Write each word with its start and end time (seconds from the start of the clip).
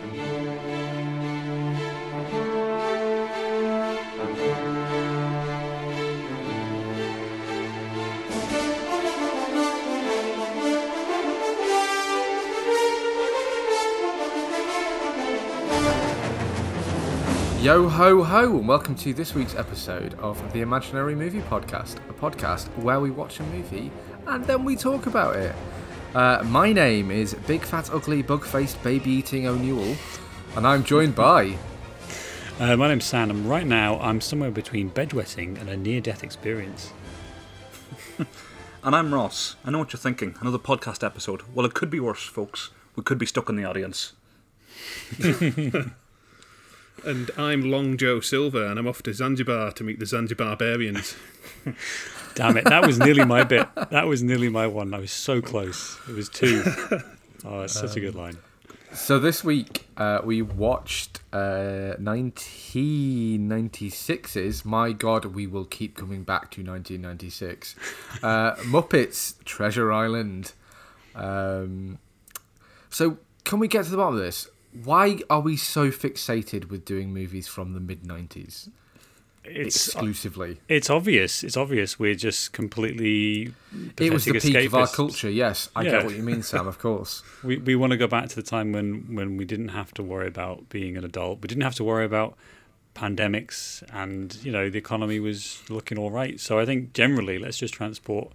Yo 0.00 0.06
ho 17.90 18.22
ho, 18.22 18.56
and 18.56 18.66
welcome 18.66 18.94
to 18.94 19.12
this 19.12 19.34
week's 19.34 19.54
episode 19.54 20.14
of 20.14 20.50
the 20.54 20.62
Imaginary 20.62 21.14
Movie 21.14 21.42
Podcast, 21.42 21.96
a 22.08 22.14
podcast 22.14 22.68
where 22.78 23.00
we 23.00 23.10
watch 23.10 23.38
a 23.38 23.42
movie 23.42 23.90
and 24.26 24.46
then 24.46 24.64
we 24.64 24.76
talk 24.76 25.04
about 25.04 25.36
it. 25.36 25.54
Uh, 26.14 26.42
my 26.46 26.72
name 26.72 27.10
is 27.10 27.34
Big 27.46 27.62
Fat 27.62 27.90
Ugly 27.92 28.22
Bug 28.22 28.44
Faced 28.44 28.82
Baby 28.82 29.10
Eating 29.10 29.46
O'Neill, 29.46 29.96
and 30.56 30.66
I'm 30.66 30.84
joined 30.84 31.14
by. 31.14 31.56
Uh, 32.60 32.76
my 32.76 32.88
name's 32.88 33.06
Sam, 33.06 33.30
and 33.30 33.48
right 33.48 33.66
now 33.66 33.98
I'm 34.00 34.20
somewhere 34.20 34.50
between 34.50 34.90
bedwetting 34.90 35.58
and 35.58 35.70
a 35.70 35.78
near 35.78 36.02
death 36.02 36.22
experience. 36.22 36.92
And 38.82 38.96
I'm 38.96 39.12
Ross. 39.12 39.56
I 39.64 39.70
know 39.70 39.78
what 39.78 39.92
you're 39.92 40.00
thinking. 40.00 40.36
Another 40.40 40.58
podcast 40.58 41.04
episode. 41.04 41.42
Well, 41.54 41.66
it 41.66 41.74
could 41.74 41.90
be 41.90 42.00
worse, 42.00 42.24
folks. 42.24 42.70
We 42.96 43.02
could 43.02 43.18
be 43.18 43.26
stuck 43.26 43.50
in 43.50 43.56
the 43.56 43.64
audience. 43.64 44.14
And 47.04 47.30
I'm 47.38 47.62
Long 47.62 47.96
Joe 47.96 48.20
Silver, 48.20 48.66
and 48.66 48.78
I'm 48.78 48.86
off 48.86 49.02
to 49.04 49.14
Zanzibar 49.14 49.72
to 49.72 49.84
meet 49.84 49.98
the 49.98 50.04
Zanzibar 50.06 50.48
Barbarians. 50.48 51.16
Damn 52.34 52.58
it, 52.58 52.64
that 52.64 52.86
was 52.86 52.98
nearly 52.98 53.24
my 53.24 53.42
bit. 53.42 53.66
That 53.90 54.06
was 54.06 54.22
nearly 54.22 54.50
my 54.50 54.66
one. 54.66 54.92
I 54.92 54.98
was 54.98 55.10
so 55.10 55.40
close. 55.40 55.98
It 56.08 56.14
was 56.14 56.28
two. 56.28 56.62
Oh, 57.42 57.62
it's 57.62 57.72
such 57.72 57.96
a 57.96 58.00
good 58.00 58.14
line. 58.14 58.36
So 58.92 59.18
this 59.18 59.42
week 59.42 59.86
uh, 59.96 60.20
we 60.22 60.42
watched 60.42 61.20
uh, 61.32 61.94
1996's 61.98 64.62
My 64.66 64.92
God, 64.92 65.24
We 65.24 65.46
Will 65.46 65.64
Keep 65.64 65.96
Coming 65.96 66.22
Back 66.22 66.50
to 66.50 66.62
1996. 66.62 67.76
Uh, 68.22 68.56
Muppets 68.56 69.42
Treasure 69.44 69.90
Island. 69.90 70.52
Um, 71.14 71.98
so 72.90 73.16
can 73.44 73.58
we 73.58 73.68
get 73.68 73.84
to 73.84 73.90
the 73.90 73.96
bottom 73.96 74.16
of 74.16 74.20
this? 74.20 74.50
Why 74.72 75.18
are 75.28 75.40
we 75.40 75.56
so 75.56 75.90
fixated 75.90 76.68
with 76.70 76.84
doing 76.84 77.12
movies 77.12 77.48
from 77.48 77.72
the 77.74 77.80
mid 77.80 78.04
90s 78.04 78.68
It's 79.44 79.88
exclusively? 79.88 80.60
it's 80.68 80.88
obvious. 80.90 81.42
It's 81.42 81.56
obvious. 81.56 81.98
We're 81.98 82.14
just 82.14 82.52
completely. 82.52 83.52
It 83.98 84.12
was 84.12 84.24
the 84.26 84.32
pathetic 84.34 84.56
peak 84.56 84.66
of 84.66 84.74
our 84.74 84.86
culture, 84.86 85.30
yes. 85.30 85.68
I 85.74 85.82
Yeah. 85.82 85.90
get 85.92 86.04
what 86.04 86.14
you 86.16 86.22
mean, 86.22 86.42
Sam, 86.42 86.66
of 86.68 86.78
course. 86.78 87.22
We 87.42 87.56
we 87.56 87.74
want 87.74 87.90
to 87.92 87.96
go 87.96 88.06
back 88.06 88.28
to 88.28 88.36
the 88.36 88.42
time 88.42 88.70
when 88.72 89.14
when 89.16 89.36
we 89.36 89.44
didn't 89.44 89.68
have 89.68 89.92
to 89.94 90.02
worry 90.02 90.28
about 90.28 90.68
being 90.68 90.96
an 90.96 91.04
adult. 91.04 91.40
We 91.42 91.48
didn't 91.48 91.64
have 91.64 91.74
to 91.76 91.84
worry 91.84 92.04
about 92.04 92.36
pandemics, 92.94 93.82
and 93.92 94.36
you 94.44 94.52
know 94.52 94.68
the 94.70 94.78
economy 94.78 95.18
was 95.20 95.62
looking 95.68 95.98
all 95.98 96.10
right. 96.10 96.38
So 96.38 96.58
I 96.58 96.64
think 96.66 96.92
generally, 96.92 97.38
let's 97.38 97.58
just 97.58 97.74
transport 97.74 98.32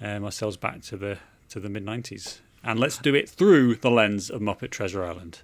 um, 0.00 0.24
ourselves 0.24 0.56
back 0.56 0.82
to 0.82 0.96
the 0.96 1.18
to 1.48 1.58
the 1.60 1.68
mid 1.68 1.84
'90s, 1.84 2.40
and 2.62 2.78
let's 2.78 2.98
do 2.98 3.14
it 3.14 3.28
through 3.28 3.76
the 3.76 3.90
lens 3.90 4.30
of 4.30 4.40
Muppet 4.40 4.70
Treasure 4.70 5.04
Island. 5.04 5.40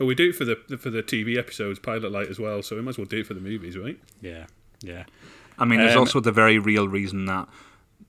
Oh, 0.00 0.04
we 0.06 0.14
do 0.14 0.28
it 0.30 0.34
for 0.34 0.44
the 0.44 0.56
for 0.78 0.90
the 0.90 1.02
TV 1.02 1.36
episodes, 1.38 1.78
Pilot 1.78 2.10
Light 2.12 2.28
as 2.28 2.38
well. 2.38 2.62
So 2.62 2.76
we 2.76 2.82
might 2.82 2.90
as 2.90 2.98
well 2.98 3.06
do 3.06 3.18
it 3.20 3.26
for 3.26 3.34
the 3.34 3.40
movies, 3.40 3.76
right? 3.78 3.98
Yeah, 4.20 4.46
yeah. 4.82 5.04
I 5.58 5.64
mean, 5.64 5.80
there's 5.80 5.94
Um, 5.94 6.00
also 6.00 6.20
the 6.20 6.32
very 6.32 6.58
real 6.58 6.86
reason 6.88 7.24
that 7.26 7.48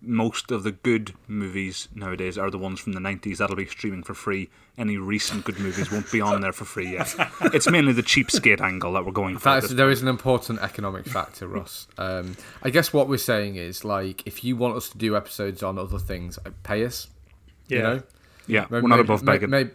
most 0.01 0.51
of 0.51 0.63
the 0.63 0.71
good 0.71 1.13
movies 1.27 1.87
nowadays 1.95 2.37
are 2.37 2.51
the 2.51 2.57
ones 2.57 2.79
from 2.79 2.93
the 2.93 2.99
90s 2.99 3.37
that'll 3.37 3.55
be 3.55 3.65
streaming 3.65 4.03
for 4.03 4.13
free. 4.13 4.49
Any 4.77 4.97
recent 4.97 5.43
good 5.45 5.57
movies 5.59 5.89
won't 5.91 6.11
be 6.11 6.21
on 6.21 6.41
there 6.41 6.51
for 6.51 6.65
free 6.65 6.91
yet. 6.93 7.15
It's 7.53 7.67
mainly 7.69 7.93
the 7.93 8.03
cheapskate 8.03 8.61
angle 8.61 8.93
that 8.93 9.05
we're 9.05 9.11
going 9.13 9.37
for. 9.37 9.45
That 9.45 9.57
at 9.59 9.63
is, 9.63 9.75
there 9.75 9.89
is 9.89 10.01
an 10.03 10.07
important 10.07 10.59
economic 10.59 11.05
factor, 11.05 11.47
Ross. 11.47 11.87
Um, 11.97 12.35
I 12.61 12.69
guess 12.69 12.93
what 12.93 13.07
we're 13.07 13.17
saying 13.17 13.55
is 13.55 13.83
like, 13.85 14.27
if 14.27 14.43
you 14.43 14.55
want 14.55 14.75
us 14.75 14.89
to 14.89 14.97
do 14.97 15.15
episodes 15.15 15.63
on 15.63 15.79
other 15.79 15.97
things, 15.99 16.37
uh, 16.45 16.51
pay 16.63 16.85
us. 16.85 17.07
Yeah. 17.69 17.77
You 17.77 17.83
know, 17.83 18.03
Yeah, 18.45 18.65
May- 18.69 18.81
we're 18.81 18.89
not 18.89 18.99
above 18.99 19.23
may- 19.23 19.31
begging. 19.33 19.49
may- 19.49 19.69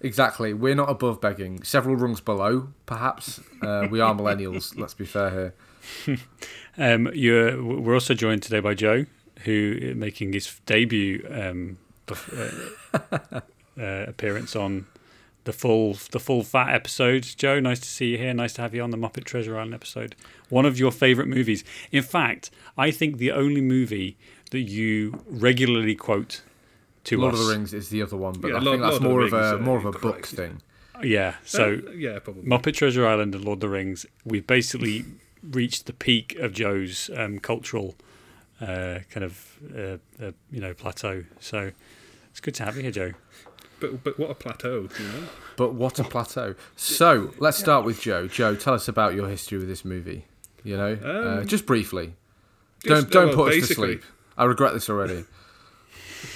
exactly, 0.00 0.52
we're 0.54 0.74
not 0.74 0.90
above 0.90 1.20
begging. 1.20 1.62
Several 1.62 1.96
rungs 1.96 2.20
below, 2.20 2.68
perhaps. 2.86 3.40
Uh, 3.62 3.88
we 3.90 4.00
are 4.00 4.14
millennials. 4.14 4.76
let's 4.78 4.94
be 4.94 5.06
fair 5.06 5.30
here. 6.06 6.18
Um, 6.80 7.10
you're, 7.12 7.60
we're 7.60 7.94
also 7.94 8.14
joined 8.14 8.44
today 8.44 8.60
by 8.60 8.72
Joe, 8.72 9.06
who 9.40 9.76
is 9.80 9.96
making 9.96 10.32
his 10.32 10.60
debut 10.64 11.26
um, 11.28 11.76
uh, 12.08 12.50
uh, 13.80 14.04
appearance 14.06 14.54
on 14.54 14.86
the 15.42 15.52
full 15.52 15.96
the 16.12 16.20
full 16.20 16.42
fat 16.42 16.74
episode. 16.74 17.22
Joe, 17.36 17.58
nice 17.58 17.80
to 17.80 17.88
see 17.88 18.10
you 18.12 18.18
here. 18.18 18.34
Nice 18.34 18.52
to 18.52 18.62
have 18.62 18.74
you 18.74 18.82
on 18.82 18.90
the 18.90 18.96
Muppet 18.96 19.24
Treasure 19.24 19.56
Island 19.56 19.74
episode. 19.74 20.14
One 20.50 20.66
of 20.66 20.78
your 20.78 20.92
favourite 20.92 21.28
movies. 21.28 21.64
In 21.90 22.02
fact, 22.02 22.50
I 22.76 22.90
think 22.90 23.16
the 23.16 23.32
only 23.32 23.60
movie 23.60 24.16
that 24.50 24.60
you 24.60 25.24
regularly 25.26 25.94
quote 25.94 26.42
to 27.04 27.18
Lord 27.18 27.34
us. 27.34 27.40
of 27.40 27.46
the 27.46 27.52
Rings 27.52 27.74
is 27.74 27.88
the 27.88 28.02
other 28.02 28.16
one, 28.16 28.34
but 28.34 28.48
Yeah, 28.48 28.56
I 28.56 28.60
Lord- 28.60 28.74
think 28.80 28.82
that's 28.82 29.00
Lord 29.00 29.02
more 29.02 29.20
of 29.22 29.32
Rings, 29.32 29.46
a 29.52 29.54
uh, 29.56 29.58
more 29.58 29.78
of 29.78 29.84
a 29.86 29.90
Christ, 29.92 30.02
book 30.02 30.16
yeah. 30.32 30.36
thing. 30.36 30.62
Yeah. 31.02 31.34
So 31.44 31.80
Uh, 31.86 31.90
yeah, 31.92 32.18
probably. 32.18 32.42
Muppet 32.44 32.74
Treasure 32.74 33.06
Island 33.06 33.34
and 33.34 33.44
Lord 33.44 33.58
of 33.58 33.60
the 33.60 33.68
Rings, 33.68 34.04
we've 34.24 34.46
basically 34.46 35.04
reached 35.42 35.86
the 35.86 35.92
peak 35.92 36.34
of 36.38 36.52
Joe's 36.52 37.10
um, 37.16 37.38
cultural 37.38 37.94
uh, 38.60 38.98
kind 39.10 39.24
of 39.24 39.58
uh, 39.76 39.98
uh, 40.20 40.32
you 40.50 40.60
know 40.60 40.74
plateau. 40.74 41.24
So 41.40 41.70
it's 42.30 42.40
good 42.40 42.54
to 42.56 42.64
have 42.64 42.76
you 42.76 42.82
here, 42.82 42.90
Joe. 42.90 43.12
But 43.80 44.02
but 44.02 44.18
what 44.18 44.30
a 44.30 44.34
plateau, 44.34 44.88
you 44.98 45.04
know. 45.06 45.28
But 45.56 45.74
what 45.74 46.00
a 46.00 46.04
plateau! 46.04 46.56
So 46.74 47.32
let's 47.38 47.56
start 47.56 47.84
with 47.84 48.00
Joe. 48.00 48.26
Joe, 48.26 48.56
tell 48.56 48.74
us 48.74 48.88
about 48.88 49.14
your 49.14 49.28
history 49.28 49.58
with 49.58 49.68
this 49.68 49.84
movie. 49.84 50.24
You 50.64 50.76
know, 50.76 50.98
uh, 51.04 51.40
Um, 51.42 51.46
just 51.46 51.64
briefly. 51.66 52.14
Just, 52.84 53.10
don't 53.10 53.26
don't 53.26 53.32
uh, 53.32 53.36
put 53.36 53.54
us 53.54 53.68
to 53.68 53.74
sleep. 53.74 54.02
I 54.36 54.44
regret 54.44 54.72
this 54.74 54.90
already. 54.90 55.24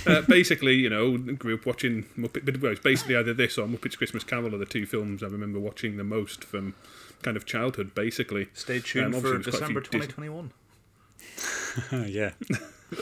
Uh, 0.07 0.23
basically, 0.23 0.75
you 0.75 0.91
know, 0.91 1.17
grew 1.17 1.55
up 1.55 1.67
watching 1.67 2.05
Muppet. 2.19 2.61
Well, 2.61 2.73
it's 2.73 2.81
basically 2.81 3.17
either 3.17 3.35
this 3.35 3.59
or 3.59 3.67
Muppets 3.67 3.97
Christmas 3.97 4.25
Carol 4.25 4.55
are 4.55 4.59
the 4.59 4.67
two 4.67 4.87
films 4.87 5.23
I 5.23 5.27
remember 5.27 5.59
watching 5.59 5.97
the 5.97 6.05
most 6.05 6.45
from 6.45 6.75
kind 7.23 7.37
of 7.37 7.47
childhood. 7.47 7.95
Basically, 7.95 8.49
Stay 8.55 8.77
Um, 8.77 8.83
tuned 8.83 9.15
obviously 9.15 9.43
for 9.43 9.51
there's 9.51 9.57
quite 9.59 9.63
a 9.63 9.67
few 9.67 9.81
December 9.81 10.51
2021. 11.91 12.09
yeah, 12.09 12.31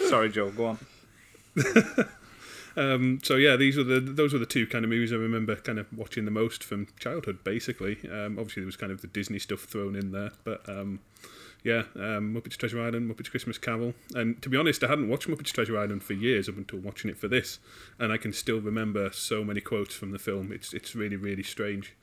Sorry, 0.09 0.29
Joe, 0.31 0.51
go 0.51 0.67
on. 0.67 0.79
Um, 2.77 3.19
so 3.25 3.35
yeah, 3.35 3.57
these 3.57 3.77
were 3.77 3.83
the 3.83 3.99
those 3.99 4.33
were 4.33 4.39
the 4.39 4.47
two 4.47 4.65
kind 4.67 4.85
of 4.85 4.91
movies 4.91 5.12
I 5.12 5.17
remember 5.17 5.57
kind 5.57 5.79
of 5.81 5.87
watching 5.93 6.25
the 6.25 6.31
most 6.31 6.62
from 6.62 6.87
childhood. 7.01 7.43
Basically, 7.43 7.99
um, 8.11 8.39
obviously 8.39 8.62
there 8.62 8.67
was 8.67 8.77
kind 8.77 8.93
of 8.93 9.01
the 9.01 9.09
Disney 9.09 9.41
stuff 9.41 9.61
thrown 9.65 9.97
in 9.97 10.12
there, 10.12 10.31
but 10.45 10.67
um, 10.69 11.01
yeah, 11.62 11.82
um, 11.97 12.34
Muppets 12.34 12.56
Treasure 12.56 12.81
Island, 12.81 13.10
Muppets 13.10 13.31
Christmas 13.31 13.59
Carol, 13.59 13.94
and 14.15 14.41
to 14.43 14.48
be 14.48 14.56
honest, 14.56 14.82
I 14.82 14.88
hadn't 14.88 15.09
watched 15.09 15.28
Muppets 15.28 15.53
Treasure 15.53 15.78
Island 15.78 16.03
for 16.03 16.15
years 16.15 16.48
up 16.48 16.56
until 16.56 16.78
watching 16.78 17.10
it 17.10 17.19
for 17.19 17.28
this, 17.28 17.59
and 17.98 18.12
I 18.12 18.16
can 18.16 18.32
still 18.32 18.60
remember 18.60 19.10
so 19.12 19.44
many 19.44 19.60
quotes 19.60 19.94
from 19.94 20.10
the 20.12 20.19
film. 20.19 20.53
It's 20.53 20.72
it's 20.72 20.94
really 20.94 21.16
really 21.16 21.43
strange. 21.43 21.94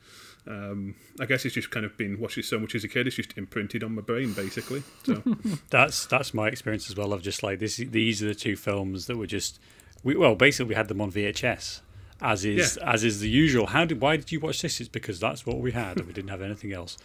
Um, 0.47 0.95
I 1.19 1.25
guess 1.25 1.43
it's 1.43 1.55
just 1.55 1.71
kind 1.71 1.85
of 1.85 1.97
been 1.97 2.19
watched 2.19 2.37
it 2.37 2.45
so 2.45 2.59
much 2.59 2.73
as 2.73 2.83
a 2.83 2.87
kid. 2.87 3.05
It's 3.05 3.17
just 3.17 3.37
imprinted 3.37 3.83
on 3.83 3.95
my 3.95 4.01
brain, 4.01 4.33
basically. 4.33 4.83
So 5.03 5.21
that's 5.69 6.05
that's 6.05 6.33
my 6.33 6.47
experience 6.47 6.89
as 6.89 6.95
well. 6.95 7.11
Of 7.13 7.21
just 7.21 7.43
like 7.43 7.59
this, 7.59 7.77
these 7.77 8.23
are 8.23 8.27
the 8.27 8.35
two 8.35 8.55
films 8.55 9.07
that 9.07 9.17
were 9.17 9.27
just 9.27 9.59
we 10.03 10.15
well 10.15 10.35
basically 10.35 10.69
we 10.69 10.75
had 10.75 10.87
them 10.87 11.01
on 11.01 11.11
VHS. 11.11 11.81
As 12.19 12.45
is 12.45 12.77
as 12.77 13.03
is 13.03 13.19
the 13.19 13.29
usual. 13.29 13.67
How 13.67 13.85
did 13.85 14.01
why 14.01 14.17
did 14.17 14.31
you 14.31 14.39
watch 14.39 14.61
this? 14.61 14.79
It's 14.79 14.89
because 14.89 15.19
that's 15.19 15.45
what 15.45 15.59
we 15.59 15.71
had, 15.73 15.97
and 15.97 16.07
we 16.07 16.13
didn't 16.13 16.31
have 16.31 16.41
anything 16.41 16.73
else. 16.73 16.97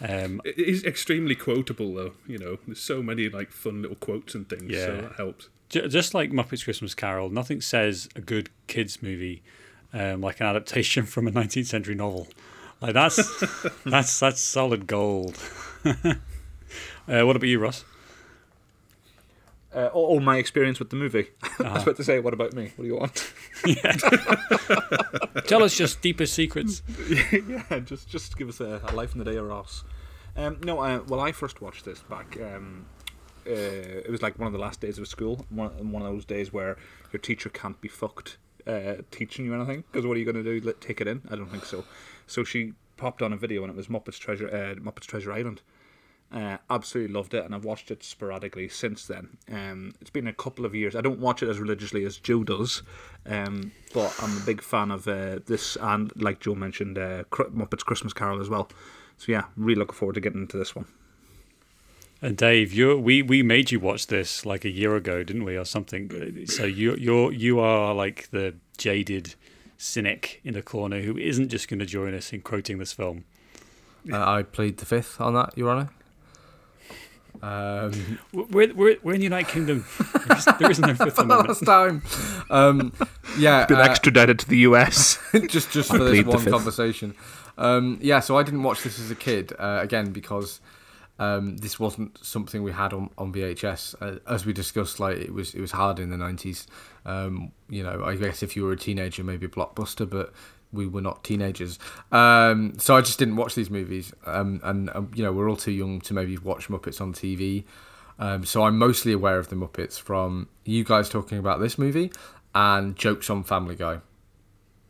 Um, 0.00 0.40
it 0.44 0.58
is 0.58 0.84
extremely 0.84 1.34
quotable, 1.34 1.94
though. 1.94 2.12
You 2.26 2.38
know, 2.38 2.58
there's 2.66 2.80
so 2.80 3.02
many 3.02 3.28
like 3.28 3.50
fun 3.50 3.82
little 3.82 3.96
quotes 3.96 4.34
and 4.34 4.48
things. 4.48 4.72
So 4.74 4.94
Yeah. 4.94 5.00
that 5.02 5.12
helps. 5.16 5.48
Ju- 5.68 5.88
just 5.88 6.14
like 6.14 6.30
Muppets 6.30 6.64
Christmas 6.64 6.94
Carol, 6.94 7.28
nothing 7.30 7.60
says 7.60 8.08
a 8.16 8.20
good 8.20 8.48
kids 8.68 9.02
movie 9.02 9.42
um, 9.92 10.20
like 10.20 10.40
an 10.40 10.46
adaptation 10.46 11.04
from 11.06 11.26
a 11.26 11.30
19th 11.30 11.66
century 11.66 11.94
novel. 11.94 12.28
Like 12.80 12.94
that's 12.94 13.16
that's 13.84 14.20
that's 14.20 14.40
solid 14.40 14.86
gold. 14.86 15.36
uh, 15.84 16.14
what 17.06 17.36
about 17.36 17.42
you, 17.48 17.58
Ross? 17.58 17.84
Uh, 19.74 19.86
all, 19.92 20.06
all 20.06 20.20
my 20.20 20.38
experience 20.38 20.78
with 20.78 20.88
the 20.90 20.96
movie. 20.96 21.28
I 21.42 21.46
Uh-huh. 21.46 21.74
was 21.74 21.82
about 21.82 21.96
to 21.96 22.04
say, 22.04 22.20
what 22.20 22.32
about 22.32 22.54
me? 22.54 22.72
What 22.76 22.84
do 22.84 22.88
you 22.88 22.96
want? 22.96 23.32
Tell 25.46 25.62
us 25.62 25.78
your 25.78 25.88
deepest 26.00 26.34
secrets. 26.34 26.82
yeah, 27.32 27.78
just 27.80 28.08
just 28.08 28.36
give 28.36 28.48
us 28.48 28.60
a, 28.60 28.80
a 28.88 28.92
life 28.94 29.12
in 29.12 29.18
the 29.18 29.24
day 29.24 29.36
of 29.36 29.46
Ross. 29.46 29.84
Um, 30.36 30.58
no, 30.64 30.78
uh, 30.80 31.00
well, 31.06 31.20
I 31.20 31.32
first 31.32 31.60
watched 31.60 31.84
this 31.84 32.00
back. 32.00 32.36
Um, 32.40 32.86
uh, 33.46 33.50
it 33.50 34.10
was 34.10 34.22
like 34.22 34.38
one 34.38 34.46
of 34.46 34.52
the 34.52 34.58
last 34.58 34.80
days 34.80 34.98
of 34.98 35.06
school. 35.08 35.44
One, 35.50 35.90
one 35.92 36.02
of 36.02 36.08
those 36.12 36.24
days 36.24 36.52
where 36.52 36.76
your 37.12 37.20
teacher 37.20 37.48
can't 37.48 37.80
be 37.80 37.88
fucked 37.88 38.36
uh, 38.66 38.96
teaching 39.10 39.44
you 39.46 39.54
anything. 39.54 39.84
Because 39.90 40.06
what 40.06 40.16
are 40.16 40.20
you 40.20 40.24
going 40.30 40.42
to 40.42 40.60
do? 40.60 40.64
Let, 40.66 40.80
take 40.80 41.00
it 41.00 41.08
in? 41.08 41.22
I 41.30 41.36
don't 41.36 41.50
think 41.50 41.64
so. 41.64 41.84
So 42.26 42.44
she 42.44 42.72
popped 42.96 43.22
on 43.22 43.32
a 43.32 43.36
video, 43.36 43.62
and 43.64 43.70
it 43.70 43.76
was 43.76 43.88
Muppets 43.88 44.18
Treasure 44.18 44.48
uh, 44.48 44.80
Muppets 44.80 45.06
Treasure 45.06 45.32
Island. 45.32 45.62
Uh, 46.30 46.58
absolutely 46.68 47.14
loved 47.14 47.32
it, 47.32 47.44
and 47.44 47.54
I've 47.54 47.64
watched 47.64 47.90
it 47.90 48.04
sporadically 48.04 48.68
since 48.68 49.06
then. 49.06 49.38
Um, 49.50 49.94
it's 50.00 50.10
been 50.10 50.26
a 50.26 50.32
couple 50.32 50.66
of 50.66 50.74
years. 50.74 50.94
I 50.94 51.00
don't 51.00 51.20
watch 51.20 51.42
it 51.42 51.48
as 51.48 51.58
religiously 51.58 52.04
as 52.04 52.18
Joe 52.18 52.44
does, 52.44 52.82
um, 53.24 53.72
but 53.94 54.14
I'm 54.20 54.36
a 54.36 54.40
big 54.40 54.62
fan 54.62 54.90
of 54.90 55.08
uh, 55.08 55.38
this, 55.46 55.76
and 55.80 56.12
like 56.20 56.40
Joe 56.40 56.54
mentioned, 56.54 56.98
uh, 56.98 57.24
Muppets 57.30 57.82
Christmas 57.82 58.12
Carol 58.12 58.42
as 58.42 58.50
well. 58.50 58.68
So 59.16 59.32
yeah, 59.32 59.44
really 59.56 59.78
looking 59.78 59.94
forward 59.94 60.14
to 60.14 60.20
getting 60.20 60.42
into 60.42 60.58
this 60.58 60.76
one. 60.76 60.86
And 62.20 62.36
Dave, 62.36 62.72
you 62.72 62.98
we 62.98 63.22
we 63.22 63.42
made 63.42 63.70
you 63.70 63.80
watch 63.80 64.08
this 64.08 64.44
like 64.44 64.64
a 64.64 64.70
year 64.70 64.96
ago, 64.96 65.22
didn't 65.22 65.44
we, 65.44 65.56
or 65.56 65.64
something? 65.64 66.46
So 66.46 66.64
you 66.64 66.94
you're 66.96 67.32
you 67.32 67.60
are 67.60 67.94
like 67.94 68.28
the 68.32 68.56
jaded 68.76 69.34
cynic 69.78 70.40
in 70.44 70.54
the 70.54 70.62
corner 70.62 71.00
who 71.00 71.16
isn't 71.16 71.48
just 71.48 71.68
going 71.68 71.78
to 71.78 71.86
join 71.86 72.14
us 72.14 72.32
in 72.32 72.42
quoting 72.42 72.78
this 72.78 72.92
film. 72.92 73.24
Uh, 74.12 74.24
I 74.24 74.42
plead 74.42 74.78
the 74.78 74.86
fifth 74.86 75.20
on 75.20 75.34
that, 75.34 75.56
Your 75.56 75.70
Honour. 75.70 75.90
Um, 77.42 78.18
we're, 78.32 78.72
we're, 78.74 78.96
we're 79.02 79.14
in 79.14 79.18
the 79.20 79.24
United 79.24 79.50
Kingdom. 79.50 79.84
There 80.26 80.36
is, 80.36 80.44
there 80.58 80.70
is 80.70 80.78
no 80.80 80.94
Fifth 80.94 81.18
Amendment. 81.18 81.48
last 81.48 81.64
time. 81.64 82.02
Um, 82.50 82.92
yeah, 83.38 83.66
Been 83.66 83.78
uh, 83.78 83.82
extradited 83.82 84.38
to 84.40 84.48
the 84.48 84.58
US. 84.58 85.18
just 85.48 85.70
just 85.70 85.90
for 85.90 85.98
this 85.98 86.10
plead 86.10 86.26
the 86.26 86.30
one 86.30 86.38
fifth. 86.40 86.52
conversation. 86.52 87.14
Um, 87.56 87.98
yeah, 88.00 88.20
so 88.20 88.36
I 88.36 88.42
didn't 88.42 88.62
watch 88.62 88.82
this 88.82 88.98
as 88.98 89.10
a 89.10 89.14
kid 89.14 89.52
uh, 89.58 89.78
again 89.82 90.12
because 90.12 90.60
um, 91.18 91.56
this 91.58 91.78
wasn't 91.80 92.18
something 92.24 92.62
we 92.62 92.72
had 92.72 92.92
on, 92.92 93.10
on 93.18 93.32
VHS. 93.32 93.94
Uh, 94.00 94.18
as 94.32 94.46
we 94.46 94.52
discussed, 94.52 95.00
like 95.00 95.16
it 95.18 95.32
was 95.32 95.54
it 95.54 95.60
was 95.60 95.72
hard 95.72 95.98
in 95.98 96.10
the 96.10 96.16
nineties. 96.16 96.66
Um, 97.04 97.52
you 97.68 97.82
know, 97.82 98.04
I 98.04 98.16
guess 98.16 98.42
if 98.42 98.56
you 98.56 98.64
were 98.64 98.72
a 98.72 98.76
teenager, 98.76 99.24
maybe 99.24 99.46
blockbuster, 99.48 100.08
but 100.08 100.32
we 100.72 100.86
were 100.86 101.00
not 101.00 101.24
teenagers. 101.24 101.78
Um, 102.12 102.78
so 102.78 102.96
I 102.96 103.00
just 103.00 103.18
didn't 103.18 103.36
watch 103.36 103.54
these 103.54 103.70
movies, 103.70 104.12
um, 104.26 104.60
and 104.64 104.90
um, 104.94 105.10
you 105.14 105.22
know 105.24 105.32
we're 105.32 105.48
all 105.48 105.56
too 105.56 105.72
young 105.72 106.00
to 106.02 106.14
maybe 106.14 106.36
watch 106.38 106.68
Muppets 106.68 107.00
on 107.00 107.12
TV. 107.12 107.64
Um, 108.18 108.44
so 108.44 108.64
I'm 108.64 108.76
mostly 108.78 109.12
aware 109.12 109.38
of 109.38 109.48
the 109.48 109.56
Muppets 109.56 109.98
from 110.00 110.48
you 110.64 110.82
guys 110.84 111.08
talking 111.08 111.38
about 111.38 111.60
this 111.60 111.78
movie 111.78 112.10
and 112.54 112.96
jokes 112.96 113.30
on 113.30 113.44
Family 113.44 113.76
Guy. 113.76 114.00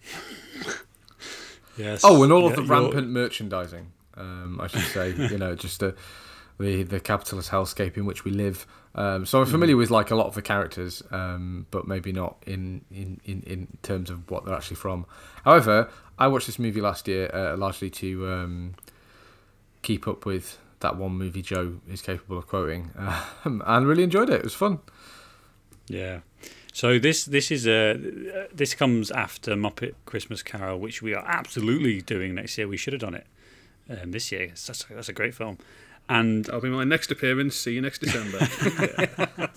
Yes. 1.76 2.00
Oh, 2.02 2.24
and 2.24 2.32
all 2.32 2.44
of 2.46 2.50
Yeah, 2.50 2.56
the 2.56 2.62
you're- 2.62 2.80
rampant 2.80 3.08
merchandising. 3.10 3.92
Um, 4.16 4.60
I 4.60 4.66
should 4.66 4.82
say, 4.82 5.10
you 5.12 5.38
know, 5.38 5.54
just 5.54 5.78
the 5.78 5.94
the 6.58 6.82
the 6.82 6.98
capitalist 6.98 7.50
hellscape 7.52 7.96
in 7.96 8.04
which 8.04 8.24
we 8.24 8.32
live. 8.32 8.66
Um, 8.94 9.26
so 9.26 9.40
I'm 9.40 9.46
familiar 9.46 9.76
with 9.76 9.90
like 9.90 10.10
a 10.10 10.16
lot 10.16 10.26
of 10.26 10.34
the 10.34 10.42
characters, 10.42 11.02
um, 11.10 11.66
but 11.70 11.86
maybe 11.86 12.12
not 12.12 12.42
in, 12.46 12.84
in, 12.90 13.20
in, 13.24 13.42
in 13.42 13.68
terms 13.82 14.10
of 14.10 14.30
what 14.30 14.44
they're 14.44 14.54
actually 14.54 14.76
from. 14.76 15.06
However, 15.44 15.88
I 16.18 16.26
watched 16.28 16.46
this 16.46 16.58
movie 16.58 16.80
last 16.80 17.06
year 17.06 17.30
uh, 17.32 17.56
largely 17.56 17.90
to 17.90 18.28
um, 18.28 18.74
keep 19.82 20.08
up 20.08 20.26
with 20.26 20.58
that 20.80 20.96
one 20.96 21.12
movie 21.12 21.42
Joe 21.42 21.80
is 21.88 22.02
capable 22.02 22.38
of 22.38 22.46
quoting, 22.46 22.90
um, 23.44 23.62
and 23.66 23.86
really 23.86 24.02
enjoyed 24.02 24.30
it. 24.30 24.36
It 24.36 24.44
was 24.44 24.54
fun. 24.54 24.80
Yeah. 25.86 26.20
So 26.72 26.98
this 26.98 27.24
this 27.24 27.50
is 27.50 27.66
a 27.66 28.46
this 28.52 28.74
comes 28.74 29.10
after 29.10 29.54
Muppet 29.54 29.94
Christmas 30.06 30.42
Carol, 30.42 30.78
which 30.78 31.02
we 31.02 31.14
are 31.14 31.24
absolutely 31.26 32.00
doing 32.02 32.34
next 32.34 32.56
year. 32.56 32.68
We 32.68 32.76
should 32.76 32.92
have 32.92 33.00
done 33.00 33.14
it 33.14 33.26
um, 33.88 34.10
this 34.12 34.30
year. 34.32 34.48
That's 34.48 34.84
that's 34.84 35.08
a 35.08 35.12
great 35.12 35.34
film, 35.34 35.58
and 36.08 36.48
I'll 36.50 36.60
be 36.60 36.68
my 36.68 36.84
next 36.84 37.10
appearance. 37.10 37.56
See 37.56 37.72
you 37.74 37.80
next 37.80 38.00
December. 38.00 38.38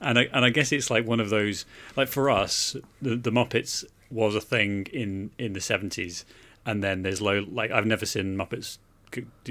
and 0.00 0.18
I, 0.18 0.22
and 0.32 0.44
I 0.44 0.50
guess 0.50 0.72
it's 0.72 0.90
like 0.90 1.06
one 1.06 1.20
of 1.20 1.30
those 1.30 1.64
like 1.96 2.08
for 2.08 2.30
us 2.30 2.76
the, 3.02 3.16
the 3.16 3.30
Muppets 3.30 3.84
was 4.10 4.34
a 4.34 4.40
thing 4.40 4.86
in 4.92 5.30
in 5.38 5.52
the 5.52 5.60
seventies, 5.60 6.24
and 6.66 6.82
then 6.82 7.02
there's 7.02 7.20
low 7.20 7.44
like 7.50 7.70
I've 7.70 7.86
never 7.86 8.06
seen 8.06 8.36
Muppets 8.36 8.78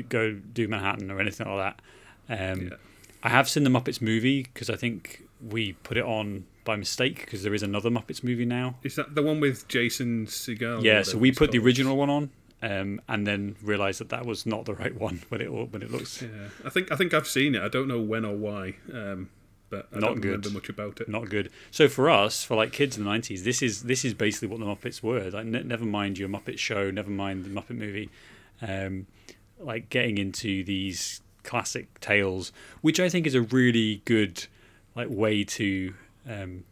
go, 0.10 0.34
do 0.54 0.68
Manhattan 0.68 1.12
or 1.12 1.20
anything 1.20 1.48
like 1.48 1.76
that. 2.28 2.52
Um, 2.52 2.62
Yeah. 2.68 2.76
I 3.22 3.30
have 3.30 3.50
seen 3.50 3.64
the 3.66 3.70
Muppets 3.70 4.02
movie 4.02 4.44
because 4.44 4.70
I 4.70 4.78
think 4.78 5.24
we 5.46 5.74
put 5.74 5.98
it 5.98 6.06
on 6.06 6.46
by 6.64 6.78
mistake 6.78 7.20
because 7.22 7.44
there 7.44 7.54
is 7.54 7.64
another 7.64 7.90
Muppets 7.90 8.24
movie 8.24 8.46
now. 8.46 8.76
Is 8.82 8.96
that 8.96 9.14
the 9.14 9.22
one 9.22 9.42
with 9.42 9.68
Jason 9.68 10.26
Segel? 10.28 10.84
yeah, 10.84 11.02
so 11.02 11.18
we 11.18 11.34
put 11.34 11.52
the 11.52 11.60
original 11.60 11.98
one 11.98 12.10
on. 12.10 12.30
Um, 12.62 13.00
and 13.08 13.26
then 13.26 13.56
realize 13.64 14.00
that 14.00 14.10
that 14.10 14.26
was 14.26 14.46
not 14.46 14.66
the 14.66 14.74
right 14.74 14.94
one 14.94 15.22
when 15.30 15.40
it 15.40 15.48
when 15.52 15.82
it 15.82 15.90
looks 15.92 16.22
Yeah, 16.22 16.28
I 16.66 16.70
think 16.70 16.92
I 16.92 16.96
think 16.98 17.14
I've 17.14 17.28
seen 17.28 17.56
it. 17.56 17.62
I 17.62 17.70
don't 17.70 17.88
know 17.88 18.02
when 18.02 18.26
or 18.26 18.36
why, 18.36 18.76
um, 18.94 19.30
but 19.70 19.88
I 19.96 20.00
Not 20.00 20.08
don't 20.08 20.16
good. 20.20 20.26
remember 20.32 20.50
much 20.50 20.68
about 20.68 21.00
it. 21.00 21.08
not 21.08 21.30
good. 21.30 21.52
So 21.72 21.88
for 21.88 22.10
us, 22.10 22.44
for 22.44 22.58
like 22.58 22.74
kids 22.74 22.98
in 22.98 23.06
the 23.06 23.10
nineties, 23.10 23.46
this 23.46 23.62
is 23.62 23.84
this 23.84 24.04
is 24.04 24.14
basically 24.14 24.50
what 24.50 24.60
the 24.60 24.66
Muppets 24.66 25.02
were. 25.02 25.30
Like, 25.30 25.46
ne- 25.46 25.64
never 25.64 25.86
mind 25.86 26.18
your 26.18 26.28
Muppet 26.28 26.58
show, 26.58 26.92
never 26.92 27.10
mind 27.10 27.46
the 27.46 27.50
Muppet 27.50 27.78
movie. 27.78 28.10
Um, 28.62 29.08
like 29.58 29.90
getting 29.90 30.18
into 30.18 30.64
these 30.66 31.22
classic 31.44 32.00
tales, 32.02 32.52
which 32.82 33.00
I 33.00 33.08
think 33.08 33.26
is 33.26 33.36
a 33.36 33.42
really 33.42 34.02
good 34.04 34.48
like 34.96 35.08
way 35.10 35.46
to 35.46 35.94
um, 36.28 36.66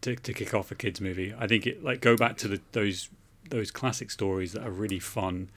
to 0.00 0.16
to 0.16 0.32
kick 0.32 0.54
off 0.54 0.70
a 0.70 0.74
kids 0.74 1.02
movie. 1.02 1.34
I 1.38 1.46
think 1.46 1.66
it 1.66 1.84
like 1.84 2.00
go 2.00 2.16
back 2.16 2.38
to 2.38 2.48
the 2.48 2.60
those 2.72 3.10
those 3.50 3.70
classic 3.70 4.10
stories 4.10 4.52
that 4.52 4.62
are 4.66 4.70
really 4.70 4.98
fun, 4.98 5.50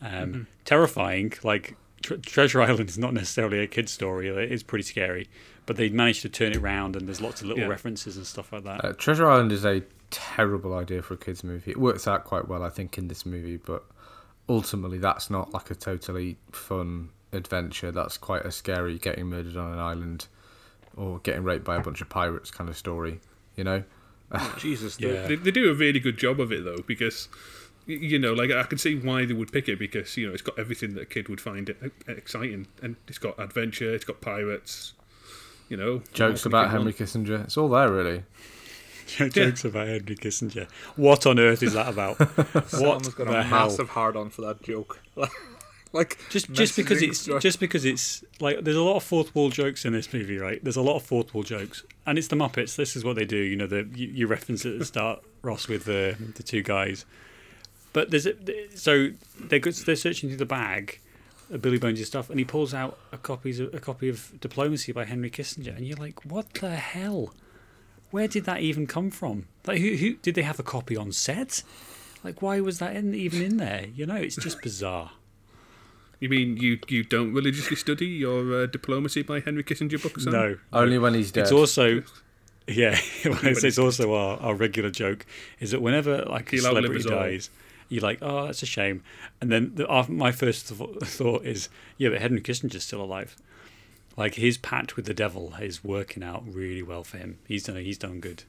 um, 0.00 0.46
terrifying. 0.64 1.32
Like 1.42 1.76
Tre- 2.02 2.18
Treasure 2.18 2.60
Island 2.62 2.88
is 2.88 2.98
not 2.98 3.14
necessarily 3.14 3.60
a 3.60 3.66
kid's 3.66 3.92
story; 3.92 4.28
it 4.28 4.52
is 4.52 4.62
pretty 4.62 4.84
scary. 4.84 5.28
But 5.66 5.76
they 5.76 5.88
managed 5.90 6.22
to 6.22 6.28
turn 6.28 6.52
it 6.52 6.58
around, 6.58 6.96
and 6.96 7.06
there's 7.06 7.20
lots 7.20 7.40
of 7.42 7.46
little 7.48 7.64
Yeah. 7.64 7.68
references 7.68 8.16
and 8.16 8.26
stuff 8.26 8.52
like 8.52 8.64
that. 8.64 8.84
Uh, 8.84 8.92
Treasure 8.94 9.28
Island 9.28 9.52
is 9.52 9.64
a 9.66 9.82
terrible 10.10 10.72
idea 10.74 11.02
for 11.02 11.12
a 11.14 11.16
kids 11.18 11.44
movie. 11.44 11.70
It 11.72 11.76
works 11.76 12.08
out 12.08 12.24
quite 12.24 12.48
well, 12.48 12.62
I 12.62 12.70
think, 12.70 12.96
in 12.96 13.08
this 13.08 13.26
movie, 13.26 13.58
but 13.58 13.84
ultimately, 14.48 14.96
that's 14.98 15.28
not 15.28 15.52
like 15.52 15.70
a 15.70 15.74
totally 15.74 16.38
fun 16.52 17.10
adventure. 17.34 17.92
That's 17.92 18.16
quite 18.16 18.46
a 18.46 18.50
scary 18.50 18.96
getting 18.98 19.26
murdered 19.26 19.56
on 19.58 19.72
an 19.74 19.78
island 19.78 20.26
or 20.96 21.18
getting 21.18 21.44
raped 21.44 21.64
by 21.64 21.76
a 21.76 21.80
bunch 21.80 22.00
of 22.00 22.08
pirates 22.08 22.50
kind 22.50 22.70
of 22.70 22.76
story. 22.76 23.20
You 23.54 23.64
know? 23.64 23.84
Oh, 24.32 24.56
Jesus, 24.58 24.96
the- 24.96 25.06
Yeah. 25.08 25.26
They, 25.26 25.36
they 25.36 25.50
do 25.50 25.70
a 25.70 25.74
really 25.74 26.00
good 26.00 26.18
job 26.18 26.40
of 26.40 26.52
it 26.52 26.64
though, 26.64 26.82
because 26.86 27.28
you 27.86 28.18
know, 28.18 28.34
like 28.34 28.50
I 28.50 28.62
can 28.64 28.76
see 28.76 28.96
why 28.96 29.24
they 29.24 29.32
would 29.32 29.50
pick 29.50 29.68
it 29.68 29.78
because 29.78 30.14
you 30.18 30.26
know 30.26 30.32
it's 30.34 30.42
got 30.42 30.58
everything 30.58 30.92
that 30.94 31.00
a 31.02 31.06
kid 31.06 31.28
would 31.30 31.40
find 31.40 31.70
it 31.70 31.78
exciting, 32.06 32.66
and 32.82 32.96
it's 33.06 33.16
got 33.18 33.38
adventure, 33.38 33.94
it's 33.94 34.04
got 34.04 34.20
pirates, 34.20 34.92
you 35.70 35.76
know, 35.78 36.02
Jokes 36.12 36.44
about 36.44 36.64
can 36.70 36.72
you 36.72 36.78
Henry 36.78 36.92
Kissinger. 36.92 37.44
It's 37.44 37.56
all 37.56 37.68
there, 37.70 37.90
really. 37.90 38.24
Jokes 39.30 39.64
about 39.64 39.86
Henry 39.88 40.16
Kissinger. 40.16 40.68
What 40.96 41.24
on 41.24 41.38
earth 41.38 41.62
is 41.62 41.72
that 41.72 41.88
about? 41.88 42.18
what 42.52 42.68
Someone's 42.70 43.08
got 43.14 43.26
the 43.28 43.38
a 43.38 43.42
hell? 43.42 43.68
massive 43.68 43.88
hard 43.88 44.16
on 44.16 44.28
for 44.28 44.42
that 44.42 44.62
joke. 44.62 45.00
like 45.98 46.18
Just 46.30 46.50
just 46.52 46.76
because 46.76 47.02
it's 47.02 47.20
stuff. 47.20 47.42
just 47.42 47.60
because 47.60 47.84
it's 47.84 48.24
like 48.40 48.62
there's 48.64 48.76
a 48.76 48.82
lot 48.82 48.96
of 48.96 49.04
fourth 49.04 49.34
wall 49.34 49.50
jokes 49.50 49.84
in 49.84 49.92
this 49.92 50.12
movie, 50.12 50.38
right? 50.38 50.62
There's 50.62 50.76
a 50.76 50.82
lot 50.82 50.96
of 50.96 51.02
fourth 51.02 51.34
wall 51.34 51.42
jokes, 51.42 51.84
and 52.06 52.18
it's 52.18 52.28
the 52.28 52.36
Muppets. 52.36 52.76
This 52.76 52.96
is 52.96 53.04
what 53.04 53.16
they 53.16 53.24
do. 53.24 53.36
You 53.36 53.56
know, 53.56 53.66
the 53.66 53.88
you, 53.94 54.08
you 54.08 54.26
reference 54.26 54.64
it 54.64 54.72
at 54.74 54.78
the 54.78 54.84
start, 54.84 55.22
Ross, 55.42 55.68
with 55.68 55.84
the 55.84 56.16
the 56.36 56.42
two 56.42 56.62
guys. 56.62 57.04
But 57.92 58.10
there's 58.10 58.26
a, 58.26 58.34
so 58.76 59.10
they 59.40 59.58
go, 59.58 59.70
they're 59.70 59.96
searching 59.96 60.28
through 60.28 60.38
the 60.38 60.46
bag, 60.46 61.00
of 61.50 61.62
Billy 61.62 61.78
Bones' 61.78 62.06
stuff, 62.06 62.30
and 62.30 62.38
he 62.38 62.44
pulls 62.44 62.74
out 62.74 62.98
a 63.12 63.18
copies 63.18 63.60
of, 63.60 63.74
a 63.74 63.80
copy 63.80 64.08
of 64.08 64.38
Diplomacy 64.40 64.92
by 64.92 65.04
Henry 65.04 65.30
Kissinger, 65.30 65.76
and 65.76 65.86
you're 65.86 65.96
like, 65.96 66.24
what 66.24 66.52
the 66.54 66.76
hell? 66.76 67.34
Where 68.10 68.28
did 68.28 68.44
that 68.44 68.60
even 68.60 68.86
come 68.86 69.10
from? 69.10 69.46
Like, 69.66 69.80
who, 69.80 69.96
who 69.96 70.14
did 70.14 70.34
they 70.34 70.42
have 70.42 70.58
a 70.58 70.62
copy 70.62 70.96
on 70.96 71.12
set? 71.12 71.62
Like, 72.24 72.42
why 72.42 72.60
was 72.60 72.78
that 72.78 72.96
in, 72.96 73.14
even 73.14 73.42
in 73.42 73.56
there? 73.58 73.86
You 73.94 74.06
know, 74.06 74.16
it's 74.16 74.36
just 74.36 74.60
bizarre. 74.62 75.12
You 76.20 76.28
mean 76.28 76.56
you 76.56 76.78
you 76.88 77.04
don't 77.04 77.32
religiously 77.32 77.76
study 77.76 78.06
your 78.06 78.62
uh, 78.62 78.66
diplomacy 78.66 79.22
by 79.22 79.40
Henry 79.40 79.62
Kissinger 79.62 80.02
book? 80.02 80.18
Sam? 80.20 80.32
No, 80.32 80.58
Only 80.72 80.98
when 80.98 81.14
he's 81.14 81.30
dead. 81.30 81.42
It's 81.48 81.52
also, 81.52 82.02
yeah, 82.66 82.98
it's, 83.24 83.64
it's 83.64 83.78
also 83.78 84.12
our, 84.14 84.38
our 84.40 84.54
regular 84.54 84.90
joke 84.90 85.24
is 85.60 85.70
that 85.70 85.80
whenever 85.80 86.22
like 86.24 86.52
a 86.52 86.56
He'll 86.56 86.66
outlive 86.66 86.84
celebrity 86.84 87.04
us 87.08 87.12
all. 87.12 87.18
dies, 87.20 87.50
you're 87.88 88.02
like, 88.02 88.18
oh, 88.20 88.46
that's 88.46 88.62
a 88.62 88.66
shame. 88.66 89.02
And 89.40 89.50
then 89.50 89.72
the, 89.76 89.86
our, 89.86 90.06
my 90.08 90.32
first 90.32 90.68
th- 90.68 91.00
thought 91.04 91.44
is, 91.46 91.68
yeah, 91.96 92.10
but 92.10 92.20
Henry 92.20 92.40
Kissinger's 92.40 92.84
still 92.84 93.00
alive. 93.02 93.36
Like 94.16 94.34
his 94.34 94.58
pact 94.58 94.96
with 94.96 95.04
the 95.06 95.14
devil 95.14 95.54
is 95.60 95.84
working 95.84 96.24
out 96.24 96.42
really 96.46 96.82
well 96.82 97.04
for 97.04 97.18
him. 97.18 97.38
He's 97.46 97.62
done 97.62 97.76
he's 97.76 97.96
done 97.98 98.18
good. 98.18 98.42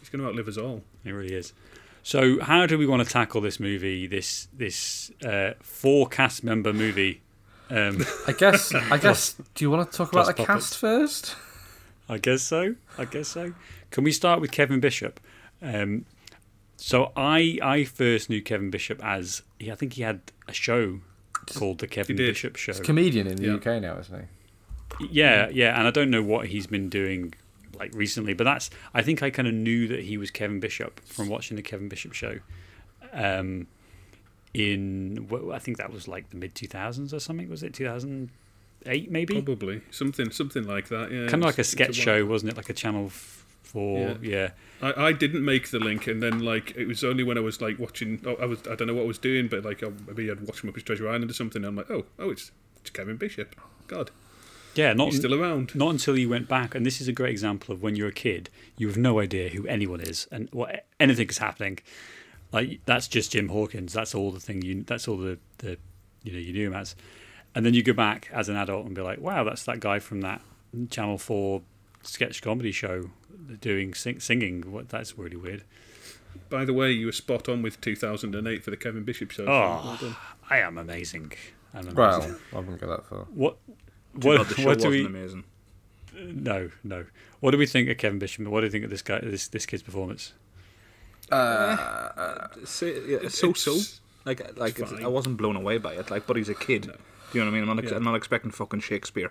He's 0.00 0.08
going 0.08 0.22
to 0.22 0.28
outlive 0.28 0.48
us 0.48 0.56
all. 0.56 0.82
It 1.04 1.10
really 1.10 1.34
is. 1.34 1.52
So 2.02 2.40
how 2.40 2.66
do 2.66 2.78
we 2.78 2.86
want 2.86 3.04
to 3.06 3.10
tackle 3.10 3.40
this 3.40 3.60
movie? 3.60 4.06
This 4.06 4.48
this 4.52 5.10
uh, 5.24 5.52
four 5.62 6.06
cast 6.08 6.42
member 6.44 6.72
movie. 6.72 7.22
Um, 7.68 8.04
I 8.26 8.32
guess. 8.32 8.74
I 8.74 8.98
guess. 9.02 9.34
Do 9.54 9.64
you 9.64 9.70
want 9.70 9.90
to 9.90 9.96
talk 9.96 10.12
about 10.12 10.26
the 10.26 10.34
plus 10.34 10.46
cast 10.46 10.78
first? 10.78 11.36
I 12.08 12.18
guess 12.18 12.42
so. 12.42 12.74
I 12.98 13.04
guess 13.04 13.28
so. 13.28 13.52
Can 13.90 14.04
we 14.04 14.12
start 14.12 14.40
with 14.40 14.50
Kevin 14.50 14.80
Bishop? 14.80 15.20
Um, 15.62 16.06
so 16.76 17.12
I 17.16 17.58
I 17.62 17.84
first 17.84 18.30
knew 18.30 18.42
Kevin 18.42 18.70
Bishop 18.70 19.04
as 19.04 19.42
he, 19.58 19.70
I 19.70 19.74
think 19.74 19.92
he 19.92 20.02
had 20.02 20.20
a 20.48 20.52
show 20.52 21.00
called 21.54 21.78
the 21.78 21.86
Kevin. 21.86 22.16
Bishop 22.16 22.56
Show. 22.56 22.72
He's 22.72 22.80
a 22.80 22.84
comedian 22.84 23.26
in 23.26 23.36
the 23.36 23.46
Yeah. 23.46 23.54
UK 23.54 23.80
now, 23.82 23.98
isn't 23.98 24.20
he? 24.20 25.06
Yeah, 25.10 25.48
yeah, 25.50 25.78
and 25.78 25.86
I 25.86 25.90
don't 25.90 26.10
know 26.10 26.22
what 26.22 26.48
he's 26.48 26.66
been 26.66 26.88
doing 26.88 27.34
like 27.80 27.92
recently, 27.94 28.34
but 28.34 28.44
that's 28.44 28.70
I 28.94 29.02
think 29.02 29.22
I 29.22 29.30
kind 29.30 29.48
of 29.48 29.54
knew 29.54 29.88
that 29.88 30.00
he 30.04 30.16
was 30.16 30.30
Kevin 30.30 30.60
Bishop 30.60 31.00
from 31.06 31.28
watching 31.28 31.56
the 31.56 31.62
Kevin 31.62 31.88
Bishop 31.88 32.12
Show. 32.12 32.38
Um, 33.12 33.66
in 34.54 35.28
I 35.52 35.58
think 35.58 35.78
that 35.78 35.92
was 35.92 36.06
like 36.06 36.30
the 36.30 36.36
mid 36.36 36.54
two 36.54 36.66
thousands 36.68 37.12
or 37.12 37.18
something. 37.20 37.48
Was 37.48 37.62
it 37.62 37.74
two 37.74 37.84
thousand 37.84 38.30
eight, 38.86 39.10
maybe. 39.10 39.34
Probably 39.34 39.82
something 39.90 40.30
something 40.30 40.64
like 40.66 40.88
that. 40.88 41.10
Yeah, 41.10 41.26
Kind 41.28 41.42
of 41.42 41.46
like 41.46 41.58
a 41.58 41.64
sketch 41.64 41.94
show, 41.94 42.24
wasn't 42.26 42.52
it? 42.52 42.56
Like 42.56 42.70
a 42.70 42.74
Channel 42.74 43.06
f- 43.06 43.46
Four. 43.62 44.18
Yeah. 44.20 44.50
I, 44.82 44.92
I 45.06 45.12
didn't 45.12 45.44
make 45.44 45.70
the 45.70 45.78
link, 45.78 46.06
and 46.08 46.22
then 46.22 46.40
like 46.40 46.74
it 46.76 46.86
was 46.86 47.04
only 47.04 47.22
when 47.22 47.38
I 47.38 47.40
was 47.40 47.60
like 47.60 47.78
watching. 47.78 48.20
Oh, 48.26 48.36
I 48.40 48.46
was 48.46 48.60
I 48.68 48.74
don't 48.74 48.88
know 48.88 48.94
what 48.94 49.04
I 49.04 49.06
was 49.06 49.18
doing, 49.18 49.48
but 49.48 49.64
like 49.64 49.82
oh, 49.82 49.92
maybe 50.06 50.30
I'd 50.30 50.40
watch 50.40 50.62
Muppets 50.62 50.84
Treasure 50.84 51.08
Island 51.08 51.30
or 51.30 51.34
something. 51.34 51.62
And 51.62 51.66
I'm 51.66 51.76
like, 51.76 51.90
oh, 51.90 52.04
oh, 52.18 52.30
it's 52.30 52.50
it's 52.80 52.90
Kevin 52.90 53.16
Bishop. 53.16 53.54
God, 53.86 54.10
Yeah. 54.74 54.92
Not 54.92 55.06
he's 55.06 55.18
still 55.18 55.34
around. 55.34 55.74
not 55.74 55.90
until 55.90 56.16
you 56.16 56.28
went 56.28 56.48
back, 56.48 56.74
and 56.74 56.84
this 56.86 57.00
is 57.00 57.08
a 57.08 57.12
great 57.12 57.30
example 57.30 57.74
of 57.74 57.82
when 57.82 57.96
you're 57.96 58.08
a 58.08 58.12
kid, 58.12 58.50
you 58.76 58.86
have 58.88 58.96
no 58.96 59.20
idea 59.20 59.48
who 59.50 59.66
anyone 59.66 60.00
is 60.00 60.28
and 60.30 60.48
what 60.52 60.86
anything 60.98 61.28
is 61.28 61.38
happening. 61.38 61.78
Like 62.52 62.80
that's 62.84 63.08
just 63.08 63.32
Jim 63.32 63.48
Hawkins. 63.48 63.92
That's 63.92 64.14
all 64.14 64.30
the 64.30 64.40
thing 64.40 64.62
you. 64.62 64.82
That's 64.82 65.06
all 65.06 65.16
the 65.16 65.38
the 65.58 65.78
you 66.22 66.32
know 66.32 66.38
you 66.38 66.52
knew 66.52 66.66
him 66.68 66.74
as, 66.74 66.96
and 67.54 67.64
then 67.64 67.74
you 67.74 67.82
go 67.82 67.92
back 67.92 68.28
as 68.32 68.48
an 68.48 68.56
adult 68.56 68.86
and 68.86 68.94
be 68.94 69.02
like, 69.02 69.20
wow, 69.20 69.44
that's 69.44 69.64
that 69.64 69.80
guy 69.80 69.98
from 69.98 70.20
that 70.22 70.42
Channel 70.90 71.18
Four 71.18 71.62
sketch 72.02 72.42
comedy 72.42 72.72
show 72.72 73.10
doing 73.60 73.94
sing, 73.94 74.20
singing. 74.20 74.72
What 74.72 74.88
that's 74.88 75.16
really 75.16 75.36
weird. 75.36 75.64
By 76.48 76.64
the 76.64 76.72
way, 76.72 76.92
you 76.92 77.06
were 77.06 77.12
spot 77.12 77.48
on 77.48 77.62
with 77.62 77.80
2008 77.80 78.62
for 78.64 78.70
the 78.70 78.76
Kevin 78.76 79.04
Bishop 79.04 79.30
show. 79.30 79.44
Oh. 79.44 79.98
well. 80.00 80.16
I 80.48 80.58
am 80.58 80.78
amazing. 80.78 81.32
I'm 81.74 81.88
amazing. 81.88 81.94
Well, 81.96 82.38
I 82.52 82.56
wouldn't 82.58 82.80
go 82.80 82.88
that 82.88 83.06
far. 83.06 83.26
what? 83.34 83.56
Too 84.18 84.28
What, 84.28 84.48
the 84.48 84.54
show 84.54 84.64
what 84.66 84.78
do 84.78 84.86
wasn't 84.88 84.90
we? 84.90 85.04
amazing. 85.06 85.44
No, 86.18 86.70
no. 86.82 87.04
What 87.40 87.52
do 87.52 87.58
we 87.58 87.66
think 87.66 87.88
of 87.88 87.96
Kevin 87.98 88.18
Bishop? 88.18 88.46
What 88.46 88.60
do 88.60 88.66
you 88.66 88.70
think 88.72 88.84
of 88.84 88.90
this 88.90 89.02
guy? 89.02 89.20
This 89.22 89.48
this 89.48 89.66
kid's 89.66 89.82
performance? 89.82 90.32
So, 92.64 92.86
yeah, 92.86 93.28
so 93.28 93.52
so. 93.52 93.78
Like 94.24 94.56
like 94.58 94.78
it's 94.78 94.92
it's. 94.92 95.02
I 95.02 95.06
wasn't 95.06 95.36
blown 95.38 95.56
away 95.56 95.78
by 95.78 95.94
it. 95.94 96.10
Like, 96.10 96.26
but 96.26 96.36
he's 96.36 96.48
a 96.48 96.54
kid. 96.54 96.82
Do 96.82 96.88
you 97.38 97.40
know 97.44 97.50
what 97.50 97.56
I 97.56 97.60
mean? 97.60 97.68
I'm 97.68 97.76
not 97.76 97.78
ex- 97.82 97.90
Yeah. 97.92 97.96
I'm 97.96 98.04
not 98.04 98.16
expecting 98.16 98.50
fucking 98.50 98.80
Shakespeare. 98.80 99.30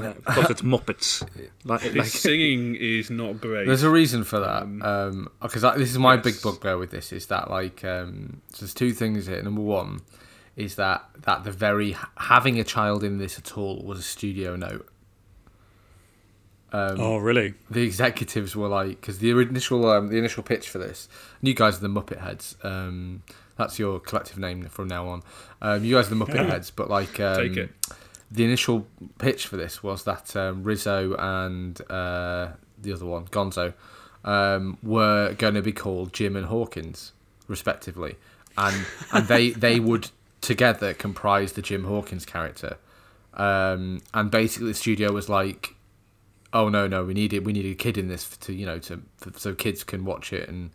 Uh, 0.00 0.12
plus, 0.24 0.50
it's 0.50 0.62
Muppets. 0.62 1.26
Like, 1.64 1.82
His 1.82 1.94
like 1.94 2.06
singing 2.06 2.74
is 2.76 3.10
not 3.10 3.40
great. 3.40 3.66
There's 3.66 3.82
a 3.82 3.90
reason 3.90 4.24
for 4.24 4.40
that. 4.40 4.62
Um, 4.62 4.82
Um, 4.82 5.28
because 5.40 5.62
this 5.76 5.90
is 5.90 5.98
my 5.98 6.14
yes. 6.14 6.24
big 6.24 6.42
bugbear 6.42 6.78
with 6.78 6.90
this 6.90 7.12
is 7.12 7.26
that 7.26 7.50
like 7.50 7.84
um, 7.84 8.40
so 8.52 8.60
there's 8.60 8.74
two 8.74 8.92
things 8.92 9.26
here. 9.26 9.42
Number 9.42 9.60
one 9.60 10.00
is 10.56 10.74
that 10.76 11.04
that 11.22 11.44
the 11.44 11.50
very 11.50 11.96
having 12.16 12.58
a 12.58 12.64
child 12.64 13.02
in 13.02 13.18
this 13.18 13.38
at 13.38 13.56
all 13.56 13.82
was 13.82 13.98
a 13.98 14.02
studio 14.02 14.56
note. 14.56 14.88
Um, 16.74 16.96
oh, 17.00 17.16
really? 17.18 17.52
the 17.70 17.82
executives 17.82 18.56
were 18.56 18.68
like 18.68 19.00
because 19.00 19.18
the 19.18 19.30
initial 19.30 19.84
um, 19.90 20.08
the 20.08 20.16
initial 20.16 20.42
pitch 20.42 20.70
for 20.70 20.78
this 20.78 21.06
and 21.38 21.48
you 21.48 21.54
guys 21.54 21.76
are 21.76 21.80
the 21.80 21.88
muppet 21.88 22.22
heads 22.22 22.56
um, 22.62 23.22
that's 23.58 23.78
your 23.78 24.00
collective 24.00 24.38
name 24.38 24.64
from 24.68 24.88
now 24.88 25.06
on 25.06 25.22
um, 25.60 25.84
you 25.84 25.94
guys 25.94 26.10
are 26.10 26.14
the 26.14 26.24
muppet 26.24 26.46
heads 26.48 26.70
but 26.70 26.88
like 26.88 27.20
um, 27.20 27.36
Take 27.36 27.58
it. 27.58 27.70
the 28.30 28.44
initial 28.44 28.86
pitch 29.18 29.46
for 29.46 29.58
this 29.58 29.82
was 29.82 30.04
that 30.04 30.34
um, 30.34 30.64
rizzo 30.64 31.14
and 31.18 31.78
uh, 31.90 32.52
the 32.80 32.94
other 32.94 33.04
one 33.04 33.26
gonzo 33.26 33.74
um, 34.24 34.78
were 34.82 35.34
going 35.34 35.52
to 35.52 35.62
be 35.62 35.72
called 35.72 36.14
jim 36.14 36.36
and 36.36 36.46
hawkins 36.46 37.12
respectively 37.48 38.16
and 38.56 38.86
and 39.12 39.28
they 39.28 39.50
they 39.50 39.78
would 39.78 40.10
together 40.42 40.92
comprise 40.92 41.52
the 41.54 41.62
jim 41.62 41.84
hawkins 41.84 42.26
character. 42.26 42.76
Um, 43.32 44.02
and 44.12 44.30
basically 44.30 44.68
the 44.68 44.74
studio 44.74 45.10
was 45.10 45.30
like 45.30 45.74
oh 46.52 46.68
no 46.68 46.86
no 46.86 47.02
we 47.02 47.14
needed 47.14 47.46
we 47.46 47.54
need 47.54 47.64
a 47.64 47.74
kid 47.74 47.96
in 47.96 48.08
this 48.08 48.28
to 48.36 48.52
you 48.52 48.66
know 48.66 48.78
to 48.78 49.00
for, 49.16 49.32
so 49.38 49.54
kids 49.54 49.82
can 49.82 50.04
watch 50.04 50.34
it 50.34 50.46
and 50.50 50.70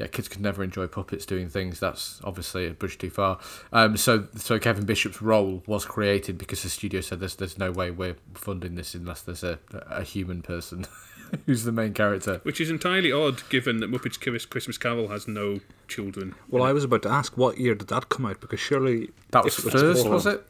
yeah 0.00 0.08
kids 0.08 0.26
could 0.26 0.40
never 0.40 0.64
enjoy 0.64 0.88
puppets 0.88 1.24
doing 1.24 1.48
things. 1.48 1.78
That's 1.78 2.20
obviously 2.24 2.66
a 2.66 2.72
bridge 2.72 2.98
too 2.98 3.10
far. 3.10 3.38
Um 3.72 3.96
so 3.96 4.26
so 4.34 4.58
Kevin 4.58 4.86
Bishop's 4.86 5.22
role 5.22 5.62
was 5.68 5.84
created 5.84 6.36
because 6.36 6.64
the 6.64 6.70
studio 6.70 7.00
said 7.00 7.20
there's 7.20 7.36
there's 7.36 7.58
no 7.58 7.70
way 7.70 7.92
we're 7.92 8.16
funding 8.34 8.74
this 8.74 8.94
unless 8.94 9.20
there's 9.20 9.44
a 9.44 9.60
a 9.88 10.02
human 10.02 10.42
person 10.42 10.86
who's 11.46 11.64
the 11.64 11.72
main 11.72 11.92
character 11.94 12.40
Which 12.42 12.60
is 12.60 12.70
entirely 12.70 13.10
odd, 13.12 13.42
given 13.48 13.78
that 13.80 13.90
Muppets 13.90 14.18
Christmas- 14.20 14.46
Christmas 14.46 14.78
Carol 14.78 15.08
has 15.08 15.26
no 15.28 15.60
children. 15.88 16.34
well, 16.48 16.62
I 16.62 16.72
was 16.72 16.84
about 16.84 17.02
to 17.02 17.08
ask 17.10 17.36
what 17.36 17.58
year 17.58 17.74
did 17.74 17.88
that 17.88 18.08
come 18.08 18.26
out 18.26 18.40
because 18.40 18.60
surely 18.60 19.10
that 19.30 19.44
was 19.44 19.54
first 19.56 20.08
was 20.08 20.26
it 20.26 20.42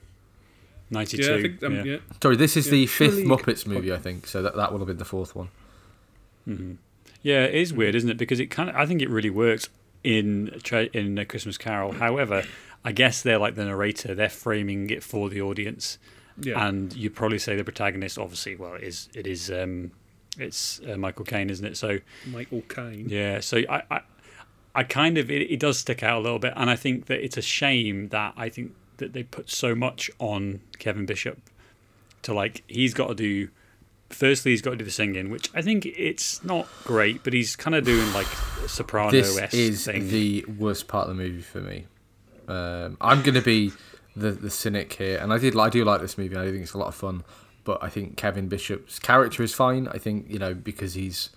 Ninety-two. 0.91 1.23
Yeah, 1.25 1.35
I 1.39 1.43
think. 1.43 1.63
Um, 1.63 1.75
yeah. 1.77 1.83
yeah. 1.85 1.97
sorry 2.23 2.37
this 2.37 2.57
is 2.57 2.69
the 2.71 2.87
fifth 2.87 3.15
surely- 3.15 3.25
Muppets 3.27 3.67
movie 3.67 3.93
I 3.93 3.99
think 3.99 4.27
so 4.27 4.43
that 4.43 4.55
that 4.57 4.71
will 4.73 4.79
have 4.81 4.89
been 4.89 4.99
the 4.99 5.05
fourth 5.05 5.35
one 5.35 5.49
Yeah, 7.23 7.45
it 7.45 7.55
is 7.55 7.73
weird, 7.73 7.95
isn't 7.95 8.11
it? 8.11 8.19
Because 8.19 8.39
it 8.41 8.47
kind 8.51 8.69
of, 8.69 8.77
I 8.77 8.85
think 8.87 9.01
it 9.01 9.09
really 9.09 9.31
works 9.31 9.69
in 10.03 10.59
tra- 10.63 10.91
in 10.93 11.17
a 11.19 11.25
Christmas 11.25 11.57
Carol. 11.57 11.93
However, 11.93 12.43
I 12.85 12.93
guess 12.93 13.23
they're 13.23 13.39
like 13.39 13.55
the 13.55 13.65
narrator; 13.65 14.15
they're 14.15 14.29
framing 14.29 14.91
it 14.91 15.03
for 15.03 15.31
the 15.31 15.41
audience, 15.41 15.99
Yeah. 16.39 16.67
and 16.67 16.93
you 16.95 17.09
probably 17.09 17.39
say 17.39 17.57
the 17.57 17.65
protagonist. 17.65 18.19
Obviously, 18.19 18.57
well, 18.57 18.75
it 18.75 18.83
is 18.83 19.09
it 19.15 19.27
is 19.27 19.51
um, 19.51 19.93
it's 20.39 20.81
uh, 20.89 20.97
Michael 20.97 21.25
Caine, 21.25 21.51
isn't 21.51 21.65
it? 21.67 21.77
So 21.77 21.99
Michael 22.27 22.63
Caine. 22.69 23.09
yeah, 23.09 23.41
so 23.41 23.59
I, 23.69 23.83
I, 23.91 24.01
I 24.75 24.83
kind 24.85 25.19
of 25.19 25.31
it, 25.31 25.51
it 25.51 25.61
does 25.61 25.79
stick 25.79 26.03
out 26.03 26.19
a 26.19 26.23
little 26.23 26.39
bit, 26.39 26.53
and 26.57 26.69
I 26.71 26.77
think 26.77 27.07
that 27.07 27.25
it's 27.25 27.37
a 27.37 27.43
shame 27.43 28.09
that 28.09 28.35
I 28.37 28.49
think 28.49 28.75
that 28.99 29.13
they 29.13 29.23
put 29.23 29.51
so 29.51 29.75
much 29.75 30.11
on 30.19 30.61
Kevin 30.79 31.07
Bishop 31.07 31.39
to 32.23 32.35
like 32.35 32.63
he's 32.67 32.95
got 32.95 33.09
to 33.09 33.15
do. 33.15 33.49
Firstly, 34.11 34.53
he's 34.53 34.63
got 34.63 34.73
to 34.73 34.77
do 34.77 34.85
the 34.85 34.91
singing, 34.91 35.31
which 35.31 35.51
I 35.55 35.63
think 35.63 35.87
it's 35.87 36.45
not 36.45 36.69
great, 36.85 37.25
but 37.25 37.33
he's 37.33 37.57
kind 37.57 37.75
of 37.75 37.85
doing 37.85 38.13
like 38.13 38.27
soprano 38.69 39.11
this 39.11 39.37
is 39.53 39.85
thing. 39.87 40.09
the 40.09 40.45
worst 40.59 40.87
part 40.89 41.09
of 41.09 41.17
the 41.17 41.23
movie 41.23 41.41
for 41.43 41.61
me. 41.61 41.87
Um, 42.47 42.97
I'm 43.01 43.23
going 43.23 43.35
to 43.35 43.43
be 43.43 43.73
the 44.15 44.31
the 44.31 44.51
cynic 44.51 44.93
here, 44.93 45.19
and 45.19 45.33
I 45.33 45.39
did 45.39 45.59
I 45.59 45.69
do 45.69 45.85
like 45.85 46.01
this 46.01 46.19
movie. 46.19 46.37
I 46.37 46.45
think 46.51 46.63
it's 46.63 46.75
a 46.75 46.79
lot 46.79 46.89
of 46.89 46.95
fun, 46.95 47.25
but 47.65 47.83
I 47.83 47.89
think 47.89 48.17
Kevin 48.17 48.49
Bishop's 48.49 48.99
character 48.99 49.43
is 49.43 49.55
fine. 49.55 49.89
I 49.89 49.99
think 49.99 50.27
you 50.29 50.39
know 50.39 50.55
because 50.55 50.95
he's 50.95 51.31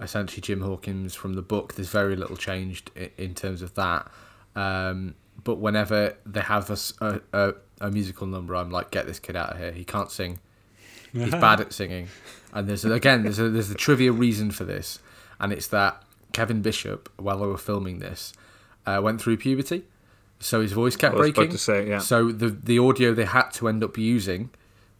essentially 0.00 0.40
Jim 0.40 0.60
Hawkins 0.60 1.14
from 1.14 1.34
the 1.34 1.42
book. 1.42 1.74
There's 1.74 1.88
very 1.88 2.16
little 2.16 2.36
changed 2.36 2.90
in, 3.16 3.34
terms 3.34 3.62
of 3.62 3.74
that. 3.74 4.10
Um, 4.56 5.14
but 5.44 5.56
whenever 5.56 6.16
they 6.26 6.40
have 6.40 6.70
a 7.00 7.54
a 7.80 7.90
musical 7.90 8.26
number, 8.26 8.54
I'm 8.54 8.70
like, 8.70 8.90
get 8.90 9.06
this 9.06 9.18
kid 9.18 9.36
out 9.36 9.52
of 9.52 9.58
here. 9.58 9.72
He 9.72 9.84
can't 9.84 10.10
sing. 10.10 10.38
He's 11.12 11.30
bad 11.30 11.60
at 11.60 11.72
singing, 11.72 12.08
and 12.52 12.68
there's 12.68 12.84
again 12.84 13.22
there's 13.22 13.38
a 13.38 13.48
there's 13.48 13.70
a 13.70 13.74
trivia 13.74 14.12
reason 14.12 14.50
for 14.50 14.64
this, 14.64 15.00
and 15.38 15.52
it's 15.52 15.66
that 15.68 16.02
Kevin 16.32 16.62
Bishop, 16.62 17.08
while 17.16 17.38
they 17.38 17.46
were 17.46 17.58
filming 17.58 17.98
this, 17.98 18.32
uh, 18.86 19.00
went 19.02 19.20
through 19.20 19.38
puberty, 19.38 19.84
so 20.38 20.60
his 20.60 20.72
voice 20.72 20.96
kept 20.96 21.14
I 21.14 21.18
was 21.18 21.28
about 21.28 21.34
breaking. 21.36 21.52
to 21.52 21.58
say, 21.58 21.88
yeah. 21.88 21.98
So 21.98 22.30
the 22.30 22.48
the 22.48 22.78
audio 22.78 23.12
they 23.14 23.24
had 23.24 23.50
to 23.54 23.68
end 23.68 23.82
up 23.82 23.98
using 23.98 24.50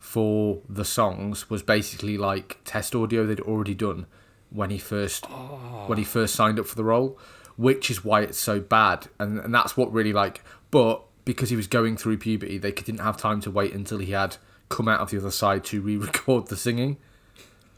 for 0.00 0.62
the 0.69 0.85
songs 0.85 1.50
was 1.50 1.62
basically 1.62 2.16
like 2.16 2.59
test 2.64 2.97
audio 2.97 3.26
they'd 3.26 3.38
already 3.40 3.75
done 3.75 4.07
when 4.49 4.71
he 4.71 4.78
first 4.78 5.26
oh. 5.28 5.85
when 5.87 5.99
he 5.99 6.04
first 6.04 6.35
signed 6.35 6.59
up 6.59 6.66
for 6.66 6.75
the 6.75 6.83
role, 6.83 7.19
which 7.57 7.90
is 7.90 8.04
why 8.04 8.23
it's 8.23 8.38
so 8.38 8.59
bad, 8.59 9.07
and 9.21 9.38
and 9.38 9.54
that's 9.54 9.76
what 9.76 9.92
really 9.92 10.12
like. 10.12 10.42
But 10.71 11.02
because 11.25 11.50
he 11.50 11.57
was 11.57 11.66
going 11.66 11.97
through 11.97 12.19
puberty, 12.19 12.59
they 12.59 12.73
didn't 12.73 13.00
have 13.00 13.16
time 13.16 13.40
to 13.42 13.50
wait 13.50 13.73
until 13.73 13.99
he 13.99 14.12
had 14.12 14.37
come 14.71 14.88
out 14.88 15.00
of 15.00 15.11
the 15.11 15.19
other 15.19 15.30
side 15.30 15.64
to 15.64 15.80
re-record 15.80 16.49
the 16.49 16.57
singing. 16.57 16.97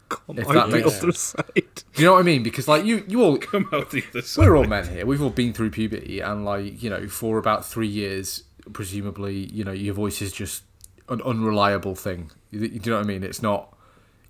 Come 0.09 0.39
If 0.39 0.47
out 0.49 0.55
that 0.55 0.71
the 0.71 0.77
makes 0.77 1.03
other 1.03 1.13
side. 1.13 1.45
Do 1.55 2.03
you 2.03 2.05
know 2.05 2.13
what 2.13 2.21
I 2.21 2.23
mean? 2.23 2.43
Because 2.43 2.69
like 2.69 2.85
you, 2.85 3.05
you 3.09 3.23
all 3.23 3.37
Come 3.39 3.69
out 3.73 3.91
the 3.91 4.05
other 4.11 4.23
side. 4.23 4.47
we're 4.47 4.57
all 4.57 4.65
men 4.65 4.87
here. 4.87 5.05
We've 5.07 5.23
all 5.23 5.31
been 5.31 5.53
through 5.53 5.71
puberty, 5.71 6.21
and 6.21 6.45
like 6.45 6.83
you 6.83 6.89
know, 6.89 7.09
for 7.09 7.39
about 7.39 7.67
three 7.67 7.89
years, 7.89 8.45
presumably, 8.73 9.35
you 9.53 9.65
know, 9.65 9.73
your 9.73 9.95
voice 9.95 10.23
is 10.23 10.33
just 10.33 10.63
an 11.13 11.23
unreliable 11.23 11.95
thing. 11.95 12.31
Do 12.53 12.59
you 12.59 12.81
know 12.87 12.97
what 12.97 13.05
I 13.05 13.09
mean? 13.09 13.23
It's 13.23 13.43
not 13.43 13.73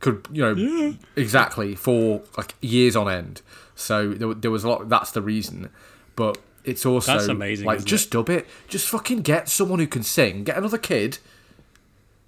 could 0.02 0.26
you 0.32 0.42
know 0.42 0.96
exactly 1.16 1.74
for 1.74 2.22
like 2.36 2.54
years 2.60 2.94
on 2.94 3.08
end. 3.08 3.40
So 3.74 4.12
there, 4.12 4.34
there 4.34 4.50
was 4.50 4.64
a 4.64 4.68
lot. 4.68 4.88
That's 4.88 5.12
the 5.12 5.22
reason, 5.22 5.70
but 6.16 6.38
it's 6.64 6.84
also 6.84 7.12
That's 7.12 7.28
amazing, 7.28 7.66
Like 7.66 7.84
just 7.84 8.10
dub 8.10 8.28
it. 8.28 8.46
Just 8.68 8.88
fucking 8.88 9.22
get 9.22 9.48
someone 9.48 9.78
who 9.78 9.86
can 9.86 10.02
sing. 10.02 10.44
Get 10.44 10.56
another 10.56 10.78
kid. 10.78 11.18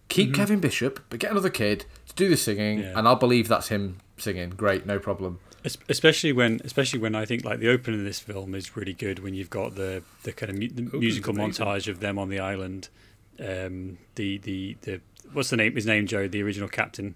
Keep 0.09 0.31
mm-hmm. 0.31 0.37
Kevin 0.37 0.61
Bishop, 0.61 1.05
but 1.09 1.19
get 1.19 1.31
another 1.31 1.51
kid 1.51 1.87
to 2.09 2.15
do 2.15 2.29
the 2.29 2.37
singing, 2.37 2.81
Yeah. 2.81 2.93
and 2.97 3.09
I'll 3.09 3.17
believe 3.17 3.49
that's 3.49 3.69
him 3.69 3.99
singing. 4.17 4.51
Great, 4.51 4.87
no 4.87 4.99
problem. 4.99 5.41
Especially 5.89 6.31
when 6.31 6.61
especially 6.63 6.99
when 6.99 7.15
I 7.15 7.25
think 7.25 7.45
like 7.45 7.59
the 7.59 7.71
opening 7.71 8.01
of 8.01 8.05
this 8.05 8.21
film 8.21 8.55
is 8.55 8.77
really 8.77 8.93
good 8.93 9.21
when 9.21 9.33
you've 9.33 9.51
got 9.51 9.77
the 9.77 10.03
the 10.23 10.33
kind 10.33 10.51
of 10.51 10.59
mu- 10.59 10.69
the 10.69 10.99
musical 10.99 11.33
montage 11.33 11.89
of 11.89 12.01
them 12.01 12.19
on 12.19 12.29
the 12.29 12.39
island. 12.39 12.89
Um, 13.41 13.99
the 14.15 14.39
the 14.39 14.77
the 14.83 15.01
what's 15.33 15.51
the 15.51 15.57
name? 15.57 15.75
His 15.75 15.87
name 15.87 16.07
Joe, 16.07 16.29
the 16.29 16.43
original 16.43 16.69
captain. 16.69 17.15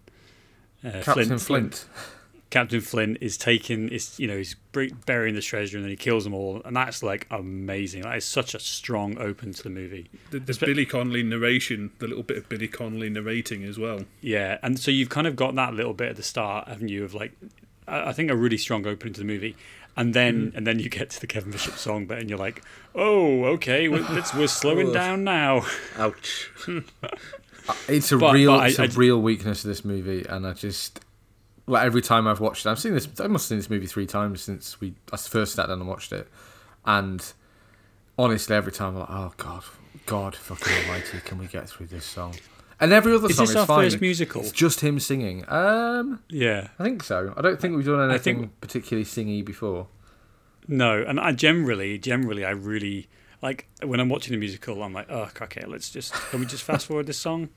Uh, 0.84 1.02
Captain 1.02 1.38
Flint. 1.38 1.86
Captain 2.50 2.80
Flint 2.80 3.18
is 3.20 3.36
taking 3.36 3.88
is 3.88 4.18
you 4.18 4.26
know 4.26 4.36
he's 4.38 4.56
burying 5.04 5.34
the 5.34 5.42
treasure 5.42 5.76
and 5.76 5.84
then 5.84 5.90
he 5.90 5.96
kills 5.96 6.24
them 6.24 6.32
all 6.32 6.62
and 6.64 6.74
that's 6.74 7.02
like 7.02 7.26
amazing. 7.30 8.02
That 8.02 8.16
is 8.16 8.24
such 8.24 8.54
a 8.54 8.60
strong 8.60 9.18
open 9.18 9.52
to 9.52 9.62
the 9.62 9.70
movie. 9.70 10.08
The, 10.30 10.38
the 10.38 10.52
Espe- 10.52 10.66
Billy 10.66 10.86
Connolly 10.86 11.22
narration, 11.22 11.90
the 11.98 12.06
little 12.06 12.22
bit 12.22 12.38
of 12.38 12.48
Billy 12.48 12.68
Connolly 12.68 13.10
narrating 13.10 13.64
as 13.64 13.78
well. 13.78 14.04
Yeah, 14.22 14.58
and 14.62 14.78
so 14.78 14.90
you've 14.90 15.10
kind 15.10 15.26
of 15.26 15.36
got 15.36 15.54
that 15.56 15.74
little 15.74 15.92
bit 15.92 16.10
at 16.10 16.16
the 16.16 16.22
start, 16.22 16.68
haven't 16.68 16.88
you? 16.88 17.04
Of 17.04 17.12
like, 17.12 17.32
I 17.86 18.10
I 18.10 18.12
think 18.14 18.30
a 18.30 18.36
really 18.36 18.58
strong 18.58 18.86
opening 18.86 19.12
to 19.14 19.20
the 19.20 19.26
movie, 19.26 19.54
and 19.98 20.14
then 20.14 20.52
mm. 20.52 20.56
and 20.56 20.66
then 20.66 20.78
you 20.78 20.88
get 20.88 21.10
to 21.10 21.20
the 21.20 21.26
Kevin 21.26 21.50
Bishop 21.50 21.74
song 21.74 22.06
bit, 22.06 22.18
and 22.18 22.30
you're 22.30 22.38
like, 22.38 22.62
oh, 22.94 23.44
okay, 23.44 23.88
we're, 23.88 24.06
we're 24.36 24.46
slowing 24.46 24.92
down 24.92 25.24
now. 25.24 25.66
Ouch. 25.98 26.50
Uh, 27.68 27.74
it's 27.86 28.10
a 28.12 28.16
But- 28.16 28.32
real, 28.32 28.52
but 28.52 28.60
I- 28.62 28.68
it's 28.68 28.78
a 28.78 28.84
I- 28.84 28.86
real 28.96 29.20
weakness 29.20 29.62
of 29.62 29.68
this 29.68 29.84
movie, 29.84 30.24
and 30.26 30.46
I 30.46 30.54
just 30.54 31.00
like 31.66 31.84
every 31.84 32.00
time 32.00 32.26
I've 32.26 32.40
watched 32.40 32.64
it, 32.64 32.70
I've 32.70 32.78
seen 32.78 32.94
this. 32.94 33.06
I 33.20 33.26
must 33.26 33.44
have 33.44 33.48
seen 33.48 33.58
this 33.58 33.68
movie 33.68 33.86
three 33.86 34.06
times 34.06 34.40
since 34.40 34.80
we 34.80 34.94
I 35.12 35.18
first 35.18 35.54
sat 35.54 35.66
down 35.68 35.80
and 35.80 35.86
watched 35.86 36.12
it, 36.12 36.28
and 36.86 37.22
honestly, 38.18 38.56
every 38.56 38.72
time 38.72 38.94
I'm 38.94 39.00
like, 39.00 39.10
oh 39.10 39.32
god, 39.36 39.64
God, 40.06 40.34
fucking 40.34 40.72
Almighty, 40.86 41.20
can 41.26 41.36
we 41.36 41.46
get 41.46 41.68
through 41.68 41.88
this 41.88 42.06
song? 42.06 42.36
And 42.80 42.92
every 42.92 43.12
other 43.12 43.28
Is 43.28 43.36
song 43.36 43.44
this 43.44 43.50
is 43.50 43.56
our 43.56 43.66
fine. 43.66 43.84
first 43.86 44.00
musical? 44.00 44.42
It's 44.42 44.52
just 44.52 44.80
him 44.80 45.00
singing. 45.00 45.44
Um, 45.48 46.20
Yeah. 46.28 46.68
I 46.78 46.84
think 46.84 47.02
so. 47.02 47.34
I 47.36 47.42
don't 47.42 47.60
think 47.60 47.76
we've 47.76 47.84
done 47.86 48.08
anything 48.08 48.38
think- 48.40 48.60
particularly 48.60 49.04
singy 49.04 49.44
before. 49.44 49.88
No, 50.68 51.02
and 51.02 51.18
I 51.18 51.32
generally, 51.32 51.98
generally, 51.98 52.44
I 52.44 52.50
really 52.50 53.08
like 53.42 53.66
when 53.82 54.00
I'm 54.00 54.08
watching 54.08 54.34
a 54.34 54.38
musical. 54.38 54.82
I'm 54.82 54.92
like, 54.92 55.06
oh, 55.10 55.30
okay, 55.42 55.64
let's 55.66 55.88
just 55.90 56.12
can 56.12 56.40
we 56.40 56.46
just 56.46 56.62
fast 56.62 56.86
forward 56.86 57.06
this 57.06 57.18
song? 57.18 57.48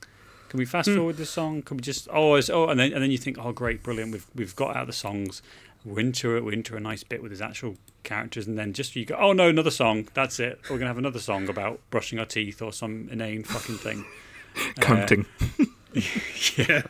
Can 0.49 0.57
we 0.57 0.65
fast 0.65 0.89
forward 0.89 1.17
this 1.17 1.29
song? 1.29 1.61
Can 1.61 1.77
we 1.77 1.81
just 1.81 2.07
oh, 2.11 2.35
it's, 2.35 2.49
oh, 2.49 2.69
and 2.69 2.79
then 2.79 2.93
and 2.93 3.03
then 3.03 3.11
you 3.11 3.17
think, 3.17 3.37
oh, 3.37 3.51
great, 3.51 3.83
brilliant, 3.83 4.11
we've 4.13 4.25
we've 4.33 4.55
got 4.55 4.75
out 4.75 4.87
the 4.87 4.93
songs. 4.93 5.41
We're 5.83 5.99
into 5.99 6.37
it. 6.37 6.45
We're 6.45 6.53
into 6.53 6.75
a 6.77 6.79
nice 6.79 7.03
bit 7.03 7.21
with 7.21 7.31
his 7.31 7.41
actual 7.41 7.75
characters, 8.03 8.47
and 8.47 8.57
then 8.57 8.71
just 8.71 8.95
you 8.95 9.03
go, 9.03 9.15
oh 9.19 9.33
no, 9.33 9.49
another 9.49 9.71
song. 9.71 10.07
That's 10.13 10.39
it. 10.39 10.59
We're 10.69 10.77
gonna 10.77 10.89
have 10.89 10.97
another 10.97 11.19
song 11.19 11.49
about 11.49 11.79
brushing 11.89 12.17
our 12.19 12.25
teeth 12.25 12.61
or 12.61 12.71
some 12.71 13.09
inane 13.11 13.43
fucking 13.43 13.77
thing. 13.77 14.05
Uh, 14.55 14.59
Counting. 14.81 15.25
yeah, 16.57 16.83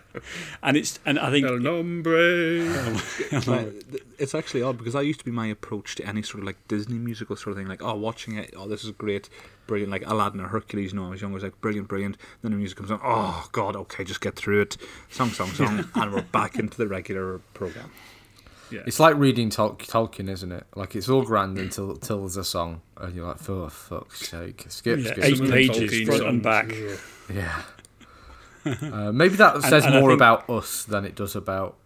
and 0.62 0.77
it's 0.77 1.00
and 1.06 1.18
I 1.18 1.32
think 1.32 1.46
El 1.46 1.60
Nombre. 1.60 3.00
Like, 3.48 3.86
it's 4.20 4.36
actually 4.36 4.62
odd 4.62 4.77
because 4.77 4.94
that 4.94 5.06
used 5.06 5.20
to 5.20 5.25
be 5.25 5.32
my 5.32 5.48
approach 5.48 5.96
to 5.96 6.06
any 6.06 6.22
sort 6.22 6.41
of 6.41 6.46
like 6.46 6.58
Disney 6.68 7.00
musical 7.00 7.36
sort 7.36 7.53
of 7.53 7.58
thing. 7.58 7.68
Like, 7.68 7.82
oh, 7.82 7.96
watching 7.96 8.36
it, 8.36 8.53
oh, 8.56 8.68
this 8.68 8.84
is 8.84 8.91
great, 8.91 9.30
brilliant. 9.68 9.91
Like 9.91 10.06
Aladdin 10.06 10.41
or 10.41 10.50
Hercules. 10.50 10.91
You 10.91 11.00
know, 11.00 11.08
I 11.08 11.10
was 11.12 11.22
younger, 11.22 11.36
I 11.36 11.38
was 11.38 11.44
like, 11.44 11.60
brilliant, 11.62 11.88
brilliant. 11.88 12.18
Then 12.41 12.51
the 12.51 12.58
music 12.58 12.77
comes 12.77 12.91
on. 12.91 13.00
Oh 13.03 13.48
God, 13.51 13.75
okay, 13.75 14.03
just 14.03 14.22
get 14.22 14.36
through 14.36 14.62
it. 14.62 14.77
Song, 15.10 15.30
song, 15.30 15.48
song, 15.50 15.89
and 15.96 16.13
we're 16.13 16.22
back 16.22 16.60
into 16.60 16.77
the 16.77 16.88
regular 16.88 17.39
program. 17.53 17.91
Yeah. 18.72 18.82
It's 18.86 19.00
like 19.00 19.16
reading 19.18 19.50
Tol- 19.50 19.75
Tolkien, 19.75 20.30
isn't 20.30 20.51
it? 20.51 20.66
Like 20.75 20.96
it's 20.96 21.10
all 21.10 21.24
grand 21.24 21.58
until 21.58 21.96
till 21.98 22.20
there's 22.22 22.38
a 22.38 22.44
song, 22.44 22.82
and 22.98 23.13
you're 23.16 23.28
like, 23.28 23.40
for 23.40 23.70
fuck's 23.70 24.28
sake, 24.30 24.66
skip, 24.70 25.00
yeah, 25.00 25.12
skip. 25.12 25.24
eight 25.24 25.38
Some 25.38 25.48
pages 25.51 25.92
Tolkien 25.92 26.06
front 26.06 26.24
and 26.28 26.42
back. 26.44 26.74
Yeah. 27.34 27.62
uh, 28.66 29.12
maybe 29.12 29.36
that 29.36 29.62
says 29.63 29.86
and 29.86 29.96
I 29.96 30.00
more 30.00 30.12
think- 30.12 30.18
about 30.20 30.50
us 30.50 30.84
than 30.84 31.06
it 31.06 31.16
does 31.16 31.36
about 31.36 31.78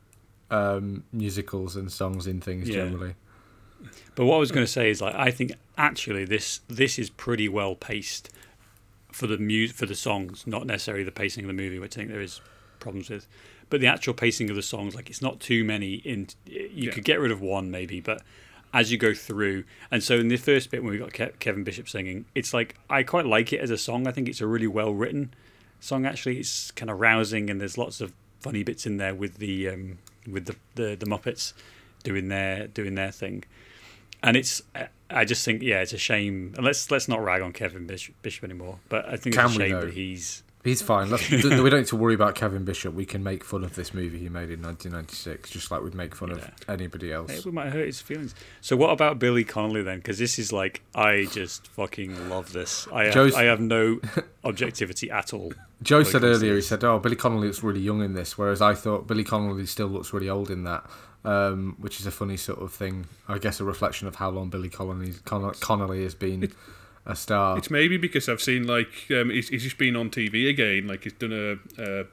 um, 0.52 1.04
musicals 1.14 1.76
and 1.76 1.92
songs 1.92 2.28
in 2.28 2.42
things 2.42 2.70
Yeah. 2.70 2.84
generally. 2.86 3.16
But 4.16 4.26
what 4.26 4.36
I 4.36 4.40
was 4.40 4.52
going 4.52 4.66
to 4.66 4.72
say 4.72 4.90
is 4.90 5.02
like 5.02 5.16
I 5.16 5.32
think 5.32 5.54
actually 5.78 6.26
this 6.26 6.62
this 6.68 6.98
is 7.00 7.10
pretty 7.10 7.48
well 7.50 7.76
paced 7.76 8.30
for 9.12 9.28
the 9.28 9.38
mu- 9.38 9.68
for 9.68 9.86
the 9.86 9.96
songs, 9.96 10.46
not 10.46 10.66
necessarily 10.66 11.04
the 11.04 11.12
pacing 11.12 11.44
of 11.46 11.48
the 11.48 11.54
movie, 11.54 11.80
which 11.80 11.96
I 11.96 12.02
think 12.02 12.10
there 12.12 12.22
is 12.22 12.42
problems 12.80 13.10
with. 13.10 13.28
But 13.70 13.82
the 13.82 13.88
actual 13.88 14.14
pacing 14.14 14.50
of 14.50 14.56
the 14.56 14.62
songs, 14.62 14.96
like 14.96 15.10
it's 15.10 15.22
not 15.22 15.40
too 15.40 15.64
many. 15.64 15.96
In 15.96 16.28
you 16.46 16.70
Yeah. 16.88 16.92
could 16.92 17.04
get 17.04 17.20
rid 17.20 17.32
of 17.32 17.42
one 17.42 17.72
maybe, 17.72 18.00
but 18.00 18.22
as 18.74 18.92
you 18.92 18.98
go 18.98 19.14
through, 19.14 19.64
and 19.90 20.04
so 20.04 20.18
in 20.20 20.28
the 20.28 20.38
first 20.38 20.70
bit 20.70 20.84
when 20.84 20.92
we 20.92 20.98
got 21.00 21.14
Ke- 21.14 21.40
Kevin 21.40 21.64
Bishop 21.64 21.88
singing, 21.90 22.26
it's 22.36 22.54
like 22.54 22.76
I 22.90 23.04
quite 23.04 23.26
like 23.26 23.52
it 23.54 23.60
as 23.60 23.72
a 23.72 23.78
song. 23.78 24.08
I 24.08 24.12
think 24.12 24.28
it's 24.30 24.42
a 24.42 24.48
really 24.48 24.68
well 24.68 24.94
written 24.94 25.34
song. 25.80 26.06
Actually, 26.06 26.38
it's 26.40 26.72
kind 26.72 26.90
of 26.92 27.00
rousing, 27.00 27.50
and 27.50 27.60
there's 27.60 27.78
lots 27.78 28.02
of 28.02 28.14
funny 28.40 28.64
bits 28.64 28.86
in 28.86 28.98
there 28.98 29.16
with 29.16 29.38
the 29.38 29.68
um, 29.70 29.98
with 30.30 30.46
the, 30.46 30.56
the 30.76 30.96
the 30.96 31.06
Muppets 31.06 31.54
doing 32.04 32.28
their 32.28 32.68
doing 32.68 32.94
their 32.94 33.10
thing 33.12 33.44
and 34.22 34.38
it's 34.38 34.62
I 35.10 35.26
just 35.26 35.44
think 35.44 35.64
yeah 35.64 35.82
it's 35.82 35.92
a 35.94 35.98
shame 35.98 36.54
and 36.56 36.64
let's 36.64 36.92
let's 36.92 37.08
not 37.08 37.24
rag 37.24 37.42
on 37.42 37.52
Kevin 37.52 37.88
Bishop, 37.88 38.14
Bishop 38.22 38.44
anymore 38.44 38.78
but 38.90 39.08
I 39.10 39.18
think 39.18 39.36
Can 39.36 39.46
it's 39.46 39.56
a 39.56 39.58
shame 39.60 39.80
that 39.80 39.94
he's 39.94 40.44
He's 40.66 40.82
fine. 40.82 41.10
We 41.12 41.42
don't 41.42 41.74
need 41.78 41.86
to 41.88 41.96
worry 41.96 42.16
about 42.16 42.36
Kevin 42.36 42.66
Bishop. 42.66 42.94
We 42.94 43.06
can 43.06 43.24
make 43.24 43.44
fun 43.46 43.64
of 43.64 43.76
this 43.76 43.94
movie 43.94 44.18
he 44.20 44.28
made 44.30 44.50
in 44.50 44.62
1996, 44.64 45.50
just 45.52 45.72
like 45.72 45.82
we'd 45.82 45.94
make 45.96 46.14
fun 46.16 46.30
Yeah. 46.30 46.36
of 46.36 46.52
anybody 46.68 47.14
else. 47.14 47.32
it 47.46 47.54
might 47.54 47.70
hurt 47.70 47.86
his 47.86 48.02
feelings 48.02 48.36
so 48.62 48.76
what 48.76 48.90
about 48.90 49.20
Billy 49.20 49.44
Connolly 49.44 49.84
then 49.84 50.00
because 50.00 50.18
this 50.18 50.38
is 50.40 50.52
like 50.52 50.82
I 50.94 51.26
just 51.32 51.68
fucking 51.68 52.30
love 52.30 52.52
this 52.52 52.88
I 52.92 53.06
have, 53.06 53.36
I 53.36 53.44
have 53.44 53.60
no 53.62 54.00
objectivity 54.44 55.10
at 55.12 55.34
all 55.34 55.54
Joe 55.84 56.04
said 56.04 56.24
earlier, 56.24 56.56
he 56.56 56.62
said. 56.62 56.84
"Oh, 56.84 56.98
Billy 57.00 57.16
Connolly 57.18 57.48
looks 57.48 57.62
really 57.62 57.82
young 57.82 58.02
in 58.02 58.14
this," 58.14 58.38
whereas 58.38 58.62
I 58.62 58.74
thought 58.74 59.08
Billy 59.08 59.24
Connolly 59.24 59.66
still 59.68 59.88
looks 59.88 60.14
really 60.14 60.30
old 60.30 60.50
in 60.50 60.64
that, 60.64 60.90
um, 61.26 61.76
which 61.80 62.00
is 62.00 62.08
a 62.08 62.12
funny 62.12 62.38
sort 62.38 62.60
of 62.60 62.72
thing. 62.74 63.06
I 63.28 63.38
guess 63.38 63.60
a 63.60 63.66
reflection 63.66 64.08
of 64.08 64.16
how 64.16 64.30
long 64.30 64.50
Billy 64.50 64.70
Connolly, 64.70 65.14
Con- 65.26 65.54
Connolly 65.60 66.02
has 66.04 66.16
been 66.16 66.52
a 67.06 67.16
star. 67.16 67.58
It's 67.58 67.70
maybe 67.70 67.98
because 67.98 68.28
I've 68.28 68.42
seen 68.42 68.66
like 68.66 69.08
um, 69.12 69.30
he's, 69.30 69.50
he's 69.50 69.64
just 69.64 69.78
been 69.78 69.96
on 69.96 70.10
TV 70.10 70.50
again. 70.50 70.88
Like 70.88 71.04
he's 71.04 71.14
done 71.14 71.34
a, 71.34 71.82
a 71.82 72.06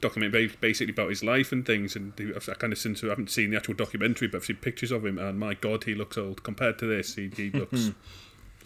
documentary 0.00 0.50
basically 0.60 0.92
about 0.92 1.10
his 1.10 1.22
life 1.22 1.52
and 1.52 1.64
things. 1.64 1.94
And 1.94 2.12
I've, 2.34 2.48
I 2.48 2.54
kind 2.54 2.72
of 2.72 2.78
since 2.78 3.04
I 3.04 3.08
haven't 3.08 3.30
seen 3.30 3.50
the 3.50 3.56
actual 3.56 3.74
documentary, 3.74 4.28
but 4.28 4.38
I've 4.38 4.44
seen 4.44 4.56
pictures 4.56 4.90
of 4.90 5.06
him, 5.06 5.18
and 5.18 5.38
my 5.38 5.54
God, 5.54 5.84
he 5.84 5.94
looks 5.94 6.18
old 6.18 6.42
compared 6.42 6.78
to 6.80 6.86
this. 6.86 7.14
He, 7.14 7.30
he 7.34 7.50
looks 7.50 7.90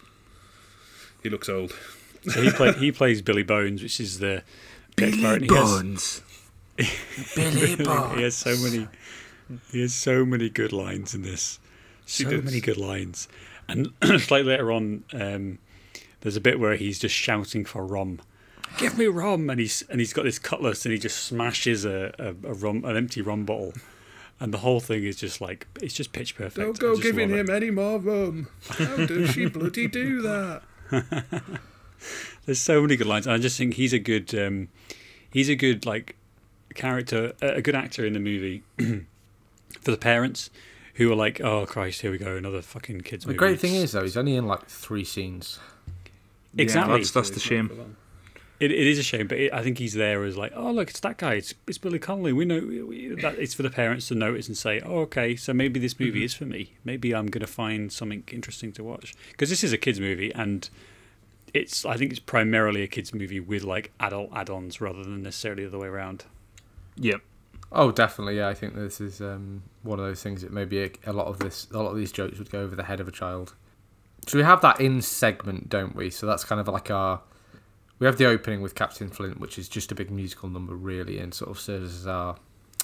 he 1.23 1.29
looks 1.29 1.49
old. 1.49 1.73
so 2.27 2.41
he 2.41 2.49
play, 2.51 2.73
he 2.73 2.91
plays 2.93 3.21
Billy 3.21 3.43
Bones 3.43 3.83
which 3.83 3.99
is 3.99 4.19
the 4.19 4.43
the 4.97 5.05
expert, 5.05 5.33
and 5.33 5.41
he 5.43 5.47
Bones. 5.47 6.21
He 8.15 8.23
has 8.23 8.35
so 8.35 8.57
many 8.57 8.87
he 9.71 9.81
has 9.81 9.93
so 9.93 10.25
many 10.25 10.49
good 10.49 10.73
lines 10.73 11.13
in 11.13 11.21
this 11.21 11.59
so 12.05 12.29
many 12.41 12.59
good 12.59 12.77
lines 12.77 13.27
and 13.67 13.91
slightly 14.19 14.43
later 14.43 14.71
on 14.71 15.03
um, 15.13 15.59
there's 16.25 16.35
a 16.35 16.41
bit 16.41 16.59
where 16.59 16.75
he's 16.75 16.97
just 16.97 17.13
shouting 17.13 17.63
for 17.63 17.85
rum 17.85 18.19
give 18.79 18.97
me 18.97 19.05
rum 19.05 19.47
and 19.49 19.59
he's 19.59 19.83
and 19.89 19.99
he's 19.99 20.11
got 20.11 20.23
this 20.23 20.39
cutlass 20.39 20.85
and 20.85 20.91
he 20.91 20.97
just 20.97 21.23
smashes 21.23 21.85
a, 21.85 22.11
a, 22.17 22.29
a 22.49 22.53
rum 22.53 22.83
an 22.83 22.97
empty 22.97 23.21
rum 23.21 23.45
bottle 23.45 23.73
and 24.39 24.51
the 24.53 24.57
whole 24.57 24.79
thing 24.79 25.03
is 25.03 25.15
just 25.15 25.39
like 25.39 25.67
it's 25.81 25.93
just 25.93 26.11
pitch 26.13 26.35
perfect 26.35 26.55
Don't 26.57 26.79
go 26.79 26.97
giving 26.97 27.29
love 27.29 27.39
it. 27.39 27.49
him 27.49 27.55
any 27.55 27.69
more 27.71 27.99
rum. 27.99 28.47
How 28.69 29.05
does 29.05 29.31
she 29.31 29.45
bloody 29.57 29.87
do 29.87 30.21
that? 30.23 30.61
There's 32.45 32.59
so 32.59 32.81
many 32.81 32.95
good 32.95 33.07
lines. 33.07 33.27
And 33.27 33.33
I 33.33 33.37
just 33.37 33.57
think 33.57 33.75
he's 33.75 33.93
a 33.93 33.99
good, 33.99 34.35
um, 34.35 34.67
he's 35.31 35.47
a 35.47 35.55
good 35.55 35.85
like 35.85 36.17
character, 36.73 37.33
a 37.41 37.61
good 37.61 37.75
actor 37.75 38.05
in 38.05 38.13
the 38.13 38.19
movie 38.19 38.63
for 39.81 39.91
the 39.91 39.97
parents 39.97 40.49
who 40.95 41.11
are 41.11 41.15
like, 41.15 41.39
oh 41.41 41.65
Christ, 41.65 42.01
here 42.01 42.11
we 42.11 42.17
go, 42.17 42.35
another 42.35 42.61
fucking 42.61 43.01
kids 43.01 43.23
the 43.23 43.29
movie. 43.29 43.37
great 43.37 43.59
thing 43.59 43.75
is, 43.75 43.93
though, 43.93 44.03
he's 44.03 44.17
only 44.17 44.35
in 44.35 44.47
like 44.47 44.65
three 44.67 45.03
scenes. 45.05 45.59
Exactly, 46.57 46.93
Yeah, 46.93 46.97
that's, 46.97 47.11
that's 47.11 47.29
the 47.31 47.39
shame. 47.39 47.95
it, 48.59 48.71
it 48.71 48.87
is 48.87 48.99
a 48.99 49.03
shame, 49.03 49.27
but 49.27 49.37
it, 49.37 49.53
I 49.53 49.63
think 49.63 49.77
he's 49.77 49.93
there 49.93 50.23
as 50.23 50.37
like, 50.37 50.53
oh 50.55 50.71
look, 50.71 50.89
it's 50.89 50.99
that 51.01 51.17
guy, 51.17 51.35
it's, 51.35 51.53
it's 51.67 51.77
Billy 51.77 51.99
Connolly. 51.99 52.33
We 52.33 52.45
know 52.45 52.59
we, 52.59 53.15
that 53.21 53.37
it's 53.37 53.53
for 53.53 53.63
the 53.63 53.69
parents 53.69 54.07
to 54.09 54.15
notice 54.15 54.47
and 54.47 54.57
say, 54.57 54.81
oh 54.81 54.99
okay, 55.01 55.35
so 55.35 55.53
maybe 55.53 55.79
this 55.79 55.99
movie 55.99 56.23
is 56.23 56.33
for 56.33 56.45
me. 56.45 56.73
Maybe 56.83 57.13
I'm 57.13 57.27
gonna 57.27 57.47
find 57.47 57.91
something 57.91 58.23
interesting 58.31 58.71
to 58.73 58.83
watch 58.83 59.13
because 59.31 59.49
this 59.49 59.63
is 59.63 59.73
a 59.73 59.77
kids 59.77 59.99
movie 59.99 60.33
and. 60.33 60.69
It's. 61.53 61.85
I 61.85 61.95
think 61.95 62.11
it's 62.11 62.19
primarily 62.19 62.81
a 62.81 62.87
kids' 62.87 63.13
movie 63.13 63.39
with 63.39 63.63
like 63.63 63.93
adult 64.01 64.29
add-ons 64.35 64.81
rather 64.81 65.03
than 65.03 65.23
necessarily 65.23 65.63
the 65.63 65.69
other 65.69 65.79
way 65.79 65.87
around. 65.87 66.25
Yep. 66.97 67.21
Oh, 67.71 67.93
definitely. 67.93 68.35
Yeah, 68.35 68.49
I 68.49 68.53
think 68.53 68.75
this 68.75 68.99
is 68.99 69.21
um, 69.21 69.63
one 69.81 69.97
of 69.97 70.05
those 70.05 70.21
things 70.21 70.41
that 70.41 70.51
maybe 70.51 70.83
a, 70.83 70.91
a 71.05 71.13
lot 71.13 71.27
of 71.27 71.39
this, 71.39 71.67
a 71.71 71.81
lot 71.81 71.91
of 71.91 71.95
these 71.95 72.11
jokes 72.11 72.39
would 72.39 72.49
go 72.49 72.59
over 72.59 72.75
the 72.75 72.83
head 72.83 72.99
of 72.99 73.07
a 73.07 73.11
child. 73.11 73.53
So 74.27 74.37
we 74.37 74.43
have 74.43 74.61
that 74.61 74.79
in 74.79 75.01
segment, 75.01 75.69
don't 75.69 75.95
we? 75.95 76.09
So 76.09 76.25
that's 76.25 76.43
kind 76.43 76.59
of 76.59 76.67
like 76.67 76.89
our. 76.89 77.21
We 77.99 78.05
have 78.07 78.17
the 78.17 78.25
opening 78.25 78.61
with 78.61 78.75
Captain 78.75 79.09
Flint, 79.09 79.39
which 79.39 79.57
is 79.57 79.69
just 79.69 79.91
a 79.91 79.95
big 79.95 80.11
musical 80.11 80.49
number, 80.49 80.75
really, 80.75 81.17
and 81.19 81.33
sort 81.33 81.51
of 81.51 81.59
serves 81.59 81.95
as 81.95 82.07
our 82.07 82.35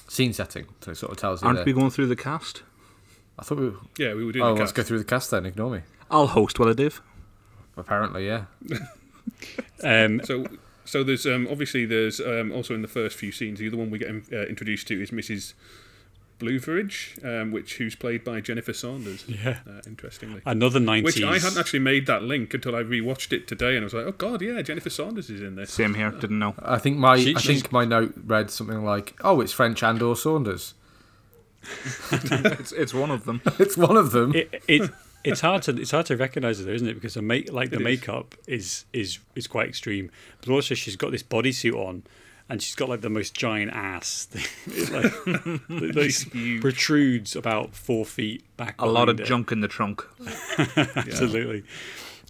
scene 0.08 0.34
setting. 0.34 0.68
So 0.82 0.92
it 0.92 0.96
sort 0.96 1.12
of 1.12 1.18
tells 1.18 1.42
you. 1.42 1.48
Aren't 1.48 1.60
that- 1.60 1.66
we 1.66 1.74
going 1.74 1.90
through 1.90 2.08
the 2.08 2.16
cast? 2.16 2.64
I 3.40 3.44
thought 3.44 3.58
we. 3.58 3.70
Were, 3.70 3.78
Yeah, 3.98 4.14
we 4.14 4.24
were 4.24 4.32
doing 4.32 4.46
oh, 4.46 4.54
the 4.54 4.60
let's 4.60 4.72
go 4.72 4.84
through 4.84 5.00
the 5.00 5.04
cast 5.06 5.32
then. 5.32 5.46
Ignore 5.46 5.72
me. 5.72 5.82
I'll 6.10 6.28
host 6.28 6.60
while 6.60 6.70
I 6.70 6.74
do. 6.74 6.92
Apparently, 7.78 8.28
yeah. 8.28 8.46
Um, 9.84 10.22
So, 10.26 10.46
so 10.86 11.04
there's 11.04 11.26
um, 11.26 11.48
obviously 11.50 11.86
there's 11.86 12.20
um, 12.20 12.52
also 12.52 12.76
in 12.76 12.82
the 12.82 12.88
first 12.88 13.18
few 13.18 13.32
scenes 13.32 13.60
the 13.60 13.68
other 13.68 13.78
one 13.78 13.90
we 13.90 14.00
get 14.00 14.10
uh, 14.10 14.46
introduced 14.48 14.88
to 14.90 15.02
is 15.02 15.12
Mrs. 15.12 15.54
Bluveridge, 16.42 17.24
um, 17.24 17.52
which 17.52 17.76
who's 17.78 17.96
played 17.96 18.24
by 18.24 18.42
Jennifer 18.42 18.74
Saunders. 18.74 19.24
Yeah. 19.28 19.60
uh, 19.70 19.82
interestingly. 19.86 20.42
another 20.46 20.80
nineties. 20.80 21.16
Which 21.16 21.24
I 21.24 21.38
hadn't 21.40 21.58
actually 21.60 21.80
made 21.80 22.08
that 22.08 22.24
link 22.24 22.54
until 22.54 22.76
I 22.76 22.82
rewatched 22.84 23.32
it 23.32 23.48
today, 23.48 23.76
and 23.76 23.84
I 23.84 23.86
was 23.86 23.94
like, 23.94 24.06
"Oh 24.06 24.12
God, 24.12 24.42
yeah, 24.42 24.62
Jennifer 24.62 24.90
Saunders 24.90 25.30
is 25.30 25.42
in 25.42 25.56
this." 25.56 25.72
Same 25.72 25.94
here. 25.94 26.12
Didn't 26.12 26.40
know. 26.40 26.56
I 26.60 26.78
think 26.80 26.98
my 26.98 27.18
She- 27.18 27.36
I 27.36 27.40
she's- 27.40 27.62
think 27.62 27.72
my 27.72 27.86
note 27.86 28.14
read 28.26 28.50
something 28.50 28.84
like, 28.84 29.16
"Oh, 29.24 29.40
it's 29.42 29.54
French 29.54 29.84
and 29.84 30.02
or 30.02 30.16
Saunders." 30.16 30.74
it's 32.12 32.72
it's 32.72 32.94
one 32.94 33.12
of 33.12 33.26
them. 33.26 33.42
it's 33.60 33.78
one 33.78 33.98
of 33.98 34.12
them. 34.12 34.34
it, 34.36 34.64
it 34.68 34.90
it's 35.24 35.42
hard 35.42 35.62
to 35.64 35.72
it's 35.80 35.92
hard 35.92 36.08
to 36.08 36.18
recognize 36.18 36.60
it, 36.60 36.64
though, 36.66 36.72
isn't 36.72 36.88
it? 36.88 36.96
Because 36.96 37.14
the 37.14 37.22
make 37.22 37.52
like 37.52 37.70
the 37.70 37.76
It 37.76 37.82
is. 37.82 37.86
makeup 37.86 38.36
is 38.48 38.86
is 38.94 39.20
is 39.36 39.48
quite 39.48 39.70
extreme, 39.70 40.10
but 40.40 40.50
also 40.50 40.74
she's 40.76 40.96
got 40.96 41.12
this 41.12 41.24
bodysuit 41.24 41.74
on, 41.76 42.04
and 42.52 42.62
she's 42.62 42.76
got 42.76 42.90
like 42.90 43.02
the 43.02 43.10
most 43.10 43.34
giant 43.34 43.72
ass. 43.72 44.28
it 44.68 44.92
like, 44.92 45.12
it, 45.70 45.96
like, 45.96 46.62
protrudes 46.62 47.36
about 47.36 47.74
four 47.74 48.06
feet 48.06 48.44
back. 48.58 48.76
A 48.80 48.86
lot 48.86 49.10
of 49.10 49.16
behind 49.16 49.20
her. 49.20 49.26
junk 49.26 49.52
in 49.52 49.62
the 49.62 49.68
trunk. 49.68 50.06
absolutely 50.78 51.64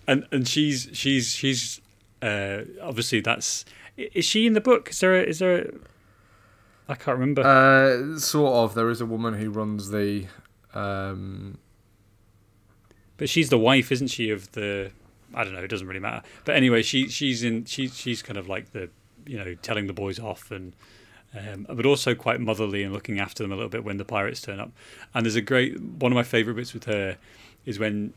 and 0.07 0.27
and 0.31 0.47
she's 0.47 0.89
she's 0.93 1.31
she's 1.31 1.81
uh 2.21 2.61
obviously 2.81 3.21
that's 3.21 3.65
Is 3.97 4.25
she 4.25 4.45
in 4.45 4.53
the 4.53 4.61
book? 4.61 4.89
Is 4.89 4.99
there? 4.99 5.15
A, 5.15 5.23
is 5.23 5.39
there? 5.39 5.57
A, 5.59 5.71
I 6.89 6.95
can't 6.95 7.17
remember. 7.17 7.41
Uh, 7.41 8.19
sort 8.19 8.53
of. 8.53 8.73
There 8.75 8.89
is 8.89 9.01
a 9.01 9.05
woman 9.05 9.35
who 9.35 9.49
runs 9.49 9.89
the. 9.89 10.27
Um, 10.73 11.57
but 13.17 13.29
she's 13.29 13.49
the 13.49 13.57
wife, 13.57 13.91
isn't 13.91 14.07
she? 14.07 14.29
Of 14.29 14.51
the. 14.51 14.91
I 15.33 15.43
don't 15.43 15.53
know. 15.53 15.63
It 15.63 15.69
doesn't 15.69 15.87
really 15.87 15.99
matter. 15.99 16.21
But 16.45 16.55
anyway, 16.55 16.81
she 16.83 17.07
she's 17.07 17.43
in. 17.43 17.65
She 17.65 17.87
she's 17.87 18.21
kind 18.21 18.37
of 18.37 18.47
like 18.47 18.71
the 18.71 18.89
you 19.25 19.37
know 19.37 19.55
telling 19.55 19.87
the 19.87 19.93
boys 19.93 20.19
off 20.19 20.51
and. 20.51 20.73
Um, 21.33 21.65
but 21.69 21.85
also 21.85 22.13
quite 22.13 22.41
motherly 22.41 22.83
and 22.83 22.91
looking 22.91 23.17
after 23.17 23.41
them 23.41 23.53
a 23.53 23.55
little 23.55 23.69
bit 23.69 23.85
when 23.85 23.95
the 23.95 24.03
pirates 24.03 24.41
turn 24.41 24.59
up. 24.59 24.69
And 25.13 25.25
there's 25.25 25.37
a 25.37 25.41
great 25.41 25.79
one 25.79 26.11
of 26.11 26.15
my 26.17 26.23
favourite 26.23 26.57
bits 26.57 26.73
with 26.73 26.83
her 26.83 27.15
is 27.65 27.79
when 27.79 28.13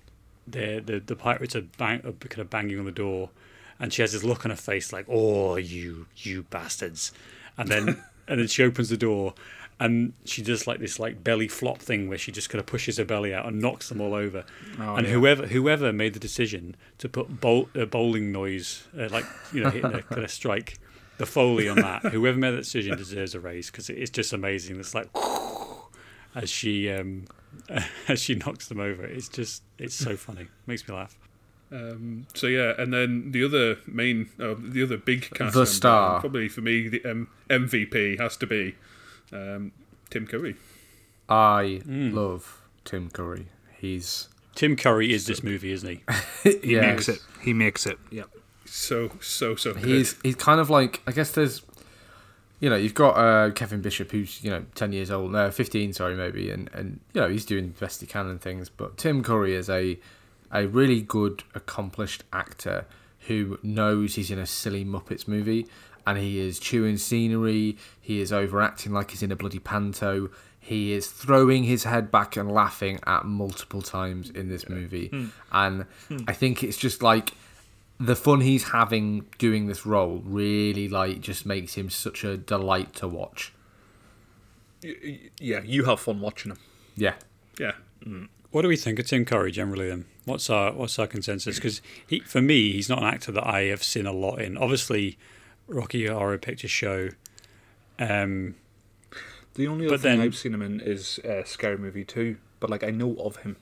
the 0.47 0.83
the, 0.85 1.01
the 1.01 1.17
pirates 1.17 1.55
are, 1.57 1.63
bang, 1.79 2.01
are 2.05 2.13
kind 2.13 2.41
of 2.41 2.51
banging 2.51 2.79
on 2.79 2.85
the 2.85 2.93
door, 2.93 3.31
and 3.79 3.93
she 3.93 4.03
has 4.03 4.13
this 4.13 4.25
look 4.25 4.45
on 4.45 4.51
her 4.51 4.57
face 4.57 4.93
like, 4.93 5.07
"Oh, 5.09 5.57
you 5.57 6.07
you 6.17 6.45
bastards!" 6.45 7.13
And 7.57 7.69
then 7.69 7.89
and 8.29 8.41
then 8.41 8.47
she 8.47 8.63
opens 8.63 8.89
the 8.89 8.97
door, 8.97 9.35
and 9.81 10.13
she 10.25 10.43
does 10.43 10.67
like 10.67 10.81
this 10.81 10.99
like 10.99 11.25
belly 11.25 11.49
flop 11.49 11.79
thing 11.79 12.09
where 12.09 12.19
she 12.19 12.33
just 12.33 12.51
kind 12.51 12.61
of 12.61 12.67
pushes 12.67 12.99
her 12.99 13.05
belly 13.05 13.35
out 13.35 13.47
and 13.47 13.61
knocks 13.61 13.89
them 13.89 14.01
all 14.01 14.15
over. 14.15 14.45
Oh, 14.79 14.97
and 14.97 15.07
yeah. 15.07 15.13
whoever 15.13 15.47
whoever 15.47 15.93
made 15.93 16.15
the 16.15 16.21
decision 16.21 16.77
to 16.99 17.09
put 17.09 17.41
bowl, 17.41 17.69
uh, 17.79 17.85
bowling 17.85 18.33
noise, 18.33 18.87
uh, 18.99 19.09
like 19.11 19.25
you 19.53 19.63
know, 19.63 19.71
hitting 19.71 19.93
a 19.93 20.03
kind 20.03 20.25
of 20.25 20.31
strike, 20.31 20.79
the 21.19 21.27
foley 21.27 21.69
on 21.69 21.77
that, 21.77 22.03
whoever 22.07 22.39
made 22.39 22.53
that 22.53 22.59
decision 22.65 22.97
deserves 22.97 23.35
a 23.35 23.41
raise 23.41 23.71
because 23.71 23.89
it's 23.91 24.11
just 24.11 24.33
amazing. 24.33 24.79
It's 24.81 24.95
like 24.95 25.09
as 26.35 26.51
she 26.51 26.91
um, 26.91 27.27
as 28.09 28.21
she 28.21 28.35
knocks 28.35 28.69
them 28.69 28.81
over. 28.81 29.05
It's 29.05 29.29
just 29.29 29.63
it's 29.79 29.95
so 29.95 30.17
funny. 30.17 30.49
Makes 30.67 30.89
me 30.89 30.95
laugh. 30.95 31.17
Um, 31.73 32.27
so 32.35 32.47
yeah, 32.47 32.75
and 32.79 32.93
then 32.93 33.33
the 33.33 33.43
other 33.45 33.79
main, 33.87 34.29
uh, 34.39 34.55
the 34.59 34.83
other 34.85 34.97
big 34.97 35.23
cast 35.31 35.55
The 35.55 35.61
member, 35.61 35.67
star. 35.67 36.21
probably 36.21 36.49
for 36.49 36.61
me, 36.61 36.89
the 36.89 37.05
um, 37.05 37.29
MVP 37.51 38.21
has 38.21 38.37
to 38.37 38.47
be 38.47 38.77
um, 39.33 39.73
Tim 40.11 40.27
Curry. 40.27 40.57
I 41.29 41.81
Mm. 41.87 42.13
love 42.13 42.61
Tim 42.85 43.11
Curry. 43.11 43.47
He's 43.79 44.29
Tim 44.55 44.77
Curry 44.77 45.13
is 45.13 45.27
this 45.27 45.43
movie, 45.43 45.73
isn't 45.73 45.89
he? 45.89 46.03
He 46.63 46.75
yeah, 46.75 46.83
makes 46.93 47.09
it. 47.09 47.19
He 47.43 47.53
makes 47.53 47.87
it. 47.87 47.99
Yeah. 48.11 48.25
So 48.67 49.11
so 49.21 49.57
so 49.57 49.75
good. 49.75 49.85
he's 49.85 50.17
he's 50.23 50.37
kind 50.37 50.61
of 50.61 50.71
like 50.71 51.03
I 51.07 51.13
guess 51.13 51.33
there's 51.33 51.63
you 52.61 52.71
know 52.71 52.77
you've 52.77 52.95
got 52.95 53.11
uh, 53.17 53.51
Kevin 53.53 53.83
Bishop 53.83 54.11
who's 54.11 54.43
you 54.43 54.51
know 54.51 54.65
ten 54.75 54.93
years 54.93 55.11
old 55.11 55.33
no 55.33 55.51
fifteen 55.51 55.93
sorry 55.93 56.15
maybe 56.15 56.51
and 56.51 56.71
and 56.73 57.01
you 57.13 57.21
know 57.21 57.29
he's 57.29 57.45
doing 57.45 57.73
the 57.73 57.79
best 57.81 58.01
he 58.01 58.07
can 58.07 58.27
and 58.27 58.41
things 58.41 58.69
but 58.69 58.97
Tim 58.97 59.23
Curry 59.23 59.55
is 59.55 59.69
a 59.69 59.99
a 60.53 60.67
really 60.67 61.03
good 61.03 61.43
accomplished 61.55 62.25
actor 62.33 62.87
who 63.27 63.59
knows 63.63 64.15
he's 64.15 64.31
in 64.31 64.39
a 64.39 64.47
silly 64.47 64.85
Muppets 64.85 65.27
movie 65.27 65.67
and 66.07 66.19
he 66.19 66.39
is 66.39 66.59
chewing 66.59 66.97
scenery 66.97 67.77
he 68.01 68.21
is 68.21 68.33
overacting 68.33 68.93
like 68.93 69.11
he's 69.11 69.23
in 69.23 69.33
a 69.33 69.37
bloody 69.37 69.59
panto 69.59 70.31
he 70.61 70.93
is 70.93 71.09
throwing 71.09 71.65
his 71.65 71.85
head 71.85 72.11
back 72.11 72.37
and 72.37 72.51
laughing 72.51 72.99
at 73.07 73.25
multiple 73.27 73.83
times 73.83 74.31
in 74.31 74.49
this 74.49 74.69
movie 74.69 75.11
and 75.53 75.85
I 76.27 76.33
think 76.33 76.63
it's 76.63 76.77
just 76.79 77.03
like 77.03 77.33
the 78.01 78.17
fun 78.17 78.41
he's 78.41 78.71
having 78.71 79.27
doing 79.39 79.67
this 79.67 79.87
role 79.87 80.21
really 80.25 80.89
like 80.89 81.21
just 81.21 81.47
makes 81.47 81.75
him 81.75 81.89
such 81.91 82.25
a 82.25 82.37
delight 82.37 82.93
to 82.95 83.09
watch. 83.09 83.53
Y- 84.83 84.95
y- 85.05 85.21
Yeah. 85.41 85.61
You 85.65 85.85
have 85.85 86.01
fun 86.01 86.21
watching 86.21 86.53
him. 86.53 86.59
Yeah. 86.97 87.15
yeah. 87.59 87.73
What 88.51 88.63
do 88.63 88.69
we 88.69 88.77
think 88.77 88.99
of 88.99 89.07
Tim 89.07 89.25
Curry 89.25 89.51
generally? 89.51 89.89
Then 89.89 90.05
what's 90.27 90.49
our 90.51 90.73
what's 90.73 90.99
our 90.99 91.07
consensus? 91.07 91.57
Because 91.57 91.81
he, 92.07 92.21
for 92.21 92.41
me, 92.43 92.73
he's 92.73 92.89
not 92.89 92.99
an 92.99 93.05
actor 93.05 93.33
that 93.33 93.47
I 93.47 93.63
have 93.65 93.83
seen 93.83 94.07
a 94.07 94.13
lot 94.13 94.41
in. 94.41 94.57
Obviously, 94.59 95.19
Rocky 95.67 96.07
Horror 96.07 96.39
Picture 96.39 96.69
Show. 96.69 97.09
Um, 97.99 98.55
The 99.55 99.67
only 99.67 99.87
other 99.87 99.97
thing 99.99 100.19
then- 100.19 100.27
I've 100.27 100.37
seen 100.37 100.53
him 100.55 100.63
in 100.63 100.81
is 100.81 101.19
uh, 101.21 101.45
Scary 101.45 101.79
Movie 101.79 102.05
2, 102.05 102.37
but 102.61 102.69
like 102.71 102.85
I 102.85 102.91
know 102.91 103.15
of 103.17 103.37
him. 103.37 103.57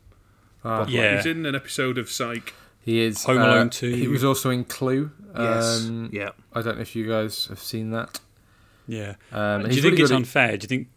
Ah. 0.64 0.86
yeah, 0.88 1.16
He's 1.16 1.26
in 1.26 1.44
an 1.46 1.54
episode 1.54 1.96
of 1.98 2.10
Psych. 2.10 2.52
He 2.84 3.00
is 3.00 3.24
Home 3.24 3.38
uh, 3.38 3.46
Alone 3.46 3.70
2. 3.70 3.94
He 3.94 4.08
was 4.08 4.24
also 4.24 4.50
in 4.50 4.64
Clue. 4.64 5.10
Yes. 5.38 5.86
Um, 5.86 6.10
yeah. 6.12 6.30
I 6.52 6.62
don't 6.62 6.76
know 6.76 6.82
if 6.82 6.94
you 6.96 7.08
guys 7.08 7.46
have 7.46 7.58
seen 7.60 7.90
that. 7.90 8.20
yeah. 8.86 9.14
Um, 9.32 9.62
do 9.62 9.68
you 9.74 9.80
think 9.82 9.92
really 9.92 10.02
it's 10.02 10.10
good 10.10 10.16
unfair? 10.16 10.56
Do 10.56 10.64
you 10.64 10.68
think? 10.68 10.88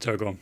So 0.00 0.16
go 0.16 0.28
on. 0.28 0.38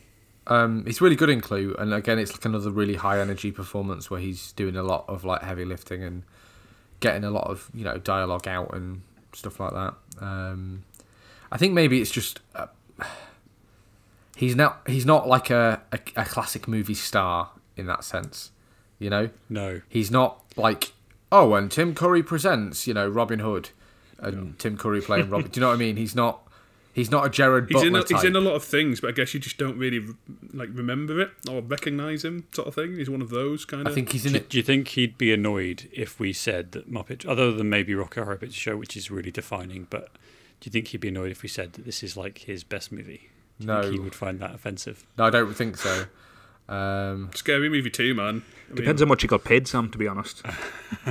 um, 0.46 0.84
he's 0.86 1.00
really 1.00 1.16
good 1.16 1.28
in 1.30 1.40
Clue, 1.40 1.74
and 1.78 1.92
again, 1.92 2.18
it's 2.18 2.32
like 2.32 2.44
another 2.44 2.70
really 2.70 2.94
high 2.96 3.20
energy 3.20 3.50
performance 3.52 4.10
where 4.10 4.20
he's 4.20 4.52
doing 4.52 4.76
a 4.76 4.82
lot 4.82 5.04
of 5.08 5.24
like 5.24 5.42
heavy 5.42 5.64
lifting 5.64 6.02
and 6.02 6.22
getting 7.00 7.24
a 7.24 7.30
lot 7.30 7.46
of 7.48 7.70
you 7.74 7.84
know 7.84 7.98
dialogue 7.98 8.46
out 8.46 8.74
and 8.74 9.02
stuff 9.34 9.58
like 9.60 9.72
that. 9.72 9.94
Um, 10.20 10.84
I 11.52 11.56
think 11.58 11.72
maybe 11.74 12.00
it's 12.00 12.10
just 12.10 12.40
uh, 12.54 12.66
he's 14.36 14.54
not 14.56 14.80
he's 14.86 15.06
not 15.06 15.26
like 15.28 15.50
a, 15.50 15.82
a 15.92 15.98
a 16.16 16.24
classic 16.24 16.68
movie 16.68 16.94
star 16.94 17.50
in 17.76 17.86
that 17.86 18.04
sense, 18.04 18.50
you 19.00 19.10
know. 19.10 19.30
No. 19.48 19.80
He's 19.88 20.10
not 20.12 20.40
like, 20.56 20.92
oh, 21.32 21.54
and 21.54 21.68
Tim 21.72 21.94
Curry 21.96 22.22
presents, 22.22 22.86
you 22.86 22.94
know, 22.94 23.08
Robin 23.08 23.40
Hood, 23.40 23.70
and 24.20 24.56
Tim 24.60 24.76
Curry 24.76 25.00
playing 25.08 25.28
Robin. 25.30 25.50
Do 25.50 25.58
you 25.58 25.62
know 25.62 25.68
what 25.70 25.74
I 25.74 25.78
mean? 25.78 25.96
He's 25.96 26.14
not. 26.14 26.42
He's 26.92 27.08
not 27.10 27.24
a 27.24 27.30
Jared 27.30 27.66
He's 27.68 27.74
Butler 27.74 27.88
in 27.88 27.94
a, 27.94 28.00
type. 28.00 28.08
he's 28.10 28.24
in 28.24 28.34
a 28.34 28.40
lot 28.40 28.54
of 28.56 28.64
things, 28.64 29.00
but 29.00 29.10
I 29.10 29.12
guess 29.12 29.32
you 29.32 29.38
just 29.38 29.56
don't 29.58 29.78
really 29.78 30.04
like 30.52 30.70
remember 30.72 31.20
it 31.20 31.30
or 31.48 31.62
recognize 31.62 32.24
him, 32.24 32.48
sort 32.52 32.66
of 32.66 32.74
thing. 32.74 32.96
He's 32.96 33.08
one 33.08 33.22
of 33.22 33.30
those 33.30 33.64
kind 33.64 33.82
of. 33.82 33.86
I 33.86 33.90
of. 33.90 33.94
think 33.94 34.10
he's 34.10 34.26
in 34.26 34.32
Do, 34.32 34.38
it. 34.38 34.48
do 34.50 34.56
you 34.56 34.62
think 34.64 34.88
he'd 34.88 35.16
be 35.16 35.32
annoyed 35.32 35.88
if 35.92 36.18
we 36.18 36.32
said 36.32 36.72
that 36.72 36.90
Muppet, 36.90 37.24
other 37.28 37.52
than 37.52 37.70
maybe 37.70 37.94
Rocky 37.94 38.20
Horror 38.20 38.36
Picture 38.36 38.54
Show, 38.58 38.76
which 38.76 38.96
is 38.96 39.08
really 39.08 39.30
defining, 39.30 39.86
but 39.88 40.08
do 40.60 40.66
you 40.66 40.72
think 40.72 40.88
he'd 40.88 41.00
be 41.00 41.08
annoyed 41.08 41.30
if 41.30 41.42
we 41.44 41.48
said 41.48 41.74
that 41.74 41.84
this 41.84 42.02
is 42.02 42.16
like 42.16 42.38
his 42.38 42.64
best 42.64 42.90
movie? 42.90 43.30
Do 43.60 43.66
you 43.66 43.72
No, 43.72 43.82
think 43.82 43.94
he 43.94 44.00
would 44.00 44.14
find 44.16 44.40
that 44.40 44.52
offensive? 44.56 45.06
no, 45.16 45.24
I 45.26 45.30
don't 45.30 45.54
think 45.54 45.76
so. 45.76 46.06
Um, 46.70 47.30
Scary 47.35 47.68
movie 47.68 47.90
too, 47.90 48.14
man. 48.14 48.42
I 48.70 48.74
Depends 48.76 49.00
mean, 49.00 49.09
how 49.09 49.11
much 49.11 49.22
he 49.22 49.28
got 49.28 49.44
paid, 49.44 49.66
Sam. 49.66 49.90
To 49.90 49.98
be 49.98 50.06
honest. 50.06 50.42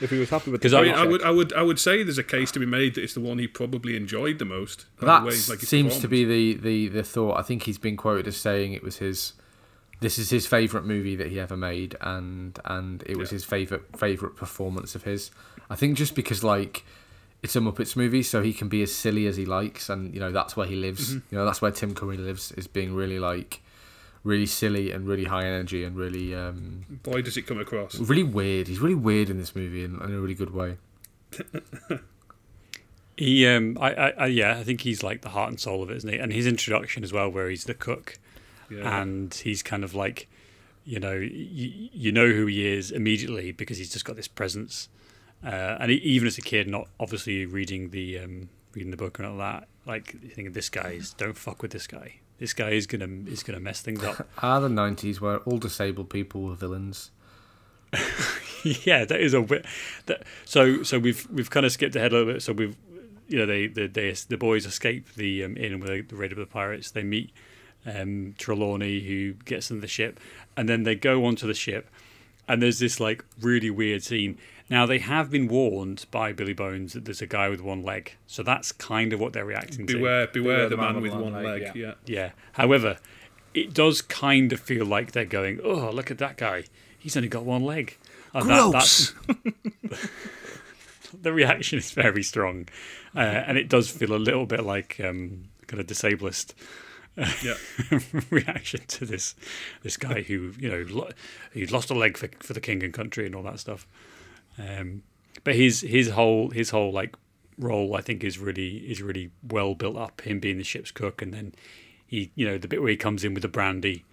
if 0.00 0.10
he 0.10 0.18
was 0.18 0.30
happy 0.30 0.50
with, 0.50 0.60
'Cause 0.60 0.72
the 0.72 0.78
I 0.78 0.80
I, 0.80 0.84
mean, 0.84 0.94
I 0.94 1.04
would, 1.06 1.22
I 1.22 1.30
would, 1.30 1.52
I 1.54 1.62
would 1.62 1.78
say 1.78 2.02
there's 2.02 2.18
a 2.18 2.22
case 2.24 2.50
to 2.52 2.58
be 2.58 2.66
made 2.66 2.94
that 2.94 3.02
it's 3.02 3.14
the 3.14 3.20
one 3.20 3.38
he 3.38 3.46
probably 3.46 3.96
enjoyed 3.96 4.38
the 4.38 4.44
most. 4.44 4.86
that 5.00 5.22
way, 5.24 5.30
like 5.48 5.60
his 5.60 5.68
seems 5.68 5.98
to 6.00 6.08
be 6.08 6.24
the, 6.24 6.54
the, 6.60 6.88
the 6.88 7.02
thought. 7.02 7.38
I 7.38 7.42
think 7.42 7.62
he's 7.64 7.78
been 7.78 7.96
quoted 7.96 8.26
as 8.28 8.36
saying 8.36 8.72
it 8.72 8.82
was 8.82 8.98
his. 8.98 9.32
This 10.00 10.18
is 10.18 10.30
his 10.30 10.46
favorite 10.48 10.84
movie 10.84 11.14
that 11.14 11.28
he 11.28 11.38
ever 11.38 11.56
made, 11.56 11.96
and 12.00 12.58
and 12.64 13.02
it 13.06 13.16
was 13.16 13.30
Yeah. 13.30 13.36
his 13.36 13.44
favorite 13.44 13.96
favorite 13.96 14.34
performance 14.36 14.94
of 14.96 15.04
his. 15.04 15.30
I 15.70 15.76
think 15.76 15.96
just 15.96 16.14
because 16.16 16.42
like 16.42 16.84
it's 17.42 17.54
a 17.56 17.60
Muppets 17.60 17.94
movie, 17.96 18.22
so 18.24 18.42
he 18.42 18.52
can 18.52 18.68
be 18.68 18.82
as 18.82 18.92
silly 18.92 19.26
as 19.28 19.36
he 19.36 19.46
likes, 19.46 19.88
and 19.88 20.12
you 20.12 20.18
know 20.20 20.32
that's 20.32 20.56
where 20.56 20.66
he 20.66 20.74
lives. 20.74 21.10
Mm-hmm. 21.14 21.34
You 21.34 21.38
know 21.38 21.44
that's 21.46 21.62
where 21.62 21.70
Tim 21.70 21.94
Curry 21.94 22.16
lives, 22.16 22.50
is 22.52 22.66
being 22.66 22.94
really 22.94 23.20
like 23.20 23.61
really 24.24 24.46
silly 24.46 24.90
and 24.92 25.06
really 25.06 25.24
high 25.24 25.44
energy 25.44 25.82
and 25.84 25.96
really 25.96 26.34
um, 26.34 26.84
Boy, 27.02 27.22
does 27.22 27.36
it 27.36 27.42
come 27.42 27.58
across. 27.58 27.96
really 27.98 28.22
weird. 28.22 28.68
He's 28.68 28.78
really 28.80 28.94
weird 28.94 29.30
in 29.30 29.38
this 29.38 29.54
movie 29.56 29.84
in, 29.84 29.96
in 29.96 30.14
a 30.14 30.20
really 30.20 30.34
good 30.34 30.54
way. 30.54 30.76
He, 33.16 33.46
um, 33.46 33.76
I, 33.80 33.92
I, 33.94 34.08
I, 34.10 34.26
yeah, 34.26 34.58
I 34.58 34.64
think 34.64 34.80
he's 34.80 35.02
like 35.02 35.20
the 35.20 35.28
heart 35.28 35.50
and 35.50 35.60
soul 35.60 35.82
of 35.82 35.90
it, 35.90 35.98
isn't 35.98 36.10
he? 36.10 36.18
And 36.18 36.32
his 36.32 36.46
introduction 36.46 37.04
as 37.04 37.12
well, 37.12 37.28
where 37.28 37.50
he's 37.50 37.64
the 37.64 37.74
cook, 37.74 38.18
Yeah. 38.70 39.00
and 39.02 39.32
he's 39.32 39.62
kind 39.62 39.84
of 39.84 39.94
like, 39.94 40.28
you 40.84 40.98
know, 40.98 41.12
you, 41.12 41.90
you 41.92 42.10
know 42.10 42.26
who 42.32 42.46
he 42.46 42.66
is 42.66 42.90
immediately 42.90 43.52
because 43.52 43.76
he's 43.76 43.92
just 43.92 44.06
got 44.06 44.16
this 44.16 44.28
presence. 44.28 44.88
Uh, 45.44 45.76
and 45.78 45.90
he, 45.90 45.98
even 45.98 46.26
as 46.26 46.38
a 46.38 46.42
kid, 46.42 46.66
not 46.68 46.88
obviously 46.98 47.44
reading 47.44 47.90
the 47.90 48.18
um, 48.18 48.48
reading 48.74 48.90
the 48.90 48.96
book 48.96 49.18
and 49.18 49.28
all 49.28 49.36
that, 49.36 49.68
like 49.86 50.14
you 50.22 50.30
think 50.30 50.54
this 50.54 50.70
guy 50.70 50.92
is 50.92 51.12
don't 51.12 51.36
fuck 51.36 51.60
with 51.60 51.70
this 51.72 51.86
guy. 51.86 52.14
This 52.42 52.54
guy 52.54 52.70
is 52.70 52.88
gonna 52.88 53.06
is 53.28 53.44
gonna 53.44 53.60
mess 53.60 53.82
things 53.82 54.02
up. 54.02 54.28
Are 54.38 54.60
the 54.66 54.68
nineties 54.68 55.20
where 55.20 55.36
all 55.38 55.58
disabled 55.58 56.10
people 56.10 56.42
were 56.42 56.56
villains. 56.56 57.12
yeah, 58.64 59.04
that 59.04 59.20
is 59.20 59.32
a 59.32 59.42
bit. 59.42 59.64
That, 60.06 60.24
so 60.44 60.82
so 60.82 60.98
we've 60.98 61.24
we've 61.30 61.50
kind 61.50 61.64
of 61.64 61.70
skipped 61.70 61.94
ahead 61.94 62.10
a 62.10 62.16
little 62.16 62.32
bit. 62.32 62.42
So 62.42 62.52
we've 62.52 62.76
you 63.28 63.38
know 63.38 63.46
they 63.46 63.68
the 63.68 63.86
they, 63.86 64.10
the 64.10 64.36
boys 64.36 64.66
escape 64.66 65.14
the 65.14 65.44
um, 65.44 65.56
inn 65.56 65.78
with 65.78 66.08
the 66.08 66.16
raid 66.16 66.32
of 66.32 66.38
the 66.38 66.46
pirates. 66.46 66.90
They 66.90 67.04
meet 67.04 67.30
um, 67.86 68.34
Trelawney 68.38 68.98
who 68.98 69.34
gets 69.44 69.70
on 69.70 69.78
the 69.78 69.86
ship, 69.86 70.18
and 70.56 70.68
then 70.68 70.82
they 70.82 70.96
go 70.96 71.24
onto 71.24 71.46
the 71.46 71.54
ship, 71.54 71.88
and 72.48 72.60
there's 72.60 72.80
this 72.80 72.98
like 72.98 73.24
really 73.40 73.70
weird 73.70 74.02
scene. 74.02 74.36
Now 74.72 74.86
they 74.86 75.00
have 75.00 75.28
been 75.30 75.48
warned 75.48 76.06
by 76.10 76.32
Billy 76.32 76.54
Bones 76.54 76.94
that 76.94 77.04
there's 77.04 77.20
a 77.20 77.26
guy 77.26 77.50
with 77.50 77.60
one 77.60 77.82
leg, 77.82 78.14
so 78.26 78.42
that's 78.42 78.72
kind 78.72 79.12
of 79.12 79.20
what 79.20 79.34
they're 79.34 79.44
reacting 79.44 79.86
to. 79.86 79.96
beware, 79.98 80.26
beware, 80.28 80.66
the, 80.70 80.78
man, 80.78 80.98
with 81.02 81.12
one 81.12 81.34
leg. 81.34 81.44
leg, 81.64 81.72
Yeah. 81.76 81.92
Yeah. 82.06 82.30
However, 82.52 82.96
it 83.52 83.74
does 83.74 84.00
kind 84.00 84.50
of 84.50 84.60
feel 84.60 84.86
like 84.86 85.12
they're 85.12 85.26
going, 85.26 85.60
"Oh, 85.62 85.90
look 85.90 86.10
at 86.10 86.16
that 86.18 86.38
guy. 86.38 86.64
He's 86.98 87.18
only 87.18 87.28
got 87.28 87.44
one 87.44 87.62
leg." 87.62 87.98
And 88.32 88.48
that- 88.48 88.72
that's- 88.72 89.10
Gross. 89.10 90.08
the 91.22 91.32
reaction 91.34 91.78
is 91.78 91.90
very 91.90 92.22
strong, 92.22 92.66
uh, 93.14 93.18
and 93.18 93.58
it 93.58 93.68
does 93.68 93.90
feel 93.90 94.14
a 94.14 94.16
little 94.16 94.46
bit 94.46 94.64
like 94.64 94.98
um, 95.04 95.48
kind 95.66 95.80
of 95.80 95.86
disablest 95.86 96.54
Yeah. 97.42 97.56
reaction 98.30 98.80
to 98.88 99.04
this 99.04 99.34
this 99.82 99.98
guy 99.98 100.22
who 100.22 100.52
you 100.58 100.70
know 100.70 100.86
lo- 100.88 101.10
he 101.52 101.66
lost 101.66 101.90
a 101.90 101.94
leg 101.94 102.16
for 102.16 102.30
for 102.40 102.54
the 102.54 102.60
king 102.60 102.82
and 102.82 102.94
country 102.94 103.26
and 103.26 103.34
all 103.34 103.42
that 103.42 103.60
stuff. 103.60 103.86
Um, 104.58 105.02
but 105.44 105.54
his 105.54 105.80
his 105.80 106.10
whole 106.10 106.50
his 106.50 106.70
whole 106.70 106.92
like 106.92 107.16
role, 107.58 107.96
I 107.96 108.00
think, 108.00 108.24
is 108.24 108.38
really 108.38 108.76
is 108.78 109.02
really 109.02 109.30
well 109.46 109.74
built 109.74 109.96
up. 109.96 110.20
Him 110.22 110.40
being 110.40 110.58
the 110.58 110.64
ship's 110.64 110.90
cook, 110.90 111.22
and 111.22 111.32
then 111.32 111.54
he, 112.06 112.30
you 112.34 112.46
know, 112.46 112.58
the 112.58 112.68
bit 112.68 112.80
where 112.80 112.90
he 112.90 112.96
comes 112.96 113.24
in 113.24 113.34
with 113.34 113.42
the 113.42 113.48
brandy, 113.48 114.04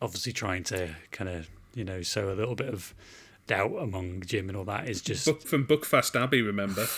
obviously 0.00 0.32
trying 0.32 0.64
to 0.64 0.94
kind 1.10 1.30
of, 1.30 1.48
you 1.74 1.84
know, 1.84 2.02
sow 2.02 2.32
a 2.32 2.34
little 2.34 2.54
bit 2.54 2.68
of 2.68 2.94
doubt 3.46 3.74
among 3.80 4.22
Jim 4.22 4.48
and 4.48 4.56
all 4.56 4.64
that 4.64 4.88
is 4.88 5.00
just. 5.00 5.26
Book, 5.26 5.42
from 5.42 5.66
Buckfast 5.66 6.20
Abbey, 6.20 6.42
remember? 6.42 6.86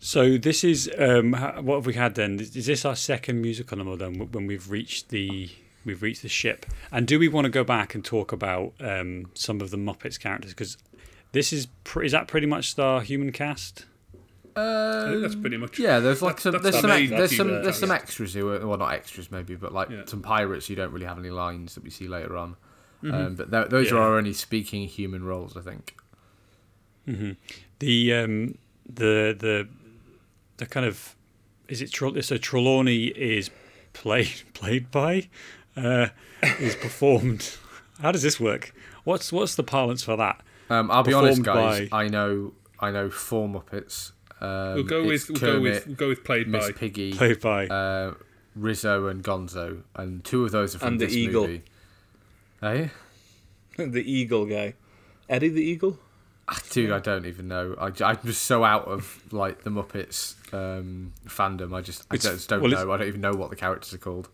So 0.00 0.38
this 0.38 0.62
is 0.62 0.90
um, 0.96 1.32
what 1.32 1.76
have 1.76 1.86
we 1.86 1.94
had 1.94 2.14
then? 2.14 2.38
Is 2.38 2.66
this 2.66 2.84
our 2.84 2.94
second 2.94 3.42
musical 3.42 3.78
number 3.78 3.96
then? 3.96 4.18
When 4.30 4.46
we've 4.46 4.70
reached 4.70 5.08
the 5.08 5.50
we've 5.84 6.02
reached 6.02 6.22
the 6.22 6.28
ship, 6.28 6.66
and 6.92 7.06
do 7.06 7.18
we 7.18 7.26
want 7.26 7.46
to 7.46 7.50
go 7.50 7.64
back 7.64 7.94
and 7.94 8.04
talk 8.04 8.30
about 8.30 8.74
um, 8.80 9.26
some 9.34 9.60
of 9.60 9.70
the 9.70 9.76
Muppets 9.76 10.18
characters? 10.18 10.52
Because 10.52 10.78
this 11.32 11.52
is 11.52 11.66
pr- 11.84 12.02
is 12.02 12.12
that 12.12 12.28
pretty 12.28 12.46
much 12.46 12.74
the 12.76 13.00
human 13.00 13.32
cast? 13.32 13.86
I 14.56 15.10
think 15.10 15.22
that's 15.22 15.36
pretty 15.36 15.56
much. 15.56 15.78
Yeah, 15.78 16.00
there's 16.00 16.20
like 16.20 16.36
That- 16.36 16.42
some 16.42 16.52
that's 16.52 16.62
there's 16.64 16.80
some 16.80 16.90
main 16.90 17.02
ex- 17.12 17.18
there's 17.18 17.36
some 17.36 17.48
there, 17.48 17.62
there's 17.62 17.78
some 17.78 17.90
extras 17.92 18.34
who 18.34 18.48
are 18.50 18.66
well 18.66 18.78
not 18.78 18.92
extras 18.92 19.30
maybe 19.30 19.54
but 19.54 19.72
like 19.72 19.88
Yeah. 19.88 20.02
some 20.06 20.20
pirates 20.20 20.66
who 20.66 20.74
don't 20.74 20.90
really 20.92 21.06
have 21.06 21.18
any 21.18 21.30
lines 21.30 21.74
that 21.76 21.84
we 21.84 21.90
see 21.90 22.08
later 22.08 22.36
on. 22.36 22.56
Mm-hmm. 23.02 23.14
Um, 23.14 23.34
but 23.36 23.50
th- 23.52 23.68
those 23.68 23.90
Yeah. 23.90 23.98
are 23.98 24.00
our 24.02 24.16
only 24.18 24.32
speaking 24.32 24.88
human 24.88 25.22
roles, 25.22 25.56
I 25.56 25.60
think. 25.60 25.94
The 27.06 28.12
um, 28.14 28.58
the 28.86 29.34
the 29.38 29.68
the 30.58 30.66
kind 30.66 30.84
of 30.84 31.14
is 31.68 31.80
it 31.80 31.90
Trel- 31.92 32.20
so 32.22 32.36
Trelawney 32.36 33.04
is 33.06 33.50
played 33.92 34.42
played 34.54 34.90
by 34.90 35.28
uh, 35.76 36.08
is 36.42 36.74
performed. 36.76 37.56
How 38.02 38.12
does 38.12 38.22
this 38.22 38.38
work? 38.40 38.74
What's 39.04 39.32
what's 39.32 39.54
the 39.54 39.62
parlance 39.62 40.02
for 40.02 40.16
that? 40.16 40.42
Um, 40.70 40.90
I'll 40.90 41.02
be 41.02 41.12
honest, 41.14 41.42
guys. 41.42 41.88
by- 41.88 42.04
I 42.04 42.08
know 42.08 42.52
I 42.80 42.90
know 42.90 43.10
four 43.10 43.48
Muppets. 43.48 44.12
Um, 44.40 44.74
We'll 44.74 44.84
go 44.84 45.00
it's 45.08 45.28
with 45.28 45.40
we'll 45.42 45.52
go 45.54 45.60
with 45.60 45.72
Kermit, 45.72 45.86
we'll 45.88 45.96
go 45.96 46.08
with 46.08 46.24
played 46.24 46.46
Miss 46.48 46.66
by. 46.66 46.72
Piggy, 46.72 47.12
Played 47.12 47.40
by 47.40 47.66
uh, 47.66 48.14
Rizzo, 48.54 49.06
and 49.08 49.24
Gonzo, 49.24 49.82
and 49.96 50.22
two 50.24 50.44
of 50.44 50.52
those 50.52 50.74
are 50.76 50.78
from 50.78 50.88
And 50.88 51.00
the 51.00 51.06
this 51.06 51.14
Eagle. 51.16 51.42
movie. 51.48 51.62
Hey, 52.60 52.90
the 53.76 54.02
eagle 54.12 54.46
guy, 54.46 54.74
Eddie 55.28 55.48
the 55.48 55.62
eagle. 55.62 55.98
dude, 56.70 56.90
I 56.92 56.98
don't 57.00 57.26
even 57.26 57.46
know. 57.48 57.74
I, 57.78 57.86
I'm 58.04 58.18
just 58.24 58.42
so 58.42 58.64
out 58.64 58.84
of 58.86 59.22
like 59.32 59.64
the 59.64 59.70
Muppets 59.70 60.34
um, 60.54 61.12
fandom. 61.26 61.74
I 61.74 61.80
just 61.80 62.02
I 62.10 62.14
It's- 62.14 62.32
just 62.34 62.48
don't 62.48 62.62
well, 62.62 62.70
know. 62.70 62.92
I 62.92 62.96
don't 62.96 63.08
even 63.08 63.20
know 63.20 63.32
what 63.34 63.50
the 63.50 63.56
characters 63.56 63.92
are 63.94 63.98
called. 63.98 64.28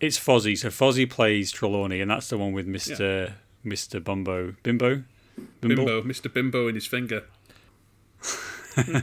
It's 0.00 0.18
Fozzie. 0.18 0.56
So 0.58 0.68
Fozzie 0.68 1.08
plays 1.08 1.50
Trelawney, 1.50 2.00
and 2.00 2.10
that's 2.10 2.28
the 2.28 2.36
one 2.38 2.52
with 2.52 2.66
Mister 2.66 3.34
Mister 3.62 4.00
Bumbo 4.00 4.54
Bimbo. 4.62 5.04
Bimbo, 5.60 6.02
Mr. 6.02 6.32
Bimbo 6.32 6.68
in 6.68 6.74
his 6.74 6.86
finger. 6.86 7.24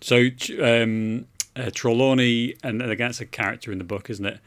So 0.00 0.28
um, 0.62 1.26
uh, 1.56 1.70
Trelawney, 1.74 2.54
and, 2.62 2.80
and 2.80 2.90
again, 2.90 3.10
it's 3.10 3.20
a 3.20 3.26
character 3.26 3.72
in 3.72 3.78
the 3.78 3.84
book, 3.84 4.08
isn't 4.10 4.24
it? 4.24 4.40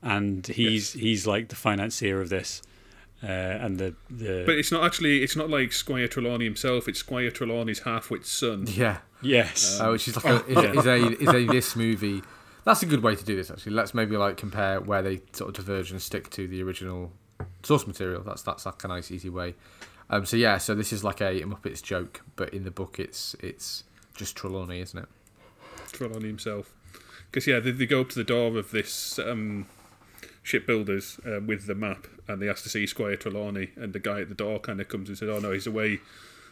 And 0.00 0.46
he's 0.46 0.92
he's 0.92 1.26
like 1.26 1.48
the 1.48 1.56
financier 1.56 2.20
of 2.20 2.28
this, 2.28 2.62
uh, 3.22 3.26
and 3.26 3.78
the 3.78 3.96
the 4.08 4.44
But 4.46 4.56
it's 4.56 4.70
not 4.70 4.84
actually. 4.84 5.24
It's 5.24 5.34
not 5.34 5.50
like 5.50 5.72
Squire 5.72 6.06
Trelawney 6.06 6.44
himself. 6.44 6.86
It's 6.86 7.00
Squire 7.00 7.32
Trelawney's 7.32 7.80
half-wit 7.80 8.24
son. 8.26 8.66
Yeah, 8.68 8.98
yes, 9.20 9.80
uh, 9.80 9.88
which 9.88 10.06
is 10.06 10.14
like 10.14 10.24
a, 10.26 10.46
is, 10.46 10.78
is 10.78 10.86
a 10.86 11.22
is 11.22 11.34
a 11.34 11.46
this 11.46 11.74
movie. 11.74 12.22
That's 12.62 12.82
a 12.82 12.86
good 12.86 13.02
way 13.02 13.16
to 13.16 13.24
do 13.24 13.34
this. 13.34 13.50
Actually, 13.50 13.72
let's 13.72 13.92
maybe 13.92 14.16
like 14.16 14.36
compare 14.36 14.80
where 14.80 15.02
they 15.02 15.22
sort 15.32 15.48
of 15.48 15.56
diverge 15.56 15.90
and 15.90 16.00
stick 16.00 16.30
to 16.30 16.46
the 16.46 16.62
original 16.62 17.10
source 17.62 17.86
material. 17.86 18.22
That's 18.22 18.42
that's 18.42 18.66
like 18.66 18.82
a 18.84 18.88
nice 18.88 19.10
easy 19.10 19.28
way. 19.28 19.54
Um, 20.10 20.24
so 20.24 20.36
yeah, 20.36 20.58
so 20.58 20.74
this 20.74 20.92
is 20.92 21.04
like 21.04 21.20
a 21.20 21.42
Muppets 21.42 21.82
joke, 21.82 22.22
but 22.36 22.52
in 22.54 22.64
the 22.64 22.70
book 22.70 22.98
it's 22.98 23.36
it's 23.40 23.84
just 24.14 24.36
Trelawney, 24.36 24.80
isn't 24.80 24.98
it? 24.98 25.08
Trelawney 25.92 26.28
himself. 26.28 26.74
Because 27.30 27.46
yeah, 27.46 27.60
they, 27.60 27.72
they 27.72 27.86
go 27.86 28.00
up 28.00 28.08
to 28.10 28.14
the 28.14 28.24
door 28.24 28.56
of 28.56 28.70
this 28.70 29.18
um, 29.18 29.66
shipbuilders 30.42 31.20
uh, 31.26 31.40
with 31.40 31.66
the 31.66 31.74
map, 31.74 32.06
and 32.26 32.40
they 32.40 32.48
ask 32.48 32.62
to 32.62 32.68
see 32.68 32.86
Squire 32.86 33.16
Trelawney, 33.16 33.70
and 33.76 33.92
the 33.92 33.98
guy 33.98 34.22
at 34.22 34.28
the 34.28 34.34
door 34.34 34.58
kind 34.58 34.80
of 34.80 34.88
comes 34.88 35.08
and 35.08 35.18
says, 35.18 35.28
"Oh 35.28 35.38
no, 35.38 35.52
he's 35.52 35.66
away 35.66 36.00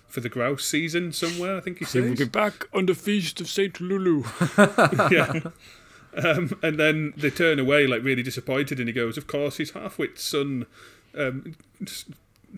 for 0.07 0.21
the 0.21 0.29
grouse 0.29 0.65
season 0.65 1.13
somewhere." 1.13 1.57
I 1.57 1.61
think 1.61 1.79
he 1.79 1.87
So 1.87 2.03
we'll 2.03 2.15
be 2.15 2.25
back 2.25 2.67
on 2.75 2.87
the 2.87 2.95
feast 2.95 3.41
of 3.41 3.49
Saint 3.49 3.81
Lulu. 3.81 4.25
yeah. 5.11 5.41
Um, 6.17 6.59
and 6.63 6.79
then 6.79 7.13
they 7.17 7.31
turn 7.31 7.59
away, 7.59 7.87
like 7.87 8.03
really 8.03 8.23
disappointed, 8.23 8.79
and 8.79 8.89
he 8.89 8.93
goes, 8.93 9.19
"Of 9.19 9.27
course, 9.27 9.59
he's 9.59 9.73
half-wit 9.73 10.19
son." 10.19 10.67
Um, 11.15 11.55
s- 11.83 12.05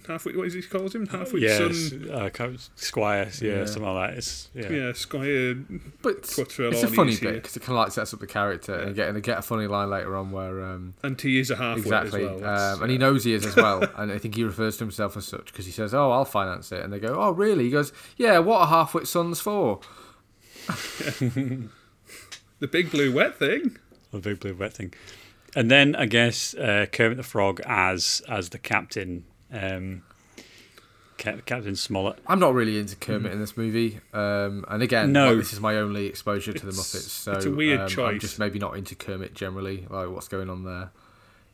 half-wit, 0.06 0.36
what 0.36 0.46
is 0.46 0.54
he 0.54 0.62
calls 0.62 0.94
him? 0.94 1.06
Half-wit 1.06 1.42
yes, 1.42 1.58
son. 1.90 2.08
uh, 2.10 2.30
Squire, 2.76 3.28
yeah, 3.40 3.48
Yeah. 3.50 3.64
something 3.64 3.82
like 3.92 4.10
that. 4.10 4.18
It's, 4.18 4.48
yeah. 4.54 4.68
Yeah, 4.70 4.92
Squire. 4.92 5.54
But 6.02 6.22
Quattrelani 6.22 6.72
it's 6.72 6.82
a 6.84 6.88
funny 6.88 7.16
bit 7.16 7.34
because 7.34 7.56
it 7.56 7.60
kind 7.60 7.70
of 7.78 7.84
like 7.84 7.92
sets 7.92 8.14
up 8.14 8.20
the 8.20 8.26
character 8.28 8.74
and 8.74 8.94
get 8.94 9.08
and 9.08 9.16
they 9.16 9.20
get 9.20 9.38
a 9.38 9.42
funny 9.42 9.66
line 9.66 9.90
later 9.90 10.14
on 10.16 10.30
where 10.30 10.62
um, 10.64 10.94
And 11.02 11.20
he 11.20 11.40
is 11.40 11.50
a 11.50 11.56
half-wit 11.56 11.86
exactly, 11.86 12.24
as 12.24 12.30
well. 12.30 12.38
That's- 12.38 12.76
um, 12.76 12.82
and 12.82 12.92
he 12.92 12.98
knows 12.98 13.24
he 13.24 13.32
is 13.34 13.44
as 13.46 13.56
well, 13.56 13.82
and 13.96 14.12
I 14.12 14.18
think 14.18 14.36
he 14.36 14.44
refers 14.44 14.76
to 14.76 14.84
himself 14.84 15.16
as 15.16 15.26
such 15.26 15.46
because 15.46 15.66
he 15.66 15.72
says, 15.72 15.92
"Oh, 15.94 16.10
I'll 16.12 16.24
finance 16.24 16.70
it," 16.70 16.84
and 16.84 16.92
they 16.92 17.00
go, 17.00 17.16
"Oh, 17.18 17.30
really?" 17.32 17.64
He 17.64 17.70
goes, 17.70 17.92
"Yeah, 18.16 18.38
what 18.38 18.60
are 18.60 18.66
half-wit 18.68 19.08
sons 19.08 19.40
for?" 19.40 19.80
the 22.60 22.68
big 22.68 22.90
blue 22.90 23.12
wet 23.12 23.36
thing. 23.38 23.76
the 24.12 24.18
big 24.18 24.40
blue 24.40 24.54
wet 24.54 24.72
thing. 24.72 24.92
And 25.56 25.70
then 25.70 25.96
I 25.96 26.06
guess 26.06 26.54
uh, 26.54 26.86
Kermit 26.92 27.16
the 27.16 27.22
Frog 27.22 27.60
as 27.66 28.22
as 28.28 28.50
the 28.50 28.58
captain, 28.58 29.24
um, 29.52 30.02
Cap- 31.16 31.46
Captain 31.46 31.74
Smollett. 31.74 32.18
I'm 32.26 32.38
not 32.38 32.54
really 32.54 32.78
into 32.78 32.94
Kermit 32.96 33.32
in 33.32 33.40
this 33.40 33.56
movie, 33.56 33.98
um, 34.12 34.64
and 34.68 34.82
again, 34.82 35.10
No. 35.12 35.30
like, 35.30 35.38
this 35.38 35.52
is 35.52 35.60
my 35.60 35.76
only 35.76 36.06
exposure 36.06 36.52
to 36.52 36.60
the 36.66 36.68
It's- 36.68 36.78
Muppets, 36.94 37.08
so 37.08 37.32
it's 37.32 37.44
a 37.46 37.50
weird 37.50 37.78
um, 37.80 37.84
I'm 37.86 37.88
choice. 37.90 38.20
just 38.20 38.38
maybe 38.38 38.58
not 38.58 38.76
into 38.76 38.94
Kermit 38.94 39.34
generally. 39.34 39.86
Like, 39.90 40.10
what's 40.10 40.28
going 40.28 40.48
on 40.50 40.64
there? 40.64 40.90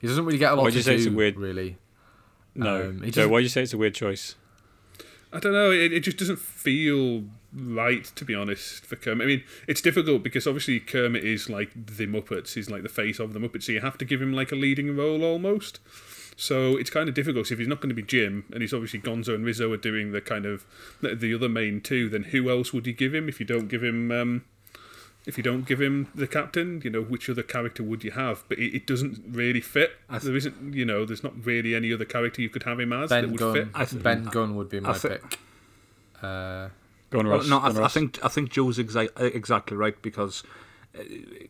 He 0.00 0.06
doesn't 0.08 0.24
really 0.26 0.38
get 0.38 0.52
a 0.52 0.56
lot 0.56 0.64
Why'd 0.64 0.72
to 0.72 0.78
you 0.78 0.82
say 0.82 0.90
do, 0.92 0.96
it's 0.98 1.06
a 1.06 1.10
weird- 1.12 1.36
really. 1.38 1.78
No, 2.54 2.88
Um, 2.88 3.00
he 3.02 3.10
Joe, 3.10 3.22
doesn't- 3.22 3.30
why 3.30 3.38
do 3.38 3.42
you 3.44 3.48
say 3.48 3.62
it's 3.62 3.72
a 3.72 3.78
weird 3.78 3.94
choice? 3.94 4.34
I 5.32 5.38
don't 5.40 5.52
know. 5.52 5.70
It, 5.70 5.92
it 5.92 6.00
just 6.00 6.18
doesn't 6.18 6.38
feel 6.38 7.24
right, 7.54 8.04
to 8.04 8.24
be 8.24 8.34
honest, 8.34 8.84
for 8.84 8.96
Kermit. 8.96 9.24
I 9.24 9.28
mean, 9.28 9.44
it's 9.68 9.80
difficult 9.80 10.22
because 10.22 10.46
obviously 10.46 10.80
Kermit 10.80 11.24
is 11.24 11.48
like 11.48 11.70
the 11.74 12.06
Muppets. 12.06 12.54
He's 12.54 12.70
like 12.70 12.82
the 12.82 12.88
face 12.88 13.18
of 13.18 13.32
the 13.32 13.38
Muppets, 13.40 13.64
so 13.64 13.72
you 13.72 13.80
have 13.80 13.98
to 13.98 14.04
give 14.04 14.20
him 14.20 14.32
like 14.32 14.52
a 14.52 14.56
leading 14.56 14.96
role 14.96 15.22
almost. 15.24 15.80
So 16.36 16.76
it's 16.76 16.90
kind 16.90 17.08
of 17.08 17.14
difficult. 17.14 17.46
So 17.46 17.52
if 17.52 17.58
he's 17.60 17.68
not 17.68 17.80
going 17.80 17.90
to 17.90 17.94
be 17.94 18.02
Jim, 18.02 18.44
and 18.52 18.60
he's 18.60 18.74
obviously 18.74 19.00
Gonzo 19.00 19.34
and 19.34 19.44
Rizzo 19.44 19.72
are 19.72 19.76
doing 19.76 20.10
the 20.12 20.20
kind 20.20 20.46
of 20.46 20.66
the, 21.00 21.14
the 21.14 21.32
other 21.34 21.48
main 21.48 21.80
two, 21.80 22.08
then 22.08 22.24
who 22.24 22.50
else 22.50 22.72
would 22.72 22.86
you 22.86 22.92
give 22.92 23.14
him 23.14 23.28
if 23.28 23.38
you 23.38 23.46
don't 23.46 23.68
give 23.68 23.84
him? 23.84 24.10
Um, 24.10 24.44
if 25.26 25.38
you 25.38 25.42
don't 25.42 25.64
give 25.66 25.80
him 25.80 26.08
the 26.14 26.26
captain, 26.26 26.82
you 26.84 26.90
know 26.90 27.00
which 27.00 27.30
other 27.30 27.42
character 27.42 27.82
would 27.82 28.04
you 28.04 28.10
have? 28.10 28.44
But 28.48 28.58
it, 28.58 28.76
it 28.76 28.86
doesn't 28.86 29.22
really 29.26 29.62
fit. 29.62 29.92
I 30.10 30.14
th- 30.18 30.24
there 30.24 30.36
isn't, 30.36 30.74
you 30.74 30.84
know, 30.84 31.06
there's 31.06 31.22
not 31.22 31.32
really 31.46 31.74
any 31.74 31.92
other 31.94 32.04
character 32.04 32.42
you 32.42 32.50
could 32.50 32.64
have 32.64 32.78
him 32.78 32.92
as 32.92 33.08
that 33.08 33.30
would 33.30 33.38
Gunn, 33.38 33.54
fit. 33.54 33.68
I 33.74 33.84
th- 33.86 34.02
Ben 34.02 34.24
Gunn 34.24 34.54
would 34.56 34.68
be 34.68 34.80
my 34.80 34.90
I 34.90 34.92
thi- 34.92 35.08
pick. 35.08 35.38
Uh, 36.20 36.68
Go 37.14 37.20
on, 37.20 37.29
Well, 37.29 37.38
Ross. 37.38 37.48
no, 37.48 37.59
Go 37.61 37.64
I, 37.64 37.68
on, 37.68 37.74
th- 37.74 37.85
I 37.85 37.88
think 37.88 38.24
I 38.24 38.29
think 38.29 38.50
Joe's 38.50 38.79
exa- 38.79 39.11
exactly 39.35 39.77
right 39.77 40.00
because 40.03 40.42
uh, 40.98 41.03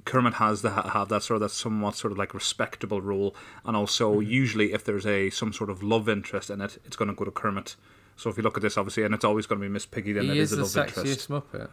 Kermit 0.04 0.34
has 0.34 0.62
the 0.62 0.70
have 0.70 1.08
that 1.08 1.22
sort 1.22 1.36
of 1.36 1.40
that 1.42 1.50
somewhat 1.50 1.96
sort 1.96 2.12
of 2.12 2.18
like 2.18 2.34
respectable 2.34 3.00
role, 3.00 3.34
and 3.64 3.76
also 3.76 4.14
Mm-hmm. 4.20 4.30
usually 4.30 4.72
if 4.72 4.84
there's 4.84 5.06
a 5.06 5.30
some 5.30 5.52
sort 5.52 5.70
of 5.70 5.82
love 5.82 6.08
interest 6.08 6.50
in 6.50 6.60
it, 6.60 6.78
it's 6.84 6.96
going 6.96 7.08
to 7.08 7.14
go 7.14 7.24
to 7.24 7.30
Kermit. 7.30 7.76
So 8.16 8.30
if 8.30 8.36
you 8.36 8.42
look 8.42 8.56
at 8.56 8.62
this, 8.62 8.76
obviously, 8.78 9.02
and 9.02 9.12
it's 9.14 9.24
always 9.24 9.46
going 9.46 9.60
to 9.60 9.66
be 9.66 9.72
Miss 9.72 9.86
Piggy, 9.86 10.12
then 10.12 10.26
it 10.30 10.34
he 10.34 10.38
is 10.38 10.52
is 10.52 10.58
a 10.58 10.62
the 10.76 10.80
love 10.80 10.88
interest. 10.88 11.28
Muppet. 11.30 11.68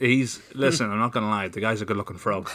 He's 0.00 0.40
listen. 0.54 0.90
I'm 0.90 0.98
not 0.98 1.12
going 1.12 1.24
to 1.24 1.30
lie. 1.30 1.48
The 1.48 1.60
guy's 1.60 1.80
a 1.82 1.84
good-looking 1.84 2.16
frog. 2.16 2.50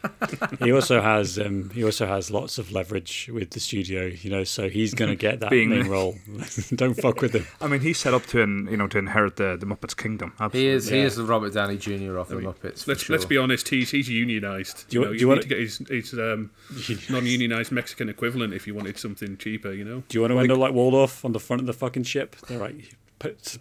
he 0.60 0.72
also 0.72 1.00
has 1.00 1.38
um, 1.38 1.70
he 1.70 1.82
also 1.84 2.06
has 2.06 2.30
lots 2.30 2.58
of 2.58 2.70
leverage 2.70 3.28
with 3.32 3.50
the 3.50 3.60
studio, 3.60 4.06
you 4.06 4.30
know. 4.30 4.44
So 4.44 4.68
he's 4.68 4.94
going 4.94 5.10
to 5.10 5.16
get 5.16 5.40
that 5.40 5.50
Being- 5.50 5.70
main 5.70 5.88
role. 5.88 6.16
Don't 6.74 6.94
fuck 6.94 7.20
with 7.20 7.32
him. 7.34 7.46
I 7.60 7.66
mean, 7.66 7.80
he's 7.80 7.98
set 7.98 8.14
up 8.14 8.24
to 8.26 8.40
in, 8.40 8.68
you 8.70 8.76
know 8.76 8.86
to 8.88 8.98
inherit 8.98 9.36
the 9.36 9.56
the 9.58 9.66
Muppets 9.66 9.96
kingdom. 9.96 10.32
He 10.38 10.44
Absolutely. 10.44 10.68
is. 10.70 10.88
He 10.88 11.00
is 11.00 11.16
the 11.16 11.24
Robert 11.24 11.52
Downey 11.54 11.76
Jr. 11.78 12.16
of 12.18 12.28
the 12.28 12.36
I 12.36 12.38
mean, 12.40 12.48
Muppets. 12.52 12.86
Let's 12.86 13.02
sure. 13.02 13.14
let's 13.16 13.24
be 13.24 13.36
honest. 13.36 13.68
He's 13.68 13.90
he's 13.90 14.08
unionised. 14.08 14.88
Do 14.88 14.96
you 14.96 15.00
You, 15.00 15.06
know, 15.06 15.12
do 15.12 15.14
you 15.14 15.20
you 15.20 15.28
wanna- 15.28 15.42
get 15.42 15.58
his, 15.58 15.78
his 15.88 16.12
um, 16.14 16.50
non-unionised 17.10 17.72
Mexican 17.72 18.08
equivalent 18.08 18.54
if 18.54 18.66
you 18.66 18.74
wanted 18.74 18.98
something 18.98 19.36
cheaper. 19.36 19.72
You 19.72 19.84
know. 19.84 20.02
Do 20.08 20.16
you 20.16 20.20
want 20.20 20.32
to 20.32 20.38
end 20.38 20.52
up 20.52 20.58
like 20.58 20.72
Waldorf 20.74 21.24
on 21.24 21.32
the 21.32 21.40
front 21.40 21.60
of 21.60 21.66
the 21.66 21.72
fucking 21.72 22.04
ship? 22.04 22.36
They're 22.48 22.58
like, 22.58 22.94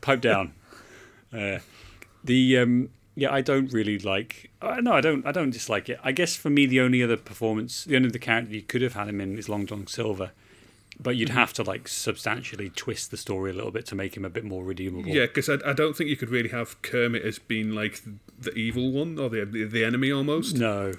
pipe 0.01 0.21
down. 0.21 0.53
Uh, 1.33 1.59
the 2.23 2.57
um, 2.57 2.89
yeah, 3.19 3.33
I 3.33 3.41
don't 3.41 3.73
really 3.73 3.97
like. 3.97 4.51
Uh, 4.61 4.79
no, 4.79 4.93
I 4.93 5.01
don't. 5.01 5.25
I 5.25 5.31
don't 5.31 5.49
dislike 5.49 5.89
it. 5.89 5.99
I 6.03 6.11
guess 6.11 6.35
for 6.35 6.51
me, 6.51 6.65
the 6.67 6.79
only 6.81 7.01
other 7.01 7.17
performance, 7.17 7.83
the 7.83 7.95
only 7.95 8.09
other 8.09 8.19
character 8.19 8.53
you 8.53 8.61
could 8.61 8.83
have 8.83 8.93
had 8.93 9.07
him 9.07 9.19
in 9.19 9.37
is 9.39 9.49
Long 9.49 9.65
John 9.65 9.87
Silver, 9.87 10.31
but 10.99 11.15
you'd 11.15 11.29
Mm-hmm. 11.29 11.37
have 11.37 11.53
to 11.53 11.63
like 11.63 11.87
substantially 11.87 12.69
twist 12.69 13.09
the 13.09 13.17
story 13.17 13.49
a 13.49 13.53
little 13.53 13.71
bit 13.71 13.85
to 13.87 13.95
make 13.95 14.15
him 14.15 14.23
a 14.23 14.29
bit 14.29 14.43
more 14.43 14.63
redeemable. 14.63 15.09
Yeah, 15.09 15.25
because 15.25 15.49
I, 15.49 15.55
I 15.65 15.73
don't 15.73 15.95
think 15.97 16.09
you 16.11 16.15
could 16.15 16.29
really 16.29 16.49
have 16.49 16.79
Kermit 16.83 17.23
as 17.23 17.39
being 17.39 17.71
like 17.71 18.01
the 18.39 18.53
evil 18.53 18.91
one 18.91 19.17
or 19.17 19.29
the 19.29 19.45
the, 19.45 19.63
the 19.65 19.83
enemy 19.83 20.11
almost. 20.11 20.55
No, 20.55 20.93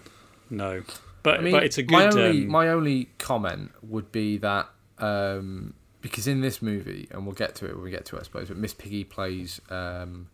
no. 0.50 0.82
But 1.22 1.38
I 1.38 1.42
mean, 1.42 1.52
but 1.52 1.62
it's 1.64 1.78
a 1.78 1.82
good. 1.84 1.92
my 1.92 2.06
only 2.06 2.42
um, 2.42 2.48
my 2.48 2.68
only 2.68 3.08
comment 3.18 3.70
would 3.82 4.10
be 4.12 4.38
that 4.38 4.68
um, 4.98 5.74
because 6.00 6.26
in 6.26 6.40
this 6.40 6.60
movie, 6.62 7.06
and 7.10 7.24
we'll 7.26 7.34
get 7.34 7.54
to 7.56 7.66
it 7.66 7.74
when 7.74 7.84
we 7.84 7.90
get 7.90 8.04
to 8.06 8.16
it, 8.16 8.20
I 8.20 8.22
suppose. 8.24 8.48
But 8.48 8.56
Miss 8.56 8.74
Piggy 8.74 9.04
plays 9.04 9.60
um, 9.70 10.28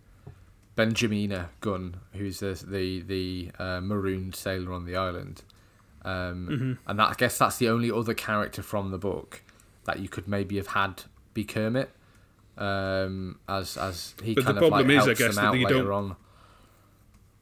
Benjamina 0.77 1.49
Gunn, 1.61 1.97
who's 2.15 2.41
the 2.41 2.53
the, 2.67 3.01
the 3.03 3.51
uh, 3.59 3.81
marooned 3.81 4.35
sailor 4.35 4.73
on 4.73 4.85
the 4.85 4.97
island. 4.97 5.43
Um, 6.05 6.49
Mm-hmm. 6.51 6.73
And 6.91 6.99
that, 6.99 7.09
I 7.11 7.15
guess 7.15 7.39
that's 7.39 7.57
the 7.59 7.69
only 7.69 7.91
other 7.91 8.13
character 8.15 8.63
from 8.63 8.91
the 8.91 8.99
book 8.99 9.43
that 9.85 10.01
you 10.01 10.09
could 10.09 10.29
maybe 10.29 10.57
have 10.57 10.69
had 10.69 11.03
be 11.33 11.45
Kermit, 11.45 11.91
um, 12.59 13.39
as 13.49 13.77
as 13.77 14.15
he 14.23 14.35
But 14.35 14.45
the 14.45 14.53
kind 14.53 14.59
of 14.59 14.63
like 14.65 14.71
problem 14.71 14.91
is, 14.91 15.03
I 15.03 15.05
helps 15.07 15.19
guess, 15.21 15.35
them 15.37 15.45
out 15.47 15.55
later 15.55 15.69
don't- 15.69 15.91
on. 15.93 16.17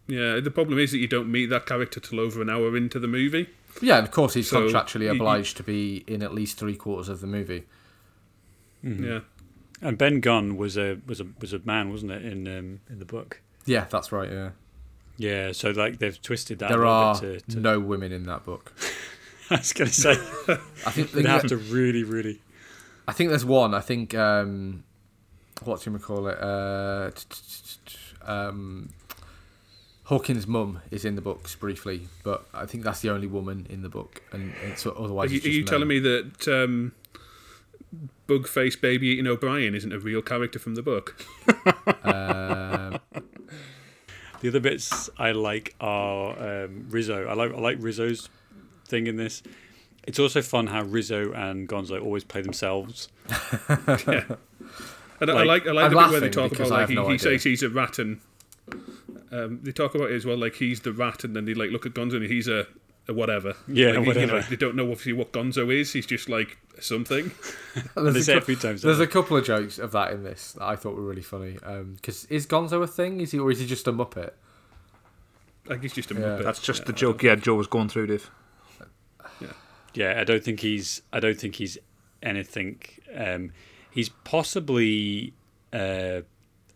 Yeah, 0.08 0.40
the 0.40 0.50
problem 0.50 0.78
is 0.78 0.90
that 0.90 0.98
you 0.98 1.06
don't 1.06 1.30
meet 1.30 1.46
that 1.50 1.64
character 1.64 2.00
till 2.00 2.20
over 2.20 2.42
an 2.42 2.50
hour 2.50 2.76
into 2.76 2.98
the 2.98 3.06
movie. 3.08 3.48
Yeah, 3.80 3.98
and 3.98 4.06
of 4.06 4.12
course 4.12 4.34
he's 4.34 4.48
So, 4.50 4.68
contractually 4.68 5.00
you- 5.02 5.06
you- 5.06 5.12
obliged 5.12 5.56
to 5.58 5.62
be 5.62 6.04
in 6.06 6.22
at 6.22 6.34
least 6.34 6.58
three 6.58 6.76
quarters 6.76 7.08
of 7.08 7.20
the 7.20 7.26
movie. 7.26 7.64
Mm-hmm. 8.84 9.04
Yeah, 9.04 9.20
And 9.82 9.98
Ben 9.98 10.20
Gunn 10.20 10.56
was 10.56 10.78
a 10.78 10.98
was 11.06 11.20
a 11.20 11.26
was 11.40 11.52
a 11.52 11.58
man, 11.64 11.90
wasn't 11.90 12.12
it, 12.12 12.24
in 12.24 12.46
um, 12.46 12.80
in 12.88 12.98
the 13.00 13.04
book? 13.04 13.40
Yeah, 13.66 13.86
that's 13.90 14.12
right. 14.12 14.30
Yeah, 14.30 14.50
Yeah, 15.18 15.52
so 15.52 15.70
like 15.70 15.98
they've 15.98 16.20
twisted 16.20 16.60
that. 16.60 16.68
there 16.68 16.86
are 16.86 17.18
to, 17.18 17.40
to, 17.40 17.58
no 17.58 17.80
women 17.80 18.12
in 18.12 18.26
that 18.26 18.44
book. 18.44 18.72
I 19.50 19.56
was 19.56 19.72
going 19.72 19.90
to 19.90 19.94
say 19.94 20.10
I 20.86 20.90
think 20.90 21.10
they'd 21.12 21.26
have 21.26 21.46
to 21.48 21.56
really, 21.56 22.04
really. 22.04 22.40
I 23.06 23.12
think 23.12 23.30
there's 23.30 23.44
one. 23.44 23.74
I 23.74 23.80
think 23.80 24.14
um, 24.14 24.84
what 25.64 25.82
do 25.82 25.90
you 25.90 25.98
call 25.98 26.28
it? 26.28 26.38
Uh, 26.40 27.10
um, 28.24 28.90
Hawkins' 30.04 30.46
mum 30.46 30.80
is 30.90 31.04
in 31.04 31.16
the 31.16 31.20
books 31.20 31.54
briefly, 31.54 32.08
but 32.22 32.46
I 32.54 32.66
think 32.66 32.84
that's 32.84 33.00
the 33.00 33.10
only 33.10 33.26
woman 33.26 33.66
in 33.68 33.82
the 33.82 33.88
book, 33.88 34.22
and 34.32 34.52
it's 34.64 34.86
are 34.86 34.96
otherwise. 34.96 35.32
you, 35.32 35.40
are 35.40 35.52
you 35.52 35.64
telling 35.64 35.88
me 35.88 35.98
that 36.00 36.48
um, 36.48 36.92
Bugface 38.28 38.80
Baby 38.80 39.08
Eating 39.08 39.26
O'Brien 39.26 39.74
isn't 39.74 39.92
a 39.92 39.98
real 39.98 40.22
character 40.22 40.58
from 40.58 40.74
the 40.74 40.82
book? 40.82 41.22
Um, 42.04 42.98
The 44.40 44.48
other 44.48 44.58
bits 44.60 45.08
I 45.18 45.30
like 45.30 45.76
are 45.80 46.64
um, 46.64 46.86
Rizzo. 46.90 47.26
I 47.28 47.34
like 47.34 47.52
I 47.54 47.60
like 47.60 47.76
Rizzo's 47.80 48.28
thing 48.88 49.06
in 49.06 49.14
this. 49.14 49.40
It's 50.04 50.18
also 50.18 50.42
fun 50.42 50.66
how 50.66 50.82
Rizzo 50.82 51.30
and 51.32 51.68
Gonzo 51.68 52.02
always 52.02 52.24
play 52.24 52.42
themselves. 52.42 53.08
yeah. 54.08 54.24
And 55.20 55.30
I- 55.30 55.34
I 55.34 55.42
Like- 55.44 55.64
like 55.64 55.66
I 55.68 55.70
like 55.70 55.84
I'm 55.84 55.90
the 55.92 55.96
bit 56.00 56.10
where 56.10 56.20
they 56.20 56.30
talk 56.30 56.50
about 56.52 56.70
like 56.70 56.80
have 56.80 56.88
he, 56.88 56.94
no 56.96 57.08
he 57.08 57.18
says 57.18 57.44
he's 57.44 57.62
a 57.62 57.68
rat 57.70 58.00
and 58.00 58.20
um, 59.30 59.60
they 59.62 59.70
talk 59.70 59.94
about 59.94 60.10
it 60.10 60.14
as 60.16 60.26
well 60.26 60.36
like 60.36 60.56
he's 60.56 60.80
the 60.80 60.92
rat 60.92 61.22
and 61.22 61.36
then 61.36 61.44
they 61.44 61.54
like 61.54 61.70
look 61.70 61.86
at 61.86 61.92
Gonzo 61.94 62.14
and 62.16 62.24
he's 62.26 62.48
a, 62.48 62.60
a 62.62 62.66
whatever. 63.08 63.54
Yeah, 63.68 63.92
Like, 63.92 64.16
you 64.16 64.26
know, 64.26 64.40
they 64.42 64.56
don't 64.56 64.76
know 64.76 64.84
obviously 64.84 65.12
what 65.12 65.32
Gonzo 65.32 65.72
is. 65.74 65.92
He's 65.92 66.06
just 66.06 66.28
like 66.28 66.58
something. 66.80 67.30
And 67.96 68.06
there's, 68.14 68.26
say 68.26 68.34
a, 68.34 68.36
it 68.36 68.42
a 68.42 68.46
few 68.46 68.56
times. 68.56 68.82
there's 68.82 69.00
a 69.00 69.06
couple 69.06 69.36
of 69.36 69.44
jokes 69.44 69.78
of 69.78 69.92
that 69.92 70.12
in 70.12 70.22
this 70.24 70.52
that 70.52 70.64
I 70.64 70.76
thought 70.76 70.94
were 70.94 71.02
really 71.02 71.22
funny. 71.22 71.58
Because 71.96 72.26
is 72.26 72.46
Gonzo 72.46 72.82
a 72.82 72.86
thing? 72.86 73.20
Is 73.20 73.32
he 73.32 73.38
or 73.38 73.50
is 73.50 73.58
he 73.60 73.66
just 73.66 73.88
a 73.88 73.92
muppet? 73.92 74.30
Like 75.66 75.80
he's 75.82 75.92
just 75.94 76.10
a 76.10 76.14
Yeah. 76.14 76.20
muppet. 76.20 76.44
That's 76.44 76.60
just 76.60 76.84
the 76.86 76.92
joke. 76.92 77.22
Yeah, 77.22 77.34
Joe 77.36 77.54
was 77.54 77.66
going 77.66 77.88
through, 77.88 78.08
Dave. 78.08 78.30
they? 79.40 79.46
yeah, 79.94 80.20
I 80.20 80.24
don't 80.24 80.42
think 80.44 80.60
he's. 80.60 81.02
I 81.12 81.20
don't 81.20 81.38
think 81.38 81.54
he's 81.56 81.78
anything. 82.22 82.80
Um, 83.14 83.52
he's 83.90 84.08
possibly 84.10 85.32
uh, 85.72 85.78
a, 85.78 86.22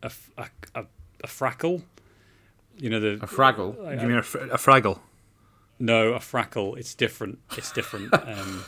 f- 0.05 0.31
a, 0.39 0.47
a, 0.75 0.87
a 1.25 1.27
frackle. 1.27 1.83
You 2.79 2.91
know 2.91 3.01
the 3.01 3.15
A 3.15 3.27
Fraggle. 3.27 3.87
I- 3.87 4.01
You 4.03 4.09
mean 4.09 4.19
a, 4.19 4.23
fr- 4.23 4.39
a 4.39 4.57
Fraggle? 4.59 4.99
No 5.79 6.13
a 6.15 6.19
frackle. 6.19 6.77
It's 6.79 6.95
different. 6.95 7.39
It's 7.57 7.73
different. 7.73 8.13
Um, 8.27 8.65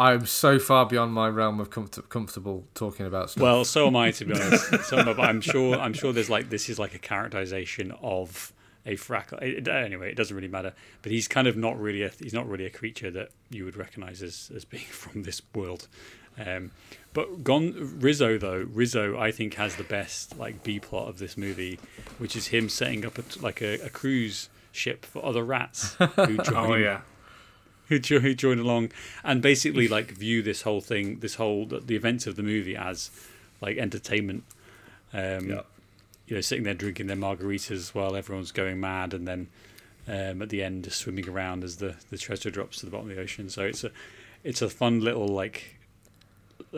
I'm 0.00 0.26
so 0.26 0.58
far 0.58 0.86
beyond 0.86 1.12
my 1.12 1.28
realm 1.28 1.60
of 1.60 1.70
comfort- 1.70 2.08
comfortable 2.08 2.66
talking 2.74 3.06
about 3.06 3.30
stuff. 3.30 3.42
Well, 3.42 3.64
so 3.64 3.86
am 3.86 3.94
I, 3.94 4.10
to 4.10 4.24
be 4.24 4.32
honest. 4.34 4.74
So 4.84 4.98
am 4.98 5.08
I, 5.08 5.12
but 5.12 5.24
I'm 5.28 5.40
sure. 5.40 5.76
I'm 5.76 5.92
sure 5.92 6.12
there's 6.12 6.30
like 6.30 6.50
this 6.50 6.68
is 6.68 6.78
like 6.80 6.94
a 6.94 6.98
characterization 6.98 7.92
of 8.02 8.52
a 8.86 8.96
frackle. 8.96 9.40
It- 9.40 9.68
anyway, 9.68 10.10
it 10.10 10.16
doesn't 10.16 10.34
really 10.34 10.48
matter. 10.48 10.72
But 11.02 11.12
he's 11.12 11.28
kind 11.28 11.46
of 11.46 11.56
not 11.56 11.78
really 11.78 12.02
a. 12.02 12.08
He's 12.18 12.34
not 12.34 12.48
really 12.48 12.64
a 12.66 12.70
creature 12.70 13.10
that 13.12 13.28
you 13.50 13.64
would 13.66 13.76
recognize 13.76 14.20
as 14.22 14.50
as 14.54 14.64
being 14.64 14.84
from 14.90 15.22
this 15.22 15.40
world. 15.54 15.86
Um, 16.44 16.70
but 17.14 17.42
Gon 17.44 17.98
Rizzo 18.00 18.38
though 18.38 18.66
Rizzo 18.72 19.18
I 19.18 19.30
think 19.32 19.54
has 19.54 19.76
the 19.76 19.84
best 19.84 20.38
like 20.38 20.62
B 20.64 20.80
plot 20.80 21.08
of 21.08 21.18
this 21.18 21.36
movie, 21.36 21.78
which 22.18 22.34
is 22.34 22.48
him 22.48 22.68
setting 22.68 23.04
up 23.04 23.18
a, 23.18 23.22
like 23.40 23.60
a, 23.60 23.74
a 23.80 23.90
cruise 23.90 24.48
ship 24.78 25.04
for 25.04 25.24
other 25.24 25.44
rats 25.44 25.94
who 26.16 26.36
join 26.38 26.54
Oh 26.56 26.74
yeah. 26.74 27.00
who, 27.88 27.96
who 27.98 28.34
join 28.34 28.58
along 28.58 28.92
and 29.24 29.42
basically 29.42 29.88
like 29.88 30.10
view 30.12 30.42
this 30.42 30.62
whole 30.62 30.80
thing, 30.80 31.18
this 31.20 31.34
whole 31.34 31.66
the 31.66 31.96
events 31.96 32.26
of 32.26 32.36
the 32.36 32.42
movie 32.42 32.76
as 32.76 33.10
like 33.60 33.76
entertainment. 33.78 34.44
Um, 35.12 35.48
Yeah. 35.50 35.62
You 36.26 36.34
know, 36.34 36.40
sitting 36.42 36.64
there 36.64 36.74
drinking 36.74 37.06
their 37.06 37.16
margaritas 37.16 37.94
while 37.94 38.14
everyone's 38.14 38.52
going 38.52 38.78
mad, 38.78 39.14
and 39.14 39.26
then 39.26 39.48
um, 40.06 40.42
at 40.42 40.50
the 40.50 40.62
end 40.62 40.84
just 40.84 40.98
swimming 40.98 41.26
around 41.26 41.64
as 41.64 41.76
the, 41.76 41.94
the 42.10 42.18
treasure 42.18 42.50
drops 42.50 42.80
to 42.80 42.84
the 42.86 42.92
bottom 42.92 43.08
of 43.08 43.16
the 43.16 43.22
ocean. 43.22 43.48
So 43.48 43.62
it's 43.64 43.82
a 43.82 43.90
it's 44.44 44.60
a 44.60 44.68
fun 44.68 45.00
little 45.00 45.26
like 45.26 45.76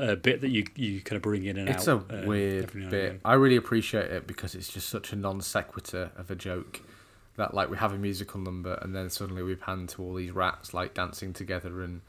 uh, 0.00 0.14
bit 0.14 0.40
that 0.42 0.50
you 0.50 0.64
you 0.76 1.00
kind 1.00 1.16
of 1.16 1.22
bring 1.22 1.44
in 1.44 1.56
and 1.58 1.68
It's 1.68 1.88
out. 1.88 2.06
a 2.10 2.20
um, 2.20 2.26
weird 2.26 2.62
every 2.62 2.80
now 2.82 2.86
and 2.86 2.90
bit. 2.92 3.20
I 3.24 3.34
really 3.34 3.56
appreciate 3.56 4.08
it 4.12 4.26
because 4.28 4.54
it's 4.54 4.72
just 4.72 4.88
such 4.88 5.12
a 5.12 5.16
non 5.16 5.40
sequitur 5.40 6.12
of 6.16 6.30
a 6.30 6.36
joke 6.36 6.80
that 7.36 7.54
like 7.54 7.70
we 7.70 7.76
have 7.76 7.92
a 7.92 7.98
musical 7.98 8.40
number 8.40 8.74
and 8.82 8.94
then 8.94 9.08
suddenly 9.10 9.42
we 9.42 9.54
pan 9.54 9.86
to 9.86 10.02
all 10.02 10.14
these 10.14 10.30
rats 10.32 10.74
like 10.74 10.94
dancing 10.94 11.32
together 11.32 11.82
and 11.82 12.00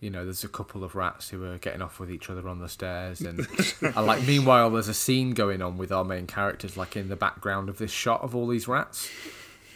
you 0.00 0.10
know 0.10 0.24
there's 0.24 0.42
a 0.42 0.48
couple 0.48 0.82
of 0.82 0.94
rats 0.94 1.28
who 1.28 1.44
are 1.44 1.58
getting 1.58 1.80
off 1.82 2.00
with 2.00 2.10
each 2.10 2.28
other 2.28 2.48
on 2.48 2.58
the 2.58 2.68
stairs 2.68 3.20
and, 3.20 3.46
and 3.82 4.06
like 4.06 4.26
meanwhile 4.26 4.70
there's 4.70 4.88
a 4.88 4.94
scene 4.94 5.32
going 5.32 5.62
on 5.62 5.78
with 5.78 5.92
our 5.92 6.04
main 6.04 6.26
characters 6.26 6.76
like 6.76 6.96
in 6.96 7.08
the 7.08 7.16
background 7.16 7.68
of 7.68 7.78
this 7.78 7.92
shot 7.92 8.20
of 8.22 8.34
all 8.34 8.48
these 8.48 8.66
rats 8.66 9.08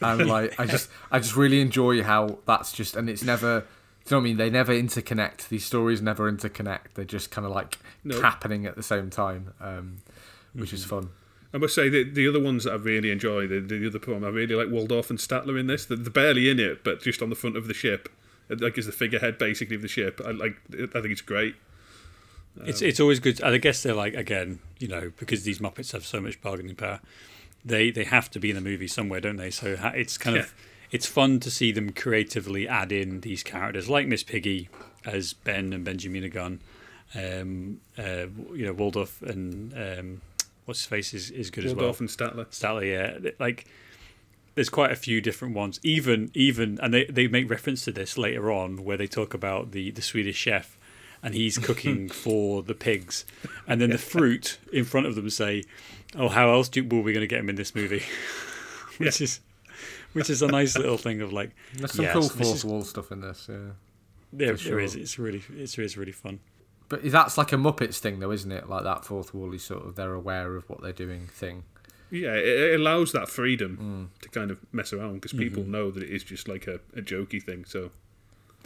and 0.02 0.26
like 0.28 0.59
I 0.59 0.66
just 0.66 0.90
I 1.11 1.18
just 1.20 1.37
really 1.37 1.61
enjoy 1.61 2.02
how 2.02 2.38
that's 2.46 2.72
just 2.72 2.96
and 2.96 3.09
it's 3.09 3.22
never 3.22 3.64
do 4.04 4.14
you 4.14 4.20
know 4.20 4.20
what 4.20 4.20
I 4.20 4.28
mean? 4.28 4.37
They 4.37 4.50
never 4.50 4.72
interconnect. 4.72 5.48
These 5.48 5.64
stories 5.64 6.00
never 6.00 6.30
interconnect. 6.30 6.94
They're 6.94 7.04
just 7.04 7.32
kind 7.32 7.44
of 7.44 7.50
like 7.50 7.76
No. 8.04 8.20
happening 8.20 8.64
at 8.64 8.76
the 8.76 8.82
same 8.85 9.11
time, 9.11 9.52
um, 9.61 9.96
which 10.52 10.72
is 10.72 10.85
fun. 10.85 11.09
I 11.56 11.58
must 11.58 11.74
say 11.74 11.88
the 11.88 12.04
the 12.04 12.28
other 12.28 12.38
ones 12.38 12.64
that 12.64 12.74
I 12.74 12.76
really 12.76 13.10
enjoy, 13.10 13.46
the, 13.46 13.60
the 13.60 13.86
other 13.86 13.98
poem, 13.98 14.22
I 14.24 14.28
really 14.28 14.54
like 14.54 14.68
Waldorf 14.68 15.08
and 15.08 15.18
Statler 15.18 15.58
in 15.58 15.68
this. 15.68 15.86
They're, 15.86 15.96
they're 15.96 16.10
barely 16.10 16.50
in 16.50 16.60
it, 16.60 16.84
but 16.84 17.00
just 17.00 17.22
on 17.22 17.30
the 17.30 17.34
front 17.34 17.56
of 17.56 17.66
the 17.66 17.72
ship, 17.72 18.10
like 18.50 18.76
as 18.76 18.84
the 18.84 18.92
figurehead 18.92 19.38
basically 19.38 19.74
of 19.74 19.80
the 19.80 19.88
ship. 19.88 20.20
I 20.22 20.32
like. 20.32 20.58
I 20.70 21.00
think 21.00 21.06
it's 21.06 21.22
great. 21.22 21.54
It's 22.66 22.82
it's 22.82 23.00
always 23.00 23.20
good. 23.20 23.40
and 23.40 23.54
I 23.54 23.56
guess 23.56 23.82
they're 23.82 23.94
like 23.94 24.12
again, 24.12 24.58
you 24.78 24.86
know, 24.88 25.12
because 25.16 25.44
these 25.44 25.58
Muppets 25.58 25.92
have 25.92 26.04
so 26.04 26.20
much 26.20 26.42
bargaining 26.42 26.76
power, 26.76 27.00
they 27.64 27.90
they 27.90 28.04
have 28.04 28.30
to 28.32 28.38
be 28.38 28.50
in 28.50 28.56
the 28.56 28.60
movie 28.62 28.88
somewhere, 28.88 29.22
don't 29.22 29.36
they? 29.36 29.50
So 29.50 29.78
it's 29.94 30.18
kind 30.18 30.36
of 30.36 30.54
it's 30.90 31.06
fun 31.06 31.40
to 31.40 31.50
see 31.50 31.72
them 31.72 31.90
creatively 31.90 32.68
add 32.68 32.92
in 32.92 33.22
these 33.22 33.42
characters 33.42 33.88
like 33.88 34.06
Miss 34.06 34.22
Piggy 34.22 34.68
as 35.06 35.32
Ben 35.32 35.72
and 35.72 35.86
Benjamin 35.86 36.28
Gunn, 36.28 36.60
um, 37.14 37.80
uh, 37.96 38.26
you 38.52 38.66
know, 38.66 38.74
Waldorf 38.74 39.22
and 39.22 39.72
um, 39.72 40.20
what's 40.66 40.81
his 40.81 40.87
face 40.87 41.14
is, 41.14 41.31
is 41.31 41.50
good 41.50 41.64
Waldorf 41.64 42.00
as 42.02 42.18
well. 42.18 42.29
and 42.31 42.37
Statler. 42.37 42.52
Stanley, 42.52 42.92
yeah, 42.92 43.18
like 43.40 43.64
there's 44.55 44.68
quite 44.68 44.90
a 44.92 44.96
few 44.96 45.20
different 45.20 45.55
ones. 45.55 45.81
Even 45.83 46.31
even 46.35 46.79
and 46.83 46.92
they, 46.92 47.05
they 47.07 47.26
make 47.29 47.48
reference 47.50 47.85
to 47.87 47.92
this 47.92 48.18
later 48.18 48.52
on 48.52 48.85
where 48.85 48.96
they 48.98 49.07
talk 49.07 49.33
about 49.35 49.70
the 49.72 49.90
the 49.90 50.02
Swedish 50.02 50.37
chef 50.37 50.79
and 51.22 51.35
he's 51.35 51.57
cooking 51.59 52.09
for 52.24 52.62
the 52.62 52.74
pigs, 52.74 53.24
and 53.66 53.81
then 53.81 53.90
the 53.90 53.98
fruit 53.98 54.59
in 54.72 54.85
front 54.85 55.07
of 55.07 55.14
them 55.14 55.31
say, 55.31 55.64
"Oh, 56.14 56.29
how 56.29 56.50
else 56.52 56.68
do, 56.68 56.85
were 56.85 57.00
we 57.00 57.12
going 57.12 57.22
to 57.22 57.26
get 57.26 57.40
him 57.40 57.48
in 57.48 57.57
this 57.57 57.74
movie?" 57.74 58.02
which 58.98 59.20
is 59.20 59.40
which 60.12 60.31
is 60.31 60.40
a 60.42 60.46
nice 60.46 60.76
little 60.79 60.96
thing 60.98 61.20
of 61.20 61.33
like 61.33 61.50
There's 61.74 61.92
some 61.92 62.05
Yes, 62.07 62.12
cool 62.14 62.22
this 62.22 62.33
fourth 62.33 62.55
is- 62.57 62.64
wall 62.64 62.83
stuff 62.85 63.12
in 63.12 63.20
this, 63.20 63.46
yeah. 63.50 63.57
there, 64.33 64.57
For 64.57 64.68
there 64.70 64.81
is 64.81 64.92
sure. 64.92 65.00
it's 65.02 65.18
really 65.18 65.42
it's, 65.57 65.76
it's 65.79 65.96
really 65.96 66.12
fun. 66.12 66.40
But 66.88 67.03
that's 67.11 67.37
like 67.37 67.53
a 67.53 67.57
Muppets 67.57 67.99
thing, 67.99 68.20
though, 68.20 68.31
isn't 68.31 68.53
it? 68.53 68.68
Like 68.68 68.85
that 68.85 69.05
fourth 69.05 69.35
wall 69.35 69.53
is 69.55 69.64
sort 69.64 69.85
of 69.87 69.96
they're 69.96 70.14
aware 70.14 70.55
of 70.57 70.68
what 70.70 70.83
they're 70.83 70.92
doing 70.92 71.27
thing. 71.27 71.64
Yeah, 72.11 72.35
it, 72.35 72.46
it 72.46 72.81
allows 72.81 73.11
that 73.12 73.29
freedom 73.29 74.11
Mm. 74.16 74.22
to 74.22 74.28
kind 74.28 74.51
of 74.53 74.61
mess 74.72 74.93
around 74.93 75.14
because 75.14 75.32
people 75.32 75.64
know 75.64 75.91
that 75.91 76.03
it 76.05 76.11
is 76.11 76.22
just 76.22 76.47
like 76.47 76.68
a, 76.68 76.74
a 76.97 77.03
jokey 77.03 77.43
thing. 77.43 77.64
So 77.64 77.91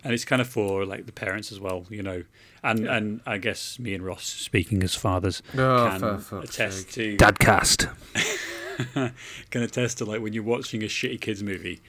and 0.05 0.12
it's 0.12 0.25
kind 0.27 0.41
of 0.43 0.49
for 0.49 0.85
like 0.85 1.07
the 1.07 1.12
parents 1.12 1.51
as 1.51 1.59
well, 1.61 1.87
you 1.89 2.03
know, 2.03 2.25
and 2.62 2.87
and 2.87 3.21
I 3.27 3.39
guess 3.39 3.79
me 3.79 3.95
and 3.95 4.05
Ross 4.05 4.25
speaking 4.25 4.83
as 4.83 4.95
fathers 4.95 5.43
Oh, 5.57 5.97
can 5.99 6.18
for 6.18 6.41
attest 6.41 6.93
sake. 6.93 7.18
to 7.18 7.25
Dadcast. 7.25 7.89
can 9.51 9.62
attest 9.62 9.99
to 9.99 10.05
like 10.05 10.21
when 10.21 10.33
you're 10.33 10.43
watching 10.43 10.83
a 10.83 10.87
shitty 10.87 11.21
kids 11.21 11.43
movie, 11.43 11.81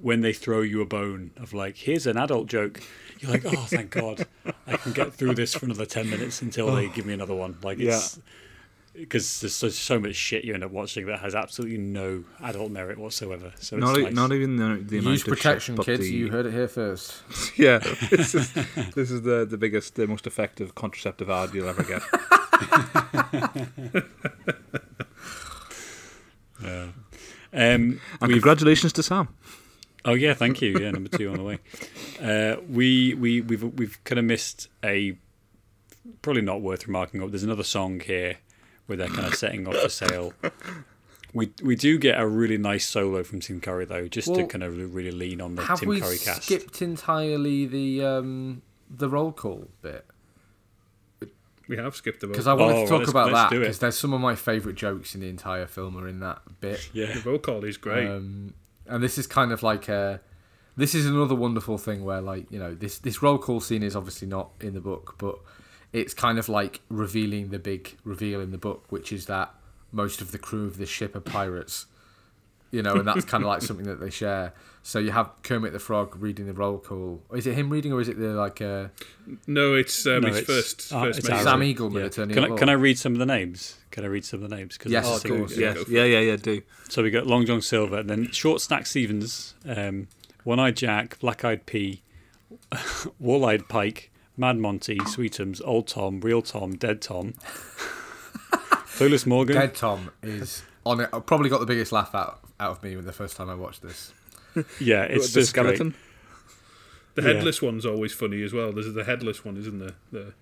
when 0.00 0.20
they 0.20 0.32
throw 0.32 0.60
you 0.62 0.80
a 0.80 0.86
bone 0.86 1.30
of 1.36 1.52
like, 1.52 1.76
here's 1.76 2.06
an 2.06 2.16
adult 2.16 2.46
joke, 2.46 2.80
you're 3.20 3.30
like, 3.32 3.44
oh, 3.46 3.64
thank 3.66 3.90
God, 3.90 4.26
I 4.66 4.76
can 4.76 4.92
get 4.92 5.14
through 5.14 5.34
this 5.34 5.54
for 5.54 5.66
another 5.66 5.86
ten 5.86 6.08
minutes 6.10 6.42
until 6.42 6.74
they 6.74 6.88
give 6.88 7.06
me 7.06 7.14
another 7.14 7.34
one. 7.34 7.56
Like, 7.62 7.78
it's 7.80 8.20
because 8.94 9.40
there's 9.40 9.54
so, 9.54 9.68
so 9.68 10.00
much 10.00 10.16
shit 10.16 10.44
you 10.44 10.54
end 10.54 10.64
up 10.64 10.72
watching 10.72 11.06
that 11.06 11.20
has 11.20 11.32
absolutely 11.34 11.78
no 11.78 12.24
adult 12.42 12.72
merit 12.72 12.98
whatsoever. 12.98 13.52
So 13.60 13.76
it's 13.76 13.86
Not, 13.86 13.96
e- 13.96 14.02
nice. 14.02 14.12
not 14.14 14.32
even 14.32 14.56
the, 14.56 14.82
the 14.82 14.98
amount 14.98 15.12
Use 15.12 15.20
of 15.22 15.26
shit, 15.26 15.34
protection, 15.36 15.74
but 15.76 15.86
kids. 15.86 16.00
the- 16.00 16.10
You 16.12 16.30
heard 16.32 16.46
it 16.46 16.52
here 16.52 16.66
first. 16.66 17.22
yeah, 17.56 17.78
this 18.10 18.34
is 18.34 18.52
this 18.94 19.12
is 19.12 19.22
the 19.22 19.46
the 19.48 19.56
biggest, 19.56 19.94
the 19.94 20.08
most 20.08 20.26
effective 20.26 20.74
contraceptive 20.74 21.30
ad 21.30 21.54
you'll 21.54 21.68
ever 21.68 21.84
get. 21.84 22.02
Yeah. 26.62 26.88
Um, 27.52 28.00
And 28.20 28.32
congratulations 28.32 28.92
to 28.94 29.02
Sam. 29.02 29.28
Oh 30.04 30.14
yeah, 30.14 30.34
thank 30.34 30.60
you. 30.62 30.78
Yeah, 30.78 30.90
number 30.92 31.08
two 31.16 31.30
on 31.30 31.36
the 31.36 31.42
way. 31.44 31.58
Uh, 32.20 32.56
we 32.68 33.14
we 33.14 33.40
we've 33.42 33.62
we've 33.78 34.02
kind 34.02 34.18
of 34.18 34.24
missed 34.24 34.68
a 34.84 35.16
probably 36.20 36.42
not 36.42 36.60
worth 36.60 36.86
remarking 36.88 37.22
up. 37.22 37.30
There's 37.30 37.44
another 37.44 37.62
song 37.62 38.00
here 38.00 38.38
where 38.86 38.96
they're 38.98 39.06
kind 39.06 39.26
of 39.28 39.36
setting 39.36 39.68
off 39.68 39.74
the 39.74 39.88
sail. 39.88 40.32
We 41.32 41.52
we 41.62 41.76
do 41.76 41.96
get 41.96 42.18
a 42.18 42.26
really 42.26 42.58
nice 42.58 42.86
solo 42.88 43.22
from 43.22 43.38
Tim 43.38 43.60
Curry 43.60 43.84
though, 43.84 44.08
just 44.08 44.34
to 44.34 44.46
kind 44.48 44.64
of 44.64 44.76
really 44.92 45.12
lean 45.12 45.40
on 45.40 45.54
the 45.54 45.62
Have 45.62 45.78
Tim 45.78 45.90
we 45.90 46.00
Curry 46.00 46.18
cast. 46.18 46.50
We 46.50 46.56
skipped 46.58 46.82
entirely 46.82 47.66
the 47.66 48.04
um, 48.04 48.62
the 48.90 49.08
roll 49.08 49.30
call 49.30 49.68
bit? 49.80 50.04
We 51.68 51.76
have 51.76 51.94
skipped 51.94 52.20
the 52.22 52.26
Because. 52.26 52.46
I 52.48 52.54
wanted 52.54 52.78
Oh, 52.78 52.82
to 52.84 52.88
talk 52.88 52.98
let's- 53.00 53.10
about 53.10 53.30
that 53.32 53.50
because 53.50 53.78
there's 53.78 53.96
some 53.96 54.12
of 54.14 54.20
my 54.20 54.34
favourite 54.34 54.76
jokes 54.76 55.14
in 55.14 55.20
the 55.20 55.28
entire 55.28 55.66
film 55.66 55.96
are 55.98 56.08
in 56.08 56.18
that 56.20 56.40
bit. 56.60 56.88
Yeah, 56.92 57.12
The 57.12 57.20
roll 57.28 57.38
call 57.38 57.62
is 57.64 57.76
great. 57.76 58.08
Um, 58.08 58.54
and 58.88 59.02
this 59.02 59.18
is 59.18 59.26
kind 59.26 59.52
of 59.52 59.62
like 59.62 59.88
a, 59.88 60.20
this 60.76 60.94
is 60.94 61.06
another 61.06 61.34
wonderful 61.34 61.78
thing 61.78 62.04
where 62.04 62.20
like 62.20 62.50
you 62.50 62.58
know 62.58 62.74
this 62.74 62.98
this 62.98 63.22
roll 63.22 63.38
call 63.38 63.60
scene 63.60 63.82
is 63.82 63.94
obviously 63.96 64.28
not 64.28 64.50
in 64.60 64.74
the 64.74 64.80
book, 64.80 65.16
but 65.18 65.38
it's 65.92 66.14
kind 66.14 66.38
of 66.38 66.48
like 66.48 66.80
revealing 66.88 67.48
the 67.48 67.58
big 67.58 67.96
reveal 68.04 68.40
in 68.40 68.50
the 68.50 68.58
book, 68.58 68.84
which 68.90 69.12
is 69.12 69.26
that 69.26 69.54
most 69.92 70.20
of 70.20 70.32
the 70.32 70.38
crew 70.38 70.66
of 70.66 70.76
this 70.76 70.88
ship 70.88 71.14
are 71.14 71.20
pirates. 71.20 71.86
You 72.70 72.82
know, 72.82 72.94
and 72.96 73.08
that's 73.08 73.24
kind 73.24 73.42
of 73.42 73.48
like 73.48 73.62
something 73.68 73.86
that 73.86 73.98
they 74.00 74.10
share. 74.10 74.52
So 74.82 74.98
you 74.98 75.10
have 75.10 75.30
Kermit 75.42 75.72
the 75.72 75.78
Frog 75.78 76.16
reading 76.20 76.46
the 76.46 76.52
roll 76.52 76.78
call. 76.78 77.22
Is 77.34 77.46
it 77.46 77.54
him 77.54 77.70
reading, 77.70 77.92
or 77.92 78.00
is 78.00 78.08
it 78.08 78.18
the 78.18 78.28
like 78.28 78.60
uh, 78.62 78.88
no, 79.46 79.74
it's 79.74 80.06
um, 80.06 80.20
No, 80.22 80.28
his 80.28 80.38
it's- 80.38 80.46
first 80.46 80.92
uh, 80.92 81.02
first 81.04 81.18
it's 81.20 81.28
mate. 81.28 81.42
Sam 81.42 81.60
Eagleman 81.60 82.00
Yeah. 82.00 82.06
attorney? 82.06 82.34
Can 82.34 82.52
I, 82.52 82.56
can 82.56 82.68
I 82.68 82.72
read 82.72 82.98
some 82.98 83.12
of 83.12 83.18
the 83.18 83.26
names? 83.26 83.78
Can 83.90 84.04
I 84.04 84.08
read 84.08 84.24
some 84.24 84.42
of 84.42 84.48
the 84.50 84.54
names? 84.56 84.76
'Cause 84.78 84.92
Yes, 84.92 85.06
it's 85.08 85.24
of 85.24 85.30
course. 85.30 85.56
Yeah, 85.56 85.74
go 85.74 85.84
yeah, 85.88 86.04
yeah, 86.04 86.20
yeah. 86.20 86.36
Do 86.36 86.62
So 86.88 87.02
we 87.02 87.10
got 87.10 87.26
Long 87.26 87.44
John 87.46 87.60
Silver, 87.62 87.98
and 87.98 88.08
then 88.10 88.30
Short 88.32 88.60
Stack 88.60 88.86
Stevens, 88.86 89.54
um, 89.66 90.08
One 90.44 90.58
Eyed 90.60 90.76
Jack, 90.76 91.18
Black 91.20 91.44
Eyed 91.44 91.64
Pea, 91.66 92.02
Wall 93.18 93.44
Eyed 93.46 93.68
Pike, 93.68 94.10
Mad 94.36 94.58
Monty, 94.58 94.98
Sweetums, 94.98 95.60
Old 95.64 95.86
Tom, 95.88 96.20
Real 96.20 96.42
Tom, 96.42 96.76
Dead 96.76 97.00
Tom, 97.02 97.34
Clueless 98.98 99.26
Morgan. 99.26 99.56
Dead 99.56 99.74
Tom 99.74 100.10
is 100.22 100.62
on 100.84 101.00
it. 101.00 101.08
I 101.12 101.20
probably 101.20 101.50
got 101.50 101.60
the 101.60 101.66
biggest 101.66 101.92
laugh 101.92 102.14
out 102.14 102.40
out 102.60 102.70
of 102.72 102.82
me 102.82 102.96
when 102.96 103.04
the 103.04 103.12
first 103.12 103.36
time 103.36 103.48
I 103.50 103.54
watched 103.54 103.82
this. 103.82 104.12
Yeah, 104.80 105.02
it's 105.04 105.32
the 105.32 105.40
just 105.40 105.54
great. 105.54 105.76
skeleton. 105.76 105.94
The 107.14 107.22
Yeah. 107.22 107.28
headless 107.34 107.62
one's 107.62 107.86
always 107.86 108.12
funny 108.12 108.42
as 108.42 108.52
well. 108.52 108.72
There's 108.72 108.92
the 108.92 109.04
headless 109.04 109.44
one, 109.44 109.56
isn't 109.56 109.78
there? 109.78 109.94
The, 110.10 110.32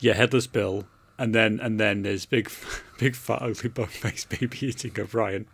Yeah, 0.00 0.14
Headless 0.14 0.46
Bill, 0.46 0.86
and 1.18 1.34
then 1.34 1.58
and 1.60 1.78
then 1.80 2.02
there's 2.02 2.26
big, 2.26 2.50
big 2.98 3.14
fat 3.16 3.40
ugly 3.40 3.70
bug 3.70 3.88
faced 3.88 4.28
baby 4.28 4.66
eating 4.66 4.92
O'Brien. 4.98 5.46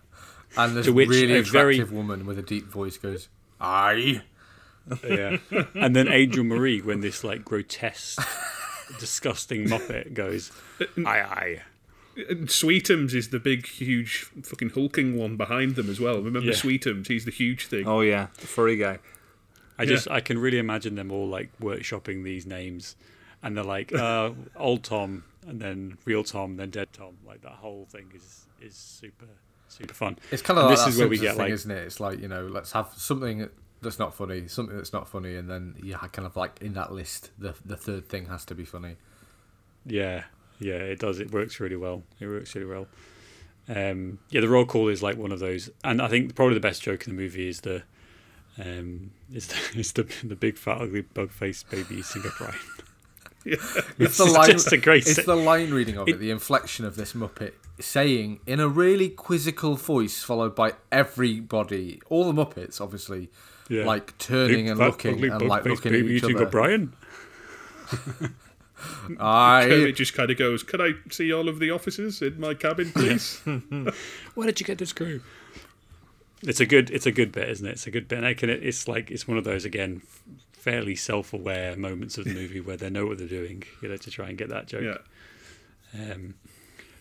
And 0.57 0.75
this 0.77 0.87
To 0.87 0.93
which 0.93 1.09
really 1.11 1.39
a 1.39 1.43
very- 1.43 1.75
attractive 1.77 1.93
woman 1.95 2.27
with 2.27 2.39
a 2.39 2.43
deep 2.43 2.67
voice 2.67 2.97
goes, 2.97 3.29
"Aye." 3.61 4.23
Yeah, 5.07 5.37
and 5.75 5.95
then 5.95 6.09
Angel 6.09 6.43
Marie 6.45 6.81
when 6.81 7.01
this 7.01 7.23
like 7.23 7.45
grotesque, 7.45 8.21
disgusting 8.99 9.67
Muppet 9.67 10.15
goes, 10.15 10.51
aye 11.07 11.21
aye. 11.21 11.63
And 12.29 12.49
Sweetums 12.49 13.15
is 13.15 13.29
the 13.31 13.39
big, 13.39 13.67
huge, 13.67 14.25
fucking 14.43 14.71
hulking 14.71 15.17
one 15.17 15.37
behind 15.37 15.77
them 15.77 15.89
as 15.89 16.01
well. 16.01 16.17
Remember 16.17 16.41
Yeah. 16.41 16.53
Sweetums? 16.53 17.07
He's 17.09 17.25
the 17.25 17.31
huge 17.31 17.67
thing. 17.67 17.87
Oh 17.87 18.01
yeah, 18.01 18.29
the 18.41 18.47
furry 18.47 18.77
guy. 18.77 18.99
I 19.79 19.85
just 19.87 20.11
I 20.11 20.21
can 20.21 20.39
really 20.39 20.59
imagine 20.59 20.97
them 20.97 21.13
all 21.13 21.29
like 21.29 21.51
workshopping 21.61 22.25
these 22.25 22.45
names, 22.47 22.97
and 23.43 23.57
they're 23.57 23.63
like 23.65 23.93
uh, 23.95 24.31
old 24.57 24.83
Tom, 24.83 25.23
and 25.47 25.61
then 25.61 25.99
real 26.05 26.25
Tom, 26.25 26.57
then 26.57 26.71
dead 26.71 26.89
Tom. 26.93 27.17
Like 27.27 27.43
that 27.43 27.53
whole 27.53 27.87
thing 27.89 28.11
is 28.15 28.47
is 28.61 28.75
super 28.75 29.27
super 29.69 29.95
fun. 29.95 30.19
It's 30.33 30.43
kind 30.43 30.59
of 30.59 30.65
like 30.65 30.75
this 30.77 30.85
that 30.85 30.91
is 30.91 30.99
where 30.99 31.09
we 31.09 31.19
get, 31.19 31.37
thing, 31.37 31.45
like- 31.45 31.53
isn't 31.53 31.71
it? 31.71 31.79
It's 31.87 32.01
like 32.01 32.19
you 32.21 32.27
know, 32.29 32.47
let's 32.49 32.73
have 32.73 32.89
something 32.97 33.49
that's 33.81 34.01
not 34.01 34.13
funny, 34.15 34.49
something 34.49 34.77
that's 34.77 34.93
not 34.93 35.09
funny, 35.09 35.37
and 35.37 35.49
then 35.49 35.77
yeah, 35.81 35.99
kind 35.99 36.27
of 36.27 36.35
like 36.35 36.61
in 36.61 36.73
that 36.75 36.93
list, 36.93 37.31
the 37.39 37.55
the 37.65 37.77
third 37.77 38.09
thing 38.09 38.27
has 38.27 38.45
to 38.47 38.57
be 38.57 38.65
funny. 38.65 38.97
Yeah, 39.87 40.25
yeah, 40.61 40.75
it 40.75 40.99
does. 40.99 41.19
It 41.21 41.33
works 41.33 41.61
really 41.61 41.77
well. 41.77 42.03
It 42.21 42.27
works 42.27 42.55
really 42.55 42.67
well. 42.69 42.87
Um, 43.69 44.19
yeah, 44.31 44.41
the 44.41 44.49
roll 44.49 44.65
call 44.65 44.89
is 44.89 45.03
like 45.03 45.17
one 45.19 45.31
of 45.33 45.41
those, 45.41 45.69
and 45.85 46.01
I 46.01 46.09
think 46.09 46.35
probably 46.35 46.55
the 46.55 46.61
best 46.61 46.83
joke 46.83 47.07
in 47.07 47.15
the 47.15 47.21
movie 47.23 47.49
is 47.49 47.61
the 47.61 47.83
um, 48.59 49.11
is 49.33 49.47
the 49.49 49.57
is 49.79 49.93
the, 49.93 50.05
the 50.25 50.37
big 50.37 50.57
fat 50.57 50.81
ugly 50.81 51.03
bug 51.03 51.31
faced 51.31 51.71
baby 51.71 51.97
eating 51.97 52.23
O'Brien. 52.25 52.55
It's 53.99 54.19
the 54.19 54.25
line. 54.27 54.51
just 54.51 54.73
a 54.73 54.77
great 54.77 55.07
It's 55.07 55.15
si- 55.17 55.23
the 55.23 55.37
line 55.37 55.71
reading 55.73 55.97
of 55.97 56.09
it, 56.09 56.17
It- 56.17 56.19
the 56.19 56.31
inflection 56.31 56.85
of 56.85 56.97
this 56.97 57.13
Muppet 57.15 57.53
saying 57.81 58.41
in 58.47 58.59
a 58.61 58.69
really 58.69 59.09
quizzical 59.09 59.77
voice, 59.77 60.23
followed 60.23 60.55
by 60.57 60.73
everybody, 60.91 62.03
all 62.11 62.31
the 62.31 62.45
Muppets, 62.45 62.81
obviously, 62.81 63.31
Yeah. 63.69 63.85
like 63.85 64.19
turning 64.19 64.65
Big 64.65 64.67
and 64.71 64.79
fat 64.79 64.87
looking 64.87 65.15
ugly 65.15 65.29
and 65.29 65.43
like 65.49 65.65
looking 65.65 65.95
at 65.95 66.01
each 66.01 66.25
eating 66.25 66.37
other. 66.37 66.47
O'Brien. 66.49 66.93
Aye. 69.19 69.67
Kermit 69.69 69.97
just 69.97 70.15
kind 70.15 70.31
of 70.31 70.37
goes, 70.37 70.63
"Can 70.63 70.81
I 70.81 70.93
see 71.11 71.33
all 71.33 71.49
of 71.49 71.59
the 71.59 71.71
officers 71.71 72.23
in 72.23 72.41
my 72.41 72.55
cabin, 72.55 72.93
please?" 72.93 73.41
Where 74.35 74.47
did 74.47 74.61
you 74.61 74.67
get 74.67 74.79
this 74.79 74.93
crew? 74.93 75.21
It's 76.43 76.61
a 76.61 76.67
good, 76.67 76.91
it's 76.91 77.07
a 77.07 77.11
good 77.11 77.33
bit, 77.33 77.49
isn't 77.49 77.67
it? 77.67 77.73
It's 77.73 77.87
a 77.89 77.91
good 77.91 78.07
bit. 78.07 78.19
And 78.19 78.27
I 78.27 78.35
can, 78.35 78.49
it's 78.49 78.87
like 78.87 79.11
it's 79.11 79.27
one 79.27 79.37
of 79.39 79.45
those 79.45 79.65
again, 79.65 80.03
fairly 80.53 80.95
self-aware 80.95 81.77
moments 81.77 82.17
of 82.19 82.25
the 82.25 82.35
movie 82.41 82.61
where 82.61 82.77
they 82.77 82.91
know 82.91 83.07
what 83.07 83.19
they're 83.19 83.27
doing, 83.27 83.65
you 83.83 83.89
know, 83.89 83.97
to 83.97 84.11
try 84.11 84.29
and 84.29 84.39
get 84.39 84.49
that 84.51 84.69
joke. 84.69 84.83
yeah. 85.95 86.13
Um, 86.13 86.35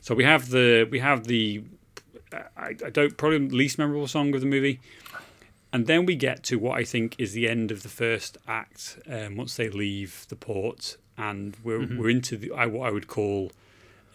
so 0.01 0.15
we 0.15 0.23
have 0.23 0.49
the 0.49 0.87
we 0.89 0.99
have 0.99 1.25
the 1.25 1.63
I, 2.31 2.75
I 2.85 2.89
don't 2.89 3.17
probably 3.17 3.47
the 3.47 3.55
least 3.55 3.77
memorable 3.77 4.07
song 4.07 4.33
of 4.33 4.41
the 4.41 4.47
movie, 4.47 4.79
and 5.73 5.85
then 5.85 6.05
we 6.05 6.15
get 6.15 6.43
to 6.43 6.57
what 6.57 6.77
I 6.79 6.83
think 6.83 7.15
is 7.17 7.33
the 7.33 7.47
end 7.49 7.71
of 7.71 7.83
the 7.83 7.89
first 7.89 8.37
act. 8.47 8.99
Um, 9.09 9.35
once 9.35 9.55
they 9.55 9.69
leave 9.69 10.25
the 10.29 10.35
port, 10.35 10.97
and 11.17 11.55
we're 11.63 11.85
we're 11.97 12.09
into 12.09 12.37
the 12.37 12.51
I, 12.51 12.65
what 12.65 12.87
I 12.87 12.91
would 12.91 13.07
call 13.07 13.51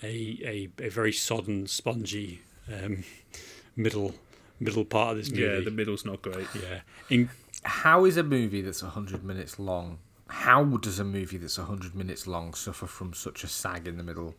a 0.02 0.68
a, 0.78 0.84
a 0.84 0.88
very 0.88 1.12
sodden, 1.12 1.66
spongy 1.66 2.40
um, 2.72 3.04
middle 3.76 4.14
middle 4.60 4.84
part 4.84 5.12
of 5.12 5.16
this 5.18 5.30
movie. 5.30 5.42
Yeah, 5.42 5.60
the 5.60 5.70
middle's 5.70 6.04
not 6.04 6.22
great. 6.22 6.46
yeah. 6.54 6.80
In, 7.10 7.28
How 7.64 8.04
is 8.04 8.16
a 8.16 8.22
movie 8.22 8.62
that's 8.62 8.82
100 8.82 9.24
minutes 9.24 9.58
long? 9.58 9.98
How 10.28 10.64
does 10.64 10.98
a 10.98 11.04
movie 11.04 11.36
that's 11.36 11.58
100 11.58 11.94
minutes 11.94 12.26
long 12.26 12.54
suffer 12.54 12.86
from 12.86 13.12
such 13.12 13.44
a 13.44 13.48
sag 13.48 13.86
in 13.86 13.96
the 13.96 14.02
middle? 14.02 14.34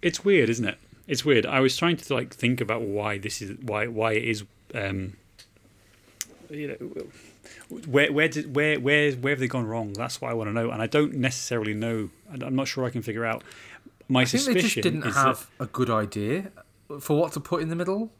It's 0.00 0.24
weird, 0.24 0.48
isn't 0.48 0.64
it? 0.64 0.78
It's 1.06 1.24
weird. 1.24 1.46
I 1.46 1.60
was 1.60 1.76
trying 1.76 1.96
to 1.96 2.14
like 2.14 2.34
think 2.34 2.60
about 2.60 2.82
why 2.82 3.18
this 3.18 3.42
is 3.42 3.58
why 3.62 3.86
why 3.88 4.12
it 4.12 4.24
is. 4.24 4.44
Um, 4.74 5.16
you 6.50 6.68
know, 6.68 7.06
where 7.86 8.12
where 8.12 8.28
did 8.28 8.54
where 8.54 8.78
where 8.80 9.12
where 9.12 9.32
have 9.32 9.40
they 9.40 9.48
gone 9.48 9.66
wrong? 9.66 9.92
That's 9.92 10.20
what 10.20 10.30
I 10.30 10.34
want 10.34 10.48
to 10.48 10.52
know, 10.54 10.70
and 10.70 10.80
I 10.82 10.86
don't 10.86 11.14
necessarily 11.14 11.74
know. 11.74 12.10
I'm 12.30 12.54
not 12.56 12.68
sure 12.68 12.84
I 12.84 12.90
can 12.90 13.02
figure 13.02 13.24
out. 13.24 13.42
My 14.08 14.20
I 14.20 14.24
think 14.24 14.42
suspicion 14.42 14.54
they 14.54 14.60
just 14.62 14.82
didn't 14.82 15.02
is 15.04 15.14
have 15.14 15.50
a 15.58 15.66
good 15.66 15.90
idea 15.90 16.50
for 17.00 17.18
what 17.18 17.32
to 17.32 17.40
put 17.40 17.62
in 17.62 17.68
the 17.68 17.76
middle. 17.76 18.12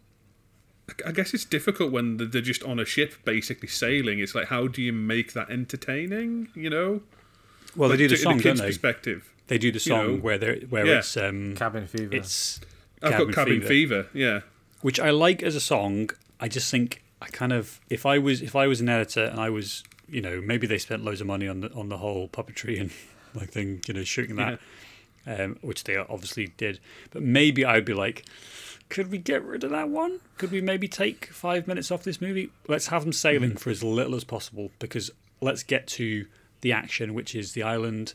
I 1.04 1.10
guess 1.10 1.34
it's 1.34 1.44
difficult 1.44 1.90
when 1.90 2.16
they're 2.16 2.40
just 2.40 2.62
on 2.62 2.78
a 2.78 2.84
ship, 2.84 3.14
basically 3.24 3.68
sailing. 3.68 4.20
It's 4.20 4.34
like, 4.36 4.46
how 4.48 4.68
do 4.68 4.80
you 4.82 4.92
make 4.92 5.32
that 5.32 5.50
entertaining? 5.50 6.48
You 6.54 6.70
know, 6.70 6.94
that, 6.94 7.76
well, 7.76 7.88
they 7.88 7.96
do 7.96 8.08
the 8.08 8.16
to- 8.16 8.22
song, 8.22 8.36
the 8.38 8.42
don't 8.44 8.52
kids' 8.52 8.60
they? 8.60 8.66
perspective. 8.68 9.32
They 9.48 9.58
do 9.58 9.70
the 9.70 9.78
song 9.80 10.06
know, 10.06 10.16
where 10.16 10.38
they 10.38 10.66
where 10.68 10.86
yeah. 10.86 10.98
it's 10.98 11.16
um 11.16 11.54
Cabin 11.56 11.86
fever. 11.86 12.14
it's 12.14 12.60
I've 13.02 13.12
Cabin 13.12 13.26
got 13.26 13.34
cabin 13.34 13.60
Fever. 13.60 13.66
fever. 13.68 14.06
Yeah, 14.12 14.40
which 14.82 14.98
I 14.98 15.10
like 15.10 15.42
as 15.42 15.54
a 15.54 15.60
song. 15.60 16.10
I 16.40 16.48
just 16.48 16.70
think 16.70 17.02
I 17.20 17.26
kind 17.28 17.52
of 17.52 17.80
if 17.88 18.04
I 18.04 18.18
was 18.18 18.42
if 18.42 18.54
I 18.54 18.66
was 18.66 18.80
an 18.80 18.88
editor 18.88 19.24
and 19.24 19.40
I 19.40 19.50
was 19.50 19.82
you 20.08 20.20
know 20.20 20.40
maybe 20.40 20.66
they 20.66 20.78
spent 20.78 21.04
loads 21.04 21.20
of 21.20 21.26
money 21.26 21.48
on 21.48 21.60
the 21.60 21.72
on 21.72 21.88
the 21.88 21.98
whole 21.98 22.28
puppetry 22.28 22.80
and 22.80 22.90
like 23.34 23.50
thing 23.50 23.80
you 23.86 23.94
know 23.94 24.04
shooting 24.04 24.36
that, 24.36 24.58
um, 25.26 25.58
which 25.62 25.84
they 25.84 25.96
obviously 25.96 26.48
did. 26.56 26.80
But 27.10 27.22
maybe 27.22 27.64
I'd 27.64 27.84
be 27.84 27.94
like, 27.94 28.24
could 28.88 29.10
we 29.10 29.18
get 29.18 29.42
rid 29.44 29.64
of 29.64 29.70
that 29.70 29.88
one? 29.88 30.20
Could 30.38 30.50
we 30.50 30.60
maybe 30.60 30.88
take 30.88 31.26
five 31.26 31.66
minutes 31.66 31.90
off 31.90 32.02
this 32.02 32.20
movie? 32.20 32.50
Let's 32.68 32.88
have 32.88 33.02
them 33.02 33.12
sailing 33.12 33.56
for 33.56 33.70
as 33.70 33.82
little 33.82 34.14
as 34.14 34.24
possible 34.24 34.70
because 34.78 35.10
let's 35.40 35.62
get 35.62 35.86
to 35.88 36.26
the 36.60 36.72
action, 36.72 37.14
which 37.14 37.34
is 37.34 37.52
the 37.52 37.62
island. 37.62 38.14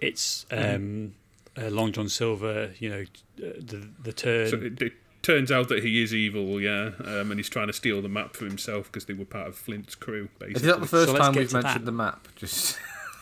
It's 0.00 0.46
um, 0.50 1.14
uh, 1.56 1.68
Long 1.68 1.92
John 1.92 2.08
Silver, 2.08 2.72
you 2.78 2.88
know, 2.88 3.04
uh, 3.38 3.52
the 3.58 3.88
the 4.02 4.12
turn. 4.12 4.48
so 4.48 4.56
it, 4.56 4.82
it 4.82 4.92
turns 5.26 5.50
out 5.52 5.68
that 5.68 5.82
he 5.82 6.02
is 6.02 6.14
evil. 6.14 6.60
Yeah, 6.60 6.92
um, 7.04 7.30
and 7.30 7.34
he's 7.38 7.48
trying 7.48 7.66
to 7.66 7.72
steal 7.72 8.00
the 8.00 8.08
map 8.08 8.34
for 8.36 8.44
himself 8.44 8.86
because 8.86 9.06
they 9.06 9.14
were 9.14 9.24
part 9.24 9.48
of 9.48 9.56
Flint's 9.56 9.94
crew. 9.94 10.28
Basically, 10.38 10.54
is 10.56 10.62
that 10.74 10.80
the 10.80 10.86
first 10.86 11.10
So 11.10 11.18
time 11.18 11.34
we've 11.34 11.52
mentioned 11.52 11.74
that. 11.74 11.84
the 11.84 11.92
map? 11.92 12.28
Just, 12.36 12.78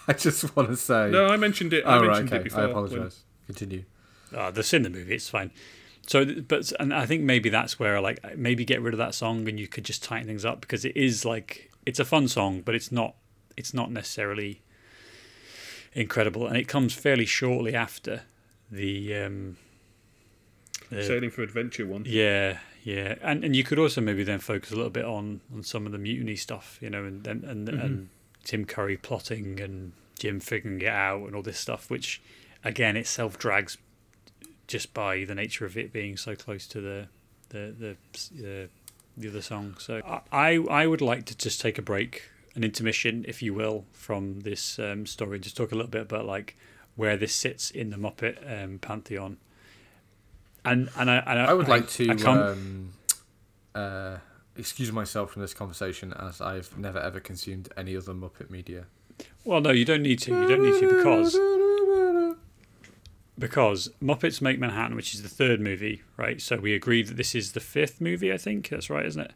I 0.07 0.13
just 0.13 0.55
want 0.55 0.69
to 0.69 0.77
say. 0.77 1.11
no, 1.11 1.27
I 1.29 1.37
mentioned 1.37 1.73
it. 1.73 1.85
I 1.87 1.97
oh 1.99 2.07
right, 2.07 2.25
okay. 2.25 2.37
it 2.37 2.45
before. 2.45 2.61
I 2.61 2.67
when- 2.67 2.71
apologise. 2.71 3.23
Continue. 3.47 3.85
Oh, 4.37 4.51
that's 4.51 4.73
in 4.73 4.83
the 4.83 4.91
movie. 4.91 5.15
It's 5.15 5.29
fine. 5.29 5.51
So, 6.07 6.25
but 6.43 6.71
and 6.79 6.93
I 6.93 7.07
think 7.07 7.23
maybe 7.23 7.49
that's 7.49 7.79
where 7.79 8.01
like 8.01 8.37
maybe 8.37 8.65
get 8.65 8.83
rid 8.83 8.93
of 8.93 8.99
that 8.99 9.15
song 9.15 9.49
and 9.49 9.59
you 9.59 9.67
could 9.69 9.85
just 9.85 10.03
tighten 10.05 10.27
things 10.27 10.45
up 10.45 10.61
because 10.61 10.85
it 10.85 10.97
is 10.97 11.25
like 11.25 11.71
it's 11.87 11.99
a 11.99 12.05
fun 12.05 12.29
song, 12.29 12.61
but 12.61 12.75
it's 12.75 12.93
not 12.93 13.15
it's 13.57 13.73
not 13.73 13.91
necessarily 13.91 14.61
incredible, 15.95 16.47
and 16.47 16.57
it 16.57 16.69
comes 16.69 16.93
fairly 16.93 17.25
shortly 17.25 17.75
after 17.75 18.23
the 18.71 19.15
um, 19.17 19.57
Sailing 21.03 21.31
for 21.31 21.43
Adventure 21.43 21.87
one. 21.87 22.05
yeah 22.07 22.59
Yeah, 22.85 23.15
and 23.23 23.45
and 23.45 23.57
you 23.57 23.65
could 23.65 23.79
also 23.79 24.01
maybe 24.01 24.25
then 24.25 24.39
focus 24.41 24.71
a 24.71 24.77
little 24.77 24.91
bit 24.91 25.05
on 25.05 25.41
on 25.53 25.63
some 25.63 25.87
of 25.87 25.93
the 25.93 25.99
mutiny 25.99 26.37
stuff, 26.37 26.79
you 26.83 26.91
know, 26.91 27.05
and 27.05 27.27
and 27.27 27.45
and, 27.45 27.69
Mhm. 27.69 27.85
and 27.85 28.09
Tim 28.45 28.65
Curry 28.67 28.97
plotting 28.99 29.59
and 29.61 29.93
Jim 30.19 30.39
figuring 30.41 30.81
it 30.83 30.89
out 30.89 31.23
and 31.27 31.35
all 31.35 31.43
this 31.43 31.59
stuff, 31.59 31.91
which 31.91 32.21
again 32.63 32.97
itself 32.97 33.39
drags 33.39 33.79
just 34.67 34.93
by 34.95 35.25
the 35.25 35.35
nature 35.35 35.65
of 35.67 35.77
it 35.77 35.93
being 35.93 36.17
so 36.17 36.35
close 36.35 36.67
to 36.69 36.81
the 36.81 37.09
the 37.49 37.75
the 37.79 37.97
the, 38.43 38.69
the 39.17 39.29
other 39.29 39.43
song. 39.43 39.77
So 39.79 40.01
I 40.33 40.57
I 40.71 40.87
would 40.87 41.01
like 41.01 41.25
to 41.27 41.37
just 41.37 41.61
take 41.61 41.79
a 41.79 41.83
break, 41.83 42.23
an 42.55 42.65
intermission, 42.65 43.25
if 43.27 43.43
you 43.43 43.55
will, 43.55 43.87
from 43.93 44.41
this 44.41 44.79
um, 44.79 45.07
story, 45.07 45.37
and 45.37 45.45
just 45.45 45.57
talk 45.57 45.73
a 45.73 45.75
little 45.75 45.91
bit 45.91 46.03
about 46.03 46.27
like 46.27 46.57
where 46.97 47.17
this 47.17 47.33
sits 47.35 47.71
in 47.71 47.91
the 47.91 47.97
Muppet 47.97 48.37
um, 48.65 48.79
pantheon. 48.79 49.39
And 50.65 50.89
and 50.97 51.11
I 51.11 51.17
and 51.19 51.41
I 51.41 51.53
would 51.53 51.69
like 51.69 51.89
to 51.91 52.11
um, 52.27 52.93
uh, 53.75 54.17
excuse 54.57 54.91
myself 54.93 55.33
from 55.33 55.43
this 55.43 55.55
conversation 55.55 56.12
as 56.15 56.41
I've 56.41 56.77
never 56.79 56.99
ever 56.99 57.21
consumed 57.21 57.69
any 57.77 57.97
other 57.97 58.15
Muppet 58.15 58.51
media. 58.51 58.87
Well, 59.45 59.61
no, 59.61 59.71
you 59.71 59.85
don't 59.85 60.03
need 60.03 60.21
to. 60.21 60.31
You 60.31 60.49
don't 60.49 60.62
need 60.62 60.81
to 60.81 60.97
because 60.97 61.39
because 63.39 63.91
Muppets 64.03 64.41
Make 64.41 64.59
Manhattan, 64.59 64.97
which 64.97 65.15
is 65.15 65.23
the 65.23 65.29
third 65.29 65.61
movie, 65.61 66.03
right? 66.17 66.41
So 66.41 66.57
we 66.57 66.75
agreed 66.75 67.09
that 67.09 67.17
this 67.17 67.35
is 67.35 67.53
the 67.53 67.61
fifth 67.61 68.01
movie. 68.01 68.33
I 68.33 68.39
think 68.39 68.69
that's 68.69 68.89
right, 68.89 69.05
isn't 69.05 69.21
it? 69.21 69.33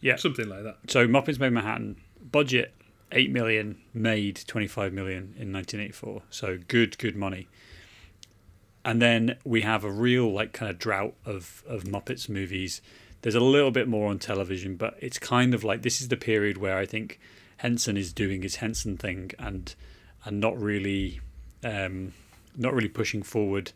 Yeah. 0.00 0.16
Something 0.16 0.48
like 0.48 0.62
that. 0.62 0.78
So 0.88 1.06
Muppets 1.06 1.38
Make 1.38 1.52
Manhattan 1.52 1.96
budget 2.30 2.72
eight 3.12 3.30
million, 3.30 3.78
made 3.92 4.40
twenty 4.46 4.66
five 4.66 4.92
million 4.92 5.34
in 5.38 5.52
nineteen 5.52 5.80
eighty 5.80 5.92
four. 5.92 6.22
So 6.30 6.58
good, 6.68 6.98
good 6.98 7.16
money. 7.16 7.48
And 8.86 9.02
then 9.02 9.36
we 9.44 9.62
have 9.62 9.82
a 9.82 9.90
real 9.90 10.32
like 10.32 10.52
kind 10.52 10.70
of 10.70 10.78
drought 10.78 11.14
of 11.24 11.64
of 11.66 11.82
Muppets 11.82 12.28
movies. 12.28 12.80
There's 13.22 13.34
a 13.34 13.40
little 13.40 13.72
bit 13.72 13.88
more 13.88 14.08
on 14.10 14.20
television, 14.20 14.76
but 14.76 14.96
it's 15.00 15.18
kind 15.18 15.54
of 15.54 15.64
like 15.64 15.82
this 15.82 16.00
is 16.00 16.06
the 16.06 16.16
period 16.16 16.56
where 16.56 16.78
I 16.78 16.86
think 16.86 17.18
Henson 17.56 17.96
is 17.96 18.12
doing 18.12 18.42
his 18.42 18.56
Henson 18.56 18.96
thing 18.96 19.32
and 19.40 19.74
and 20.24 20.38
not 20.38 20.56
really 20.56 21.20
um, 21.64 22.12
not 22.56 22.72
really 22.72 22.88
pushing 22.88 23.24
forward 23.24 23.72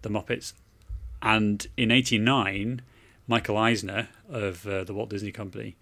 the 0.00 0.08
Muppets. 0.08 0.54
And 1.20 1.66
in 1.76 1.90
'89, 1.90 2.80
Michael 3.28 3.58
Eisner 3.58 4.08
of 4.26 4.66
uh, 4.66 4.84
the 4.84 4.94
Walt 4.94 5.10
Disney 5.10 5.32
Company, 5.32 5.76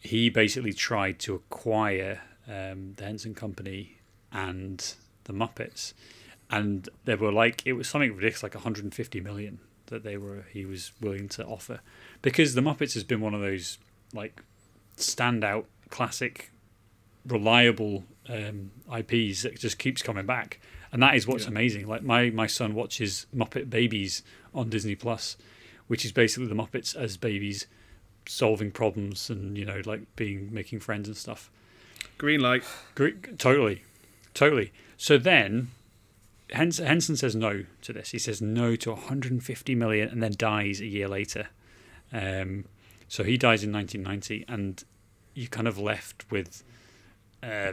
he 0.00 0.28
basically 0.28 0.72
tried 0.72 1.20
to 1.20 1.36
acquire 1.36 2.20
um, 2.48 2.94
the 2.96 3.04
Henson 3.04 3.32
Company 3.32 3.98
and 4.32 4.94
the 5.22 5.32
Muppets, 5.32 5.92
and 6.52 6.88
they 7.06 7.14
were 7.16 7.32
like 7.32 7.62
it 7.66 7.72
was 7.72 7.88
something 7.88 8.14
ridiculous, 8.14 8.42
like 8.44 8.54
150 8.54 9.20
million 9.20 9.58
that 9.86 10.04
they 10.04 10.16
were 10.16 10.44
he 10.52 10.64
was 10.64 10.92
willing 11.00 11.28
to 11.30 11.44
offer, 11.44 11.80
because 12.22 12.54
the 12.54 12.60
Muppets 12.60 12.94
has 12.94 13.02
been 13.04 13.20
one 13.20 13.34
of 13.34 13.40
those 13.40 13.78
like 14.14 14.42
standout 14.96 15.64
classic, 15.90 16.50
reliable 17.26 18.04
um, 18.28 18.70
IPs 18.96 19.42
that 19.42 19.58
just 19.58 19.78
keeps 19.78 20.02
coming 20.02 20.26
back, 20.26 20.60
and 20.92 21.02
that 21.02 21.14
is 21.14 21.26
what's 21.26 21.44
Yeah. 21.44 21.50
amazing. 21.50 21.86
Like 21.86 22.02
my 22.02 22.30
my 22.30 22.46
son 22.46 22.74
watches 22.74 23.26
Muppet 23.34 23.70
Babies 23.70 24.22
on 24.54 24.68
Disney 24.68 24.94
Plus, 24.94 25.36
which 25.88 26.04
is 26.04 26.12
basically 26.12 26.46
the 26.46 26.54
Muppets 26.54 26.94
as 26.94 27.16
babies 27.16 27.66
solving 28.28 28.70
problems 28.70 29.28
and 29.30 29.58
you 29.58 29.64
know 29.64 29.82
like 29.84 30.02
being 30.16 30.52
making 30.52 30.80
friends 30.80 31.08
and 31.08 31.16
stuff. 31.16 31.50
Green 32.18 32.40
light. 32.40 32.62
Great, 32.94 33.38
totally, 33.38 33.82
totally. 34.34 34.72
So 34.96 35.18
then, 35.18 35.70
Hens- 36.52 36.78
Henson 36.78 37.16
says 37.16 37.34
no 37.34 37.64
to 37.82 37.92
this. 37.92 38.10
He 38.10 38.18
says 38.18 38.40
no 38.40 38.76
to 38.76 38.92
150 38.92 39.74
million, 39.74 40.08
and 40.08 40.22
then 40.22 40.34
dies 40.36 40.80
a 40.80 40.86
year 40.86 41.08
later. 41.08 41.48
Um, 42.12 42.66
so 43.08 43.24
he 43.24 43.36
dies 43.36 43.62
in 43.64 43.72
1990, 43.72 44.44
and 44.48 44.84
you're 45.34 45.48
kind 45.48 45.68
of 45.68 45.78
left 45.78 46.30
with 46.30 46.62
uh, 47.42 47.72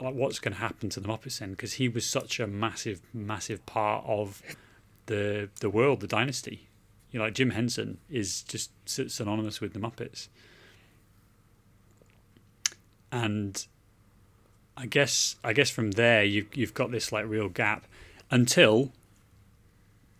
like 0.00 0.14
what's 0.14 0.38
going 0.38 0.54
to 0.54 0.60
happen 0.60 0.88
to 0.90 1.00
the 1.00 1.08
Muppets 1.08 1.38
then, 1.38 1.52
because 1.52 1.74
he 1.74 1.88
was 1.88 2.04
such 2.04 2.40
a 2.40 2.46
massive, 2.46 3.00
massive 3.14 3.64
part 3.66 4.04
of 4.06 4.42
the 5.06 5.48
the 5.60 5.70
world, 5.70 6.00
the 6.00 6.06
dynasty. 6.06 6.68
You 7.10 7.18
know, 7.18 7.26
like 7.26 7.34
Jim 7.34 7.50
Henson 7.50 7.98
is 8.10 8.42
just 8.42 8.70
synonymous 8.86 9.60
with 9.60 9.72
the 9.72 9.78
Muppets, 9.78 10.28
and 13.12 13.66
I 14.76 14.86
guess 14.86 15.36
I 15.42 15.52
guess 15.52 15.70
from 15.70 15.92
there 15.92 16.24
you 16.24 16.46
you've 16.52 16.74
got 16.74 16.90
this 16.90 17.12
like 17.12 17.26
real 17.26 17.48
gap 17.48 17.86
until 18.30 18.92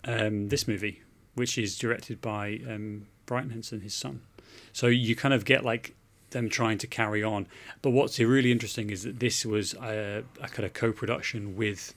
um, 0.04 0.48
this 0.48 0.68
movie, 0.68 1.02
which 1.34 1.58
is 1.58 1.76
directed 1.76 2.20
by 2.20 2.60
um, 2.68 3.06
Brian 3.26 3.50
Henson, 3.50 3.80
his 3.80 3.94
son. 3.94 4.22
So 4.72 4.86
you 4.86 5.16
kind 5.16 5.34
of 5.34 5.44
get 5.44 5.64
like 5.64 5.94
them 6.30 6.48
trying 6.48 6.78
to 6.78 6.86
carry 6.86 7.22
on. 7.22 7.46
But 7.82 7.90
what's 7.90 8.18
really 8.18 8.52
interesting 8.52 8.90
is 8.90 9.02
that 9.04 9.20
this 9.20 9.44
was 9.44 9.74
a, 9.74 10.24
a 10.40 10.48
kind 10.48 10.64
of 10.64 10.72
co-production 10.72 11.56
with 11.56 11.94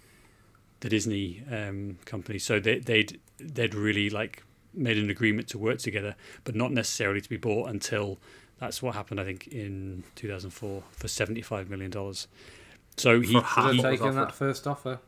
the 0.79 0.89
Disney 0.89 1.43
um, 1.51 1.97
company. 2.05 2.39
So 2.39 2.59
they, 2.59 2.79
they'd 2.79 3.19
they'd 3.39 3.75
really 3.75 4.09
like 4.09 4.43
made 4.73 4.97
an 4.97 5.09
agreement 5.09 5.47
to 5.49 5.57
work 5.57 5.79
together, 5.79 6.15
but 6.43 6.55
not 6.55 6.71
necessarily 6.71 7.21
to 7.21 7.29
be 7.29 7.37
bought 7.37 7.69
until 7.69 8.17
that's 8.59 8.81
what 8.81 8.95
happened. 8.95 9.19
I 9.19 9.25
think 9.25 9.47
in 9.47 10.03
2004 10.15 10.83
for 10.91 11.07
75 11.07 11.69
million 11.69 11.91
dollars. 11.91 12.27
So 12.97 13.21
he, 13.21 13.33
For 13.33 13.41
half 13.41 13.71
he 13.71 13.79
what 13.79 13.91
was 13.91 13.99
taking 13.99 14.15
that 14.15 14.35
first 14.35 14.67
offer. 14.67 14.99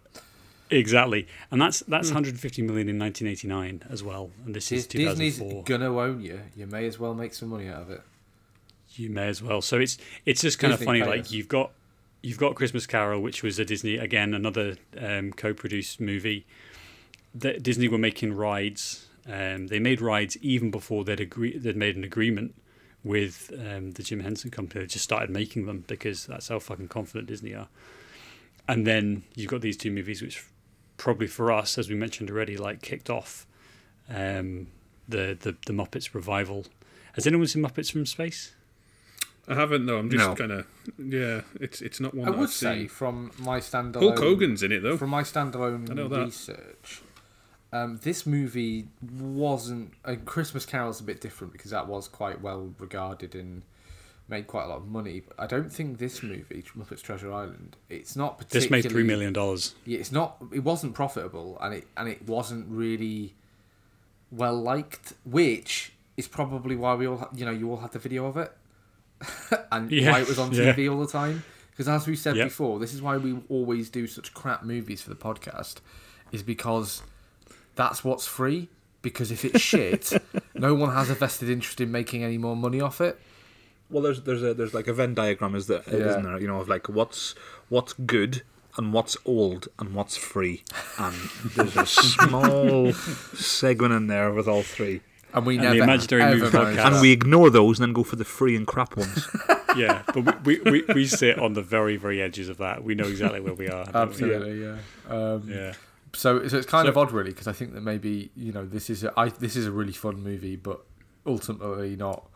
Exactly, 0.71 1.27
and 1.51 1.61
that's 1.61 1.81
that's 1.81 2.09
150 2.09 2.61
million 2.63 2.89
in 2.89 2.97
1989 2.97 3.83
as 3.91 4.03
well. 4.03 4.31
And 4.45 4.55
this 4.55 4.71
is 4.71 4.85
If 4.85 4.91
Disney's 4.91 5.37
2004. 5.37 5.63
gonna 5.65 5.95
own 5.97 6.21
you, 6.21 6.41
you 6.55 6.65
may 6.67 6.85
as 6.87 6.99
well 6.99 7.13
make 7.13 7.33
some 7.33 7.49
money 7.49 7.67
out 7.67 7.83
of 7.83 7.89
it. 7.91 8.01
You 8.95 9.09
may 9.09 9.27
as 9.27 9.41
well. 9.41 9.61
So 9.61 9.77
it's 9.77 9.97
it's 10.25 10.41
just 10.41 10.59
kind 10.59 10.71
Disney 10.73 10.83
of 10.83 10.87
funny. 10.87 11.01
pay 11.01 11.07
Like 11.07 11.31
you've 11.31 11.47
got 11.47 11.71
you've 12.21 12.37
got 12.37 12.55
Christmas 12.55 12.85
Carol, 12.87 13.21
which 13.21 13.43
was 13.43 13.59
a 13.59 13.65
Disney 13.65 13.97
again 13.97 14.33
another 14.33 14.77
um, 14.97 15.31
co-produced 15.33 15.99
movie. 16.01 16.45
That 17.33 17.63
Disney 17.63 17.87
were 17.87 17.97
making 17.97 18.33
rides. 18.33 19.07
Um, 19.31 19.67
they 19.67 19.79
made 19.79 20.01
rides 20.01 20.35
even 20.37 20.71
before 20.71 21.03
they'd 21.05 21.19
agree 21.19 21.57
they'd 21.57 21.77
made 21.77 21.95
an 21.95 22.03
agreement 22.03 22.55
with 23.03 23.51
um, 23.53 23.91
the 23.91 24.03
Jim 24.03 24.19
Henson 24.21 24.51
Company. 24.51 24.81
They 24.81 24.87
just 24.87 25.03
started 25.03 25.29
making 25.29 25.65
them 25.65 25.85
because 25.87 26.25
that's 26.25 26.49
how 26.49 26.59
fucking 26.59 26.89
confident 26.89 27.27
Disney 27.27 27.53
are. 27.53 27.67
And 28.67 28.85
then 28.85 29.23
you've 29.35 29.49
got 29.49 29.61
these 29.61 29.77
two 29.77 29.91
movies, 29.91 30.21
which 30.21 30.45
probably 31.01 31.25
for 31.27 31.51
us, 31.51 31.77
as 31.79 31.89
we 31.89 31.95
mentioned 31.95 32.29
already, 32.29 32.55
like 32.57 32.81
kicked 32.83 33.09
off 33.09 33.47
um, 34.07 34.67
the, 35.09 35.35
the 35.39 35.55
the 35.65 35.73
Muppets 35.73 36.13
revival. 36.13 36.65
Has 37.13 37.25
anyone 37.27 37.47
seen 37.47 37.63
Muppets 37.63 37.91
from 37.91 38.05
Space? 38.05 38.53
I 39.47 39.55
haven't 39.55 39.87
though. 39.87 39.97
I'm 39.97 40.09
just 40.11 40.25
No. 40.29 40.35
kind 40.35 40.51
of 40.51 40.67
yeah. 40.99 41.41
It's 41.59 41.81
it's 41.81 41.99
not 41.99 42.13
one. 42.13 42.27
I 42.27 42.31
that 42.31 42.37
would 42.37 42.49
I've 42.49 42.53
say 42.53 42.79
seen. 42.81 42.87
from 42.87 43.31
my 43.39 43.59
standalone 43.59 43.99
Hulk 44.01 44.19
Hogan's 44.19 44.61
in 44.63 44.71
it 44.71 44.81
though. 44.83 44.97
from 44.97 45.09
my 45.09 45.23
standalone 45.23 45.89
I 45.89 45.93
know 45.95 46.07
that. 46.07 46.25
research, 46.25 47.01
um, 47.73 47.99
this 48.03 48.25
movie 48.27 48.87
wasn't. 49.01 49.93
Uh, 50.05 50.15
Christmas 50.23 50.65
Carol's 50.65 51.01
a 51.01 51.03
bit 51.03 51.19
different 51.19 51.51
because 51.53 51.71
that 51.71 51.87
was 51.87 52.07
quite 52.07 52.41
well 52.41 52.73
regarded 52.77 53.33
and 53.33 53.63
made 54.31 54.47
quite 54.47 54.63
a 54.63 54.67
lot 54.67 54.77
of 54.77 54.87
money. 54.87 55.21
But 55.27 55.35
I 55.37 55.45
don't 55.45 55.71
think 55.71 55.99
this 55.99 56.23
movie, 56.23 56.63
Muppets 56.77 57.01
Treasure 57.03 57.31
Island, 57.31 57.75
it's 57.89 58.15
not 58.15 58.37
particularly. 58.39 58.81
This 58.81 58.85
made 58.85 58.91
three 58.91 59.03
million 59.03 59.33
dollars. 59.33 59.75
Yeah, 59.85 59.99
it's 59.99 60.11
not. 60.11 60.37
It 60.51 60.63
wasn't 60.63 60.95
profitable, 60.95 61.57
and 61.61 61.75
it 61.75 61.87
and 61.97 62.09
it 62.09 62.25
wasn't 62.27 62.65
really 62.69 63.35
well 64.31 64.59
liked, 64.59 65.13
which 65.25 65.91
is 66.17 66.27
probably 66.27 66.75
why 66.75 66.95
we 66.95 67.05
all, 67.07 67.27
you 67.35 67.45
know, 67.45 67.51
you 67.51 67.69
all 67.69 67.77
had 67.77 67.91
the 67.91 67.99
video 67.99 68.25
of 68.25 68.37
it, 68.37 68.51
and 69.71 69.91
Yeah, 69.91 70.11
why 70.11 70.21
it 70.21 70.27
was 70.27 70.39
on 70.39 70.51
yeah. 70.53 70.73
TV 70.73 70.91
all 70.91 70.99
the 70.99 71.11
time. 71.11 71.43
Because 71.71 71.87
as 71.87 72.07
we 72.07 72.15
said 72.15 72.35
Yep. 72.35 72.47
before, 72.47 72.79
this 72.79 72.93
is 72.93 73.01
why 73.01 73.17
we 73.17 73.37
always 73.49 73.89
do 73.89 74.05
such 74.07 74.33
crap 74.33 74.63
movies 74.63 75.01
for 75.01 75.09
the 75.09 75.15
podcast, 75.15 75.75
is 76.31 76.43
because 76.43 77.01
that's 77.75 78.03
what's 78.03 78.27
free. 78.27 78.69
Because 79.01 79.31
if 79.31 79.43
it's 79.43 79.59
shit, 79.59 80.13
no 80.53 80.75
one 80.75 80.93
has 80.93 81.09
a 81.09 81.15
vested 81.15 81.49
interest 81.49 81.81
in 81.81 81.91
making 81.91 82.23
any 82.23 82.37
more 82.37 82.55
money 82.55 82.79
off 82.79 83.01
it. 83.01 83.19
Well, 83.91 84.01
there's 84.03 84.21
there's 84.21 84.41
a 84.43 84.53
there's 84.53 84.73
like 84.73 84.87
a 84.87 84.93
Venn 84.93 85.13
diagram, 85.13 85.53
is 85.55 85.67
there? 85.67 85.81
Yeah. 85.91 85.97
not 85.97 86.23
there? 86.23 86.39
You 86.41 86.47
know, 86.47 86.59
of 86.59 86.69
like 86.69 86.87
what's 86.89 87.35
what's 87.69 87.93
good 87.93 88.43
and 88.77 88.93
what's 88.93 89.17
old 89.25 89.67
and 89.79 89.93
what's 89.93 90.15
free, 90.17 90.63
and 90.97 91.13
there's 91.55 91.75
a 91.75 91.85
small 91.85 92.93
segment 93.35 93.93
in 93.93 94.07
there 94.07 94.31
with 94.31 94.47
all 94.47 94.63
three, 94.63 95.01
And 95.33 95.45
we 95.45 95.55
And 95.55 95.63
never 95.63 95.75
the 95.77 95.83
Imaginary 95.83 96.33
Movie 96.35 96.45
ever 96.47 96.57
managed 96.63 96.79
Podcast. 96.79 96.91
and 96.93 97.01
we 97.01 97.11
ignore 97.11 97.49
those 97.49 97.79
and 97.79 97.87
then 97.89 97.93
go 97.93 98.03
for 98.03 98.15
the 98.15 98.23
free 98.25 98.55
and 98.55 98.65
crap 98.65 98.95
ones. 98.95 99.27
yeah, 99.77 100.03
but 100.13 100.45
we, 100.45 100.59
we, 100.61 100.71
we, 100.71 100.93
we 100.93 101.05
sit 101.05 101.37
on 101.39 101.53
the 101.53 101.61
very 101.61 101.97
very 101.97 102.21
edges 102.21 102.47
of 102.49 102.57
that. 102.59 102.83
We 102.83 102.95
know 102.95 103.05
exactly 103.07 103.41
where 103.41 103.53
we 103.53 103.67
are. 103.67 103.83
don't 103.85 103.93
we? 103.93 103.99
Absolutely, 104.01 104.61
yeah. 104.63 104.77
Um, 105.09 105.43
Yeah. 105.49 105.73
So, 106.13 106.45
so 106.47 106.57
it's 106.57 106.65
kind 106.67 106.85
So- 106.85 106.89
of 106.91 106.97
odd, 106.97 107.11
really, 107.11 107.31
because 107.31 107.47
I 107.47 107.53
think 107.53 107.73
that 107.73 107.81
maybe 107.81 108.31
you 108.35 108.51
know 108.53 108.65
this 108.65 108.89
is 108.89 109.03
a, 109.03 109.13
I, 109.17 109.29
this 109.29 109.55
is 109.57 109.65
a 109.67 109.71
really 109.71 109.93
fun 109.93 110.21
movie, 110.23 110.55
but 110.55 110.81
ultimately 111.25 111.95
not, 111.95 112.29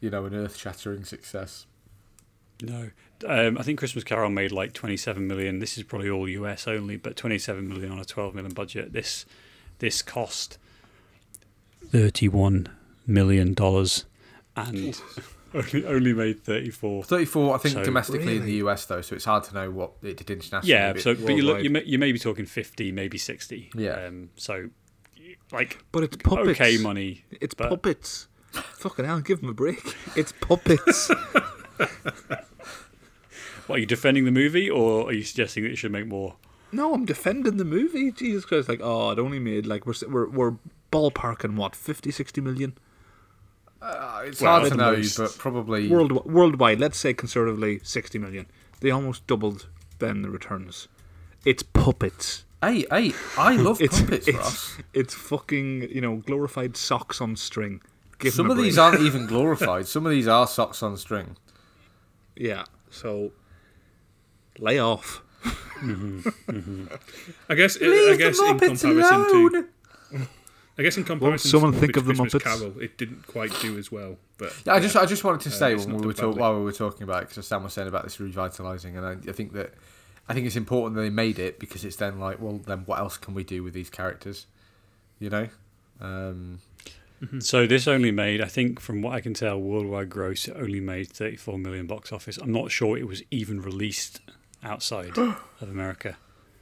you 0.00 0.10
know, 0.10 0.24
an 0.24 0.34
earth-shattering 0.34 1.04
success. 1.04 1.66
No, 2.62 2.90
um, 3.26 3.58
I 3.58 3.62
think 3.62 3.78
Christmas 3.78 4.02
Carol 4.04 4.30
made 4.30 4.50
like 4.52 4.72
27 4.72 5.26
million. 5.26 5.58
This 5.58 5.76
is 5.76 5.84
probably 5.84 6.08
all 6.08 6.26
US 6.28 6.66
only, 6.66 6.96
but 6.96 7.14
27 7.16 7.68
million 7.68 7.92
on 7.92 7.98
a 7.98 8.04
12 8.04 8.34
million 8.34 8.54
budget. 8.54 8.92
This 8.92 9.26
this 9.78 10.00
cost 10.00 10.56
31 11.90 12.68
million 13.06 13.54
dollars, 13.54 14.04
and 14.56 15.00
only, 15.54 15.84
only 15.86 16.12
made 16.12 16.42
thirty 16.42 16.70
four. 16.70 17.04
34, 17.04 17.54
I 17.54 17.58
think, 17.58 17.74
So- 17.74 17.84
domestically 17.84 18.36
in 18.36 18.44
the 18.44 18.54
US, 18.54 18.86
though, 18.86 19.00
so 19.02 19.14
it's 19.14 19.24
hard 19.24 19.44
to 19.44 19.54
know 19.54 19.70
what 19.70 19.92
it 20.02 20.16
did 20.16 20.30
internationally. 20.30 20.72
Yeah, 20.72 20.92
but- 20.94 21.02
so 21.02 21.14
but 21.14 21.34
you 21.36 21.42
look, 21.42 21.62
you 21.62 21.70
may, 21.70 21.84
you 21.84 21.98
may 21.98 22.12
be 22.12 22.18
talking 22.18 22.46
fifty, 22.46 22.90
maybe 22.92 23.18
sixty. 23.18 23.70
Yeah. 23.74 24.06
Um, 24.06 24.30
so 24.36 24.70
like 25.52 25.84
But 25.92 26.04
it's 26.04 26.16
puppets. 26.16 26.60
okay 26.60 26.78
money. 26.78 27.24
It's 27.40 27.54
but- 27.54 27.68
puppets. 27.68 28.28
Fucking 28.52 29.04
hell, 29.04 29.20
give 29.20 29.40
them 29.40 29.50
a 29.50 29.54
break. 29.54 29.94
It's 30.16 30.32
puppets. 30.32 31.10
What 33.66 33.76
are 33.76 33.80
you 33.80 33.86
defending 33.86 34.24
the 34.24 34.30
movie, 34.30 34.70
or 34.70 35.08
are 35.08 35.12
you 35.12 35.24
suggesting 35.24 35.64
that 35.64 35.72
it 35.72 35.76
should 35.76 35.90
make 35.90 36.06
more? 36.06 36.36
no, 36.72 36.94
I'm 36.94 37.04
defending 37.04 37.56
the 37.56 37.64
movie. 37.64 38.12
Jesus 38.12 38.44
Christ. 38.44 38.68
Like, 38.68 38.80
oh, 38.82 39.10
it 39.10 39.18
only 39.18 39.38
made, 39.40 39.66
like, 39.66 39.86
we're, 39.86 39.94
we're, 40.08 40.28
we're 40.28 40.54
ballparking, 40.92 41.56
what, 41.56 41.74
50, 41.74 42.10
60 42.12 42.40
million? 42.40 42.78
Uh, 43.82 44.22
it's 44.24 44.40
Well, 44.40 44.58
hard 44.60 44.70
to 44.70 44.76
know, 44.76 44.96
most. 44.96 45.16
but 45.16 45.36
probably. 45.38 45.88
World, 45.88 46.24
worldwide, 46.26 46.78
let's 46.78 46.96
say 46.98 47.12
conservatively 47.12 47.80
60 47.82 48.18
million. 48.20 48.46
They 48.80 48.90
almost 48.92 49.26
doubled 49.26 49.68
then 49.98 50.22
the 50.22 50.30
returns. 50.30 50.86
It's 51.44 51.62
puppets. 51.64 52.44
Hey, 52.62 52.84
hey, 52.90 53.12
I 53.36 53.56
love 53.56 53.80
It's, 53.80 54.00
puppets, 54.00 54.28
it's, 54.28 54.38
Ross. 54.38 54.78
it's 54.94 55.14
fucking, 55.14 55.82
you 55.90 56.00
know, 56.00 56.16
glorified 56.16 56.76
socks 56.76 57.20
on 57.20 57.34
string. 57.36 57.80
Give 58.18 58.32
Some 58.32 58.48
them 58.48 58.52
of 58.52 58.58
a 58.58 58.62
these 58.62 58.78
aren't 58.78 59.00
even 59.00 59.26
glorified. 59.26 59.86
Some 59.86 60.06
of 60.06 60.12
these 60.12 60.26
are 60.26 60.46
socks 60.46 60.82
on 60.82 60.96
string. 60.96 61.36
Yeah, 62.34 62.64
so 62.90 63.32
lay 64.58 64.78
off. 64.78 65.22
I 65.44 66.22
guess. 67.54 67.78
Leave 67.80 68.14
I 68.14 68.16
guess 68.16 68.38
the 68.38 68.46
in 68.46 68.58
comparison 68.58 68.90
alone. 68.90 69.52
to. 69.52 69.68
I 70.78 70.82
guess 70.82 70.96
in 70.98 71.04
comparison 71.04 71.42
to 71.44 71.48
someone 71.48 71.72
to 71.72 71.78
think 71.78 71.92
Muppets 71.92 71.96
of 71.98 72.04
the 72.06 72.14
Christmas 72.14 72.34
Muppets? 72.34 72.58
Carol, 72.60 72.80
it 72.80 72.98
didn't 72.98 73.26
quite 73.26 73.52
do 73.60 73.78
as 73.78 73.90
well. 73.90 74.16
But 74.36 74.54
Yeah, 74.66 74.74
I 74.74 74.80
just, 74.80 74.94
I 74.94 75.06
just 75.06 75.24
wanted 75.24 75.40
to 75.42 75.50
say 75.50 75.72
it's 75.74 75.86
when 75.86 75.96
we 75.96 76.06
were 76.06 76.12
done 76.12 76.32
talk, 76.32 76.40
while 76.40 76.54
we 76.58 76.64
were 76.64 76.72
talking 76.72 77.02
about 77.02 77.22
it, 77.22 77.28
because 77.30 77.46
Sam 77.46 77.62
was 77.62 77.72
saying 77.72 77.88
about 77.88 78.04
this 78.04 78.20
revitalizing, 78.20 78.96
and 78.96 79.06
I, 79.06 79.12
I 79.12 79.32
think 79.32 79.54
that, 79.54 79.72
I 80.28 80.34
think 80.34 80.46
it's 80.46 80.56
important 80.56 80.96
that 80.96 81.02
they 81.02 81.08
made 81.10 81.38
it 81.38 81.58
because 81.58 81.82
it's 81.82 81.96
then 81.96 82.20
like, 82.20 82.42
well, 82.42 82.58
then 82.58 82.80
what 82.84 82.98
else 82.98 83.16
can 83.16 83.32
we 83.32 83.42
do 83.42 83.62
with 83.62 83.72
these 83.72 83.88
characters, 83.88 84.46
you 85.18 85.30
know? 85.30 85.48
Um, 85.98 86.58
So 87.38 87.66
this 87.66 87.88
only 87.88 88.10
made, 88.10 88.40
I 88.42 88.46
think, 88.46 88.78
from 88.78 89.00
what 89.00 89.14
I 89.14 89.20
can 89.20 89.32
tell, 89.32 89.58
worldwide 89.58 90.10
gross, 90.10 90.48
it 90.48 90.56
only 90.58 90.80
made 90.80 91.08
34 91.08 91.58
million 91.58 91.86
box 91.86 92.12
office. 92.12 92.36
I'm 92.36 92.52
not 92.52 92.70
sure 92.70 92.98
it 92.98 93.06
was 93.08 93.22
even 93.30 93.62
released 93.62 94.20
outside 94.62 95.16
of 95.18 95.38
America. 95.62 96.16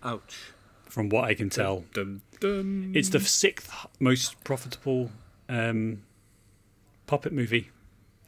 Ouch. 0.04 0.36
From 0.84 1.08
what 1.08 1.24
I 1.24 1.34
can 1.34 1.50
tell, 1.50 1.84
Dum, 1.92 2.22
dum. 2.38 2.92
it's 2.94 3.08
the 3.08 3.18
sixth 3.20 3.72
most 3.98 4.42
profitable 4.44 5.10
um, 5.48 6.02
puppet 7.08 7.32
movie 7.32 7.70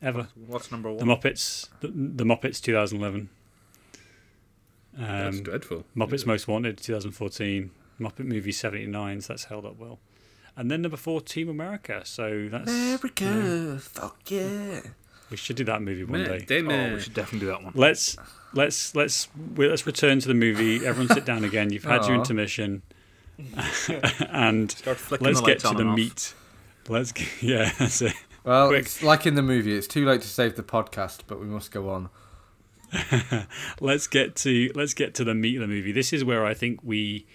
ever. 0.03 0.27
What's 0.49 0.73
number 0.73 0.89
one? 0.91 0.99
The 0.99 1.05
one? 1.07 1.17
Muppets, 1.21 1.69
the, 1.81 1.89
the 1.89 2.25
Muppets 2.25 2.61
2011. 2.61 3.29
That's 4.99 5.37
Um, 5.37 5.43
dreadful. 5.45 5.85
Muppets 5.97 6.27
Most 6.27 6.49
Wanted 6.49 6.79
2014. 6.79 7.71
Muppet 8.01 8.25
Movie 8.25 8.53
79, 8.53 9.21
so 9.21 9.33
that's 9.33 9.45
held 9.45 9.65
up 9.65 9.79
well. 9.79 9.99
And 10.57 10.71
then 10.71 10.83
number 10.83 10.97
four, 10.97 11.21
Team 11.21 11.49
America. 11.49 12.01
So 12.05 12.49
that's 12.51 12.71
America, 12.71 13.79
fuck 13.81 14.19
yeah. 14.31 14.81
we 15.31 15.37
should 15.37 15.57
do 15.57 15.65
that 15.65 15.83
movie 15.83 16.05
one 16.05 16.23
Man, 16.23 16.31
day. 16.31 16.45
damn 16.47 16.71
Oh, 16.71 16.95
we 16.95 17.01
should 17.01 17.15
definitely 17.15 17.41
do 17.41 17.47
that 17.53 17.63
one. 17.63 17.73
Let's 17.75 18.17
let's 18.55 18.95
let's 18.95 19.29
we- 19.55 19.69
let's 19.69 19.87
return 19.87 20.19
to 20.21 20.29
the 20.29 20.35
movie. 20.35 20.87
Everyone 20.87 21.15
sit 21.15 21.25
down 21.27 21.45
again. 21.45 21.71
You've 21.71 21.85
had 21.85 22.07
your 22.07 22.15
intermission, 22.17 22.83
and 24.31 24.75
let's 25.21 25.41
get 25.43 25.59
to 25.61 25.69
the 25.69 25.79
and 25.81 25.91
off. 25.91 25.97
meat. 25.97 26.35
Let's 26.89 27.13
get, 27.13 27.29
yeah, 27.43 27.71
that's 27.79 28.01
it. 28.03 28.15
Well, 28.45 28.69
Quick. 28.69 28.83
it's 28.83 29.03
like 29.03 29.27
in 29.27 29.35
the 29.35 29.43
movie, 29.43 29.77
it's 29.77 29.89
too 29.89 30.07
late 30.07 30.23
to 30.23 30.29
save 30.29 30.55
the 30.57 30.63
podcast, 30.63 31.23
but 31.27 31.41
we 31.41 31.47
must 31.47 31.71
go 31.73 31.91
on. 31.91 32.09
Let's 33.81 34.07
get 34.07 34.37
to 34.37 34.71
let's 34.77 34.95
get 34.95 35.15
to 35.15 35.25
the 35.25 35.35
meat 35.35 35.57
of 35.57 35.63
the 35.63 35.67
movie. 35.67 35.91
This 35.93 36.13
is 36.13 36.25
where 36.25 36.47
I 36.47 36.55
think 36.55 36.81
we. 36.85 37.27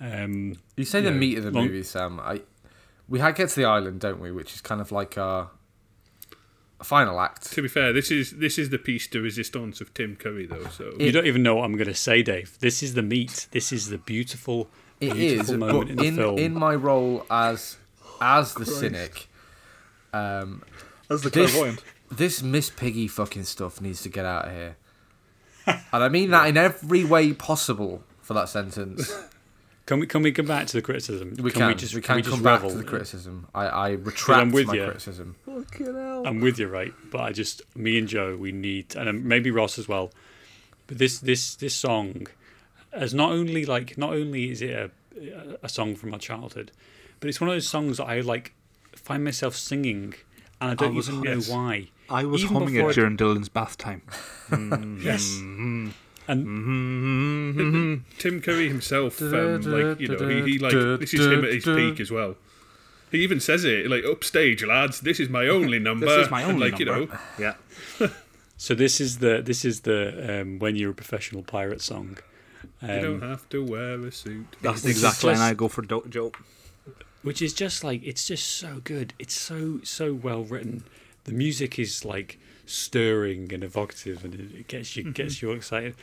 Um, 0.00 0.58
You 0.76 0.84
say 0.84 1.00
Yeah, 1.00 1.10
the 1.10 1.16
meat 1.16 1.38
of 1.38 1.44
the 1.44 1.50
long- 1.50 1.66
movie, 1.66 1.82
Sam. 1.82 2.20
I 2.20 2.42
we 3.08 3.20
had 3.20 3.34
get 3.36 3.48
to 3.50 3.56
the 3.56 3.64
island, 3.64 4.00
don't 4.00 4.20
we? 4.20 4.30
Which 4.32 4.54
is 4.54 4.60
kind 4.60 4.80
of 4.80 4.92
like 4.92 5.16
a 5.16 5.48
final 6.82 7.20
act. 7.20 7.52
To 7.52 7.62
be 7.62 7.68
fair, 7.68 7.92
this 7.92 8.10
is 8.10 8.32
this 8.32 8.58
is 8.58 8.70
the 8.70 8.78
piece 8.78 9.06
de 9.06 9.20
resistance 9.20 9.80
of 9.80 9.92
Tim 9.94 10.16
Curry, 10.16 10.46
though. 10.46 10.66
So 10.68 10.92
you 10.98 11.10
don't 11.12 11.26
even 11.26 11.42
know 11.42 11.56
what 11.56 11.64
I'm 11.64 11.72
going 11.76 11.88
to 11.88 11.94
say, 11.94 12.22
Dave. 12.22 12.58
This 12.60 12.82
is 12.82 12.94
the 12.94 13.02
meat. 13.02 13.48
This 13.50 13.72
is 13.72 13.88
the 13.88 13.98
beautiful, 13.98 14.68
It 15.00 15.14
beautiful 15.14 15.54
is, 15.54 15.58
moment 15.58 15.96
but 15.96 16.04
in 16.06 16.16
the 16.16 16.22
film. 16.22 16.38
in 16.38 16.54
my 16.54 16.74
role 16.74 17.24
as 17.30 17.76
as 18.20 18.54
the 18.54 18.66
cynic, 18.66 19.28
um, 20.12 20.62
That's 21.08 21.22
the 21.22 21.30
This- 21.30 21.78
this 22.10 22.42
Miss 22.42 22.70
Piggy 22.70 23.06
fucking 23.06 23.44
stuff 23.44 23.80
needs 23.82 24.00
to 24.02 24.08
get 24.08 24.24
out 24.24 24.46
of 24.46 24.52
here, 24.52 24.76
and 25.66 26.02
I 26.04 26.08
mean 26.08 26.30
that 26.30 26.48
in 26.48 26.56
every 26.56 27.04
way 27.04 27.32
possible 27.34 28.02
for 28.22 28.32
that 28.34 28.48
sentence. 28.48 29.12
Can 29.88 30.00
we 30.00 30.06
can 30.06 30.20
we 30.20 30.32
come 30.32 30.44
back 30.44 30.66
to 30.66 30.74
the 30.74 30.82
criticism? 30.82 31.34
We 31.40 31.50
can, 31.50 31.66
we 31.66 31.74
just 31.74 31.94
we 31.94 32.02
can 32.02 32.16
we 32.16 32.22
come 32.22 32.42
back 32.42 32.60
to 32.60 32.74
the 32.74 32.84
criticism. 32.84 33.48
I, 33.54 33.64
I 33.68 33.90
retract 33.92 34.52
with 34.52 34.66
my 34.66 34.74
you. 34.74 34.84
criticism. 34.84 35.36
I'm 35.46 36.40
with 36.40 36.58
you, 36.58 36.68
right? 36.68 36.92
But 37.10 37.22
I 37.22 37.32
just 37.32 37.62
me 37.74 37.96
and 37.96 38.06
Joe, 38.06 38.36
we 38.36 38.52
need, 38.52 38.94
and 38.96 39.24
maybe 39.24 39.50
Ross 39.50 39.78
as 39.78 39.88
well. 39.88 40.12
But 40.88 40.98
this 40.98 41.18
this 41.20 41.54
this 41.54 41.74
song, 41.74 42.26
as 42.92 43.14
not 43.14 43.32
only 43.32 43.64
like 43.64 43.96
not 43.96 44.12
only 44.12 44.50
is 44.50 44.60
it 44.60 44.72
a 44.72 44.90
a 45.62 45.70
song 45.70 45.96
from 45.96 46.10
my 46.10 46.18
childhood, 46.18 46.70
but 47.18 47.30
it's 47.30 47.40
one 47.40 47.48
of 47.48 47.54
those 47.54 47.66
songs 47.66 47.96
that 47.96 48.04
I 48.08 48.20
like 48.20 48.52
find 48.94 49.24
myself 49.24 49.56
singing, 49.56 50.12
and 50.60 50.70
I 50.72 50.74
don't 50.74 50.94
was- 50.94 51.08
even 51.08 51.22
know 51.22 51.40
why. 51.40 51.88
I 52.10 52.26
was 52.26 52.44
Even 52.44 52.54
humming 52.56 52.74
before 52.74 52.90
it 52.90 52.92
I- 52.92 52.94
during 53.00 53.16
Dylan's 53.16 53.48
bath 53.48 53.78
time. 53.78 54.02
Yes, 54.50 55.24
mm-hmm. 55.40 55.90
Mm-hmm. 56.28 57.60
and 57.60 58.04
Tim 58.18 58.40
Curry 58.40 58.68
himself, 58.68 59.20
um, 59.22 59.62
like 59.62 60.00
you 60.00 60.08
know, 60.08 60.28
he, 60.28 60.52
he 60.52 60.58
like 60.58 60.72
this 61.00 61.14
is 61.14 61.26
him 61.26 61.44
at 61.44 61.52
his 61.52 61.64
peak 61.64 62.00
as 62.00 62.10
well. 62.10 62.36
He 63.10 63.18
even 63.20 63.40
says 63.40 63.64
it 63.64 63.88
like 63.88 64.04
upstage, 64.04 64.62
lads. 64.64 65.00
This 65.00 65.18
is 65.20 65.28
my 65.28 65.46
only 65.48 65.78
number. 65.88 66.06
This 66.06 66.26
is 66.26 66.30
my 66.30 66.42
And, 66.42 66.52
only 66.52 66.70
like 66.70 66.78
you 66.78 66.86
number. 66.86 67.12
know, 67.14 67.18
Yeah. 67.38 67.54
so 68.56 68.74
this 68.74 69.00
is 69.00 69.18
the 69.18 69.40
this 69.42 69.64
is 69.64 69.80
the 69.80 70.40
um, 70.42 70.58
when 70.58 70.76
you're 70.76 70.90
a 70.90 70.94
professional 70.94 71.42
pirate 71.42 71.80
song. 71.80 72.18
you 72.82 72.88
Um, 72.88 73.02
don't 73.02 73.22
have 73.22 73.48
to 73.50 73.64
wear 73.64 73.98
a 74.06 74.12
suit. 74.12 74.46
That's 74.62 74.84
exactly, 74.84 74.88
Which 74.90 74.96
is 74.96 74.96
exact 75.04 75.24
line 75.24 75.34
just- 75.36 75.42
I 75.50 75.54
go 75.54 75.68
for, 75.68 75.82
Do- 75.82 76.06
Joe. 76.10 76.32
which 77.22 77.40
is 77.40 77.52
just 77.54 77.82
like 77.84 78.02
it's 78.04 78.26
just 78.26 78.46
so 78.46 78.80
good. 78.84 79.14
It's 79.18 79.34
so 79.34 79.80
so 79.82 80.12
well 80.12 80.42
written. 80.44 80.84
The 81.24 81.32
music 81.32 81.78
is 81.78 82.04
like 82.04 82.38
stirring 82.68 83.52
and 83.52 83.64
evocative, 83.64 84.24
and 84.24 84.34
it- 84.34 84.54
it 84.60 84.68
gets 84.68 84.96
you 84.96 85.10
gets 85.12 85.42
you 85.42 85.52
excited. 85.52 85.94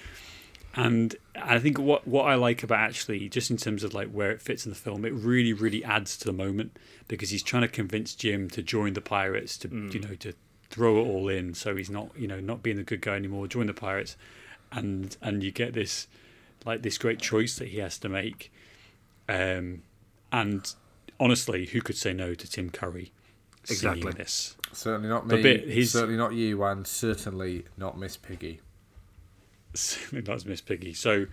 And 0.78 1.16
I 1.36 1.60
think 1.60 1.80
what 1.80 2.06
what 2.08 2.24
I 2.26 2.36
like 2.36 2.62
about 2.64 2.80
actually 2.80 3.30
just 3.30 3.50
in 3.50 3.58
terms 3.58 3.84
of 3.84 3.94
like 3.94 4.10
where 4.12 4.32
it 4.32 4.42
fits 4.42 4.66
in 4.66 4.72
the 4.72 4.76
film, 4.78 5.06
it 5.06 5.14
really 5.14 5.54
really 5.54 5.84
adds 5.84 6.18
to 6.18 6.26
the 6.26 6.34
moment 6.34 6.78
because 7.08 7.30
he's 7.30 7.44
trying 7.44 7.62
to 7.62 7.68
convince 7.70 8.14
Jim 8.14 8.50
to 8.50 8.62
join 8.62 8.94
the 8.94 9.02
pirates 9.02 9.58
to 9.60 9.70
you 9.94 10.00
know 10.02 10.16
to 10.16 10.34
throw 10.70 10.98
it 11.00 11.08
all 11.08 11.30
in, 11.30 11.54
so 11.54 11.76
he's 11.78 11.90
not 11.90 12.10
you 12.18 12.28
know 12.28 12.42
not 12.42 12.62
being 12.62 12.76
the 12.76 12.84
good 12.84 13.00
guy 13.02 13.16
anymore, 13.16 13.48
join 13.48 13.68
the 13.68 13.74
pirates, 13.74 14.18
and 14.72 15.16
and 15.22 15.44
you 15.44 15.52
get 15.52 15.74
this 15.74 16.08
like 16.66 16.82
this 16.82 16.98
great 16.98 17.20
choice 17.20 17.56
that 17.58 17.70
he 17.70 17.78
has 17.78 17.98
to 18.00 18.10
make. 18.10 18.52
Um, 19.30 19.84
and 20.32 20.74
honestly, 21.20 21.68
who 21.68 21.82
could 21.82 21.96
say 21.98 22.12
no 22.12 22.34
to 22.34 22.52
Tim 22.52 22.70
Curry 22.70 23.12
singing 23.68 23.98
Exactly. 23.98 24.12
this? 24.14 24.56
Certainly 24.74 25.10
not 25.10 25.28
But 25.28 25.38
me. 25.38 25.44
bit- 25.44 25.70
he's- 25.70 25.92
Certainly 25.92 26.18
not 26.18 26.34
you, 26.34 26.64
and 26.64 26.86
certainly 26.86 27.66
not 27.78 27.98
Miss 27.98 28.18
Piggy. 28.18 28.62
That's 30.12 30.46
Miss 30.46 30.62
Piggy. 30.62 30.94
So 30.94 31.26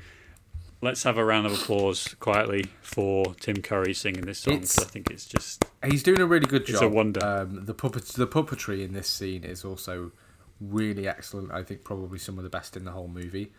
let's 0.81 1.03
have 1.05 1.17
a 1.17 1.25
round 1.25 1.47
of 1.47 1.53
applause 1.53 2.15
quietly 2.19 2.67
for 2.83 3.35
Tim 3.37 3.57
Curry 3.63 3.95
singing 3.95 4.23
this 4.23 4.41
song. 4.41 4.55
It's- 4.55 4.79
I 4.79 4.85
think 4.85 5.11
it's 5.11 5.27
just 5.27 5.65
He's 5.85 6.03
doing 6.03 6.21
a 6.21 6.27
really 6.27 6.47
good 6.47 6.63
It's 6.63 6.73
job. 6.73 6.83
a 6.85 6.89
wonder. 6.89 7.25
Um, 7.25 7.65
the 7.65 7.75
puppet, 7.75 8.05
the 8.07 8.27
puppetry 8.27 8.85
in 8.85 8.93
this 8.93 9.09
scene 9.09 9.45
is 9.45 9.65
also 9.65 10.13
really 10.61 11.09
excellent. 11.09 11.51
I 11.53 11.63
think 11.65 11.83
probably 11.85 12.19
some 12.19 12.39
of 12.39 12.45
the 12.45 12.51
best 12.51 12.77
in 12.77 12.85
the 12.85 12.93
whole 12.93 13.09
movie. 13.09 13.53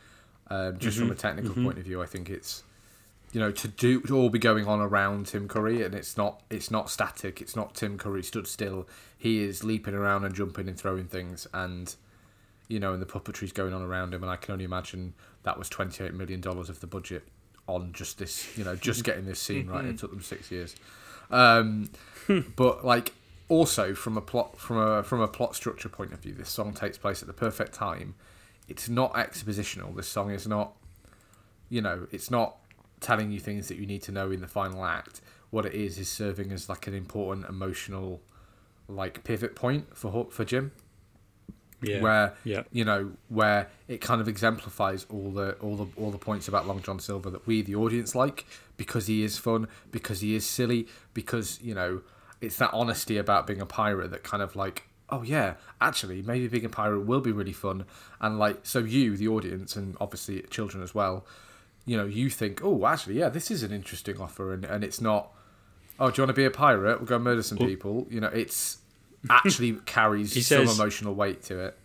Um, 0.49 0.78
just 0.80 0.97
Mm-hmm. 0.97 1.07
from 1.07 1.11
a 1.15 1.19
technical 1.19 1.53
point 1.63 1.78
of 1.78 1.84
view, 1.86 2.01
I 2.01 2.05
think 2.05 2.30
it's 2.30 2.63
you 3.34 3.40
know 3.40 3.52
to 3.52 3.68
do 3.68 4.00
to 4.02 4.16
all 4.16 4.30
be 4.30 4.40
going 4.40 4.68
on 4.68 4.80
around 4.80 5.26
Tim 5.26 5.48
Curry, 5.48 5.84
and 5.84 5.94
it's 5.94 6.16
not 6.16 6.42
it's 6.50 6.72
not 6.72 6.90
static. 6.90 7.42
It's 7.42 7.56
not 7.56 7.74
Tim 7.74 7.98
Curry 7.98 8.24
stood 8.24 8.48
still. 8.48 8.88
He 9.18 9.44
is 9.44 9.64
leaping 9.64 9.96
around 9.96 10.24
and 10.24 10.34
jumping 10.34 10.70
and 10.70 10.80
throwing 10.80 11.08
things, 11.08 11.48
and 11.54 11.94
you 12.68 12.80
know, 12.80 12.94
and 12.94 13.02
the 13.02 13.08
puppetry's 13.08 13.52
going 13.52 13.74
on 13.74 13.82
around 13.82 14.14
him. 14.14 14.22
And 14.24 14.32
I 14.32 14.36
can 14.36 14.54
only 14.54 14.66
imagine 14.66 15.16
that 15.42 15.58
was 15.58 15.68
twenty 15.68 16.04
eight 16.04 16.14
million 16.14 16.42
dollars 16.42 16.70
of 16.70 16.80
the 16.80 16.88
budget 16.88 17.28
on 17.68 17.92
just 17.92 18.20
this. 18.20 18.56
You 18.56 18.64
know, 18.64 18.76
just 18.76 19.04
getting 19.04 19.26
this 19.26 19.40
scene 19.40 19.68
right. 19.68 19.84
It 19.86 19.98
took 19.98 20.12
them 20.12 20.22
six 20.22 20.52
years. 20.52 20.76
Um, 21.32 21.90
but 22.56 22.86
like 22.86 23.14
also 23.50 23.96
from 23.96 24.16
a 24.16 24.22
plot 24.22 24.60
from 24.60 24.78
a 24.78 25.04
from 25.04 25.22
a 25.22 25.28
plot 25.28 25.56
structure 25.56 25.90
point 25.90 26.14
of 26.14 26.20
view, 26.20 26.34
this 26.34 26.50
song 26.50 26.74
takes 26.74 27.00
place 27.00 27.22
at 27.24 27.28
the 27.28 27.34
perfect 27.34 27.74
time. 27.74 28.14
It's 28.68 28.88
not 28.88 29.14
expositional. 29.16 29.96
This 29.96 30.08
song 30.08 30.32
is 30.32 30.48
not, 30.48 30.74
you 31.70 31.82
know, 31.82 32.08
it's 32.12 32.32
not 32.32 32.58
telling 33.04 33.32
you 33.32 33.39
things 33.39 33.68
that 33.68 33.78
you 33.78 33.86
need 33.86 34.01
to 34.04 34.12
know 34.12 34.32
in 34.32 34.41
the 34.41 34.47
final 34.47 34.84
act. 34.86 35.22
What 35.51 35.66
it 35.68 35.76
is 35.76 35.99
is 35.99 36.10
serving 36.10 36.51
as 36.51 36.68
like 36.68 36.88
an 36.88 36.95
important 36.95 37.47
emotional 37.47 38.22
like 38.88 39.24
pivot 39.24 39.56
point 39.56 39.95
for 39.95 40.28
for 40.32 40.43
Jim, 40.43 40.72
Yeah. 41.82 42.01
where 42.01 42.34
yeah. 42.43 42.64
you 42.72 42.84
know 42.86 43.12
where 43.30 43.70
it 43.88 43.99
kind 44.01 44.20
of 44.22 44.28
exemplifies 44.28 45.06
all 45.10 45.32
the 45.32 45.54
all 45.60 45.76
the 45.76 45.88
all 45.95 46.12
the 46.12 46.18
points 46.18 46.47
about 46.47 46.66
Long 46.66 46.82
John 46.82 46.99
Silver 46.99 47.30
that 47.30 47.45
we 47.45 47.62
the 47.62 47.76
audience 47.76 48.16
like 48.16 48.45
because 48.78 49.06
he 49.08 49.24
is 49.24 49.38
fun, 49.38 49.68
because 49.91 50.22
he 50.22 50.34
is 50.36 50.45
silly, 50.45 50.88
because 51.14 51.60
you 51.62 51.76
know 51.76 52.01
it's 52.41 52.58
that 52.58 52.72
honesty 52.74 53.18
about 53.18 53.45
being 53.45 53.62
a 53.62 53.66
pirate 53.66 54.12
that 54.12 54.24
kind 54.24 54.41
of 54.41 54.56
like 54.56 54.84
oh 55.10 55.22
yeah 55.22 55.54
actually 55.80 56.22
maybe 56.22 56.47
being 56.47 56.66
a 56.66 56.70
pirate 56.70 57.01
will 57.01 57.22
be 57.22 57.32
really 57.32 57.54
fun 57.54 57.86
and 58.20 58.39
like 58.39 58.58
so 58.64 58.80
you 58.80 59.16
the 59.16 59.28
audience 59.28 59.76
and 59.76 59.95
obviously 60.01 60.41
children 60.49 60.82
as 60.82 60.95
well 60.95 61.26
you 61.86 61.98
know 61.98 62.06
you 62.06 62.30
think 62.30 62.62
oh 62.64 62.86
actually 62.86 63.20
yeah 63.20 63.30
this 63.30 63.52
is 63.52 63.64
an 63.64 63.72
interesting 63.72 64.20
offer 64.20 64.54
and, 64.54 64.64
and 64.66 64.84
it's 64.84 65.02
not 65.02 65.32
oh 66.00 66.10
do 66.10 66.22
you 66.22 66.26
want 66.26 66.30
to 66.30 66.42
be 66.42 66.46
a 66.46 66.52
pirate 66.52 67.00
we'll 67.00 67.08
go 67.08 67.20
murder 67.20 67.44
some 67.44 67.58
people 67.58 68.08
you 68.10 68.20
know 68.22 68.28
it's 68.28 68.78
actually 69.30 69.74
carries 69.86 70.34
He 70.34 70.42
some 70.42 70.68
emotional 70.68 71.14
weight 71.14 71.44
to 71.44 71.60
it 71.60 71.78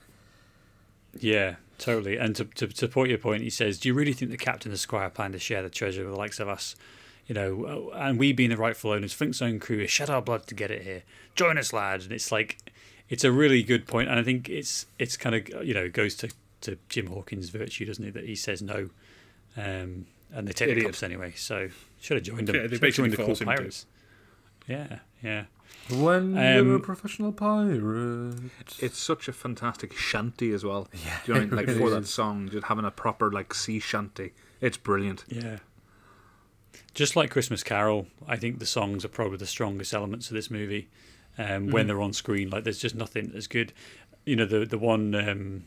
Yeah, 1.21 1.57
totally. 1.79 2.17
And 2.17 2.37
to, 2.37 2.45
to, 2.45 2.69
to 2.69 2.77
support 2.77 3.09
your 3.09 3.19
point, 3.19 3.43
he 3.43 3.51
says, 3.51 3.79
Do 3.79 3.89
you 3.89 3.95
really 3.95 4.13
think 4.13 4.31
the 4.31 4.37
captain 4.37 4.71
and 4.71 4.75
the 4.75 4.79
squire 4.79 5.11
plan 5.11 5.33
to 5.33 5.39
share 5.39 5.63
the 5.63 5.71
treasure 5.71 6.05
with 6.05 6.13
the 6.13 6.19
likes 6.19 6.39
of 6.41 6.49
us? 6.49 6.77
You 7.27 7.35
know, 7.35 7.91
uh, 7.93 7.97
and 7.97 8.19
we 8.19 8.33
being 8.33 8.51
the 8.51 8.57
rightful 8.57 8.91
owners, 8.91 9.13
Flint's 9.13 9.43
own 9.43 9.59
crew, 9.59 9.81
has 9.81 9.91
shed 9.91 10.11
our 10.11 10.23
blood 10.23 10.47
to 10.47 10.55
get 10.55 10.71
it 10.71 10.83
here. 10.83 11.03
Join 11.35 11.59
us, 11.59 11.73
lads. 11.73 12.05
And 12.05 12.13
it's 12.13 12.33
like, 12.33 12.59
it's 13.09 13.25
a 13.25 13.33
really 13.33 13.63
good 13.63 13.87
point, 13.87 14.09
and 14.09 14.19
I 14.19 14.23
think 14.23 14.49
it's 14.49 14.87
it's 14.99 15.17
kind 15.17 15.35
of 15.35 15.67
you 15.67 15.75
know 15.75 15.85
it 15.85 15.93
goes 15.93 16.15
to, 16.17 16.31
to 16.63 16.79
Jim 16.89 17.07
Hawkins' 17.07 17.51
virtue, 17.51 17.85
doesn't 17.85 18.05
it? 18.05 18.15
That 18.15 18.25
he 18.25 18.35
says 18.35 18.63
no, 18.63 18.91
um, 19.59 20.07
and 20.33 20.47
they 20.47 20.53
take 20.53 20.69
the 20.69 20.73
Idiot. 20.73 20.87
cups 20.87 21.03
anyway. 21.03 21.33
So 21.37 21.69
should 22.01 22.17
have 22.19 22.25
joined 22.25 22.47
them. 22.49 22.57
Yeah, 22.57 22.63
they 22.69 22.77
Should 22.77 22.85
have 22.85 22.95
joined 22.95 23.13
the 23.13 23.17
cool 23.17 23.27
force 23.27 23.41
him 23.41 23.47
pirates. 23.47 23.87
Yeah, 24.67 24.99
yeah. 25.23 25.45
When 25.91 26.37
Um, 26.37 26.67
you're 26.67 26.77
a 26.77 26.81
professional 26.81 27.33
pirate. 27.33 27.83
It's 28.79 28.99
such 28.99 29.27
a 29.29 29.33
fantastic 29.33 29.95
shanty 29.95 30.53
as 30.53 30.65
well. 30.65 30.89
Yeah, 31.05 31.19
Do 31.25 31.33
you 31.33 31.35
know 31.35 31.41
what 31.41 31.43
I 31.43 31.47
mean? 31.47 31.57
Like 31.57 31.69
it 31.69 31.73
for 31.73 31.79
really 31.79 31.91
that 31.95 32.03
is. 32.03 32.11
song, 32.11 32.49
just 32.51 32.67
having 32.67 32.85
a 32.85 32.91
proper 32.91 33.31
like 33.33 33.55
sea 33.55 33.81
shanty. 33.81 34.33
It's 34.61 34.77
brilliant. 34.77 35.25
Yeah. 35.29 35.59
Just 36.95 37.17
like 37.17 37.31
Christmas 37.31 37.63
Carol, 37.63 38.07
I 38.27 38.37
think 38.37 38.59
the 38.59 38.67
songs 38.67 39.05
are 39.05 39.09
probably 39.09 39.39
the 39.39 39.47
strongest 39.47 39.95
elements 39.95 40.29
of 40.31 40.35
this 40.35 40.51
movie. 40.51 40.89
Um, 41.39 41.69
When 41.71 41.87
they're 41.87 42.01
on 42.03 42.13
screen, 42.13 42.51
like 42.51 42.65
there's 42.65 42.79
just 42.81 42.95
nothing 42.95 43.33
as 43.35 43.47
good. 43.47 43.73
You 44.27 44.37
know 44.37 44.45
the 44.47 44.67
the 44.67 44.79
one 44.79 45.15
um, 45.15 45.65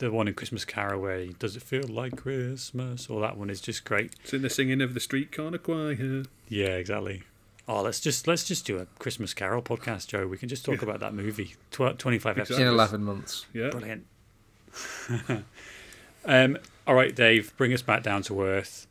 the 0.00 0.10
one 0.10 0.26
in 0.28 0.34
Christmas 0.34 0.64
Carol 0.64 1.00
where 1.00 1.20
he 1.20 1.34
does 1.38 1.56
it 1.56 1.62
feel 1.62 1.86
like 1.88 2.16
Christmas, 2.16 3.08
or 3.08 3.20
that 3.20 3.36
one 3.36 3.48
is 3.50 3.60
just 3.60 3.84
great. 3.84 4.14
It's 4.24 4.32
in 4.34 4.42
the 4.42 4.50
singing 4.50 4.80
of 4.82 4.94
the 4.94 5.00
street 5.00 5.30
corner 5.30 5.58
choir. 5.58 6.24
Yeah, 6.48 6.66
exactly. 6.76 7.22
Oh, 7.68 7.82
let's 7.82 8.00
just 8.00 8.26
let's 8.26 8.44
just 8.44 8.66
do 8.66 8.78
a 8.78 8.86
Christmas 8.98 9.32
Carol 9.32 9.62
podcast, 9.62 10.08
Joe. 10.08 10.26
We 10.26 10.36
can 10.38 10.48
just 10.48 10.64
talk 10.64 10.82
about 10.82 10.98
that 11.00 11.14
movie. 11.14 11.54
Tw- 11.70 11.96
Twenty 11.98 12.18
five 12.18 12.36
Exactly. 12.38 12.64
in 12.66 12.68
11 12.72 13.04
months. 13.04 13.46
Yeah. 13.52 13.70
Brilliant. 13.70 14.06
um, 16.24 16.58
all 16.86 16.94
right, 16.94 17.14
Dave, 17.14 17.52
bring 17.56 17.72
us 17.72 17.82
back 17.82 18.02
down 18.02 18.22
to 18.24 18.42
earth. 18.42 18.86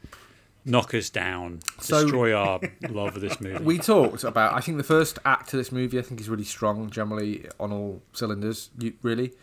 Knock 0.65 0.93
us 0.93 1.09
down. 1.09 1.59
So- 1.81 2.03
Destroy 2.03 2.33
our 2.33 2.59
love 2.89 3.15
of 3.15 3.21
this 3.21 3.41
movie. 3.41 3.63
We 3.63 3.79
talked 3.79 4.23
about, 4.23 4.53
I 4.53 4.59
think 4.61 4.77
the 4.77 4.83
first 4.83 5.17
act 5.25 5.53
of 5.53 5.57
this 5.57 5.71
movie, 5.71 5.97
I 5.97 6.01
think 6.01 6.21
is 6.21 6.29
really 6.29 6.43
strong, 6.43 6.89
generally 6.89 7.47
on 7.59 7.71
all 7.71 8.01
cylinders, 8.13 8.69
you- 8.77 8.93
really. 9.01 9.33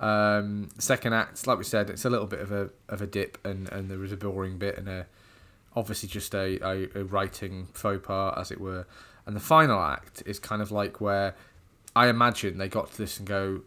Um, 0.00 0.68
second 0.78 1.12
act, 1.12 1.46
like 1.46 1.58
we 1.58 1.64
said, 1.64 1.88
it's 1.88 2.04
a 2.04 2.10
little 2.10 2.26
bit 2.26 2.40
of 2.40 2.52
a 2.52 2.70
of 2.88 3.00
a 3.00 3.06
dip, 3.06 3.38
and, 3.44 3.70
and 3.72 3.90
there 3.90 4.02
is 4.04 4.12
a 4.12 4.16
boring 4.16 4.58
bit, 4.58 4.76
and 4.76 4.88
a 4.88 5.06
obviously 5.76 6.08
just 6.08 6.34
a, 6.34 6.58
a, 6.64 6.88
a 6.94 7.04
writing 7.04 7.68
faux 7.72 8.04
pas, 8.06 8.34
as 8.36 8.50
it 8.50 8.60
were. 8.60 8.86
And 9.26 9.34
the 9.34 9.40
final 9.40 9.80
act 9.80 10.22
is 10.26 10.38
kind 10.38 10.60
of 10.62 10.70
like 10.70 11.00
where 11.00 11.34
I 11.96 12.08
imagine 12.08 12.58
they 12.58 12.68
got 12.68 12.92
to 12.92 12.98
this 12.98 13.18
and 13.18 13.26
go, 13.26 13.62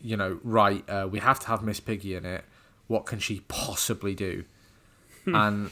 you 0.00 0.16
know, 0.16 0.38
right, 0.42 0.88
uh, 0.88 1.08
we 1.10 1.18
have 1.18 1.40
to 1.40 1.46
have 1.48 1.62
Miss 1.62 1.80
Piggy 1.80 2.14
in 2.14 2.24
it. 2.24 2.44
What 2.86 3.06
can 3.06 3.18
she 3.18 3.40
possibly 3.48 4.14
do? 4.14 4.44
and 5.26 5.70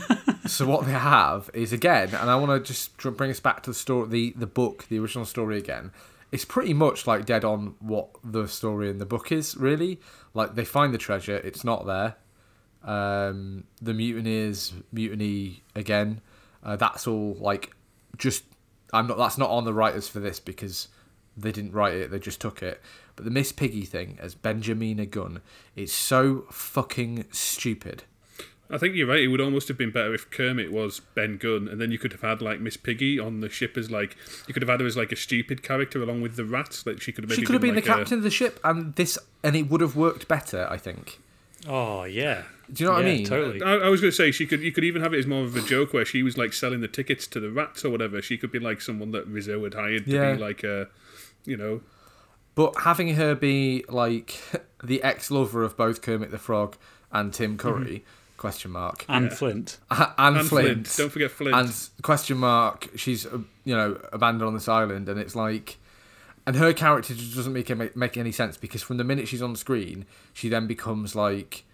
so 0.46 0.66
what 0.66 0.86
they 0.86 0.92
have 0.92 1.50
is 1.54 1.72
again, 1.72 2.14
and 2.14 2.30
I 2.30 2.36
want 2.36 2.64
to 2.64 2.72
just 2.72 2.96
bring 2.96 3.30
us 3.30 3.40
back 3.40 3.62
to 3.64 3.70
the 3.70 3.74
story, 3.74 4.08
the 4.08 4.32
the 4.36 4.46
book, 4.46 4.86
the 4.88 4.98
original 4.98 5.24
story 5.24 5.58
again. 5.58 5.90
It's 6.32 6.46
pretty 6.46 6.72
much 6.72 7.06
like 7.06 7.26
dead 7.26 7.44
on 7.44 7.74
what 7.78 8.08
the 8.24 8.48
story 8.48 8.88
in 8.88 8.98
the 8.98 9.06
book 9.06 9.30
is, 9.30 9.56
really. 9.56 10.00
Like 10.34 10.54
they 10.54 10.64
find 10.64 10.92
the 10.92 10.98
treasure, 10.98 11.36
it's 11.36 11.62
not 11.62 11.86
there. 11.86 12.16
Um, 12.82 13.64
the 13.80 13.94
mutineers 13.94 14.72
mutiny 14.90 15.62
again. 15.74 16.20
Uh, 16.64 16.76
that's 16.76 17.06
all 17.06 17.36
like 17.38 17.76
just. 18.16 18.44
I'm 18.92 19.06
not. 19.06 19.18
That's 19.18 19.38
not 19.38 19.50
on 19.50 19.64
the 19.64 19.74
writers 19.74 20.08
for 20.08 20.20
this 20.20 20.40
because 20.40 20.88
they 21.36 21.52
didn't 21.52 21.72
write 21.72 21.94
it. 21.94 22.10
They 22.10 22.18
just 22.18 22.40
took 22.40 22.62
it. 22.62 22.80
But 23.14 23.24
the 23.24 23.30
Miss 23.30 23.52
Piggy 23.52 23.84
thing 23.84 24.18
as 24.20 24.34
Benjamina 24.34 25.08
Gunn, 25.08 25.42
it's 25.76 25.92
so 25.92 26.46
fucking 26.50 27.26
stupid. 27.30 28.04
I 28.72 28.78
think 28.78 28.96
you're 28.96 29.06
right. 29.06 29.20
It 29.20 29.28
would 29.28 29.40
almost 29.40 29.68
have 29.68 29.76
been 29.76 29.90
better 29.90 30.14
if 30.14 30.30
Kermit 30.30 30.72
was 30.72 31.00
Ben 31.14 31.36
Gunn, 31.36 31.68
and 31.68 31.78
then 31.78 31.90
you 31.90 31.98
could 31.98 32.12
have 32.12 32.22
had 32.22 32.40
like 32.40 32.58
Miss 32.58 32.76
Piggy 32.76 33.18
on 33.20 33.40
the 33.40 33.50
ship 33.50 33.76
as 33.76 33.90
like 33.90 34.16
you 34.48 34.54
could 34.54 34.62
have 34.62 34.70
had 34.70 34.80
her 34.80 34.86
as 34.86 34.96
like 34.96 35.12
a 35.12 35.16
stupid 35.16 35.62
character 35.62 36.02
along 36.02 36.22
with 36.22 36.36
the 36.36 36.44
rats. 36.44 36.86
Like 36.86 37.00
she 37.00 37.12
could 37.12 37.24
have. 37.24 37.32
She 37.32 37.42
maybe 37.42 37.46
could 37.46 37.52
have 37.52 37.62
been 37.62 37.74
like 37.74 37.84
the 37.84 37.90
captain 37.90 38.18
of 38.18 38.24
the 38.24 38.30
ship, 38.30 38.58
and 38.64 38.94
this, 38.94 39.18
and 39.44 39.54
it 39.54 39.68
would 39.68 39.82
have 39.82 39.94
worked 39.94 40.26
better. 40.26 40.66
I 40.70 40.78
think. 40.78 41.20
Oh 41.68 42.04
yeah. 42.04 42.44
Do 42.72 42.84
you 42.84 42.88
know 42.88 42.96
what 42.96 43.04
I 43.04 43.04
mean? 43.04 43.26
Totally. 43.26 43.62
I 43.62 43.88
was 43.88 44.00
going 44.00 44.10
to 44.10 44.16
say 44.16 44.30
she 44.30 44.46
could. 44.46 44.62
You 44.62 44.72
could 44.72 44.84
even 44.84 45.02
have 45.02 45.12
it 45.12 45.18
as 45.18 45.26
more 45.26 45.44
of 45.44 45.54
a 45.54 45.60
joke 45.60 45.92
where 45.92 46.06
she 46.06 46.22
was 46.22 46.38
like 46.38 46.54
selling 46.54 46.80
the 46.80 46.88
tickets 46.88 47.26
to 47.28 47.40
the 47.40 47.50
rats 47.50 47.84
or 47.84 47.90
whatever. 47.90 48.22
She 48.22 48.38
could 48.38 48.50
be 48.50 48.58
like 48.58 48.80
someone 48.80 49.10
that 49.10 49.26
Rizzo 49.26 49.62
had 49.64 49.74
hired 49.74 50.06
to 50.06 50.34
be 50.34 50.40
like 50.40 50.64
a, 50.64 50.88
you 51.44 51.56
know, 51.56 51.82
But 52.54 52.80
having 52.82 53.14
her 53.16 53.34
be 53.34 53.84
like 53.88 54.40
the 54.82 55.02
ex-lover 55.02 55.62
of 55.62 55.76
both 55.76 56.00
Kermit 56.00 56.30
the 56.30 56.38
Frog 56.38 56.76
and 57.10 57.32
Tim 57.32 57.58
Curry, 57.58 57.98
mm-hmm. 57.98 58.21
Question 58.42 58.70
mark, 58.72 59.04
and 59.08 59.26
Yeah. 59.30 59.34
Flint. 59.34 59.78
and, 59.90 60.36
and 60.36 60.46
Flint, 60.46 60.66
Flint. 60.88 60.94
Don't 60.98 61.10
forget 61.10 61.30
Flint. 61.30 61.56
and 61.56 61.88
question 62.02 62.36
mark, 62.36 62.90
she's 62.96 63.24
uh, 63.24 63.38
you 63.64 63.74
know 63.74 63.98
abandoned 64.12 64.42
on 64.48 64.54
this 64.54 64.68
island, 64.68 65.08
and 65.08 65.18
it's 65.18 65.34
like, 65.34 65.78
and 66.46 66.56
her 66.56 66.72
character 66.74 67.14
just 67.14 67.34
doesn't 67.34 67.52
make 67.54 67.70
make 67.96 68.16
any 68.16 68.32
sense 68.32 68.56
because 68.58 68.82
from 68.82 68.96
the 68.98 69.04
minute 69.04 69.28
she's 69.28 69.42
on 69.42 69.56
screen, 69.56 70.04
she 70.34 70.48
then 70.50 70.66
becomes 70.66 71.14
like 71.14 71.64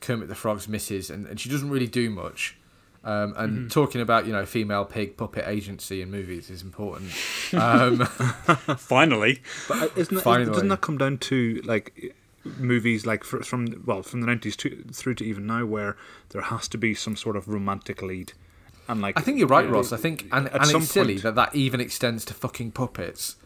Kermit 0.00 0.28
the 0.28 0.34
Frog's 0.34 0.68
missus, 0.68 1.08
and, 1.10 1.26
and 1.26 1.38
she 1.40 1.48
doesn't 1.48 1.70
really 1.70 1.86
do 1.86 2.10
much. 2.10 2.56
Um, 3.04 3.34
and 3.36 3.70
talking 3.70 4.00
about 4.00 4.26
you 4.26 4.32
know 4.32 4.44
female 4.44 4.84
pig 4.84 5.16
puppet 5.16 5.44
agency 5.46 6.02
in 6.02 6.10
movies 6.10 6.50
is 6.50 6.62
important. 6.62 7.12
Um, 7.52 7.98
Finally. 8.78 9.42
But 9.68 9.76
uh, 9.80 9.88
isn't 9.94 10.14
that, 10.16 10.22
Finally. 10.22 10.50
doesn't 10.52 10.68
that 10.68 10.80
come 10.80 10.98
down 10.98 11.18
to 11.18 11.60
like 11.64 12.15
movies 12.58 13.04
like 13.06 13.24
fr- 13.24 13.42
from 13.42 13.82
well 13.86 14.02
from 14.02 14.20
the 14.20 14.26
nineties 14.26 14.56
to 14.56 14.84
through 14.92 15.14
to 15.16 15.24
even 15.24 15.46
now 15.46 15.64
where 15.64 15.96
there 16.30 16.42
has 16.42 16.68
to 16.68 16.78
be 16.78 16.94
some 16.94 17.16
sort 17.16 17.36
of 17.36 17.48
romantic 17.48 18.02
lead, 18.02 18.32
and 18.88 19.00
like 19.00 19.18
I 19.18 19.22
think 19.22 19.38
you're 19.38 19.48
right, 19.48 19.66
uh, 19.66 19.70
Ross. 19.70 19.92
I 19.92 19.96
think, 19.96 20.26
and, 20.32 20.48
and 20.52 20.66
some 20.66 20.82
it's 20.82 20.90
silly 20.90 21.14
point- 21.14 21.22
that 21.24 21.34
that 21.36 21.54
even 21.54 21.80
extends 21.80 22.24
to 22.26 22.34
fucking 22.34 22.72
puppets. 22.72 23.36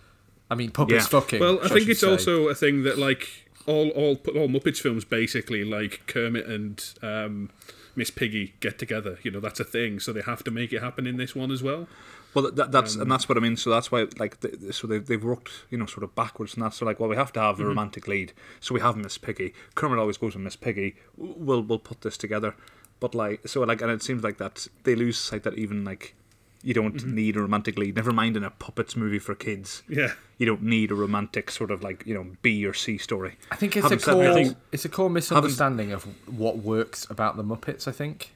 I 0.51 0.55
mean, 0.57 0.71
puppets 0.71 1.05
Yeah. 1.05 1.21
fucking. 1.21 1.41
Well, 1.41 1.59
I 1.61 1.63
should 1.69 1.73
think 1.79 1.89
it's 1.89 2.01
say. 2.01 2.11
also 2.11 2.49
a 2.49 2.55
thing 2.55 2.83
that 2.83 2.99
like 2.99 3.29
all 3.67 3.91
all 3.91 4.15
all 4.35 4.49
Muppets 4.49 4.79
films 4.81 5.05
basically 5.05 5.65
like 5.65 6.07
Kermit 6.07 6.47
and 6.47 6.83
um, 7.03 7.51
Miss 7.95 8.11
Piggy 8.11 8.55
get 8.61 8.79
together. 8.79 9.19
You 9.23 9.31
know 9.31 9.41
that's 9.41 9.61
a 9.61 9.65
thing, 9.65 10.01
so 10.01 10.13
they 10.13 10.23
have 10.23 10.43
to 10.45 10.51
make 10.51 10.73
it 10.73 10.81
happen 10.83 11.07
in 11.07 11.17
this 11.19 11.35
one 11.37 11.51
as 11.51 11.63
well. 11.63 11.87
Well, 12.35 12.51
that, 12.51 12.71
that's 12.71 12.95
and 12.95 13.03
um, 13.03 13.09
that's 13.09 13.29
what 13.29 13.37
I 13.37 13.41
mean. 13.41 13.57
So 13.57 13.71
that's 13.71 13.91
why, 13.91 14.07
like, 14.19 14.41
th 14.41 14.75
so 14.75 14.87
they 14.87 14.99
they've 14.99 15.23
worked, 15.23 15.51
you 15.71 15.79
know, 15.79 15.87
sort 15.87 16.05
of 16.05 16.15
backwards, 16.15 16.55
and 16.55 16.63
that's 16.63 16.77
so 16.77 16.87
like, 16.87 17.01
well, 17.01 17.09
we 17.09 17.17
have 17.17 17.33
to 17.33 17.41
have 17.41 17.57
a 17.57 17.59
mm-hmm. 17.59 17.69
romantic 17.69 18.07
lead, 18.07 18.33
so 18.61 18.75
we 18.75 18.81
have 18.81 18.97
Miss 18.97 19.19
Piggy. 19.19 19.53
Kermit 19.75 19.99
always 19.99 20.17
goes 20.17 20.35
with 20.35 20.45
Miss 20.45 20.57
Piggy. 20.57 20.97
We'll 21.17 21.63
we'll 21.63 21.79
put 21.79 22.03
this 22.03 22.17
together, 22.17 22.55
but 23.01 23.15
like, 23.15 23.49
so 23.49 23.63
like, 23.63 23.83
and 23.83 23.91
it 23.91 24.03
seems 24.03 24.23
like 24.23 24.39
that 24.39 24.69
they 24.85 24.95
lose 24.95 25.19
sight 25.19 25.43
that 25.43 25.59
even 25.59 25.85
like, 25.85 26.15
you 26.63 26.75
don't 26.75 26.97
mm-hmm. 26.97 27.15
need 27.15 27.37
a 27.37 27.41
romantic 27.41 27.77
lead. 27.79 27.97
Never 27.97 28.13
mind 28.13 28.37
in 28.37 28.45
a 28.45 28.51
puppets 28.51 28.95
movie 28.95 29.19
for 29.19 29.35
kids. 29.35 29.83
Yeah. 29.89 30.13
You 30.39 30.47
don't 30.47 30.63
need 30.63 30.91
a 30.91 30.95
romantic 30.95 31.51
sort 31.51 31.71
of 31.71 31.83
like 31.83 32.07
you 32.07 32.15
know 32.15 32.27
B 32.43 32.65
or 32.65 32.75
C 32.75 32.97
story. 32.99 33.39
I 33.51 33.57
think 33.57 33.77
it's 33.77 33.85
Having 33.85 33.99
a 33.99 34.03
core. 34.03 34.23
that- 34.23 34.31
I 34.31 34.45
think- 34.45 34.57
it's 34.73 34.85
a 34.85 34.89
core 34.89 35.11
misunderstanding 35.11 35.93
of 35.93 36.07
what 36.29 36.59
works 36.59 37.07
about 37.11 37.37
the 37.37 37.45
Muppets. 37.45 37.89
I 37.89 37.93
think 37.93 38.33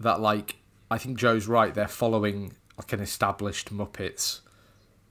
that, 0.00 0.20
like, 0.20 0.56
I 0.90 0.98
think 0.98 1.18
Joe's 1.18 1.46
right. 1.46 1.74
They're 1.74 1.86
following 1.88 2.54
like 2.78 2.92
an 2.92 3.00
established 3.00 3.72
Muppets 3.72 4.40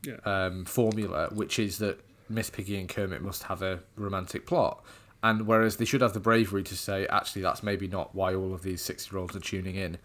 Yeah. 0.03 0.17
um, 0.25 0.65
formula, 0.65 1.29
which 1.31 1.59
is 1.59 1.77
that 1.79 1.99
Miss 2.29 2.49
Piggy 2.49 2.79
and 2.79 2.89
Kermit 2.89 3.21
must 3.21 3.43
have 3.43 3.61
a 3.61 3.79
romantic 3.95 4.45
plot. 4.45 4.83
And 5.21 5.47
whereas 5.47 5.77
they 5.77 5.85
should 5.85 6.01
have 6.01 6.13
the 6.13 6.19
bravery 6.19 6.63
to 6.63 6.75
say, 6.75 7.07
actually, 7.07 7.43
that's 7.43 7.63
maybe 7.63 7.87
not 7.87 8.13
why 8.13 8.35
all 8.35 8.53
of 8.53 8.63
these 8.63 8.81
six-year-olds 8.81 9.35
are 9.35 9.39
tuning 9.39 9.75
in. 9.75 9.97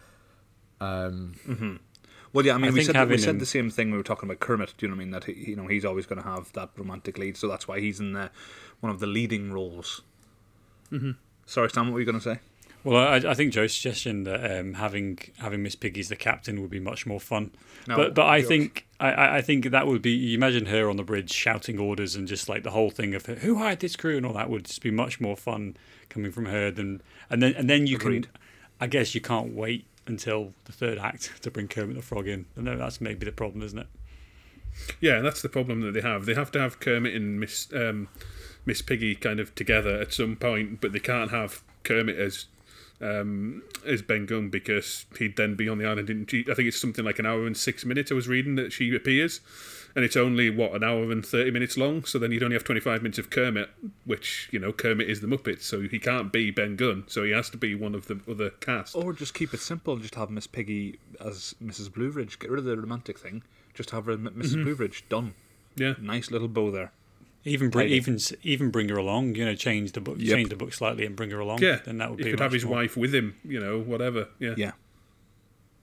Um, 0.80 1.80
Well, 2.32 2.44
yeah, 2.44 2.54
I 2.54 2.58
mean, 2.58 2.66
I 2.66 2.68
we 2.70 2.84
think 2.84 2.94
said 2.94 3.08
we 3.08 3.18
said 3.18 3.38
the 3.40 3.46
same 3.46 3.70
thing. 3.70 3.90
We 3.90 3.96
were 3.96 4.02
talking 4.04 4.28
about 4.28 4.38
Kermit. 4.38 4.74
Do 4.76 4.84
you 4.86 4.90
know 4.90 4.96
what 4.96 5.00
I 5.00 5.04
mean? 5.04 5.10
That 5.12 5.24
he, 5.24 5.50
you 5.50 5.56
know 5.56 5.66
he's 5.66 5.84
always 5.84 6.06
going 6.06 6.22
to 6.22 6.28
have 6.28 6.52
that 6.52 6.70
romantic 6.76 7.16
lead, 7.18 7.36
so 7.36 7.48
that's 7.48 7.66
why 7.66 7.80
he's 7.80 8.00
in 8.00 8.12
the, 8.12 8.30
one 8.80 8.92
of 8.92 9.00
the 9.00 9.06
leading 9.06 9.50
roles. 9.50 10.02
Mm-hmm. 10.92 11.12
Sorry, 11.46 11.70
Sam, 11.70 11.86
what 11.86 11.94
were 11.94 12.00
you 12.00 12.06
going 12.06 12.20
to 12.20 12.22
say? 12.34 12.38
Well, 12.84 13.06
I, 13.06 13.16
I 13.16 13.34
think 13.34 13.52
Joe's 13.52 13.74
suggestion 13.74 14.24
that 14.24 14.58
um, 14.58 14.74
having 14.74 15.18
having 15.38 15.62
Miss 15.62 15.74
Piggy 15.74 16.00
as 16.00 16.08
the 16.08 16.16
captain 16.16 16.60
would 16.60 16.70
be 16.70 16.80
much 16.80 17.06
more 17.06 17.20
fun. 17.20 17.50
No, 17.86 17.96
but 17.96 18.14
but 18.14 18.26
I 18.26 18.42
think 18.42 18.86
I- 19.00 19.38
I, 19.38 19.40
think 19.42 19.70
that 19.70 19.86
would 19.86 20.02
be. 20.02 20.10
You 20.12 20.36
imagine 20.36 20.66
her 20.66 20.88
on 20.88 20.96
the 20.96 21.02
bridge 21.02 21.32
shouting 21.32 21.78
orders 21.78 22.14
and 22.14 22.28
just 22.28 22.48
like 22.48 22.62
the 22.62 22.70
whole 22.70 22.90
thing 22.90 23.14
of 23.14 23.26
who 23.26 23.56
hired 23.56 23.80
this 23.80 23.96
crew 23.96 24.16
and 24.16 24.24
all 24.24 24.32
that 24.34 24.48
would 24.50 24.64
just 24.64 24.82
be 24.82 24.90
much 24.90 25.20
more 25.20 25.36
fun 25.36 25.76
coming 26.08 26.30
from 26.32 26.46
her 26.46 26.70
than 26.70 27.02
and 27.30 27.42
then 27.42 27.54
and 27.54 27.68
then 27.68 27.86
you 27.86 27.96
Agreed. 27.96 28.24
can. 28.24 28.32
I 28.80 28.86
guess 28.86 29.14
you 29.14 29.20
can't 29.20 29.54
wait 29.54 29.84
until 30.06 30.52
the 30.64 30.72
third 30.72 30.98
act 30.98 31.32
to 31.42 31.50
bring 31.50 31.68
Kermit 31.68 31.96
the 31.96 32.02
Frog 32.02 32.28
in. 32.28 32.46
I 32.56 32.60
know 32.60 32.76
that's 32.76 33.00
maybe 33.00 33.26
the 33.26 33.32
problem, 33.32 33.62
isn't 33.62 33.78
it? 33.78 33.86
Yeah, 35.00 35.20
that's 35.20 35.42
the 35.42 35.48
problem 35.48 35.80
that 35.80 35.92
they 35.92 36.00
have. 36.00 36.26
They 36.26 36.34
have 36.34 36.52
to 36.52 36.60
have 36.60 36.78
Kermit 36.78 37.14
and 37.14 37.40
Miss 37.40 37.68
um, 37.74 38.08
Miss 38.64 38.82
Piggy 38.82 39.14
kind 39.14 39.40
of 39.40 39.54
together 39.54 40.00
at 40.00 40.12
some 40.12 40.36
point, 40.36 40.80
but 40.80 40.92
they 40.92 41.00
can't 41.00 41.30
have 41.30 41.62
Kermit 41.82 42.16
as 42.16 42.46
um, 43.00 43.62
as 43.86 44.02
Ben 44.02 44.26
Gunn 44.26 44.48
because 44.50 45.06
he'd 45.18 45.36
then 45.36 45.54
be 45.54 45.68
on 45.68 45.78
the 45.78 45.86
island. 45.86 46.10
In, 46.10 46.22
I 46.50 46.54
think 46.54 46.68
it's 46.68 46.80
something 46.80 47.04
like 47.04 47.18
an 47.18 47.26
hour 47.26 47.46
and 47.46 47.56
six 47.56 47.84
minutes. 47.84 48.10
I 48.10 48.14
was 48.14 48.28
reading 48.28 48.56
that 48.56 48.72
she 48.72 48.94
appears, 48.94 49.40
and 49.94 50.04
it's 50.04 50.16
only 50.16 50.50
what 50.50 50.72
an 50.74 50.82
hour 50.84 51.10
and 51.12 51.24
thirty 51.24 51.50
minutes 51.50 51.76
long. 51.76 52.04
So 52.04 52.18
then 52.18 52.32
you'd 52.32 52.42
only 52.42 52.54
have 52.56 52.64
twenty 52.64 52.80
five 52.80 53.02
minutes 53.02 53.18
of 53.18 53.30
Kermit, 53.30 53.70
which 54.04 54.48
you 54.50 54.58
know 54.58 54.72
Kermit 54.72 55.08
is 55.08 55.20
the 55.20 55.26
Muppets, 55.28 55.62
so 55.62 55.80
he 55.82 55.98
can't 55.98 56.32
be 56.32 56.50
Ben 56.50 56.76
Gunn. 56.76 57.04
So 57.06 57.22
he 57.24 57.30
has 57.30 57.48
to 57.50 57.56
be 57.56 57.74
one 57.74 57.94
of 57.94 58.06
the 58.08 58.20
other 58.28 58.50
cast. 58.50 58.96
Or 58.96 59.12
just 59.12 59.34
keep 59.34 59.54
it 59.54 59.60
simple. 59.60 59.94
and 59.94 60.02
Just 60.02 60.16
have 60.16 60.30
Miss 60.30 60.46
Piggy 60.46 60.98
as 61.20 61.54
Mrs. 61.62 61.90
Bluveridge. 61.92 62.38
Get 62.38 62.50
rid 62.50 62.58
of 62.58 62.64
the 62.64 62.76
romantic 62.76 63.18
thing. 63.18 63.42
Just 63.74 63.90
have 63.90 64.06
her 64.06 64.16
missus 64.16 64.54
Mm-hmm. 64.56 64.64
Bluveridge. 64.64 65.02
Done. 65.08 65.34
Yeah, 65.76 65.94
Nice 66.00 66.32
little 66.32 66.48
bow 66.48 66.72
there. 66.72 66.90
Even 67.44 67.70
bring 67.70 67.88
even 67.88 68.18
even 68.42 68.70
bring 68.70 68.88
her 68.88 68.96
along. 68.96 69.34
You 69.36 69.44
know, 69.44 69.54
change 69.54 69.92
the 69.92 70.00
book 70.00 70.16
Yep. 70.18 70.36
change 70.36 70.48
the 70.50 70.56
book 70.56 70.72
slightly 70.74 71.06
and 71.06 71.14
bring 71.16 71.30
her 71.30 71.38
along. 71.40 71.62
yeah. 71.62 71.78
then 71.84 71.98
that 71.98 72.10
would 72.10 72.18
he 72.18 72.24
be 72.26 72.30
could 72.32 72.40
have 72.40 72.52
his 72.52 72.64
more- 72.64 72.74
wife 72.74 72.96
with 72.96 73.14
him. 73.14 73.36
You 73.44 73.60
know, 73.60 73.78
whatever. 73.80 74.28
Yeah. 74.38 74.54
Yeah. 74.56 74.72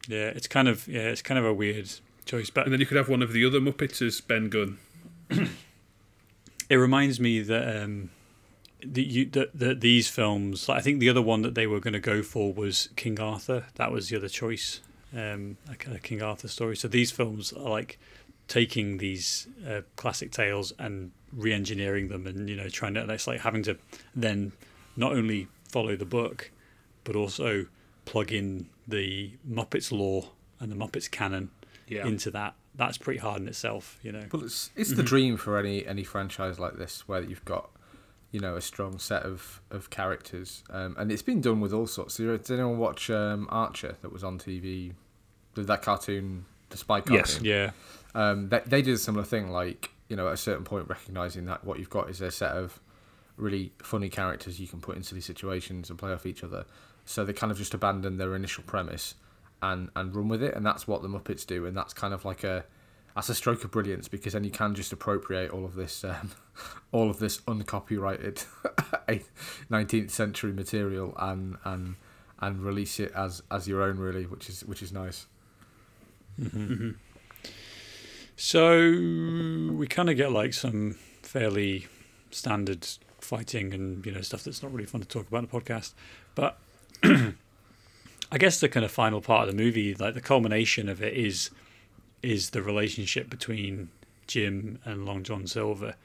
Yeah, 0.08 0.28
it's 0.28 0.48
kind 0.48 0.68
of 0.68 0.88
yeah, 0.88 1.02
it's 1.10 1.22
kind 1.24 1.40
of 1.40 1.46
a 1.46 1.54
weird 1.54 1.90
choice, 2.26 2.50
but 2.52 2.66
And 2.66 2.74
then 2.74 2.80
you 2.80 2.86
could 2.86 2.98
have 2.98 3.10
one 3.10 3.22
of 3.24 3.32
the 3.34 3.44
other 3.46 3.60
Muppets 3.60 4.02
as 4.06 4.22
Ben 4.22 4.50
Gunn. 4.50 4.78
it 6.70 6.76
reminds 6.76 7.20
me 7.20 7.40
that 7.42 7.84
um, 7.84 8.10
the, 8.86 9.04
you, 9.04 9.26
that 9.32 9.58
that 9.58 9.82
these 9.82 10.08
films. 10.10 10.68
Like, 10.70 10.80
I 10.80 10.82
think 10.82 11.00
the 11.00 11.10
other 11.10 11.22
one 11.22 11.42
that 11.42 11.56
they 11.56 11.68
were 11.68 11.80
going 11.80 11.94
to 11.94 12.00
go 12.00 12.22
for 12.22 12.54
was 12.54 12.90
King 12.96 13.20
Arthur. 13.20 13.66
That 13.76 13.92
was 13.92 14.10
the 14.10 14.18
other 14.18 14.30
choice, 14.30 14.82
um, 15.14 15.58
a 15.70 15.76
kind 15.76 15.96
of 15.96 16.04
King 16.04 16.22
Arthur 16.22 16.48
story. 16.48 16.76
So 16.76 16.88
these 16.88 17.12
films 17.12 17.54
are 17.54 17.70
like 17.70 17.98
taking 18.48 18.98
these 19.00 19.48
uh, 19.68 19.82
classic 19.96 20.32
tales 20.32 20.72
and 20.78 21.12
re-engineering 21.36 22.08
them, 22.08 22.26
and 22.28 22.50
you 22.50 22.56
know, 22.56 22.70
trying 22.70 22.94
to. 22.96 23.02
It's 23.12 23.28
like 23.28 23.42
having 23.42 23.64
to 23.64 23.78
then 24.16 24.52
not 24.96 25.12
only 25.14 25.48
follow 25.70 25.96
the 25.96 26.06
book, 26.06 26.52
but 27.04 27.16
also 27.16 27.66
plug 28.06 28.32
in 28.32 28.68
the 28.88 29.32
Muppets 29.50 29.92
lore 29.92 30.30
and 30.60 30.72
the 30.72 30.76
Muppets 30.76 31.10
canon 31.10 31.50
Yeah. 31.88 32.06
into 32.08 32.32
that. 32.32 32.54
That's 32.76 32.98
pretty 32.98 33.20
hard 33.20 33.42
in 33.42 33.48
itself, 33.48 33.98
you 34.04 34.12
know. 34.12 34.26
Well, 34.32 34.44
it's 34.44 34.70
it's 34.76 34.94
the 34.94 35.04
dream 35.04 35.38
for 35.38 35.58
any 35.58 35.86
any 35.86 36.04
franchise 36.04 36.60
like 36.60 36.78
this 36.78 37.08
where 37.08 37.22
you've 37.22 37.46
got 37.46 37.70
you 38.32 38.40
know 38.42 38.56
a 38.58 38.62
strong 38.62 39.00
set 39.00 39.24
of 39.24 39.62
of 39.72 39.90
characters, 39.90 40.64
um, 40.70 40.96
and 41.00 41.12
it's 41.12 41.22
been 41.22 41.42
done 41.42 41.62
with 41.62 41.72
all 41.74 41.88
sorts. 41.88 42.18
Did 42.18 42.52
anyone 42.52 42.78
watch 42.78 43.10
um, 43.10 43.48
Archer 43.50 43.96
that 44.02 44.12
was 44.12 44.24
on 44.24 44.38
TV? 44.40 44.94
Did 45.56 45.68
that 45.68 45.82
cartoon, 45.82 46.46
the 46.70 46.76
spy 46.78 47.00
cartoon? 47.00 47.16
Yes. 47.16 47.40
Yeah. 47.42 47.72
um, 48.14 48.50
they, 48.50 48.62
they 48.66 48.82
did 48.82 48.94
a 48.96 48.98
similar 48.98 49.24
thing. 49.24 49.50
Like 49.52 49.92
you 50.10 50.16
know, 50.16 50.28
at 50.28 50.34
a 50.34 50.38
certain 50.38 50.64
point, 50.64 50.88
recognizing 50.88 51.46
that 51.46 51.64
what 51.64 51.80
you've 51.80 51.90
got 51.90 52.10
is 52.10 52.22
a 52.22 52.32
set 52.32 52.52
of 52.52 52.80
really 53.38 53.74
funny 53.82 54.10
characters 54.10 54.60
you 54.60 54.68
can 54.68 54.80
put 54.80 54.96
in 54.96 55.04
silly 55.04 55.22
situations 55.22 55.90
and 55.90 56.00
play 56.00 56.12
off 56.12 56.26
each 56.26 56.44
other. 56.44 56.66
So 57.06 57.26
they 57.26 57.34
kind 57.34 57.52
of 57.52 57.58
just 57.58 57.74
abandon 57.74 58.18
their 58.18 58.36
initial 58.36 58.64
premise 58.64 59.16
and 59.62 59.90
and 59.96 60.16
run 60.16 60.28
with 60.28 60.44
it, 60.44 60.56
and 60.56 60.66
that's 60.66 60.88
what 60.88 61.02
the 61.02 61.08
Muppets 61.08 61.46
do, 61.46 61.66
and 61.66 61.76
that's 61.76 61.94
kind 61.94 62.14
of 62.14 62.26
like 62.26 62.44
a 62.44 62.66
that's 63.16 63.30
a 63.30 63.36
stroke 63.36 63.64
of 63.64 63.72
brilliance 63.72 64.08
because 64.08 64.34
then 64.34 64.44
you 64.44 64.52
can 64.52 64.76
just 64.76 64.92
appropriate 64.92 65.52
all 65.52 65.64
of 65.66 65.76
this 65.76 66.04
um, 66.04 66.32
all 66.92 67.10
of 67.10 67.20
this 67.20 67.42
uncopyrighted 67.48 68.44
19th 69.72 70.12
century 70.12 70.52
material 70.52 71.16
and 71.18 71.56
and 71.64 71.96
and 72.40 72.62
release 72.62 73.00
it 73.00 73.12
as 73.16 73.42
as 73.50 73.68
your 73.68 73.82
own 73.82 73.98
really 73.98 74.26
which 74.26 74.50
is 74.50 74.66
which 74.66 74.84
is 74.84 74.92
nice 74.92 75.28
So 78.36 78.78
we 78.78 79.88
kind 79.88 80.10
of 80.10 80.18
get 80.18 80.32
like 80.32 80.54
some 80.54 80.98
fairly 81.22 81.88
standard 82.32 82.86
fighting 83.20 83.74
and 83.74 84.06
you 84.06 84.12
know 84.12 84.22
stuff 84.22 84.44
that's 84.44 84.62
not 84.62 84.72
really 84.72 84.86
fun 84.86 85.02
to 85.02 85.08
talk 85.08 85.28
about 85.28 85.44
in 85.44 85.50
the 85.52 85.60
podcast. 85.60 85.94
But 86.36 86.58
I 87.04 88.38
guess 88.38 88.60
the 88.60 88.70
kind 88.70 88.86
of 88.86 88.92
final 88.92 89.22
part 89.22 89.48
of 89.48 89.56
the 89.56 89.64
movie, 89.64 89.94
like 89.96 90.14
the 90.14 90.22
culmination 90.22 90.90
of 90.90 91.02
it, 91.02 91.14
is 91.14 91.50
is 92.22 92.52
the 92.52 92.62
relationship 92.62 93.30
between 93.30 93.90
Jim 94.28 94.80
and 94.84 95.06
Long 95.06 95.24
John 95.24 95.48
Silver. 95.48 95.96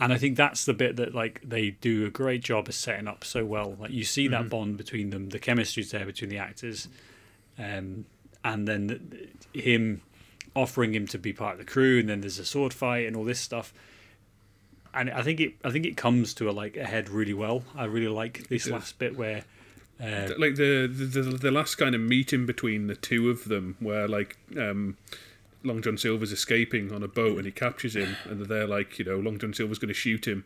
And 0.00 0.12
I 0.12 0.18
think 0.18 0.36
that's 0.36 0.64
the 0.64 0.74
bit 0.74 0.96
that 0.96 1.14
like 1.14 1.40
they 1.42 1.70
do 1.70 2.06
a 2.06 2.10
great 2.10 2.42
job 2.42 2.68
of 2.68 2.74
setting 2.74 3.08
up 3.08 3.24
so 3.24 3.44
well. 3.44 3.76
Like 3.80 3.90
you 3.90 4.04
see 4.04 4.28
that 4.28 4.48
bond 4.48 4.76
between 4.76 5.10
them, 5.10 5.30
the 5.30 5.38
chemistry's 5.38 5.90
there 5.90 6.06
between 6.06 6.30
the 6.30 6.38
actors, 6.38 6.88
um, 7.58 8.04
and 8.44 8.68
then 8.68 8.86
the, 8.86 9.60
him 9.60 10.02
offering 10.58 10.94
him 10.94 11.06
to 11.06 11.18
be 11.18 11.32
part 11.32 11.52
of 11.52 11.58
the 11.58 11.64
crew, 11.64 12.00
and 12.00 12.08
then 12.08 12.20
there's 12.20 12.38
a 12.38 12.44
sword 12.44 12.74
fight 12.74 13.06
and 13.06 13.16
all 13.16 13.24
this 13.24 13.40
stuff. 13.40 13.72
And 14.92 15.10
I 15.10 15.22
think 15.22 15.38
it, 15.38 15.54
I 15.64 15.70
think 15.70 15.86
it 15.86 15.96
comes 15.96 16.34
to 16.34 16.50
a 16.50 16.52
like 16.52 16.76
a 16.76 16.84
head 16.84 17.08
really 17.08 17.34
well. 17.34 17.62
I 17.76 17.84
really 17.84 18.08
like 18.08 18.48
this 18.48 18.68
last 18.68 18.98
bit 18.98 19.16
where, 19.16 19.44
uh, 20.02 20.30
like 20.38 20.56
the, 20.56 20.86
the 20.86 21.04
the 21.04 21.22
the 21.38 21.50
last 21.50 21.76
kind 21.76 21.94
of 21.94 22.00
meeting 22.00 22.46
between 22.46 22.88
the 22.88 22.96
two 22.96 23.30
of 23.30 23.44
them, 23.44 23.76
where 23.78 24.08
like 24.08 24.36
um, 24.56 24.96
Long 25.62 25.82
John 25.82 25.96
Silver's 25.96 26.32
escaping 26.32 26.92
on 26.92 27.02
a 27.02 27.08
boat 27.08 27.36
and 27.36 27.46
he 27.46 27.52
captures 27.52 27.94
him, 27.94 28.16
and 28.24 28.46
they're 28.46 28.66
like, 28.66 28.98
you 28.98 29.04
know, 29.04 29.18
Long 29.18 29.38
John 29.38 29.54
Silver's 29.54 29.78
going 29.78 29.88
to 29.88 29.94
shoot 29.94 30.26
him, 30.26 30.44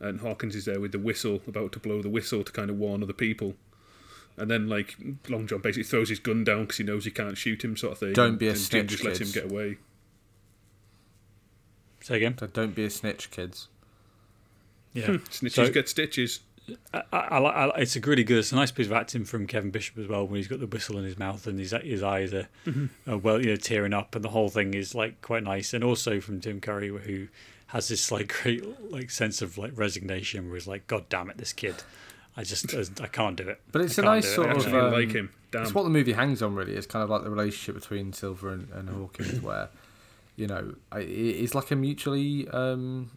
and 0.00 0.20
Hawkins 0.20 0.56
is 0.56 0.64
there 0.64 0.80
with 0.80 0.92
the 0.92 0.98
whistle, 0.98 1.42
about 1.46 1.72
to 1.72 1.78
blow 1.78 2.02
the 2.02 2.10
whistle 2.10 2.42
to 2.42 2.52
kind 2.52 2.70
of 2.70 2.76
warn 2.76 3.02
other 3.02 3.12
people. 3.12 3.54
And 4.38 4.50
then, 4.50 4.68
like 4.68 4.96
Long 5.28 5.46
John 5.46 5.60
basically 5.60 5.84
throws 5.84 6.08
his 6.10 6.18
gun 6.18 6.44
down 6.44 6.62
because 6.62 6.76
he 6.76 6.84
knows 6.84 7.04
he 7.04 7.10
can't 7.10 7.38
shoot 7.38 7.64
him, 7.64 7.76
sort 7.76 7.92
of 7.94 7.98
thing. 7.98 8.12
Don't 8.12 8.36
be 8.38 8.48
a 8.48 8.50
and 8.50 8.58
Jim 8.58 8.64
snitch, 8.66 8.86
just 8.88 9.04
lets 9.04 9.20
him 9.20 9.30
get 9.32 9.50
away. 9.50 9.78
say 12.00 12.16
again, 12.16 12.36
so 12.38 12.46
don't 12.46 12.74
be 12.74 12.84
a 12.84 12.90
snitch 12.90 13.30
kids 13.30 13.68
yeah. 14.92 15.06
Hmm, 15.06 15.14
snitches 15.30 15.52
So- 15.52 15.70
get 15.70 15.88
stitches. 15.88 16.40
I, 16.92 17.02
I, 17.12 17.18
I, 17.38 17.66
I- 17.68 17.78
it's 17.80 17.94
a 17.96 18.00
really 18.00 18.24
good. 18.24 18.38
It's 18.38 18.50
a 18.50 18.56
nice 18.56 18.72
piece 18.72 18.86
of 18.86 18.92
acting 18.92 19.24
from 19.24 19.46
Kevin 19.46 19.70
Bishop 19.70 19.98
as 19.98 20.08
well 20.08 20.26
when 20.26 20.36
he's 20.36 20.48
got 20.48 20.58
the 20.58 20.66
whistle 20.66 20.98
in 20.98 21.04
his 21.04 21.16
mouth 21.18 21.46
and 21.46 21.58
his 21.60 21.72
his 21.82 22.02
eyes 22.02 22.32
are, 22.34 22.48
are 23.06 23.18
well, 23.18 23.40
you 23.40 23.50
know, 23.50 23.56
tearing 23.56 23.92
up, 23.92 24.14
and 24.16 24.24
the 24.24 24.30
whole 24.30 24.48
thing 24.48 24.74
is 24.74 24.92
like 24.94 25.20
quite 25.22 25.44
nice. 25.44 25.72
And 25.74 25.84
also 25.84 26.18
from 26.20 26.40
Tim 26.40 26.60
Curry, 26.60 26.88
who 26.88 27.28
has 27.68 27.86
this 27.88 28.10
like 28.10 28.34
great 28.42 28.64
like 28.90 29.10
sense 29.10 29.42
of 29.42 29.58
like 29.58 29.72
resignation, 29.76 30.46
where 30.46 30.56
he's 30.56 30.66
like, 30.66 30.86
"God 30.88 31.08
damn 31.08 31.30
it, 31.30 31.36
this 31.38 31.52
kid, 31.52 31.76
I 32.36 32.44
just 32.44 32.74
I 33.00 33.06
can't 33.06 33.36
do 33.36 33.48
it." 33.48 33.60
But 33.72 33.82
it's 33.82 33.98
I 33.98 34.02
a 34.02 34.04
can't 34.04 34.14
nice 34.16 34.24
do 34.24 34.30
it." 34.30 34.34
sort 34.34 34.46
I 34.46 34.50
of, 34.50 34.56
actually 34.58 34.78
um, 34.80 34.92
like 34.92 35.12
him. 35.12 35.30
Damn. 35.52 35.62
It's 35.62 35.74
what 35.74 35.84
the 35.84 35.90
movie 35.90 36.12
hangs 36.12 36.42
on, 36.42 36.54
really. 36.54 36.74
It's 36.74 36.86
kind 36.86 37.02
of 37.02 37.08
like 37.10 37.22
the 37.22 37.30
relationship 37.30 37.74
between 37.80 38.12
Silver 38.12 38.50
and, 38.50 38.68
and 38.72 38.88
Hawkins, 38.90 39.40
where, 39.40 39.68
you 40.36 40.46
know, 40.48 40.74
I- 40.92 40.98
it's 41.00 41.54
like 41.54 41.70
a 41.70 41.76
mutually 41.76 42.48
um, 42.48 43.10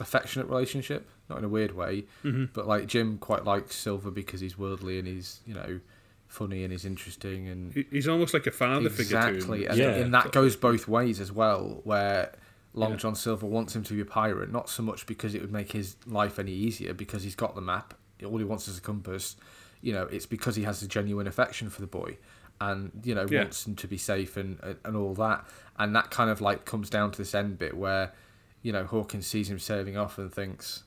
affectionate 0.00 0.48
relationship, 0.48 1.08
not 1.28 1.38
in 1.38 1.44
a 1.44 1.48
weird 1.48 1.72
way, 1.74 2.04
Mm-hmm. 2.24 2.46
but 2.52 2.66
like 2.66 2.86
Jim 2.86 3.18
quite 3.18 3.44
likes 3.44 3.76
Silver 3.76 4.10
because 4.10 4.40
he's 4.40 4.58
worldly 4.58 4.98
and 4.98 5.06
he's, 5.06 5.40
you 5.46 5.54
know, 5.54 5.80
funny 6.28 6.64
and 6.64 6.72
he's 6.72 6.84
interesting 6.84 7.46
and 7.48 7.86
He's 7.90 8.08
almost 8.08 8.32
like 8.34 8.46
a 8.46 8.50
father 8.50 8.88
figure 8.90 9.20
to 9.20 9.28
him. 9.28 9.34
exactly, 9.36 9.66
and, 9.66 9.78
Yeah. 9.78 9.90
and 9.92 10.12
that 10.14 10.32
goes 10.32 10.56
both 10.56 10.88
ways 10.88 11.20
as 11.20 11.30
well, 11.32 11.80
where. 11.84 12.32
Long 12.74 12.92
Yeah. 12.92 12.96
John 12.96 13.14
Silver 13.14 13.44
wants 13.46 13.76
him 13.76 13.82
to 13.84 13.92
be 13.92 14.00
a 14.00 14.04
pirate, 14.06 14.50
not 14.50 14.70
so 14.70 14.82
much 14.82 15.04
because 15.06 15.34
it 15.34 15.42
would 15.42 15.52
make 15.52 15.72
his 15.72 15.94
life 16.06 16.38
any 16.38 16.52
easier, 16.52 16.94
because 16.94 17.22
he's 17.22 17.34
got 17.34 17.54
the 17.54 17.60
map. 17.60 17.92
All 18.24 18.38
he 18.38 18.44
wants 18.44 18.68
is 18.68 18.78
a 18.78 18.80
compass. 18.80 19.36
You 19.80 19.92
know, 19.92 20.04
it's 20.04 20.26
because 20.26 20.54
he 20.56 20.62
has 20.62 20.82
a 20.82 20.88
genuine 20.88 21.26
affection 21.26 21.68
for 21.70 21.80
the 21.80 21.86
boy, 21.88 22.16
and 22.60 22.90
you 23.04 23.14
know 23.14 23.26
Yeah. 23.28 23.40
wants 23.42 23.66
him 23.66 23.74
to 23.76 23.88
be 23.88 23.98
safe 23.98 24.36
and 24.36 24.58
and 24.84 24.96
all 24.96 25.14
that. 25.14 25.44
And 25.78 25.94
that 25.96 26.10
kind 26.10 26.30
of 26.30 26.40
like 26.40 26.64
comes 26.64 26.88
down 26.90 27.10
to 27.12 27.18
this 27.18 27.34
end 27.34 27.58
bit 27.58 27.76
where, 27.76 28.12
you 28.62 28.72
know, 28.72 28.84
Hawkins 28.84 29.26
sees 29.26 29.50
him 29.50 29.58
sailing 29.58 29.96
off 29.96 30.18
and 30.18 30.32
thinks, 30.32 30.84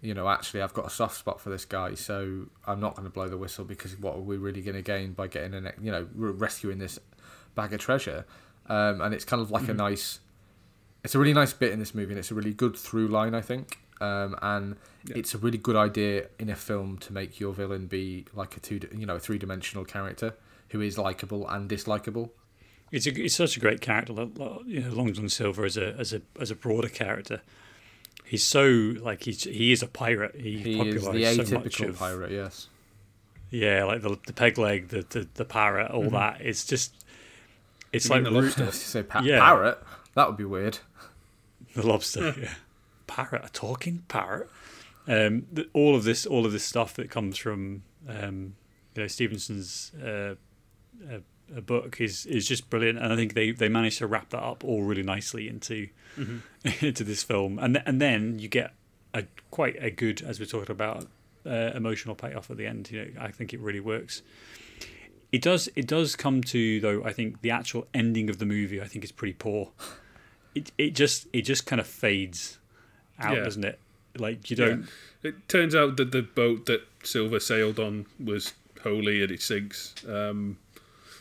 you 0.00 0.14
know, 0.14 0.28
actually 0.28 0.62
I've 0.62 0.72
got 0.74 0.86
a 0.86 0.90
soft 0.90 1.16
spot 1.18 1.40
for 1.40 1.50
this 1.50 1.64
guy, 1.64 1.94
so 1.94 2.46
I'm 2.66 2.80
not 2.80 2.94
going 2.96 3.04
to 3.06 3.12
blow 3.12 3.28
the 3.28 3.36
whistle 3.38 3.64
because 3.64 3.96
what 3.98 4.16
are 4.16 4.20
we 4.20 4.36
really 4.38 4.62
going 4.62 4.74
to 4.76 4.82
gain 4.82 5.12
by 5.12 5.26
getting 5.28 5.54
an, 5.54 5.70
you 5.80 5.92
know, 5.92 6.08
rescuing 6.14 6.78
this 6.78 6.98
bag 7.54 7.72
of 7.72 7.80
treasure? 7.80 8.24
Um, 8.68 9.00
and 9.00 9.14
it's 9.14 9.24
kind 9.24 9.40
of 9.40 9.50
like 9.52 9.68
a 9.68 9.74
nice, 9.74 10.18
it's 11.04 11.14
a 11.14 11.18
really 11.20 11.34
nice 11.34 11.52
bit 11.52 11.70
in 11.72 11.78
this 11.78 11.94
movie, 11.94 12.12
and 12.12 12.18
it's 12.18 12.30
a 12.32 12.34
really 12.34 12.52
good 12.54 12.76
through 12.76 13.08
line, 13.08 13.34
I 13.34 13.40
think. 13.42 13.78
Um, 14.00 14.36
and 14.42 14.76
Yeah. 15.06 15.16
it's 15.18 15.34
a 15.34 15.38
really 15.38 15.58
good 15.58 15.76
idea 15.76 16.26
in 16.38 16.48
a 16.50 16.56
film 16.56 16.98
to 16.98 17.12
make 17.12 17.40
your 17.40 17.52
villain 17.52 17.86
be 17.86 18.26
like 18.34 18.56
a 18.56 18.60
two, 18.60 18.80
you 18.94 19.06
know, 19.06 19.16
a 19.16 19.20
three 19.20 19.38
dimensional 19.38 19.84
character 19.84 20.34
who 20.70 20.80
is 20.80 20.98
likable 20.98 21.48
and 21.48 21.70
dislikable. 21.70 22.30
It's 22.92 23.06
a, 23.06 23.10
it's 23.24 23.34
such 23.36 23.56
a 23.56 23.60
great 23.60 23.80
character. 23.80 24.12
You 24.66 24.80
know, 24.80 24.90
Long 24.94 25.12
John 25.12 25.28
Silver 25.28 25.64
as 25.64 25.76
a 25.76 25.94
as 25.98 26.12
a 26.12 26.22
as 26.40 26.50
a 26.50 26.54
broader 26.54 26.88
character. 26.88 27.40
He's 28.24 28.44
so 28.44 28.94
like 29.00 29.22
he's 29.24 29.44
he 29.44 29.72
is 29.72 29.82
a 29.82 29.86
pirate. 29.88 30.34
He, 30.34 30.58
He 30.58 30.88
is 30.88 30.94
the 30.94 31.00
popularised 31.10 31.48
so 31.48 31.58
much 31.58 31.80
of 31.80 31.98
pirate, 31.98 32.30
yes. 32.32 32.68
Yeah, 33.50 33.84
like 33.84 34.02
the 34.02 34.18
the 34.26 34.32
peg 34.32 34.58
leg, 34.58 34.88
the 34.88 35.06
the, 35.08 35.28
the 35.34 35.44
parrot, 35.44 35.90
all 35.90 36.10
that. 36.10 36.40
It's 36.40 36.64
just 36.64 36.94
it's 37.92 38.08
You 38.08 38.14
like 38.16 38.24
the 38.24 38.30
lobster? 38.30 38.70
Say 38.72 39.02
pa- 39.04 39.20
Yeah. 39.24 39.40
parrot. 39.40 39.78
That 40.14 40.26
would 40.28 40.36
be 40.36 40.44
weird. 40.44 40.78
the 41.74 41.86
lobster. 41.86 42.34
yeah. 42.40 42.54
Parrot, 43.06 43.44
a 43.44 43.48
talking 43.48 44.04
parrot. 44.08 44.48
Um, 45.08 45.46
all 45.72 45.94
of 45.94 46.04
this, 46.04 46.26
all 46.26 46.46
of 46.46 46.52
this 46.52 46.64
stuff 46.64 46.94
that 46.94 47.10
comes 47.10 47.38
from 47.38 47.82
um, 48.08 48.56
you 48.94 49.02
know 49.02 49.08
Stevenson's 49.08 49.92
uh, 50.02 50.34
uh, 51.08 51.60
book 51.60 52.00
is 52.00 52.26
is 52.26 52.46
just 52.46 52.68
brilliant, 52.70 52.98
and 52.98 53.12
I 53.12 53.16
think 53.16 53.34
they 53.34 53.52
they 53.52 53.68
managed 53.68 53.98
to 53.98 54.06
wrap 54.06 54.30
that 54.30 54.42
up 54.42 54.64
all 54.64 54.82
really 54.82 55.02
nicely 55.02 55.48
into 55.48 55.88
into 56.80 57.04
this 57.04 57.22
film, 57.22 57.58
and 57.58 57.74
th- 57.74 57.84
and 57.86 58.00
then 58.00 58.38
you 58.38 58.48
get 58.48 58.74
a 59.14 59.24
quite 59.50 59.76
a 59.80 59.90
good, 59.90 60.22
as 60.22 60.40
we're 60.40 60.46
talking 60.46 60.72
about, 60.72 61.06
uh, 61.44 61.70
emotional 61.74 62.14
payoff 62.14 62.50
at 62.50 62.56
the 62.56 62.66
end. 62.66 62.90
You 62.90 63.04
know, 63.04 63.20
I 63.20 63.30
think 63.30 63.54
it 63.54 63.60
really 63.60 63.80
works. 63.80 64.22
It 65.32 65.42
does. 65.42 65.68
It 65.76 65.86
does 65.86 66.16
come 66.16 66.42
to 66.44 66.80
though. 66.80 67.04
I 67.04 67.12
think 67.12 67.42
the 67.42 67.50
actual 67.50 67.86
ending 67.94 68.30
of 68.30 68.38
the 68.38 68.46
movie, 68.46 68.80
I 68.80 68.86
think, 68.86 69.04
is 69.04 69.12
pretty 69.12 69.34
poor. 69.34 69.70
It 70.54 70.72
it 70.78 70.94
just 70.94 71.26
it 71.32 71.42
just 71.42 71.66
kind 71.66 71.80
of 71.80 71.86
fades 71.86 72.58
out, 73.18 73.36
Yeah. 73.36 73.44
doesn't 73.44 73.64
it? 73.64 73.78
Like 74.18 74.50
you 74.50 74.56
Yeah. 74.58 74.66
don't. 74.66 74.86
It 75.22 75.48
turns 75.48 75.74
out 75.74 75.96
that 75.96 76.12
the 76.12 76.22
boat 76.22 76.66
that 76.66 76.82
Silver 77.02 77.40
sailed 77.40 77.78
on 77.78 78.06
was 78.18 78.52
holey 78.82 79.22
and 79.22 79.30
it 79.32 79.42
sinks, 79.42 79.94
um, 80.08 80.58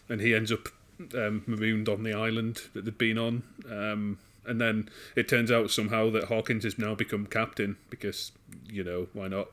and 0.09 0.21
he 0.21 0.33
ends 0.33 0.51
up 0.51 0.69
um, 1.13 1.43
marooned 1.45 1.89
on 1.89 2.03
the 2.03 2.13
island 2.13 2.61
that 2.73 2.85
they'd 2.85 2.97
been 2.97 3.17
on. 3.17 3.43
Um, 3.69 4.17
and 4.45 4.61
then 4.61 4.89
it 5.15 5.27
turns 5.27 5.51
out 5.51 5.71
somehow 5.71 6.09
that 6.11 6.25
Hawkins 6.25 6.63
has 6.63 6.77
now 6.77 6.95
become 6.95 7.25
captain 7.25 7.77
because 7.89 8.31
you 8.69 8.83
know 8.83 9.07
why 9.13 9.27
not. 9.27 9.49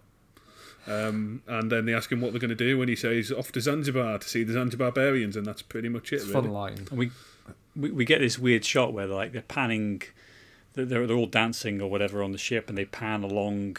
Um, 0.87 1.43
and 1.47 1.71
then 1.71 1.87
they 1.87 1.95
ask 1.95 2.11
him 2.11 2.21
what 2.21 2.33
they're 2.33 2.41
going 2.41 2.51
to 2.51 2.55
do, 2.57 2.81
and 2.81 2.89
he 2.89 2.97
says 2.97 3.31
off 3.31 3.53
to 3.53 3.61
Zanzibar 3.61 4.19
to 4.19 4.29
see 4.29 4.43
the 4.45 4.53
Zanzibar 4.53 4.89
barbarians, 4.91 5.37
and 5.37 5.47
that's 5.47 5.63
pretty 5.63 5.89
much 5.89 6.13
it. 6.13 6.17
It's 6.17 6.25
really. 6.27 6.43
fun 6.43 6.51
line. 6.51 6.87
And 6.91 6.99
we, 6.99 7.11
we 7.77 7.91
we 7.91 8.05
get 8.05 8.21
this 8.21 8.39
weird 8.39 8.65
shot 8.65 8.93
where 8.93 9.07
they're 9.07 9.17
like 9.17 9.33
they're 9.33 9.43
panning, 9.43 10.03
they're 10.75 11.07
they're 11.07 11.17
all 11.17 11.27
dancing 11.27 11.81
or 11.81 11.91
whatever 11.91 12.23
on 12.23 12.33
the 12.33 12.39
ship, 12.39 12.69
and 12.69 12.77
they 12.77 12.85
pan 12.85 13.23
along 13.23 13.79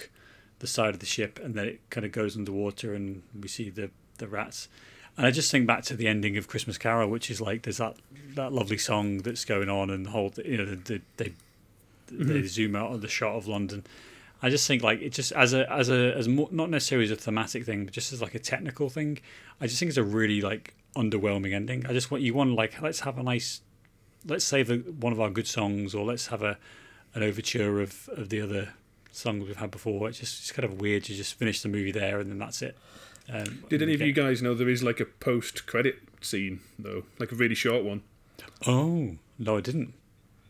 the 0.60 0.68
side 0.68 0.94
of 0.94 1.00
the 1.00 1.06
ship, 1.06 1.40
and 1.44 1.56
then 1.56 1.68
it 1.68 1.82
kind 1.90 2.06
of 2.06 2.12
goes 2.12 2.38
underwater, 2.38 2.94
and 2.94 3.24
we 3.40 3.48
see 3.48 3.70
the 3.70 3.90
the 4.18 4.28
rats. 4.28 4.68
And 5.18 5.28
I 5.28 5.32
just 5.32 5.52
think 5.52 5.68
back 5.68 5.84
to 5.84 5.96
the 5.96 6.08
ending 6.08 6.38
of 6.38 6.48
Christmas 6.48 6.78
Carol, 6.78 7.10
which 7.10 7.30
is 7.30 7.40
like 7.40 7.64
there's 7.64 7.78
that 7.78 7.98
that 8.36 8.52
lovely 8.52 8.78
song 8.78 9.20
that's 9.20 9.46
going 9.46 9.70
on, 9.70 9.90
and 9.90 10.06
the 10.06 10.12
whole 10.12 10.34
you 10.44 10.58
know 10.58 10.66
the, 10.66 11.02
they 11.18 11.34
mm-hmm. 12.12 12.28
they 12.28 12.44
zoom 12.44 12.76
out 12.76 12.92
on 12.92 13.02
the 13.02 13.08
shot 13.08 13.36
of 13.36 13.48
London. 13.48 13.84
I 14.42 14.50
just 14.50 14.68
think 14.68 14.84
like 14.84 15.02
it 15.02 15.12
just 15.12 15.32
as 15.32 15.54
a 15.54 15.72
as 15.72 15.90
a 15.90 16.16
as 16.18 16.28
more, 16.28 16.50
not 16.52 16.70
necessarily 16.70 17.06
as 17.06 17.12
a 17.12 17.16
thematic 17.16 17.66
thing, 17.66 17.86
but 17.86 17.94
just 17.94 18.12
as 18.12 18.22
like 18.22 18.36
a 18.36 18.40
technical 18.40 18.90
thing. 18.90 19.20
I 19.62 19.68
just 19.68 19.80
think 19.80 19.90
it's 19.90 19.98
a 19.98 20.04
really 20.04 20.42
like 20.42 20.74
underwhelming 20.96 21.54
ending. 21.54 21.86
I 21.88 21.94
just 21.94 22.12
want 22.12 22.24
you 22.24 22.34
want 22.34 22.54
like 22.54 22.82
let's 22.82 23.02
have 23.02 23.18
a 23.18 23.24
nice, 23.24 23.62
let's 24.26 24.46
save 24.46 24.70
a, 24.70 24.78
one 24.78 25.14
of 25.14 25.22
our 25.22 25.30
good 25.30 25.48
songs, 25.48 25.96
or 25.96 26.06
let's 26.06 26.28
have 26.28 26.42
a 26.42 26.58
an 27.14 27.24
overture 27.24 27.82
of 27.82 28.10
of 28.14 28.30
the 28.30 28.42
other 28.42 28.74
songs 29.12 29.46
we've 29.46 29.58
had 29.58 29.72
before. 29.72 30.10
It's 30.10 30.20
just 30.20 30.40
it's 30.42 30.52
kind 30.52 30.66
of 30.66 30.82
weird 30.82 31.04
to 31.06 31.14
just 31.14 31.36
finish 31.36 31.62
the 31.62 31.70
movie 31.70 31.92
there 31.92 32.20
and 32.20 32.30
then 32.30 32.40
that's 32.40 32.62
it. 32.62 32.78
Um, 33.32 33.64
Did 33.70 33.82
any 33.82 33.94
of 33.94 34.02
okay. 34.02 34.08
you 34.08 34.14
guys 34.14 34.42
know 34.42 34.54
there 34.54 34.68
is 34.68 34.84
like 34.84 35.00
a 35.00 35.06
post-credit 35.06 35.96
scene 36.22 36.60
though, 36.78 37.04
like 37.20 37.32
a 37.32 37.36
really 37.36 37.56
short 37.56 37.84
one? 37.84 38.02
Oh 38.68 39.16
no, 39.40 39.58
I 39.58 39.62
didn't. 39.62 39.94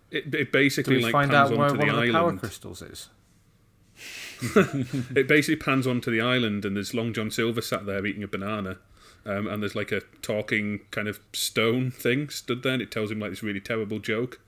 It, 0.09 0.34
it 0.34 0.51
basically 0.51 0.99
like 0.99 1.11
find 1.11 1.32
pans 1.32 1.51
out 1.51 1.57
where 1.57 1.70
onto 1.70 1.80
one 1.80 1.88
the 1.88 2.01
of 2.01 2.07
the 2.07 2.11
power 2.11 2.38
crystals 2.38 2.82
is? 2.82 3.09
It 5.16 5.28
basically 5.28 5.55
pans 5.55 5.88
onto 5.88 6.11
the 6.11 6.20
island, 6.20 6.66
and 6.66 6.76
there's 6.76 6.93
Long 6.93 7.14
John 7.14 7.32
Silver 7.32 7.61
sat 7.61 7.86
there 7.86 8.05
eating 8.05 8.24
a 8.24 8.28
banana, 8.28 8.78
um, 9.26 9.47
and 9.47 9.61
there's 9.61 9.76
like 9.76 9.91
a 9.91 10.01
talking 10.22 10.82
kind 10.91 11.07
of 11.07 11.20
stone 11.32 11.91
thing 11.91 12.30
stood 12.30 12.64
there, 12.64 12.74
and 12.74 12.82
it 12.82 12.91
tells 12.91 13.11
him 13.11 13.20
like 13.20 13.30
this 13.30 13.43
really 13.43 13.61
terrible 13.61 13.99
joke. 13.99 14.41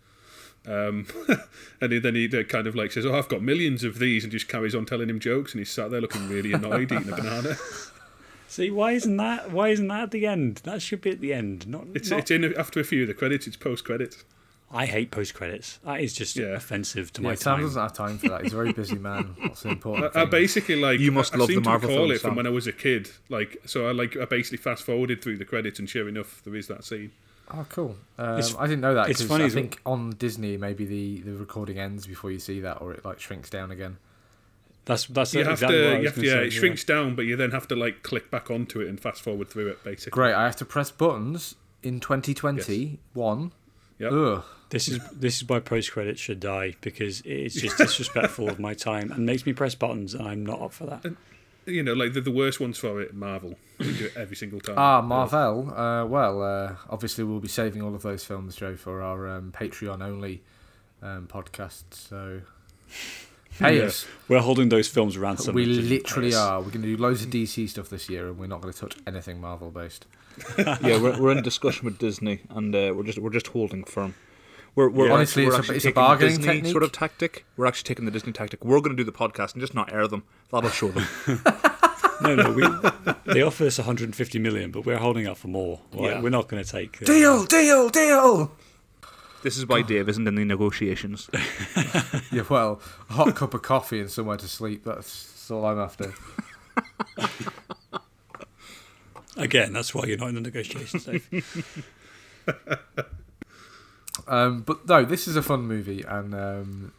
Um, 0.68 1.08
and 1.82 1.92
he, 1.92 2.00
then 2.00 2.16
he 2.16 2.26
uh, 2.38 2.44
kind 2.44 2.68
of 2.68 2.76
like 2.76 2.92
says, 2.92 3.06
"Oh, 3.06 3.16
I've 3.16 3.30
got 3.30 3.42
millions 3.42 3.84
of 3.84 4.00
these," 4.00 4.24
and 4.24 4.32
just 4.32 4.48
carries 4.48 4.74
on 4.76 4.86
telling 4.86 5.10
him 5.10 5.20
jokes, 5.20 5.54
and 5.54 5.60
he's 5.60 5.72
sat 5.72 5.92
there 5.92 6.02
looking 6.02 6.28
really 6.28 6.54
annoyed 6.54 6.92
eating 6.92 7.10
a 7.12 7.16
banana. 7.16 7.56
See, 8.48 8.70
why 8.72 8.92
isn't 8.94 9.18
that? 9.18 9.52
Why 9.52 9.70
isn't 9.70 9.88
that 9.88 10.04
at 10.04 10.12
the 10.12 10.26
end? 10.28 10.58
That 10.64 10.82
should 10.82 11.02
be 11.02 11.10
at 11.12 11.20
the 11.20 11.34
end. 11.34 11.68
Not. 11.68 11.88
It's 11.94 12.10
not 12.10 12.20
it's 12.22 12.32
in 12.32 12.54
after 12.58 12.80
a 12.80 12.84
few 12.84 13.02
of 13.04 13.08
the 13.08 13.14
credits. 13.14 13.48
It's 13.48 13.58
post 13.58 13.84
credits. 13.86 14.24
I 14.72 14.88
hate 14.88 15.12
post 15.12 15.36
credits. 15.36 15.80
That 15.86 16.02
is 16.02 16.14
just 16.14 16.36
Yeah. 16.36 16.48
offensive 16.56 17.14
to 17.14 17.22
Yeah, 17.22 17.30
my 17.30 17.36
Sam 17.36 17.56
time. 17.58 17.62
doesn't 17.66 17.82
have 17.82 17.94
time 17.94 18.18
for 18.18 18.30
that. 18.30 18.44
He's 18.44 18.54
a 18.54 18.56
very 18.56 18.74
busy 18.74 18.98
man. 18.98 19.36
What's 19.40 19.62
the 19.62 19.70
important 19.70 20.16
I, 20.16 20.24
I 20.24 20.26
basically 20.26 20.76
like 20.76 21.00
You 21.00 21.12
must 21.12 21.34
I, 21.36 21.38
love 21.38 21.46
I 21.46 21.48
the 21.48 21.54
seem 21.54 21.64
to 21.64 21.70
Marvel 21.70 21.90
recall 21.90 22.08
films, 22.08 22.20
it 22.20 22.22
from 22.22 22.36
when 22.36 22.48
I 22.48 22.50
was 22.50 22.66
a 22.66 22.72
kid. 22.74 23.10
Like 23.30 23.58
so, 23.66 23.88
I 23.88 23.92
like 23.92 24.18
I 24.18 24.26
basically 24.26 24.58
fast 24.58 24.84
forwarded 24.84 25.22
through 25.24 25.38
the 25.38 25.46
credits, 25.46 25.78
and 25.80 25.88
sure 25.90 26.10
enough, 26.10 26.42
there 26.44 26.56
is 26.56 26.68
that 26.68 26.84
scene. 26.84 27.12
Oh, 27.52 27.66
cool. 27.70 27.96
Um, 28.18 28.40
It's- 28.40 28.56
I 28.58 28.66
didn't 28.68 28.82
know 28.82 28.96
that 28.96 29.10
it's 29.10 29.22
funny 29.22 29.44
I 29.44 29.48
as 29.48 29.56
well- 29.56 29.64
think 29.64 29.80
on 29.86 30.12
Disney 30.12 30.58
maybe 30.58 30.86
the, 30.86 31.22
the 31.22 31.34
recording 31.34 31.78
ends 31.80 32.08
before 32.08 32.32
you 32.32 32.40
see 32.40 32.60
that, 32.62 32.82
or 32.82 32.94
it 32.94 33.06
like 33.06 33.20
shrinks 33.20 33.50
down 33.50 33.72
again. 33.72 33.98
That's 34.86 35.06
that's 35.08 35.34
You 35.34 35.44
have 35.44 35.54
exactly 35.54 35.82
what 35.82 35.88
I 35.88 35.90
to, 35.90 35.96
was 35.98 36.02
you 36.04 36.08
have 36.10 36.16
to, 36.16 36.26
yeah, 36.26 36.34
say, 36.34 36.48
it 36.48 36.52
shrinks 36.52 36.84
down, 36.84 37.16
but 37.16 37.24
you 37.26 37.36
then 37.36 37.52
have 37.52 37.68
to 37.70 37.76
like 37.76 38.04
click 38.04 38.30
back 38.30 38.52
onto 38.52 38.82
it 38.82 38.88
and 38.88 39.00
fast 39.00 39.22
forward 39.24 39.50
through 39.50 39.68
it, 39.70 39.84
basically. 39.84 40.12
Great. 40.12 40.34
I 40.34 40.46
have 40.46 40.56
to 40.58 40.66
press 40.66 40.92
buttons 40.92 41.56
in 41.82 42.00
2021. 42.00 43.52
Yep. 44.00 44.12
Ugh. 44.12 44.44
This 44.70 44.88
is 44.88 45.00
this 45.12 45.38
is 45.42 45.48
why 45.48 45.60
post 45.60 45.92
credits 45.92 46.20
should 46.20 46.40
die 46.40 46.76
because 46.82 47.22
it's 47.26 47.56
just 47.56 47.78
disrespectful 47.78 48.50
of 48.50 48.60
my 48.60 48.74
time 48.74 49.12
and 49.12 49.26
makes 49.26 49.46
me 49.46 49.54
press 49.54 49.74
buttons 49.76 50.14
and 50.14 50.28
I'm 50.28 50.46
not 50.46 50.62
up 50.62 50.74
for 50.74 50.86
that. 50.88 51.06
You 51.66 51.82
know, 51.84 51.94
like 51.94 52.14
the, 52.14 52.22
the 52.22 52.32
worst 52.32 52.60
ones 52.60 52.78
for 52.78 53.02
it, 53.02 53.14
Marvel. 53.14 53.56
They 53.80 53.92
do 53.94 54.06
it 54.06 54.14
every 54.16 54.36
single 54.36 54.60
time. 54.60 54.76
Ah, 54.78 55.02
Marvel. 55.02 55.74
Uh, 55.76 56.06
well, 56.06 56.44
uh, 56.44 56.76
obviously 56.90 57.24
we'll 57.24 57.40
be 57.40 57.48
saving 57.48 57.82
all 57.82 57.96
of 57.96 58.04
those 58.04 58.24
films, 58.24 58.56
Joe, 58.56 58.76
for 58.76 59.02
our 59.02 59.28
um, 59.28 59.52
Patreon 59.52 60.02
only 60.04 60.44
um, 61.02 61.28
podcast. 61.28 61.84
So 61.92 62.42
pay 63.60 63.80
Yeah. 63.80 63.86
us. 63.86 64.06
We're 64.28 64.42
holding 64.42 64.70
those 64.70 64.88
films 64.88 65.18
ransom. 65.18 65.56
we 65.56 65.64
if 65.64 65.70
you 65.70 65.76
pay 65.82 65.82
literally 65.90 66.36
are. 66.36 66.60
We're 66.60 66.68
going 66.70 66.84
to 66.84 66.96
do 66.96 67.02
loads 67.02 67.24
of 67.24 67.30
DC 67.32 67.68
stuff 67.70 67.90
this 67.90 68.10
year, 68.10 68.28
and 68.28 68.38
we're 68.38 68.48
not 68.48 68.62
going 68.62 68.74
to 68.74 68.80
touch 68.80 68.98
anything 69.08 69.42
Marvel 69.42 69.72
based. 69.72 70.06
yeah, 70.60 71.02
we're, 71.02 71.20
we're 71.20 71.32
in 71.32 71.42
discussion 71.44 71.86
with 71.86 71.98
Disney, 71.98 72.42
and 72.50 72.76
uh, 72.76 72.94
we're 72.96 73.04
just 73.04 73.18
we're 73.18 73.30
just 73.32 73.48
holding 73.48 73.84
firm. 73.86 74.14
We're, 74.76 74.90
we're 74.90 75.08
Yeah. 75.08 75.14
Honestly, 75.14 75.44
we're 75.46 75.50
it's 75.50 75.56
a- 75.56 75.60
actually 75.60 75.76
it's 75.78 75.86
a 75.86 75.88
taking 75.90 76.02
the 76.02 76.08
bargaining 76.08 76.36
Disney 76.38 76.54
technique. 76.54 76.72
sort 76.72 76.84
of 76.84 76.92
tactic. 76.92 77.46
We're 77.58 77.66
actually 77.66 77.88
taking 77.88 78.06
the 78.06 78.12
Disney 78.12 78.34
tactic. 78.34 78.64
We're 78.66 78.80
going 78.80 78.96
to 78.96 79.02
do 79.02 79.04
the 79.10 79.18
podcast 79.18 79.54
and 79.54 79.62
just 79.62 79.74
not 79.74 79.92
air 79.94 80.08
them. 80.08 80.24
That'll 80.52 80.70
show 80.70 80.90
them. 80.90 81.08
No, 82.22 82.34
no, 82.34 82.54
we, 82.54 82.66
they 83.34 83.42
offer 83.42 83.66
us 83.66 83.78
150 83.78 84.40
million, 84.40 84.72
but 84.72 84.86
we're 84.86 84.96
holding 85.00 85.28
out 85.28 85.38
for 85.38 85.50
more. 85.50 85.82
Like, 85.92 86.12
Yeah. 86.12 86.22
We're 86.22 86.30
not 86.30 86.48
going 86.48 86.64
to 86.64 86.70
take. 86.72 87.02
uh, 87.02 87.06
Deal, 87.06 87.44
deal, 87.44 87.90
deal. 87.90 88.54
this 89.44 89.58
is 89.58 89.68
why 89.68 89.82
Dave 89.82 90.08
isn't 90.08 90.26
in 90.26 90.36
the 90.36 90.46
negotiations. 90.46 91.30
Yeah, 92.32 92.44
well, 92.50 92.80
a 93.10 93.14
hot 93.14 93.36
cup 93.36 93.54
of 93.54 93.64
coffee 93.64 94.00
and 94.00 94.10
somewhere 94.10 94.38
to 94.38 94.48
sleep. 94.48 94.86
That's, 94.86 95.26
that's 95.26 95.52
all 95.52 95.66
I'm 95.66 95.78
after. 95.78 96.14
Again, 99.36 99.74
that's 99.74 99.94
why 99.94 100.06
you're 100.06 100.18
not 100.18 100.30
in 100.30 100.36
the 100.36 100.42
negotiations, 100.42 101.04
Dave. 101.04 101.86
Um, 104.28 104.62
but 104.62 104.88
no, 104.88 105.06
this 105.06 105.28
is 105.28 105.36
a 105.36 105.42
fun 105.42 105.62
movie, 105.68 106.02
and 106.02 106.34
um, 106.34 106.94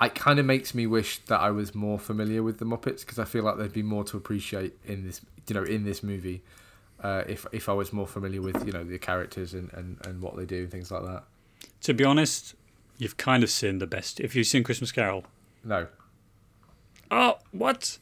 it 0.00 0.14
kind 0.14 0.38
of 0.38 0.46
makes 0.46 0.74
me 0.74 0.86
wish 0.86 1.18
that 1.26 1.40
I 1.40 1.50
was 1.50 1.74
more 1.74 1.98
familiar 1.98 2.42
with 2.42 2.58
the 2.58 2.64
Muppets 2.66 3.00
because 3.00 3.18
I 3.18 3.24
feel 3.24 3.42
like 3.44 3.56
there'd 3.56 3.72
be 3.72 3.82
more 3.82 4.04
to 4.04 4.16
appreciate 4.16 4.74
in 4.84 5.06
this, 5.06 5.20
you 5.46 5.54
know, 5.54 5.62
in 5.64 5.84
this 5.84 6.02
movie. 6.02 6.42
Uh, 7.02 7.22
if 7.28 7.46
if 7.52 7.68
I 7.68 7.72
was 7.72 7.92
more 7.92 8.06
familiar 8.06 8.42
with 8.42 8.66
you 8.66 8.72
know 8.72 8.82
the 8.84 8.98
characters 8.98 9.54
and, 9.54 9.72
and, 9.72 9.98
and 10.04 10.20
what 10.20 10.36
they 10.36 10.44
do 10.44 10.62
and 10.64 10.70
things 10.70 10.90
like 10.90 11.04
that. 11.04 11.22
to 11.82 11.94
be 11.94 12.04
honest, 12.04 12.54
you've 12.98 13.16
kind 13.16 13.42
of 13.44 13.50
seen 13.50 13.78
the 13.78 13.86
best. 13.86 14.18
If 14.20 14.34
you've 14.34 14.48
seen 14.48 14.64
Christmas 14.64 14.90
Carol, 14.92 15.24
No, 15.64 15.86
oh 17.10 17.38
what? 17.52 17.98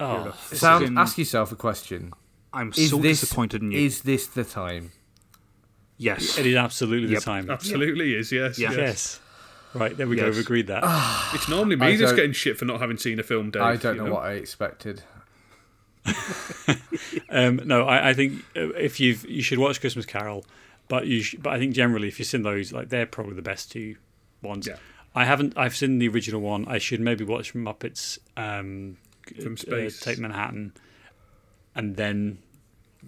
Oh, 0.00 0.36
This 0.50 0.60
Sam, 0.60 0.82
in- 0.84 0.98
ask 0.98 1.16
yourself 1.16 1.52
a 1.52 1.56
question: 1.56 2.12
I'm 2.52 2.70
Is 2.76 2.90
so 2.90 2.96
this 2.98 3.20
disappointed 3.20 3.62
in 3.62 3.70
you. 3.72 3.78
is 3.78 4.02
this 4.02 4.26
the 4.26 4.44
time? 4.44 4.90
Yes. 5.98 6.38
it 6.38 6.46
is 6.46 6.56
absolutely 6.56 7.10
Yep. 7.10 7.18
the 7.20 7.24
time. 7.24 7.50
Absolutely 7.50 8.14
is, 8.14 8.32
yes. 8.32 8.58
Yeah. 8.58 8.70
yes. 8.70 8.78
Yes. 8.78 9.20
Right 9.74 9.96
there 9.96 10.06
we 10.08 10.16
go. 10.16 10.24
We've 10.24 10.38
agreed 10.38 10.68
that. 10.68 10.82
It's 11.34 11.48
normally 11.48 11.76
I 11.78 11.90
me 11.90 11.96
that's 11.96 12.14
getting 12.14 12.32
shit 12.32 12.56
for 12.56 12.64
not 12.64 12.80
having 12.80 12.96
seen 12.96 13.20
a 13.20 13.22
film, 13.22 13.50
Dave. 13.50 13.62
I 13.62 13.76
don't 13.76 13.96
you 13.96 14.04
know, 14.04 14.14
what 14.14 14.24
I 14.24 14.32
expected. 14.32 15.02
Um, 17.30 17.60
no, 17.66 17.86
I, 17.86 18.10
I 18.10 18.14
think 18.14 18.42
uh, 18.56 18.70
if 18.70 18.98
you've 19.00 19.28
you 19.28 19.42
should 19.42 19.58
watch 19.58 19.80
Christmas 19.80 20.06
Carol, 20.06 20.44
but 20.88 21.06
you 21.06 21.22
sh- 21.22 21.36
but 21.38 21.52
I 21.52 21.58
think 21.58 21.74
generally 21.74 22.08
if 22.08 22.18
you've 22.18 22.28
seen 22.28 22.42
those, 22.42 22.72
like 22.72 22.88
they're 22.88 23.06
probably 23.06 23.34
the 23.34 23.42
best 23.42 23.70
two 23.70 23.96
ones. 24.42 24.66
Yeah. 24.66 24.76
I 25.14 25.24
haven't. 25.24 25.52
I've 25.56 25.76
seen 25.76 25.98
the 25.98 26.08
original 26.08 26.40
one. 26.40 26.66
I 26.68 26.78
should 26.78 27.00
maybe 27.00 27.24
watch 27.24 27.54
Muppets 27.54 28.18
um, 28.36 28.96
From 29.42 29.54
uh, 29.54 29.56
space. 29.56 30.00
Take 30.00 30.18
Manhattan, 30.18 30.72
and 31.74 31.96
then 31.96 32.38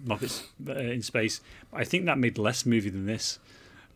Muppets 0.05 0.43
uh, 0.67 0.73
in 0.73 1.01
space. 1.01 1.41
I 1.73 1.83
think 1.83 2.05
that 2.05 2.17
made 2.17 2.37
less 2.37 2.65
movie 2.65 2.89
than 2.89 3.05
this, 3.05 3.39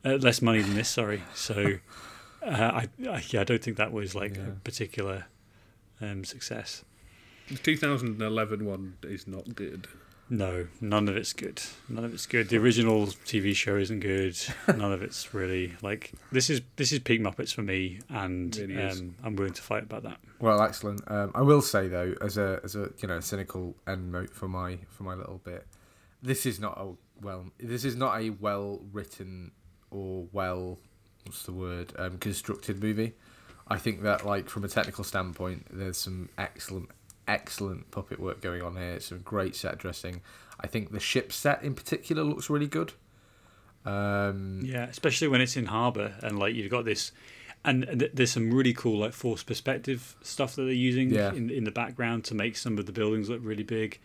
uh, 0.04 0.16
less 0.16 0.42
money 0.42 0.62
than 0.62 0.76
this. 0.76 0.90
Sorry. 0.90 1.24
So, 1.34 1.76
uh, 2.46 2.50
I, 2.50 2.88
I 3.10 3.24
yeah, 3.30 3.42
I 3.42 3.44
don't 3.44 3.64
think 3.64 3.78
that 3.78 3.92
was 3.92 4.14
like 4.16 4.36
Yeah. 4.36 4.48
a 4.48 4.52
particular 4.64 5.26
um, 6.02 6.24
success. 6.24 6.84
The 7.48 7.56
2011 7.58 8.66
one 8.66 8.98
is 9.04 9.28
not 9.28 9.56
good. 9.56 9.88
No, 10.28 10.66
none 10.82 11.08
of 11.08 11.16
it's 11.16 11.34
good. 11.34 11.62
None 11.88 12.04
of 12.04 12.12
it's 12.12 12.26
good. 12.26 12.50
The 12.50 12.58
original 12.58 13.06
TV 13.06 13.56
show 13.56 13.76
isn't 13.78 14.00
good. 14.00 14.36
None 14.68 14.92
of 14.92 15.04
it's 15.04 15.36
really 15.36 15.74
like 15.84 16.14
this 16.32 16.50
is 16.50 16.62
this 16.78 16.92
is 16.92 16.98
peak 16.98 17.22
Muppets 17.22 17.54
for 17.54 17.62
me, 17.62 18.00
and 18.10 18.56
Really 18.58 18.82
um, 18.82 19.14
I'm 19.24 19.36
willing 19.36 19.54
to 19.54 19.62
fight 19.62 19.84
about 19.84 20.02
that. 20.02 20.18
Well, 20.40 20.60
excellent. 20.64 21.04
Um, 21.12 21.32
I 21.36 21.44
will 21.44 21.62
say 21.62 21.88
though, 21.88 22.16
as 22.22 22.40
a 22.40 22.60
as 22.64 22.76
a 22.76 22.90
you 22.98 23.08
know 23.08 23.20
cynical 23.20 23.76
end 23.86 24.12
note 24.12 24.32
for 24.32 24.48
my 24.48 24.80
for 24.90 25.04
my 25.04 25.14
little 25.14 25.42
bit, 25.44 25.68
this 26.22 26.46
is 26.46 26.60
not 26.60 26.78
a 26.78 26.94
well 27.22 27.46
this 27.60 27.86
is 27.86 27.96
not 27.96 28.20
a 28.22 28.30
well 28.32 28.82
written 28.92 29.52
or 29.92 30.28
well 30.32 30.80
what's 31.26 31.44
the 31.44 31.52
word 31.54 31.94
um, 31.98 32.18
constructed 32.18 32.82
movie. 32.82 33.14
I 33.68 33.78
think 33.78 34.02
that 34.04 34.26
like 34.26 34.48
from 34.50 34.64
a 34.64 34.68
technical 34.68 35.04
standpoint, 35.04 35.68
there's 35.72 35.98
some 35.98 36.30
excellent 36.38 36.90
excellent 37.28 37.90
puppet 37.92 38.20
work 38.20 38.42
going 38.42 38.62
on 38.62 38.76
here. 38.76 38.94
It's 38.94 39.08
some 39.08 39.20
great 39.20 39.56
set 39.56 39.78
dressing. 39.80 40.22
I 40.60 40.68
think 40.68 40.92
the 40.92 41.00
ship 41.00 41.32
set 41.32 41.64
in 41.64 41.74
particular 41.74 42.24
looks 42.24 42.50
really 42.50 42.68
good. 42.68 42.94
Um, 43.86 44.62
Yeah, 44.64 44.86
especially 44.86 45.28
when 45.28 45.42
it's 45.42 45.58
in 45.58 45.66
harbour 45.66 46.16
and 46.22 46.40
like 46.40 46.56
you've 46.56 46.72
got 46.72 46.86
this, 46.86 47.12
and 47.64 47.86
th- 48.00 48.12
there's 48.14 48.32
some 48.32 48.52
really 48.54 48.74
cool 48.74 49.00
like 49.00 49.14
forced 49.14 49.46
perspective 49.48 50.16
stuff 50.22 50.56
that 50.56 50.64
they're 50.64 50.72
using 50.72 51.10
Yeah. 51.12 51.34
in 51.34 51.50
in 51.50 51.64
the 51.64 51.72
background 51.72 52.24
to 52.26 52.36
make 52.36 52.58
some 52.58 52.78
of 52.78 52.86
the 52.86 52.92
buildings 52.92 53.30
look 53.30 53.42
really 53.44 53.64
big. 53.64 54.00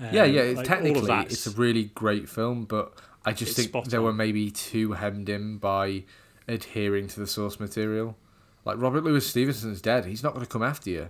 Yeah, 0.00 0.22
Um, 0.24 0.32
yeah. 0.32 0.40
It's 0.42 0.56
like, 0.58 0.66
technically, 0.66 1.12
it's 1.20 1.46
a 1.46 1.50
really 1.50 1.84
great 1.84 2.28
film, 2.28 2.64
but 2.64 2.92
I 3.24 3.32
just 3.32 3.58
It's 3.58 3.68
think 3.70 3.86
they 3.86 3.96
on. 3.98 4.04
were 4.04 4.12
maybe 4.12 4.50
too 4.50 4.92
hemmed 4.92 5.28
in 5.28 5.58
by 5.58 6.04
adhering 6.48 7.06
to 7.08 7.20
the 7.20 7.26
source 7.26 7.60
material. 7.60 8.16
Like 8.64 8.78
Robert 8.80 9.04
Louis 9.04 9.26
Stevenson's 9.26 9.80
dead; 9.80 10.04
he's 10.06 10.22
not 10.22 10.32
going 10.34 10.44
to 10.44 10.50
come 10.50 10.62
after 10.62 10.90
you. 10.90 11.08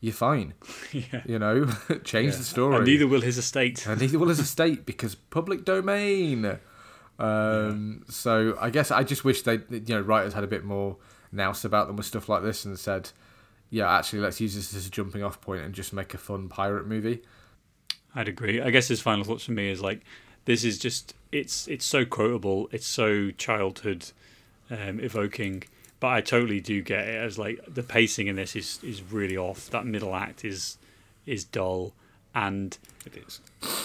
You're 0.00 0.12
fine, 0.12 0.54
yeah. 0.92 1.22
you 1.26 1.38
know. 1.38 1.66
Change 2.04 2.36
the 2.36 2.42
story. 2.42 2.76
And 2.76 2.84
neither 2.86 3.06
will 3.06 3.20
his 3.20 3.38
estate. 3.38 3.86
And 3.86 4.00
neither 4.00 4.18
will 4.18 4.28
his 4.28 4.38
estate 4.50 4.84
because 4.84 5.14
public 5.14 5.64
domain. 5.64 6.58
Um, 7.18 8.04
So 8.08 8.56
I 8.60 8.70
guess 8.70 8.90
I 8.90 9.04
just 9.04 9.24
wish 9.24 9.42
they, 9.42 9.60
you 9.70 9.82
know, 9.88 10.00
writers 10.00 10.34
had 10.34 10.44
a 10.44 10.48
bit 10.48 10.64
more 10.64 10.96
nous 11.30 11.64
about 11.64 11.86
them 11.86 11.96
with 11.96 12.06
stuff 12.06 12.28
like 12.28 12.42
this 12.42 12.64
and 12.64 12.78
said, 12.78 13.10
yeah, 13.70 13.90
actually, 13.96 14.20
let's 14.20 14.40
use 14.40 14.54
this 14.54 14.74
as 14.74 14.86
a 14.86 14.90
jumping 14.90 15.22
off 15.22 15.40
point 15.40 15.62
and 15.62 15.74
just 15.74 15.92
make 15.92 16.14
a 16.14 16.18
fun 16.18 16.48
pirate 16.48 16.86
movie. 16.86 17.22
I'd 18.14 18.28
agree. 18.28 18.60
I 18.60 18.70
guess 18.70 18.88
his 18.88 19.00
final 19.00 19.24
thoughts 19.24 19.44
for 19.44 19.52
me 19.52 19.70
is 19.70 19.80
like 19.80 20.02
this 20.44 20.64
is 20.64 20.78
just 20.78 21.14
it's 21.30 21.68
it's 21.68 21.84
so 21.84 22.04
quotable, 22.04 22.68
it's 22.72 22.86
so 22.86 23.30
childhood 23.32 24.10
um, 24.70 25.00
evoking, 25.00 25.64
but 26.00 26.08
I 26.08 26.20
totally 26.20 26.60
do 26.60 26.82
get 26.82 27.06
it 27.08 27.16
as 27.16 27.38
like 27.38 27.60
the 27.66 27.82
pacing 27.82 28.26
in 28.26 28.36
this 28.36 28.54
is 28.56 28.80
is 28.82 29.02
really 29.02 29.36
off. 29.36 29.70
That 29.70 29.86
middle 29.86 30.14
act 30.14 30.44
is 30.44 30.78
is 31.26 31.44
dull, 31.44 31.94
and 32.34 32.76
It 33.06 33.16
is. 33.16 33.40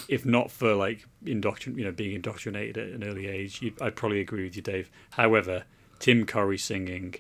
if 0.08 0.26
not 0.26 0.52
for 0.52 0.74
like 0.74 1.06
indoctrin 1.26 1.78
you 1.78 1.86
know 1.86 1.92
being 1.92 2.14
indoctrinated 2.16 2.78
at 2.78 2.94
an 2.94 3.04
early 3.04 3.28
age, 3.28 3.62
you'd, 3.62 3.82
I'd 3.82 3.96
probably 3.96 4.20
agree 4.20 4.44
with 4.44 4.56
you, 4.56 4.62
Dave. 4.62 4.90
However, 5.12 5.64
Tim 6.00 6.26
Curry 6.26 6.58
singing, 6.58 7.16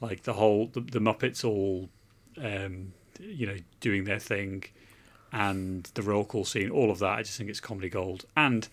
like 0.00 0.22
the 0.22 0.34
whole 0.34 0.68
the, 0.72 0.80
the 0.80 1.00
Muppets 1.00 1.44
all, 1.44 1.88
um, 2.38 2.92
you 3.20 3.46
know, 3.46 3.56
doing 3.80 4.04
their 4.04 4.18
thing, 4.20 4.64
and 5.44 5.84
the 5.94 6.02
roll 6.02 6.24
call 6.24 6.44
scene, 6.44 6.70
all 6.70 6.90
of 6.90 6.98
that, 7.00 7.18
I 7.18 7.22
just 7.22 7.36
think 7.36 7.50
it's 7.50 7.60
comedy 7.60 7.88
gold. 7.90 8.24
And 8.36 8.66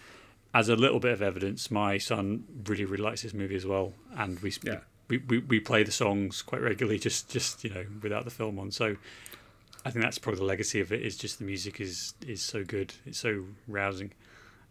as 0.53 0.69
a 0.69 0.75
little 0.75 0.99
bit 0.99 1.11
of 1.11 1.21
evidence, 1.21 1.69
my 1.69 1.97
son 1.97 2.45
really 2.67 2.85
really 2.85 3.03
likes 3.03 3.21
this 3.23 3.33
movie 3.33 3.55
as 3.55 3.65
well, 3.65 3.93
and 4.15 4.39
we 4.39 4.53
Yeah. 4.63 4.79
we, 5.09 5.17
we, 5.17 5.39
we 5.39 5.59
play 5.59 5.83
the 5.83 5.91
songs 5.91 6.41
quite 6.41 6.61
regularly, 6.61 6.99
just 6.99 7.29
just 7.29 7.63
you 7.63 7.69
know 7.71 7.85
without 8.01 8.23
the 8.25 8.31
film 8.31 8.57
on. 8.59 8.71
So 8.71 8.95
I 9.85 9.89
think 9.91 10.03
that's 10.05 10.17
probably 10.19 10.39
the 10.39 10.45
legacy 10.45 10.79
of 10.79 10.91
it. 10.93 11.01
Is 11.01 11.17
just 11.17 11.39
the 11.39 11.45
music 11.45 11.81
is 11.81 12.13
is 12.25 12.41
so 12.41 12.63
good, 12.63 12.93
it's 13.05 13.19
so 13.19 13.43
rousing. 13.67 14.11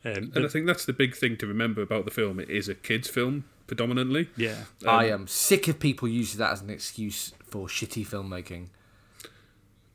Um, 0.05 0.12
And 0.16 0.32
but- 0.34 0.45
I 0.45 0.49
think 0.49 0.66
that's 0.66 0.86
the 0.86 0.93
big 0.95 1.14
thing 1.14 1.36
to 1.38 1.47
remember 1.47 1.82
about 1.82 2.05
the 2.07 2.11
film. 2.11 2.40
It 2.40 2.49
is 2.51 2.68
a 2.68 2.74
kids' 2.74 3.09
film 3.09 3.45
predominantly. 3.66 4.28
yeah, 4.36 4.64
I 4.86 5.05
am 5.16 5.26
sick 5.28 5.68
of 5.68 5.78
people 5.78 6.09
using 6.09 6.38
that 6.38 6.53
as 6.53 6.61
an 6.62 6.70
excuse 6.70 7.32
for 7.47 7.66
shitty 7.68 8.07
filmmaking. 8.07 8.68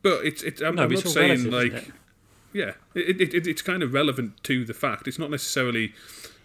But 0.08 0.26
it's 0.26 0.41
it's. 0.43 0.62
I'm, 0.62 0.76
No, 0.76 0.84
I'm 0.84 0.89
but 0.89 1.03
not 1.03 1.14
saying 1.14 1.51
relative, 1.51 1.74
like 1.74 1.88
it? 1.88 1.93
yeah, 2.53 2.72
it, 2.95 3.20
it, 3.22 3.34
it 3.34 3.47
it's 3.47 3.62
kind 3.62 3.84
of 3.84 3.93
relevant 3.93 4.41
to 4.43 4.64
the 4.64 4.74
fact. 4.74 5.08
It's 5.08 5.20
not 5.20 5.30
necessarily. 5.32 5.93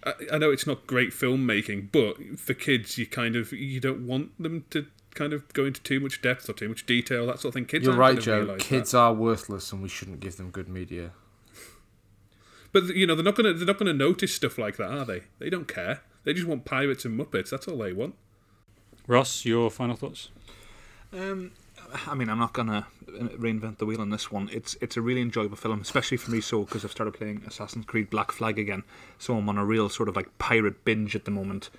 I, 0.05 0.15
I 0.33 0.39
know 0.39 0.51
it's 0.51 0.67
not 0.67 0.87
great 0.87 1.11
filmmaking, 1.11 1.91
but 1.93 2.39
for 2.41 2.55
kids, 2.55 2.99
you 2.99 3.07
kind 3.07 3.37
of 3.37 3.53
you 3.53 3.79
don't 3.81 4.07
want 4.07 4.41
them 4.43 4.65
to 4.71 4.87
kind 5.15 5.33
of 5.33 5.47
go 5.53 5.65
into 5.67 5.81
too 5.83 6.01
much 6.01 6.21
depth 6.23 6.49
or 6.49 6.55
too 6.55 6.69
much 6.69 6.87
detail, 6.87 7.27
that 7.27 7.39
sort 7.39 7.51
of 7.51 7.55
thing. 7.55 7.67
Kids, 7.67 7.85
You're 7.85 7.95
right, 7.95 8.19
Joe. 8.19 8.57
Kids 8.59 8.91
that. 8.93 8.99
are 8.99 9.13
worthless, 9.15 9.71
and 9.73 9.83
we 9.83 9.89
shouldn't 9.89 10.21
give 10.21 10.37
them 10.39 10.51
good 10.51 10.69
media. 10.69 11.13
but 12.73 12.85
you 12.97 13.07
know 13.07 13.15
they're 13.15 13.25
not 13.25 13.37
gonna 13.37 13.53
they're 13.53 13.67
not 13.67 13.79
gonna 13.79 13.93
notice 13.93 14.35
stuff 14.35 14.59
like 14.59 14.77
that, 14.79 14.91
are 14.91 15.05
they? 15.05 15.23
They 15.39 15.51
don't 15.51 15.69
care. 15.69 16.01
They 16.25 16.33
just 16.33 16.47
want 16.47 16.65
pirates 16.65 17.05
and 17.05 17.19
muppets. 17.19 17.51
That's 17.51 17.69
all 17.69 17.79
they 17.79 17.93
want. 17.93 18.15
Ross, 19.07 19.45
your 19.45 19.71
final 19.71 19.97
thoughts? 19.97 20.31
Um, 21.13 21.51
I 22.07 22.15
mean, 22.15 22.29
I'm 22.29 22.39
not 22.39 22.53
gonna 22.53 22.87
reinvent 23.07 23.79
the 23.79 23.87
wheel 23.87 24.01
on 24.01 24.11
this 24.11 24.31
one. 24.31 24.49
It's 24.53 24.77
it's 24.81 24.97
a 24.97 25.01
really 25.01 25.21
enjoyable 25.21 25.57
film, 25.57 25.81
especially 25.81 26.17
for 26.17 26.31
me. 26.31 26.41
So 26.41 26.65
because 26.65 26.85
I've 26.85 26.91
started 26.91 27.15
playing 27.15 27.43
Assassin's 27.47 27.85
Creed 27.85 28.11
Black 28.11 28.33
Flag 28.33 28.59
again, 28.59 28.83
so 29.19 29.37
I'm 29.37 29.49
on 29.49 29.59
a 29.59 29.65
real 29.65 29.89
sort 29.89 30.09
of 30.09 30.17
like 30.17 30.37
pirate 30.39 30.85
binge 30.85 31.15
at 31.15 31.25
the 31.25 31.31
moment. 31.31 31.71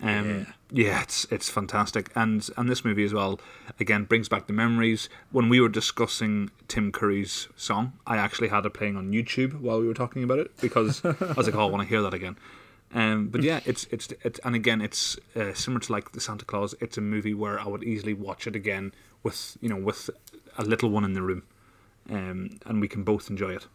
Um, 0.00 0.46
yeah. 0.70 1.02
it's 1.02 1.26
it's 1.30 1.48
fantastic, 1.48 2.10
and 2.14 2.48
and 2.56 2.68
this 2.68 2.84
movie 2.84 3.04
as 3.04 3.14
well. 3.14 3.40
Again, 3.80 4.04
brings 4.04 4.28
back 4.28 4.46
the 4.46 4.52
memories. 4.52 5.08
When 5.30 5.48
we 5.48 5.60
were 5.60 5.68
discussing 5.68 6.50
Tim 6.68 6.92
Curry's 6.92 7.48
song, 7.56 7.94
I 8.06 8.18
actually 8.18 8.48
had 8.48 8.66
it 8.66 8.74
playing 8.74 8.96
on 8.96 9.12
YouTube 9.12 9.60
while 9.60 9.80
we 9.80 9.86
were 9.86 9.94
talking 9.94 10.22
about 10.22 10.38
it 10.38 10.56
because 10.60 11.04
I 11.04 11.32
was 11.36 11.46
like, 11.46 11.54
oh, 11.54 11.66
I 11.66 11.70
want 11.70 11.82
to 11.82 11.88
hear 11.88 12.02
that 12.02 12.14
again. 12.14 12.36
Um, 12.94 13.28
but 13.28 13.42
yeah, 13.42 13.60
it's 13.64 13.86
it's 13.90 14.08
it's 14.22 14.38
and 14.40 14.54
again, 14.54 14.82
it's 14.82 15.16
uh, 15.34 15.54
similar 15.54 15.80
to 15.80 15.92
like 15.92 16.12
the 16.12 16.20
Santa 16.20 16.44
Claus. 16.44 16.74
It's 16.80 16.98
a 16.98 17.00
movie 17.00 17.34
where 17.34 17.58
I 17.58 17.66
would 17.66 17.82
easily 17.82 18.14
watch 18.14 18.46
it 18.46 18.54
again 18.54 18.92
with 19.22 19.56
you 19.60 19.68
know 19.68 19.76
with 19.76 20.10
a 20.58 20.64
little 20.64 20.90
one 20.90 21.04
in 21.04 21.12
the 21.14 21.22
room, 21.22 21.42
um, 22.10 22.58
and 22.66 22.80
we 22.80 22.88
can 22.88 23.02
both 23.04 23.28
enjoy 23.30 23.54
it. 23.54 23.66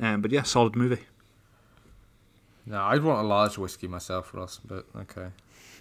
Um, 0.00 0.22
but 0.22 0.30
yeah, 0.30 0.42
solid 0.42 0.74
movie. 0.76 1.02
No, 2.66 2.80
I'd 2.82 3.02
want 3.02 3.24
a 3.24 3.28
large 3.28 3.58
whiskey 3.58 3.86
myself, 3.88 4.32
Ross, 4.32 4.58
but 4.64 4.86
okay. 4.96 5.28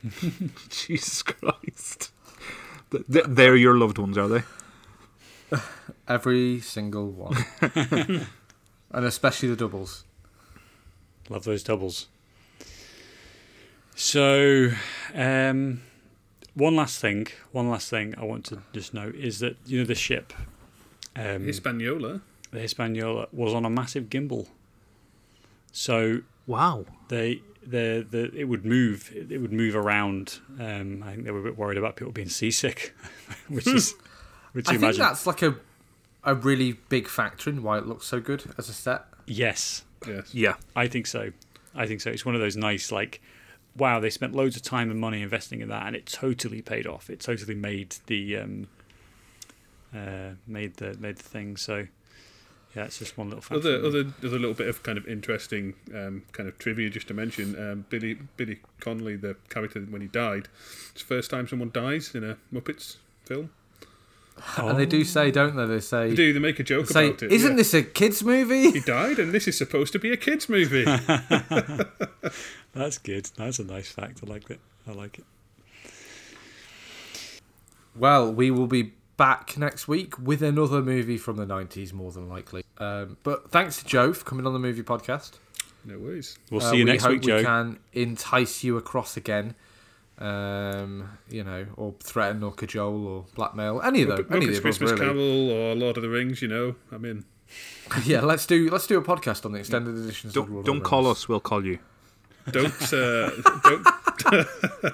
Jesus 0.70 1.22
Christ, 1.24 2.12
Th- 2.92 3.04
th- 3.12 3.26
they're 3.28 3.56
your 3.56 3.78
loved 3.78 3.98
ones, 3.98 4.18
are 4.18 4.28
they? 4.28 4.44
Every 6.08 6.60
single 6.60 7.10
one. 7.10 7.38
and 8.92 9.06
especially 9.06 9.50
the 9.50 9.56
doubles. 9.56 10.04
Love 11.30 11.46
those 11.46 11.64
doubles. 11.64 12.08
So, 13.96 14.72
um, 15.16 15.82
one 16.56 16.76
last 16.76 17.00
thing, 17.00 17.28
one 17.52 17.70
last 17.70 17.90
thing 17.90 18.14
I 18.18 18.24
want 18.26 18.46
to 18.46 18.60
just 18.74 18.94
note 18.94 19.16
is 19.16 19.40
that 19.40 19.58
you 19.66 19.80
know 19.80 19.86
the 19.86 19.96
ship, 19.96 20.34
um, 21.16 21.46
Hispaniola. 21.46 22.22
the 22.52 22.60
Hispaniola, 22.60 23.28
was 23.32 23.54
on 23.54 23.66
a 23.66 23.70
massive 23.70 24.06
gimbal. 24.10 24.48
So 25.72 26.22
Wow. 26.46 26.86
they 27.08 27.42
the 27.66 28.06
the 28.10 28.32
it 28.36 28.44
would 28.46 28.66
move 28.66 29.12
it 29.16 29.38
would 29.40 29.54
move 29.54 29.76
around. 29.76 30.40
Um, 30.60 31.02
I 31.04 31.12
think 31.14 31.24
they 31.26 31.32
were 31.32 31.40
a 31.40 31.44
bit 31.44 31.58
worried 31.58 31.78
about 31.78 31.96
people 31.96 32.12
being 32.14 32.30
seasick, 32.30 32.94
which 33.48 33.68
is 33.68 33.96
which 34.54 34.68
I 34.70 34.74
you 34.74 34.80
think 34.80 34.96
that's 34.98 35.26
like 35.26 35.42
a 35.42 35.56
a 36.24 36.36
really 36.36 36.74
big 36.90 37.08
factor 37.08 37.50
in 37.50 37.64
why 37.64 37.78
it 37.78 37.86
looks 37.88 38.06
so 38.06 38.20
good 38.20 38.44
as 38.58 38.70
a 38.70 38.74
set. 38.74 39.06
Yes, 39.26 39.84
Yes. 40.06 40.34
Yeah. 40.34 40.56
I 40.76 40.88
think 40.88 41.08
so. 41.08 41.32
I 41.74 41.88
think 41.88 42.02
so. 42.02 42.10
It's 42.12 42.26
one 42.26 42.36
of 42.36 42.42
those 42.42 42.56
nice 42.58 42.92
like. 42.92 43.22
Wow, 43.76 44.00
they 44.00 44.10
spent 44.10 44.36
loads 44.36 44.56
of 44.56 44.62
time 44.62 44.92
and 44.92 45.00
money 45.00 45.22
investing 45.22 45.62
in 45.62 45.70
that, 45.70 45.88
and 45.88 45.96
it 45.96 46.06
totally 46.06 46.62
paid 46.62 46.86
off. 46.86 47.10
It 47.10 47.20
totally 47.20 47.56
made 47.56 47.96
the 48.06 48.38
um, 48.38 48.68
uh, 49.96 50.32
made 50.46 50.76
the 50.76 50.96
made 51.00 51.18
the 51.18 51.24
thing. 51.24 51.58
So, 51.58 51.88
yeah, 52.76 52.84
it's 52.86 53.00
just 53.00 53.18
one 53.18 53.30
little 53.30 53.42
factor. 53.42 53.58
Other, 53.58 53.86
other, 53.86 54.14
other 54.24 54.40
little 54.40 54.54
bit 54.54 54.68
of 54.68 54.84
kind 54.84 54.98
of 54.98 55.08
interesting 55.08 55.74
um, 55.94 56.24
kind 56.34 56.48
of 56.48 56.58
trivia 56.60 56.90
just 56.90 57.08
to 57.08 57.14
mention. 57.14 57.60
Um, 57.60 57.86
Billy 57.90 58.20
Billy 58.38 58.60
Connolly, 58.80 59.16
the 59.16 59.38
character 59.50 59.80
when 59.82 60.02
he 60.02 60.08
died, 60.08 60.50
it's 60.92 61.02
the 61.02 61.08
first 61.08 61.32
time 61.32 61.48
someone 61.48 61.72
dies 61.74 62.14
in 62.14 62.24
a 62.24 62.38
Muppets 62.54 62.98
film. 63.26 63.50
And 64.58 64.78
they 64.78 64.86
do 64.86 65.04
say, 65.04 65.32
don't 65.32 65.56
they? 65.56 65.66
They 65.66 65.76
They 65.76 65.80
say, 65.80 66.16
do. 66.16 66.34
They 66.34 66.40
make 66.40 66.60
a 66.60 66.64
joke 66.64 66.88
say 66.88 67.08
about 67.10 67.24
it. 67.24 67.32
isn't 67.32 67.52
yeah. 67.52 67.58
this 67.58 67.74
a 67.74 67.84
kids' 67.84 68.24
movie? 68.24 68.72
He 68.72 68.80
died, 68.82 69.20
and 69.20 69.32
this 69.32 69.48
is 69.48 69.58
supposed 69.58 69.94
to 69.94 70.00
be 70.00 70.12
a 70.12 70.18
kids' 70.18 70.50
movie. 70.50 70.84
That's 72.74 72.98
good. 72.98 73.30
That's 73.38 73.60
a 73.60 73.64
nice 73.64 73.90
fact. 73.92 74.20
I 74.26 74.30
like 74.30 74.50
it. 74.50 74.60
I 74.88 74.92
like 74.92 75.20
it. 75.20 75.26
Well, 77.96 78.34
we 78.34 78.50
will 78.52 78.68
be 78.68 78.94
back 79.18 79.58
next 79.58 79.88
week 79.88 80.18
with 80.18 80.42
another 80.42 80.82
movie 80.82 81.18
from 81.18 81.36
the 81.38 81.46
90s, 81.46 81.94
more 81.94 82.12
than 82.12 82.28
likely. 82.28 82.64
Um, 82.80 83.18
but 83.24 83.52
thanks 83.52 83.78
to 83.78 83.86
Joe 83.86 84.14
for 84.14 84.26
coming 84.26 84.48
on 84.48 84.54
the 84.54 84.60
movie 84.60 84.82
podcast. 84.84 85.34
no 85.86 86.00
worries. 86.00 86.38
We'll 86.50 86.62
Uh, 86.64 86.72
see 86.72 86.78
you 86.78 86.86
we 86.86 86.92
next 86.92 87.04
hope 87.04 87.12
week, 87.14 87.22
we 87.22 87.28
Joe. 87.28 87.44
can 87.44 87.80
entice 87.94 88.64
you 88.64 88.78
across 88.78 89.16
again. 89.16 89.54
Um, 90.20 91.10
you 91.30 91.44
know, 91.44 91.66
or 91.76 91.96
threaten 92.00 92.44
or 92.44 92.52
cajole 92.52 93.08
or 93.08 93.26
blackmail. 93.36 93.82
Any 93.82 94.04
of 94.04 94.10
those. 94.10 94.20
Muppet- 94.20 94.36
Any 94.36 94.46
of 94.46 94.52
the 94.52 94.58
above, 94.58 94.62
Christmas 94.62 94.92
really. 94.92 95.02
Carol 95.06 95.50
or 95.52 95.76
Lord 95.76 95.98
of 95.98 96.04
the 96.04 96.10
Rings. 96.10 96.42
You 96.42 96.48
know, 96.50 96.76
I 96.92 96.98
mean, 96.98 97.26
yeah, 98.06 98.22
let's 98.22 98.46
do 98.46 98.70
let's 98.70 98.86
do 98.88 98.98
a 98.98 99.02
podcast 99.04 99.46
on 99.46 99.52
the 99.54 99.60
extended 99.60 99.98
editions. 99.98 100.34
Don't 100.34 100.52
Lord 100.52 100.66
don't 100.66 100.78
of 100.78 100.84
the 100.84 100.90
call 100.90 101.04
Rings. 101.06 101.18
us. 101.18 101.28
We'll 101.28 101.40
call 101.40 101.66
you. 101.66 101.80
Don't 102.52 102.94
uh, 102.94 103.30
don't. 103.64 104.48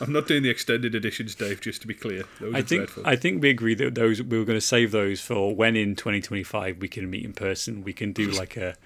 I'm 0.00 0.12
not 0.12 0.26
doing 0.26 0.42
the 0.42 0.50
extended 0.50 0.94
editions, 0.94 1.34
Dave. 1.34 1.60
Just 1.60 1.80
to 1.82 1.86
be 1.86 1.94
clear, 1.94 2.24
those 2.40 2.54
I 2.54 2.62
think 2.62 2.82
dreadful. 2.84 3.02
I 3.06 3.16
think 3.16 3.42
we 3.42 3.48
agree 3.50 3.74
that 3.76 3.94
those 3.94 4.22
we 4.22 4.38
were 4.38 4.44
going 4.44 4.58
to 4.58 4.66
save 4.66 4.90
those 4.92 5.20
for 5.20 5.54
when 5.54 5.74
in 5.76 5.94
2025 5.96 6.78
we 6.78 6.88
can 6.88 7.08
meet 7.08 7.24
in 7.24 7.32
person. 7.32 7.82
We 7.82 7.92
can 7.92 8.12
do 8.12 8.30
like 8.30 8.56
a 8.56 8.76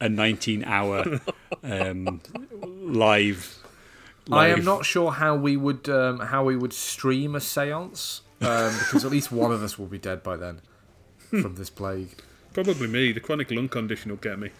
a 0.00 0.08
19 0.08 0.64
hour 0.64 1.20
um, 1.62 2.20
live. 2.62 3.56
I 4.30 4.48
am 4.48 4.64
not 4.64 4.84
sure 4.84 5.12
how 5.12 5.34
we 5.36 5.56
would 5.56 5.88
um, 5.88 6.20
how 6.20 6.44
we 6.44 6.56
would 6.56 6.72
stream 6.72 7.34
a 7.34 7.38
séance 7.38 8.20
um, 8.40 8.72
because 8.78 9.04
at 9.04 9.10
least 9.10 9.32
one 9.32 9.52
of 9.52 9.62
us 9.62 9.78
will 9.78 9.86
be 9.86 9.98
dead 9.98 10.22
by 10.22 10.36
then 10.36 10.60
from 11.30 11.54
this 11.56 11.70
plague. 11.70 12.10
Probably 12.54 12.86
me. 12.88 13.12
The 13.12 13.20
chronic 13.20 13.50
lung 13.50 13.68
condition 13.68 14.10
will 14.10 14.18
get 14.18 14.38
me. 14.38 14.50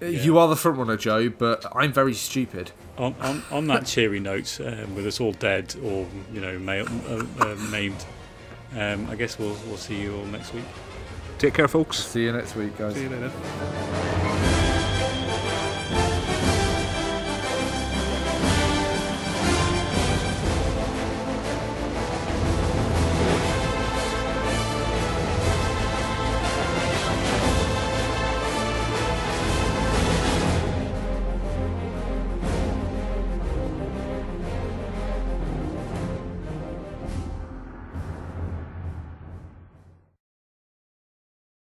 Uh, 0.00 0.06
You 0.06 0.38
are 0.38 0.48
the 0.48 0.56
front 0.56 0.78
runner, 0.78 0.96
Joe, 0.96 1.28
but 1.28 1.64
I'm 1.74 1.92
very 1.92 2.14
stupid. 2.14 2.72
On, 2.98 3.14
on, 3.20 3.42
on 3.50 3.66
that 3.68 3.86
cheery 3.86 4.20
note, 4.20 4.60
um, 4.60 4.94
with 4.94 5.06
us 5.06 5.20
all 5.20 5.32
dead 5.32 5.74
or 5.82 6.06
you 6.32 6.40
know 6.40 6.58
ma- 6.58 6.72
uh, 7.08 7.24
uh, 7.40 7.54
maimed, 7.70 8.04
um, 8.76 9.08
I 9.10 9.14
guess 9.16 9.38
we'll 9.38 9.56
we'll 9.66 9.76
see 9.76 10.00
you 10.00 10.14
all 10.16 10.26
next 10.26 10.52
week. 10.54 10.64
Take 11.38 11.54
care, 11.54 11.68
folks. 11.68 11.98
See 12.04 12.24
you 12.24 12.32
next 12.32 12.54
week, 12.54 12.76
guys. 12.78 12.94
See 12.94 13.02
you 13.04 13.08
later. 13.08 14.61